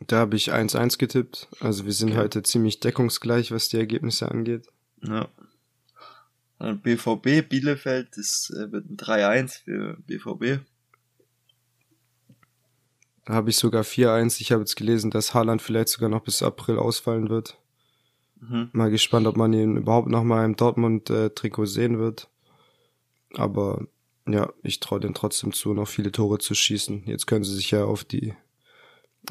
Da 0.00 0.18
habe 0.18 0.36
ich 0.36 0.52
1-1 0.52 0.98
getippt. 0.98 1.48
Also 1.60 1.86
wir 1.86 1.92
sind 1.92 2.10
okay. 2.10 2.20
heute 2.20 2.42
ziemlich 2.42 2.80
deckungsgleich, 2.80 3.50
was 3.50 3.68
die 3.68 3.78
Ergebnisse 3.78 4.30
angeht. 4.30 4.66
Ja. 5.02 5.28
BVB 6.58 7.48
Bielefeld, 7.48 8.16
das 8.16 8.50
äh, 8.56 8.72
wird 8.72 8.90
ein 8.90 8.96
3-1 8.96 9.64
für 9.64 9.96
BVB. 10.06 10.64
Da 13.26 13.34
habe 13.34 13.50
ich 13.50 13.56
sogar 13.56 13.82
4-1. 13.82 14.40
Ich 14.40 14.52
habe 14.52 14.62
jetzt 14.62 14.76
gelesen, 14.76 15.10
dass 15.10 15.34
Haaland 15.34 15.60
vielleicht 15.60 15.88
sogar 15.88 16.08
noch 16.08 16.22
bis 16.22 16.42
April 16.42 16.78
ausfallen 16.78 17.28
wird. 17.28 17.58
Mhm. 18.40 18.70
Mal 18.72 18.90
gespannt, 18.90 19.26
ob 19.26 19.36
man 19.36 19.52
ihn 19.52 19.76
überhaupt 19.76 20.08
noch 20.08 20.22
mal 20.22 20.44
im 20.44 20.56
Dortmund-Trikot 20.56 21.64
äh, 21.64 21.66
sehen 21.66 21.98
wird. 21.98 22.28
Aber 23.34 23.86
ja, 24.28 24.52
ich 24.62 24.80
traue 24.80 25.00
den 25.00 25.14
trotzdem 25.14 25.52
zu, 25.52 25.74
noch 25.74 25.88
viele 25.88 26.12
Tore 26.12 26.38
zu 26.38 26.54
schießen. 26.54 27.04
Jetzt 27.06 27.26
können 27.26 27.44
sie 27.44 27.54
sich 27.54 27.70
ja 27.70 27.84
auf 27.84 28.04
die 28.04 28.34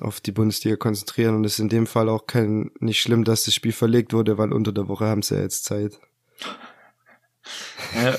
auf 0.01 0.21
die 0.21 0.31
Bundesliga 0.31 0.75
konzentrieren 0.75 1.35
und 1.35 1.45
es 1.45 1.53
ist 1.53 1.59
in 1.59 1.69
dem 1.69 1.87
Fall 1.87 2.09
auch 2.09 2.27
kein 2.27 2.71
nicht 2.79 3.01
schlimm, 3.01 3.23
dass 3.23 3.45
das 3.45 3.53
Spiel 3.53 3.71
verlegt 3.71 4.13
wurde, 4.13 4.37
weil 4.37 4.53
unter 4.53 4.71
der 4.71 4.87
Woche 4.87 5.05
haben 5.05 5.21
sie 5.21 5.35
ja 5.35 5.41
jetzt 5.41 5.65
Zeit. 5.65 5.99
Ja. 7.93 8.17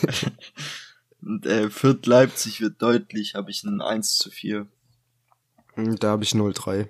und 1.20 1.44
äh, 1.44 1.68
Fürth 1.70 2.06
Leipzig 2.06 2.60
wird 2.60 2.80
deutlich, 2.80 3.34
habe 3.34 3.50
ich 3.50 3.64
ein 3.64 3.80
1 3.80 4.16
zu 4.16 4.30
4. 4.30 4.68
Hm, 5.74 5.96
da 5.96 6.10
habe 6.10 6.22
ich 6.22 6.30
0-3. 6.30 6.86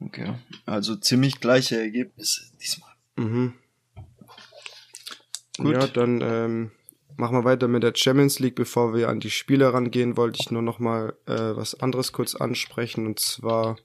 Okay. 0.00 0.34
Also 0.66 0.96
ziemlich 0.96 1.40
gleiche 1.40 1.80
Ergebnisse 1.80 2.42
diesmal. 2.60 2.90
Mhm. 3.16 3.54
Gut. 5.56 5.72
Ja, 5.72 5.86
dann 5.86 6.20
ähm, 6.20 6.70
machen 7.16 7.36
wir 7.36 7.44
weiter 7.44 7.68
mit 7.68 7.82
der 7.82 7.92
Champions 7.94 8.38
League. 8.38 8.54
Bevor 8.54 8.94
wir 8.94 9.08
an 9.08 9.20
die 9.20 9.30
Spiele 9.30 9.72
rangehen, 9.72 10.16
wollte 10.16 10.38
ich 10.40 10.50
nur 10.50 10.62
noch 10.62 10.78
mal 10.78 11.14
äh, 11.26 11.56
was 11.56 11.74
anderes 11.80 12.12
kurz 12.12 12.36
ansprechen. 12.36 13.06
Und 13.06 13.18
zwar 13.18 13.76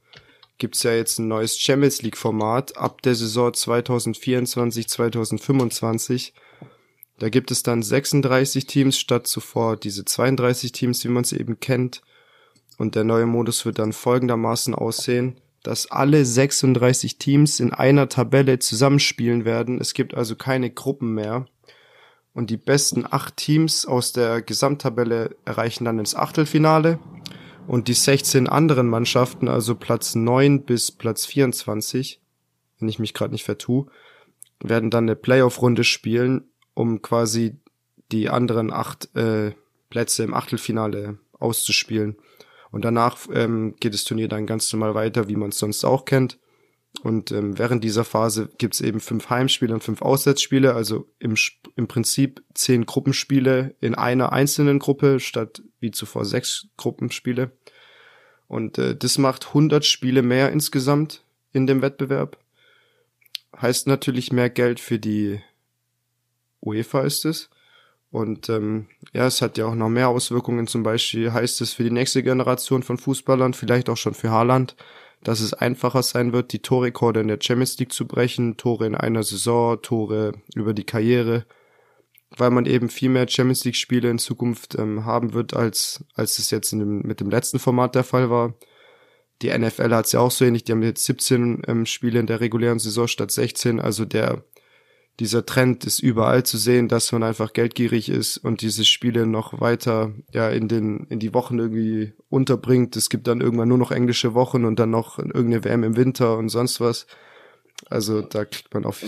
gibt's 0.64 0.84
ja 0.84 0.94
jetzt 0.94 1.20
ein 1.20 1.28
neues 1.28 1.60
Champions 1.60 2.04
League 2.04 2.16
Format 2.16 2.78
ab 2.78 3.02
der 3.02 3.16
Saison 3.16 3.54
2024, 3.54 4.88
2025. 4.88 6.34
Da 7.20 7.28
gibt 7.28 7.52
es 7.52 7.64
dann 7.64 7.84
36 7.84 8.66
Teams 8.66 8.98
statt 8.98 9.28
zuvor 9.28 9.76
diese 9.76 10.06
32 10.06 10.72
Teams, 10.72 11.04
wie 11.04 11.10
man 11.10 11.26
sie 11.26 11.38
eben 11.38 11.60
kennt. 11.60 12.02
Und 12.78 12.96
der 12.96 13.04
neue 13.04 13.26
Modus 13.26 13.66
wird 13.66 13.78
dann 13.78 13.92
folgendermaßen 13.92 14.74
aussehen, 14.74 15.36
dass 15.64 15.92
alle 15.92 16.24
36 16.24 17.18
Teams 17.18 17.60
in 17.60 17.74
einer 17.74 18.08
Tabelle 18.08 18.58
zusammenspielen 18.60 19.44
werden. 19.44 19.82
Es 19.82 19.94
gibt 19.94 20.14
also 20.14 20.38
keine 20.38 20.70
Gruppen 20.70 21.14
mehr. 21.14 21.46
Und 22.32 22.52
die 22.52 22.58
besten 22.58 23.04
acht 23.06 23.36
Teams 23.36 23.86
aus 23.86 24.14
der 24.14 24.42
Gesamttabelle 24.42 25.36
erreichen 25.44 25.84
dann 25.84 26.00
ins 26.00 26.16
Achtelfinale. 26.16 27.00
Und 27.68 27.88
die 27.88 27.94
16 27.94 28.48
anderen 28.48 28.88
Mannschaften, 28.88 29.48
also 29.48 29.76
Platz 29.76 30.16
9 30.16 30.64
bis 30.64 30.92
Platz 30.92 31.26
24, 31.26 32.22
wenn 32.80 32.90
ich 32.90 33.00
mich 33.00 33.14
gerade 33.14 33.32
nicht 33.32 33.44
vertue, 33.44 33.88
werden 34.62 34.90
dann 34.90 35.06
eine 35.06 35.16
Playoff-Runde 35.16 35.84
spielen, 35.84 36.50
um 36.74 37.02
quasi 37.02 37.58
die 38.12 38.30
anderen 38.30 38.72
acht 38.72 39.16
äh, 39.16 39.54
Plätze 39.90 40.24
im 40.24 40.34
Achtelfinale 40.34 41.20
auszuspielen. 41.34 42.18
Und 42.72 42.86
danach 42.86 43.18
ähm, 43.34 43.76
geht 43.80 43.94
das 43.94 44.04
Turnier 44.04 44.28
dann 44.28 44.48
ganz 44.48 44.72
normal 44.74 44.96
weiter, 44.96 45.28
wie 45.28 45.36
man 45.36 45.50
es 45.50 45.60
sonst 45.60 45.84
auch 45.86 46.06
kennt. 46.06 46.40
Und 47.02 47.32
ähm, 47.32 47.58
während 47.58 47.84
dieser 47.84 48.04
Phase 48.04 48.50
gibt's 48.58 48.82
eben 48.82 49.00
fünf 49.00 49.30
Heimspiele 49.30 49.74
und 49.74 49.84
fünf 49.84 50.02
Auswärtsspiele, 50.02 50.74
also 50.74 51.08
im, 51.20 51.36
im 51.76 51.88
Prinzip 51.88 52.44
zehn 52.54 52.86
Gruppenspiele 52.86 53.76
in 53.80 53.96
einer 53.96 54.32
einzelnen 54.32 54.80
Gruppe 54.80 55.20
statt 55.20 55.62
wie 55.84 55.92
zuvor 55.92 56.26
sechs 56.26 56.68
Gruppenspiele. 56.78 57.52
Und 58.48 58.80
äh, 58.80 58.96
das 58.96 59.20
macht 59.20 59.50
100 59.50 59.86
Spiele 59.86 60.24
mehr 60.24 60.52
insgesamt 60.52 61.24
in 61.52 61.68
dem 61.68 61.84
Wettbewerb. 61.84 62.38
heißt 63.62 63.86
natürlich 63.86 64.32
mehr 64.32 64.50
Geld 64.50 64.80
für 64.80 64.98
die 64.98 65.40
UEFA 66.62 67.02
ist 67.02 67.26
es. 67.26 67.50
Und 68.10 68.48
ähm, 68.50 68.88
ja, 69.12 69.28
es 69.28 69.42
hat 69.42 69.58
ja 69.58 69.66
auch 69.66 69.76
noch 69.76 69.90
mehr 69.90 70.10
Auswirkungen. 70.10 70.68
Zum 70.68 70.84
Beispiel 70.84 71.34
heißt 71.34 71.62
es 71.62 71.74
für 71.74 71.84
die 71.84 71.92
nächste 71.92 72.24
Generation 72.24 72.84
von 72.84 72.98
Fußballern, 72.98 73.54
vielleicht 73.54 73.90
auch 73.90 73.98
schon 73.98 74.14
für 74.14 74.30
Haaland, 74.30 74.76
dass 75.24 75.40
es 75.40 75.54
einfacher 75.54 76.04
sein 76.04 76.32
wird, 76.32 76.54
die 76.54 76.60
Torrekorde 76.60 77.22
in 77.22 77.28
der 77.28 77.40
Champions 77.42 77.78
League 77.80 77.92
zu 77.92 78.08
brechen, 78.08 78.56
Tore 78.56 78.86
in 78.86 78.96
einer 78.96 79.24
Saison, 79.24 79.82
Tore 79.82 80.34
über 80.54 80.74
die 80.74 80.84
Karriere, 80.84 81.46
weil 82.38 82.50
man 82.52 82.66
eben 82.66 82.90
viel 82.90 83.10
mehr 83.10 83.28
Champions 83.28 83.64
League 83.66 83.76
Spiele 83.76 84.10
in 84.10 84.20
Zukunft 84.20 84.76
ähm, 84.76 85.06
haben 85.06 85.34
wird, 85.34 85.54
als, 85.54 86.04
als 86.16 86.40
es 86.40 86.52
jetzt 86.52 86.72
dem, 86.72 87.02
mit 87.02 87.20
dem 87.20 87.30
letzten 87.30 87.60
Format 87.60 87.96
der 87.96 88.04
Fall 88.04 88.30
war. 88.30 88.54
Die 89.42 89.56
NFL 89.58 89.94
hat 89.94 90.06
es 90.06 90.14
ja 90.14 90.20
auch 90.20 90.32
so 90.32 90.46
ähnlich, 90.46 90.64
die 90.64 90.72
haben 90.72 90.84
jetzt 90.84 91.06
17 91.06 91.64
ähm, 91.68 91.86
Spiele 91.86 92.20
in 92.20 92.28
der 92.28 92.40
regulären 92.40 92.80
Saison 92.80 93.08
statt 93.08 93.32
16, 93.32 93.80
also 93.80 94.06
der 94.06 94.44
dieser 95.20 95.46
Trend 95.46 95.86
ist 95.86 96.00
überall 96.00 96.44
zu 96.44 96.58
sehen, 96.58 96.88
dass 96.88 97.12
man 97.12 97.22
einfach 97.22 97.54
geldgierig 97.54 98.10
ist 98.10 98.38
und 98.38 98.62
diese 98.62 98.84
Spiele 98.84 99.28
noch 99.28 99.62
weiter 99.62 100.12
ja 100.32 100.50
in 100.50 100.68
den 100.68 101.06
in 101.10 101.20
die 101.20 101.36
Wochen 101.36 101.60
irgendwie 101.60 102.14
unterbringt. 102.30 102.96
Es 102.96 103.10
gibt 103.10 103.28
dann 103.28 103.40
irgendwann 103.40 103.70
nur 103.70 103.78
noch 103.78 103.92
englische 103.92 104.34
Wochen 104.34 104.66
und 104.66 104.80
dann 104.80 104.90
noch 104.90 105.20
irgendeine 105.20 105.64
WM 105.64 105.84
im 105.84 105.98
Winter 105.98 106.38
und 106.38 106.50
sonst 106.50 106.82
was. 106.82 107.06
Also 107.90 108.22
da 108.22 108.46
kriegt 108.46 108.74
man 108.74 108.86
auf 108.86 109.04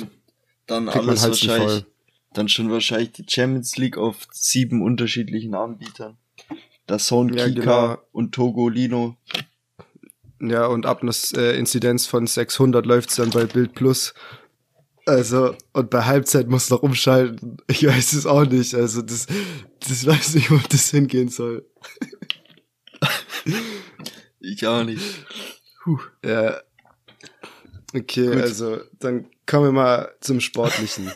dann 0.67 0.89
alles 0.89 1.23
wahrscheinlich 1.23 1.85
dann 2.37 2.49
schon 2.49 2.69
wahrscheinlich 2.71 3.13
die 3.13 3.25
Champions 3.27 3.77
League 3.77 3.97
auf 3.97 4.27
sieben 4.31 4.81
unterschiedlichen 4.81 5.55
Anbietern. 5.55 6.17
Das 6.87 7.07
Zone 7.07 7.35
ja, 7.37 7.47
Kika 7.47 7.61
genau. 7.61 7.97
und 8.11 8.33
Togolino. 8.33 9.17
Ja, 10.41 10.67
und 10.67 10.85
ab 10.85 11.01
einer 11.01 11.13
äh, 11.35 11.57
Inzidenz 11.57 12.05
von 12.05 12.27
600 12.27 12.85
läuft's 12.85 13.15
dann 13.15 13.31
bei 13.31 13.45
Bild 13.45 13.73
Plus. 13.73 14.13
Also, 15.07 15.55
und 15.73 15.89
bei 15.89 16.03
Halbzeit 16.03 16.47
muss 16.47 16.69
noch 16.69 16.81
umschalten. 16.81 17.57
Ich 17.67 17.85
weiß 17.85 18.13
es 18.13 18.25
auch 18.25 18.45
nicht. 18.45 18.73
Also, 18.75 19.01
das, 19.01 19.27
das 19.87 20.05
weiß 20.05 20.35
nicht, 20.35 20.51
wo 20.51 20.59
das 20.69 20.89
hingehen 20.89 21.29
soll. 21.29 21.65
ich 24.39 24.65
auch 24.65 24.83
nicht. 24.83 25.25
Puh. 25.83 25.99
Ja. 26.23 26.59
Okay, 27.93 28.25
Gut. 28.25 28.41
also, 28.41 28.79
dann 28.99 29.27
kommen 29.45 29.67
wir 29.67 29.71
mal 29.71 30.15
zum 30.21 30.39
Sportlichen. 30.39 31.11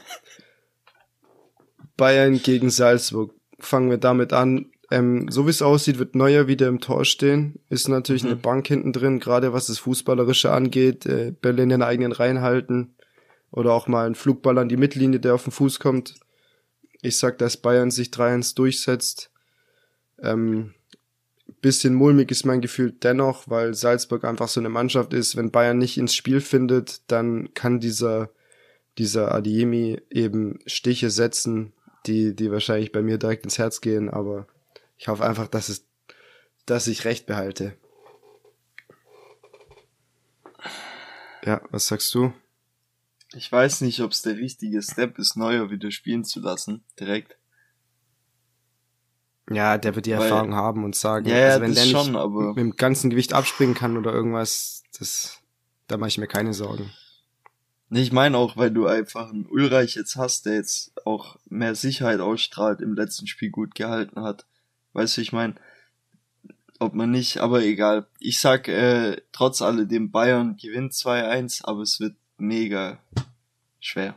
Bayern 2.00 2.42
gegen 2.42 2.70
Salzburg. 2.70 3.34
Fangen 3.60 3.90
wir 3.90 3.98
damit 3.98 4.34
an. 4.34 4.72
Ähm, 4.90 5.30
so 5.30 5.46
wie 5.46 5.52
es 5.52 5.62
aussieht, 5.62 6.00
wird 6.00 6.16
Neuer 6.16 6.48
wieder 6.48 6.68
im 6.68 6.80
Tor 6.80 7.06
stehen. 7.06 7.60
Ist 7.70 7.90
natürlich 7.90 8.24
mhm. 8.24 8.30
eine 8.30 8.38
Bank 8.38 8.68
hinten 8.68 8.94
drin, 8.94 9.20
gerade 9.20 9.54
was 9.54 9.68
das 9.68 9.80
Fußballerische 9.80 10.52
angeht. 10.52 11.06
Äh, 11.06 11.34
Berlin 11.40 11.66
in 11.66 11.70
den 11.70 11.84
eigenen 11.84 12.12
Reihen 12.12 12.42
halten 12.42 12.96
oder 13.52 13.74
auch 13.74 13.88
mal 13.88 14.08
ein 14.08 14.16
Flugball 14.16 14.58
an 14.58 14.70
die 14.70 14.78
Mittellinie, 14.78 15.20
der 15.20 15.36
auf 15.36 15.44
den 15.44 15.52
Fuß 15.52 15.80
kommt. 15.80 16.16
Ich 17.02 17.18
sag, 17.18 17.38
dass 17.38 17.58
Bayern 17.58 17.92
sich 17.92 18.10
3-1 18.10 18.56
durchsetzt. 18.56 19.32
Ähm, 20.22 20.74
bisschen 21.62 21.94
mulmig 21.94 22.32
ist 22.32 22.46
mein 22.46 22.62
Gefühl 22.62 22.92
dennoch, 22.92 23.48
weil 23.48 23.74
Salzburg 23.74 24.24
einfach 24.24 24.48
so 24.48 24.60
eine 24.60 24.70
Mannschaft 24.70 25.14
ist. 25.14 25.36
Wenn 25.36 25.52
Bayern 25.52 25.78
nicht 25.78 25.98
ins 25.98 26.16
Spiel 26.16 26.42
findet, 26.42 27.02
dann 27.12 27.54
kann 27.54 27.80
dieser, 27.80 28.30
dieser 28.98 29.34
Adiemi 29.34 30.02
eben 30.10 30.60
Stiche 30.66 31.10
setzen, 31.10 31.74
die, 32.06 32.36
die 32.36 32.52
wahrscheinlich 32.52 32.92
bei 32.92 33.02
mir 33.02 33.18
direkt 33.18 33.44
ins 33.44 33.58
Herz 33.58 33.82
gehen, 33.82 34.10
aber 34.10 34.48
ich 34.98 35.08
hoffe 35.08 35.26
einfach, 35.26 35.48
dass 35.48 35.70
es, 35.70 35.86
dass 36.66 36.88
ich 36.88 37.06
recht 37.06 37.26
behalte. 37.26 37.78
Ja, 41.46 41.62
was 41.72 41.88
sagst 41.88 42.14
du? 42.14 42.34
Ich 43.34 43.52
weiß 43.52 43.82
nicht, 43.82 44.02
ob 44.02 44.12
es 44.12 44.22
der 44.22 44.38
richtige 44.38 44.82
Step 44.82 45.20
ist, 45.20 45.36
Neuer 45.36 45.70
wieder 45.70 45.92
spielen 45.92 46.24
zu 46.24 46.40
lassen, 46.40 46.84
direkt. 47.00 47.38
Ja, 49.52 49.78
der 49.78 49.96
wird 49.96 50.06
die 50.06 50.12
Weil, 50.12 50.24
Erfahrung 50.24 50.54
haben 50.54 50.84
und 50.84 50.96
sagen, 50.96 51.28
ja, 51.28 51.48
also 51.48 51.62
wenn 51.62 51.74
der 51.74 51.86
nicht 51.86 51.92
schon, 51.92 52.50
mit 52.50 52.58
dem 52.58 52.76
ganzen 52.76 53.10
Gewicht 53.10 53.34
abspringen 53.34 53.76
kann 53.76 53.98
oder 53.98 54.12
irgendwas, 54.12 54.84
das, 54.98 55.40
da 55.88 55.98
mache 55.98 56.10
ich 56.10 56.18
mir 56.18 56.28
keine 56.28 56.54
Sorgen. 56.54 56.92
Ich 57.92 58.12
meine 58.12 58.38
auch, 58.38 58.56
weil 58.56 58.70
du 58.70 58.86
einfach 58.86 59.30
einen 59.30 59.48
Ulreich 59.48 59.96
jetzt 59.96 60.16
hast, 60.16 60.46
der 60.46 60.56
jetzt 60.56 60.92
auch 61.06 61.38
mehr 61.50 61.74
Sicherheit 61.74 62.20
ausstrahlt, 62.20 62.82
im 62.82 62.94
letzten 62.94 63.26
Spiel 63.26 63.50
gut 63.50 63.74
gehalten 63.74 64.22
hat. 64.22 64.46
Weißt 64.94 65.18
du, 65.18 65.22
ich 65.22 65.32
meine, 65.32 65.56
ob 66.80 66.94
man 66.94 67.12
nicht, 67.12 67.40
aber 67.40 67.64
egal. 67.64 68.06
Ich 68.20 68.40
sag, 68.40 68.68
äh, 68.68 69.18
trotz 69.32 69.62
alledem 69.62 70.12
Bayern 70.12 70.56
gewinnt 70.58 70.94
2-1, 70.94 71.66
aber 71.66 71.82
es 71.82 72.00
wird 72.00 72.16
mega 72.38 73.00
schwer. 73.80 74.16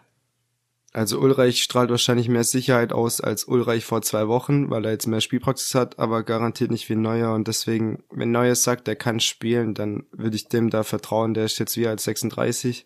Also 0.94 1.18
Ulreich 1.18 1.62
strahlt 1.62 1.88
wahrscheinlich 1.88 2.28
mehr 2.28 2.44
Sicherheit 2.44 2.92
aus 2.92 3.22
als 3.22 3.44
Ulreich 3.44 3.86
vor 3.86 4.02
zwei 4.02 4.28
Wochen, 4.28 4.68
weil 4.68 4.84
er 4.84 4.92
jetzt 4.92 5.06
mehr 5.06 5.22
Spielpraxis 5.22 5.74
hat, 5.74 5.98
aber 5.98 6.22
garantiert 6.22 6.70
nicht 6.70 6.88
wie 6.90 6.96
Neuer. 6.96 7.32
Und 7.32 7.48
deswegen, 7.48 8.04
wenn 8.10 8.30
Neuer 8.30 8.54
sagt, 8.54 8.86
er 8.88 8.96
kann 8.96 9.18
spielen, 9.18 9.72
dann 9.72 10.04
würde 10.12 10.36
ich 10.36 10.48
dem 10.48 10.68
da 10.68 10.82
vertrauen. 10.82 11.32
Der 11.32 11.46
ist 11.46 11.58
jetzt 11.58 11.78
wie 11.78 11.86
als 11.86 12.04
36. 12.04 12.84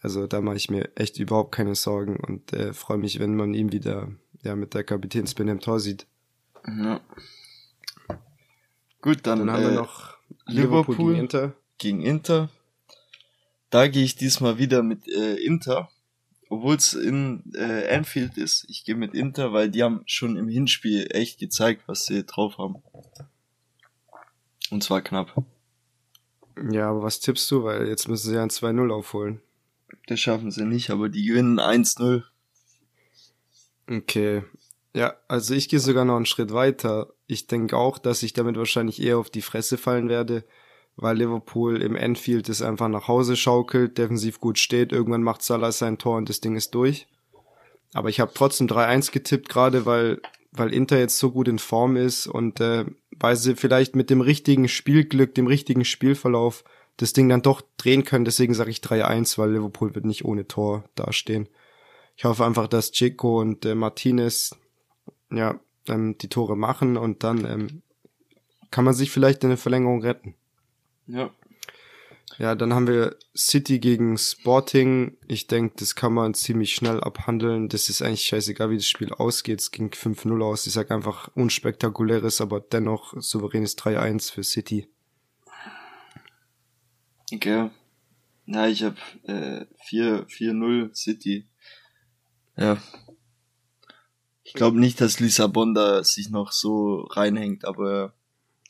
Also 0.00 0.26
da 0.26 0.40
mache 0.40 0.56
ich 0.56 0.70
mir 0.70 0.90
echt 0.96 1.18
überhaupt 1.18 1.52
keine 1.52 1.74
Sorgen 1.74 2.16
und 2.16 2.52
äh, 2.52 2.72
freue 2.72 2.98
mich, 2.98 3.18
wenn 3.18 3.34
man 3.34 3.54
ihn 3.54 3.72
wieder 3.72 4.08
ja 4.42 4.54
mit 4.54 4.74
der 4.74 4.84
Kapitänsbinde 4.84 5.52
im 5.52 5.60
Tor 5.60 5.80
sieht. 5.80 6.06
Ja. 6.66 7.00
Gut, 9.00 9.26
dann, 9.26 9.40
dann 9.40 9.50
haben 9.50 9.62
äh, 9.62 9.68
wir 9.68 9.74
noch 9.74 10.16
Liverpool, 10.46 10.94
Liverpool 10.94 11.12
gegen 11.12 11.20
Inter. 11.20 11.54
Gegen 11.78 12.02
Inter. 12.02 12.48
Da 13.70 13.88
gehe 13.88 14.04
ich 14.04 14.16
diesmal 14.16 14.58
wieder 14.58 14.82
mit 14.82 15.06
äh, 15.08 15.34
Inter, 15.34 15.90
obwohl 16.48 16.76
es 16.76 16.94
in 16.94 17.42
äh, 17.54 17.94
Anfield 17.94 18.38
ist. 18.38 18.66
Ich 18.68 18.84
gehe 18.84 18.94
mit 18.94 19.14
Inter, 19.14 19.52
weil 19.52 19.70
die 19.70 19.82
haben 19.82 20.02
schon 20.06 20.36
im 20.36 20.48
Hinspiel 20.48 21.08
echt 21.10 21.38
gezeigt, 21.38 21.82
was 21.86 22.06
sie 22.06 22.24
drauf 22.24 22.58
haben. 22.58 22.76
Und 24.70 24.82
zwar 24.82 25.02
knapp. 25.02 25.34
Ja, 26.70 26.90
aber 26.90 27.02
was 27.02 27.20
tippst 27.20 27.50
du? 27.50 27.64
Weil 27.64 27.88
jetzt 27.88 28.08
müssen 28.08 28.30
sie 28.30 28.34
ja 28.34 28.42
ein 28.42 28.50
2-0 28.50 28.92
aufholen. 28.92 29.40
Das 30.06 30.20
schaffen 30.20 30.50
sie 30.50 30.64
nicht, 30.64 30.90
aber 30.90 31.08
die 31.08 31.24
gewinnen 31.24 31.60
1-0. 31.60 32.22
Okay. 33.90 34.44
Ja, 34.94 35.14
also 35.28 35.54
ich 35.54 35.68
gehe 35.68 35.80
sogar 35.80 36.04
noch 36.04 36.16
einen 36.16 36.26
Schritt 36.26 36.52
weiter. 36.52 37.12
Ich 37.26 37.46
denke 37.46 37.76
auch, 37.76 37.98
dass 37.98 38.22
ich 38.22 38.32
damit 38.32 38.56
wahrscheinlich 38.56 39.02
eher 39.02 39.18
auf 39.18 39.30
die 39.30 39.42
Fresse 39.42 39.78
fallen 39.78 40.08
werde 40.08 40.44
weil 41.00 41.16
Liverpool 41.16 41.80
im 41.80 41.94
Enfield 41.94 42.48
es 42.48 42.60
einfach 42.60 42.88
nach 42.88 43.06
Hause 43.06 43.36
schaukelt, 43.36 43.98
defensiv 43.98 44.40
gut 44.40 44.58
steht, 44.58 44.92
irgendwann 44.92 45.22
macht 45.22 45.42
Salah 45.42 45.70
sein 45.70 45.96
Tor 45.96 46.16
und 46.16 46.28
das 46.28 46.40
Ding 46.40 46.56
ist 46.56 46.74
durch. 46.74 47.06
Aber 47.94 48.08
ich 48.08 48.18
habe 48.18 48.32
trotzdem 48.34 48.66
3-1 48.66 49.12
getippt, 49.12 49.48
gerade 49.48 49.86
weil, 49.86 50.20
weil 50.50 50.74
Inter 50.74 50.98
jetzt 50.98 51.18
so 51.18 51.30
gut 51.30 51.46
in 51.46 51.60
Form 51.60 51.96
ist 51.96 52.26
und 52.26 52.60
äh, 52.60 52.84
weil 53.16 53.36
sie 53.36 53.54
vielleicht 53.54 53.94
mit 53.94 54.10
dem 54.10 54.20
richtigen 54.20 54.68
Spielglück, 54.68 55.36
dem 55.36 55.46
richtigen 55.46 55.84
Spielverlauf 55.84 56.64
das 56.98 57.12
Ding 57.12 57.28
dann 57.28 57.42
doch 57.42 57.62
drehen 57.78 58.04
können. 58.04 58.24
Deswegen 58.24 58.54
sage 58.54 58.70
ich 58.70 58.78
3-1, 58.78 59.38
weil 59.38 59.52
Liverpool 59.52 59.94
wird 59.94 60.04
nicht 60.04 60.24
ohne 60.24 60.46
Tor 60.46 60.84
dastehen. 60.94 61.48
Ich 62.16 62.24
hoffe 62.24 62.44
einfach, 62.44 62.68
dass 62.68 62.92
Chico 62.92 63.40
und 63.40 63.64
äh, 63.64 63.74
Martinez 63.74 64.54
ja 65.30 65.58
ähm, 65.86 66.18
die 66.18 66.28
Tore 66.28 66.56
machen 66.56 66.96
und 66.96 67.22
dann 67.22 67.44
ähm, 67.44 67.82
kann 68.70 68.84
man 68.84 68.94
sich 68.94 69.10
vielleicht 69.10 69.44
in 69.44 69.50
der 69.50 69.58
Verlängerung 69.58 70.02
retten. 70.02 70.34
Ja. 71.06 71.30
Ja, 72.36 72.54
dann 72.54 72.74
haben 72.74 72.86
wir 72.86 73.16
City 73.36 73.80
gegen 73.80 74.18
Sporting. 74.18 75.16
Ich 75.26 75.46
denke, 75.46 75.74
das 75.78 75.94
kann 75.94 76.12
man 76.12 76.34
ziemlich 76.34 76.74
schnell 76.74 77.00
abhandeln. 77.00 77.68
Das 77.68 77.88
ist 77.88 78.02
eigentlich 78.02 78.22
scheißegal, 78.22 78.70
wie 78.70 78.76
das 78.76 78.86
Spiel 78.86 79.12
ausgeht. 79.12 79.60
Es 79.60 79.70
ging 79.70 79.88
5-0 79.88 80.44
aus. 80.44 80.66
Ich 80.66 80.72
sag 80.72 80.90
einfach 80.90 81.30
unspektakuläres, 81.34 82.40
aber 82.40 82.60
dennoch 82.60 83.14
souveränes 83.18 83.76
3-1 83.78 84.32
für 84.32 84.44
City. 84.44 84.88
Okay. 87.32 87.70
Ja, 88.46 88.66
ich 88.66 88.82
hab 88.82 88.96
äh, 89.24 89.66
4-0 89.90 90.94
City. 90.94 91.46
Ja. 92.56 92.78
Ich 94.42 94.54
glaube 94.54 94.80
nicht, 94.80 95.00
dass 95.00 95.20
Lissabon 95.20 95.74
da 95.74 96.02
sich 96.02 96.30
noch 96.30 96.52
so 96.52 97.00
reinhängt, 97.10 97.66
aber 97.66 98.14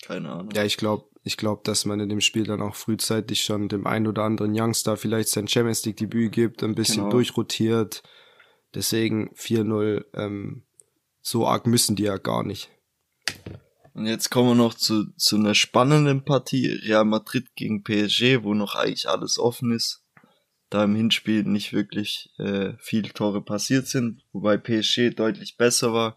keine 0.03 0.31
Ahnung. 0.31 0.51
Ja, 0.53 0.65
ich 0.65 0.77
glaube, 0.77 1.05
ich 1.23 1.37
glaube, 1.37 1.63
dass 1.65 1.85
man 1.85 2.01
in 2.01 2.09
dem 2.09 2.21
Spiel 2.21 2.45
dann 2.45 2.63
auch 2.63 2.75
frühzeitig 2.75 3.45
schon 3.45 3.69
dem 3.69 3.87
einen 3.87 4.07
oder 4.07 4.25
anderen 4.25 4.59
Youngster 4.59 4.97
vielleicht 4.97 5.29
sein 5.29 5.47
Champions 5.47 5.85
League 5.85 5.99
Debüt 5.99 6.33
gibt, 6.33 6.65
ein 6.65 6.75
bisschen 6.75 7.05
genau. 7.05 7.11
durchrotiert. 7.11 8.03
Deswegen 8.75 9.31
4-0, 9.35 10.05
ähm, 10.15 10.65
so 11.21 11.47
arg 11.47 11.67
müssen 11.67 11.97
die 11.97 12.05
ja 12.05 12.17
gar 12.17 12.43
nicht. 12.43 12.71
Und 13.99 14.07
jetzt 14.07 14.31
kommen 14.31 14.51
wir 14.51 14.55
noch 14.55 14.75
zu, 14.75 15.11
zu 15.17 15.35
einer 15.35 15.57
spannenden 15.57 16.25
Partie. 16.25 16.69
Real 16.69 17.05
Madrid 17.05 17.57
gegen 17.57 17.83
PSG, 17.83 18.45
wo 18.45 18.55
noch 18.55 18.77
eigentlich 18.77 19.09
alles 19.09 19.41
offen 19.41 19.73
ist. 19.73 20.05
Da 20.71 20.85
im 20.85 20.95
Hinspiel 20.95 21.43
nicht 21.43 21.73
wirklich 21.73 22.31
äh, 22.39 22.75
viele 22.79 23.09
Tore 23.09 23.43
passiert 23.43 23.89
sind, 23.89 24.23
wobei 24.33 24.57
PSG 24.57 25.11
deutlich 25.17 25.57
besser 25.57 25.93
war. 25.93 26.15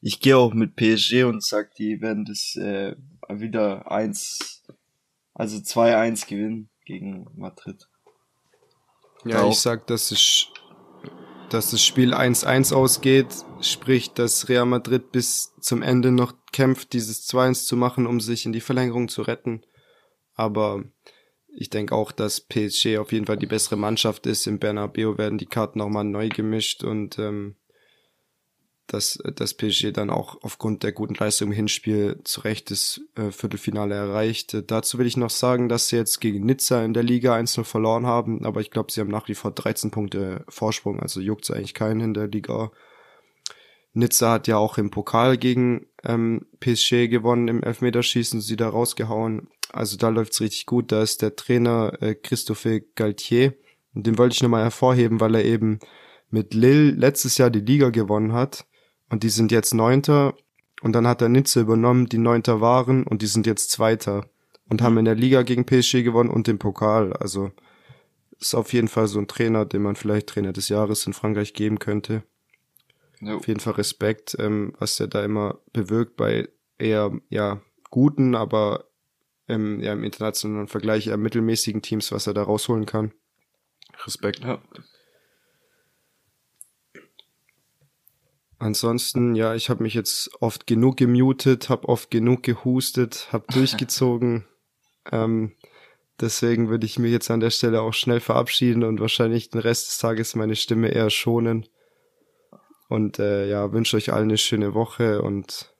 Ich 0.00 0.18
gehe 0.18 0.36
auch 0.36 0.52
mit 0.52 0.74
PSG 0.74 1.22
und 1.22 1.44
sag, 1.44 1.76
die 1.76 2.00
werden 2.00 2.24
das 2.24 2.56
äh, 2.56 2.96
wieder 3.28 3.88
1, 3.88 4.64
also 5.32 5.58
2-1 5.58 6.26
gewinnen 6.26 6.70
gegen 6.84 7.28
Madrid. 7.36 7.88
Ja, 9.24 9.42
auch. 9.42 9.52
ich 9.52 9.60
sag, 9.60 9.86
dass 9.86 10.10
es, 10.10 10.48
dass 11.52 11.70
das 11.70 11.84
Spiel 11.84 12.14
1-1 12.14 12.74
ausgeht, 12.74 13.26
sprich, 13.60 14.12
dass 14.12 14.48
Real 14.48 14.66
Madrid 14.66 15.12
bis 15.12 15.54
zum 15.60 15.82
Ende 15.82 16.10
noch 16.10 16.34
kämpft, 16.52 16.92
dieses 16.92 17.28
2-1 17.28 17.66
zu 17.66 17.76
machen, 17.76 18.06
um 18.06 18.20
sich 18.20 18.46
in 18.46 18.52
die 18.52 18.60
Verlängerung 18.60 19.08
zu 19.08 19.22
retten. 19.22 19.62
Aber 20.34 20.84
ich 21.54 21.68
denke 21.68 21.94
auch, 21.94 22.12
dass 22.12 22.40
PSG 22.40 22.98
auf 22.98 23.12
jeden 23.12 23.26
Fall 23.26 23.36
die 23.36 23.46
bessere 23.46 23.76
Mannschaft 23.76 24.26
ist. 24.26 24.46
Im 24.46 24.58
Bernabeu 24.58 25.18
werden 25.18 25.38
die 25.38 25.46
Karten 25.46 25.78
nochmal 25.78 26.04
neu 26.04 26.28
gemischt 26.28 26.84
und 26.84 27.18
ähm, 27.18 27.56
dass 28.92 29.18
das 29.36 29.54
PSG 29.54 29.92
dann 29.92 30.10
auch 30.10 30.42
aufgrund 30.42 30.82
der 30.82 30.92
guten 30.92 31.14
Leistung 31.14 31.48
im 31.48 31.54
Hinspiel 31.54 32.20
zu 32.24 32.42
Recht 32.42 32.70
das 32.70 33.00
äh, 33.14 33.30
Viertelfinale 33.30 33.94
erreicht. 33.94 34.52
Äh, 34.52 34.62
dazu 34.62 34.98
will 34.98 35.06
ich 35.06 35.16
noch 35.16 35.30
sagen, 35.30 35.68
dass 35.68 35.88
sie 35.88 35.96
jetzt 35.96 36.20
gegen 36.20 36.44
Nizza 36.44 36.84
in 36.84 36.92
der 36.92 37.02
Liga 37.02 37.34
1-0 37.34 37.64
verloren 37.64 38.06
haben, 38.06 38.44
aber 38.44 38.60
ich 38.60 38.70
glaube, 38.70 38.92
sie 38.92 39.00
haben 39.00 39.10
nach 39.10 39.28
wie 39.28 39.34
vor 39.34 39.50
13 39.50 39.90
Punkte 39.90 40.44
Vorsprung, 40.48 41.00
also 41.00 41.20
juckt 41.20 41.44
es 41.44 41.50
eigentlich 41.50 41.74
keinen 41.74 42.00
in 42.00 42.14
der 42.14 42.28
Liga. 42.28 42.70
Nizza 43.94 44.32
hat 44.32 44.46
ja 44.46 44.58
auch 44.58 44.78
im 44.78 44.90
Pokal 44.90 45.38
gegen 45.38 45.86
ähm, 46.04 46.46
PSG 46.60 47.08
gewonnen, 47.08 47.48
im 47.48 47.62
Elfmeterschießen 47.62 48.40
sie 48.40 48.56
da 48.56 48.68
rausgehauen. 48.68 49.48
Also 49.70 49.96
da 49.96 50.08
läuft's 50.08 50.40
richtig 50.40 50.66
gut. 50.66 50.92
Da 50.92 51.02
ist 51.02 51.22
der 51.22 51.36
Trainer 51.36 51.94
äh, 52.00 52.14
Christophe 52.14 52.82
Galtier. 52.94 53.54
Und 53.94 54.06
den 54.06 54.16
wollte 54.16 54.34
ich 54.34 54.42
nochmal 54.42 54.62
hervorheben, 54.62 55.20
weil 55.20 55.34
er 55.34 55.44
eben 55.44 55.78
mit 56.30 56.54
Lille 56.54 56.90
letztes 56.92 57.36
Jahr 57.36 57.50
die 57.50 57.60
Liga 57.60 57.90
gewonnen 57.90 58.32
hat 58.32 58.66
und 59.12 59.22
die 59.22 59.28
sind 59.28 59.52
jetzt 59.52 59.74
Neunter 59.74 60.34
und 60.80 60.94
dann 60.94 61.06
hat 61.06 61.20
er 61.20 61.28
Nizza 61.28 61.60
übernommen, 61.60 62.06
die 62.06 62.16
Neunter 62.16 62.62
waren 62.62 63.04
und 63.04 63.20
die 63.20 63.26
sind 63.26 63.46
jetzt 63.46 63.70
Zweiter 63.70 64.24
und 64.70 64.80
haben 64.80 64.96
in 64.96 65.04
der 65.04 65.14
Liga 65.14 65.42
gegen 65.42 65.66
PSG 65.66 66.02
gewonnen 66.02 66.30
und 66.30 66.46
den 66.46 66.58
Pokal. 66.58 67.12
Also 67.12 67.52
ist 68.40 68.54
auf 68.54 68.72
jeden 68.72 68.88
Fall 68.88 69.08
so 69.08 69.18
ein 69.18 69.28
Trainer, 69.28 69.66
den 69.66 69.82
man 69.82 69.96
vielleicht 69.96 70.28
Trainer 70.28 70.54
des 70.54 70.70
Jahres 70.70 71.06
in 71.06 71.12
Frankreich 71.12 71.52
geben 71.52 71.78
könnte. 71.78 72.22
No. 73.20 73.36
Auf 73.36 73.48
jeden 73.48 73.60
Fall 73.60 73.74
Respekt, 73.74 74.34
ähm, 74.38 74.72
was 74.78 74.98
er 74.98 75.08
da 75.08 75.22
immer 75.22 75.58
bewirkt 75.74 76.16
bei 76.16 76.48
eher 76.78 77.12
ja 77.28 77.60
guten, 77.90 78.34
aber 78.34 78.86
ähm, 79.46 79.80
ja, 79.80 79.92
im 79.92 80.04
internationalen 80.04 80.68
Vergleich 80.68 81.08
eher 81.08 81.18
mittelmäßigen 81.18 81.82
Teams, 81.82 82.12
was 82.12 82.26
er 82.26 82.32
da 82.32 82.44
rausholen 82.44 82.86
kann. 82.86 83.12
Respekt. 84.06 84.40
Ja. 84.40 84.62
Ansonsten, 88.62 89.34
ja, 89.34 89.56
ich 89.56 89.70
habe 89.70 89.82
mich 89.82 89.92
jetzt 89.92 90.30
oft 90.40 90.68
genug 90.68 90.96
gemutet, 90.96 91.68
habe 91.68 91.88
oft 91.88 92.12
genug 92.12 92.44
gehustet, 92.44 93.26
habe 93.32 93.44
durchgezogen. 93.52 94.44
ähm, 95.10 95.56
deswegen 96.20 96.68
würde 96.68 96.86
ich 96.86 96.96
mich 96.96 97.10
jetzt 97.10 97.28
an 97.32 97.40
der 97.40 97.50
Stelle 97.50 97.82
auch 97.82 97.92
schnell 97.92 98.20
verabschieden 98.20 98.84
und 98.84 99.00
wahrscheinlich 99.00 99.50
den 99.50 99.62
Rest 99.62 99.88
des 99.88 99.98
Tages 99.98 100.36
meine 100.36 100.54
Stimme 100.54 100.90
eher 100.90 101.10
schonen. 101.10 101.66
Und 102.88 103.18
äh, 103.18 103.50
ja, 103.50 103.72
wünsche 103.72 103.96
euch 103.96 104.12
allen 104.12 104.28
eine 104.28 104.38
schöne 104.38 104.74
Woche 104.74 105.22
und 105.22 105.74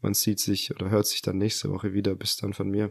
man 0.00 0.14
sieht 0.14 0.40
sich 0.40 0.74
oder 0.74 0.88
hört 0.88 1.06
sich 1.06 1.20
dann 1.20 1.36
nächste 1.36 1.68
Woche 1.68 1.92
wieder. 1.92 2.14
Bis 2.14 2.38
dann 2.38 2.54
von 2.54 2.70
mir. 2.70 2.90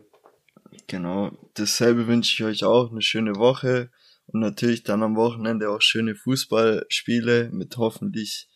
Genau, 0.86 1.32
dasselbe 1.56 2.06
wünsche 2.06 2.36
ich 2.36 2.48
euch 2.48 2.64
auch, 2.66 2.92
eine 2.92 3.02
schöne 3.02 3.36
Woche 3.38 3.90
und 4.28 4.42
natürlich 4.42 4.84
dann 4.84 5.02
am 5.02 5.16
Wochenende 5.16 5.72
auch 5.72 5.82
schöne 5.82 6.14
Fußballspiele 6.14 7.50
mit 7.52 7.78
hoffentlich 7.78 8.48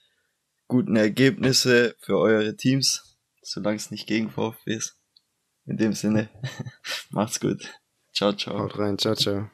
guten 0.67 0.95
Ergebnisse 0.95 1.95
für 1.99 2.17
eure 2.17 2.55
Teams, 2.55 3.17
solange 3.41 3.77
es 3.77 3.91
nicht 3.91 4.07
gegen 4.07 4.29
VfB 4.29 4.75
ist. 4.75 4.97
In 5.65 5.77
dem 5.77 5.93
Sinne, 5.93 6.29
macht's 7.09 7.39
gut. 7.39 7.79
Ciao, 8.13 8.33
ciao. 8.33 8.59
Haut 8.59 8.77
rein, 8.79 8.97
ciao, 8.97 9.15
ciao. 9.15 9.49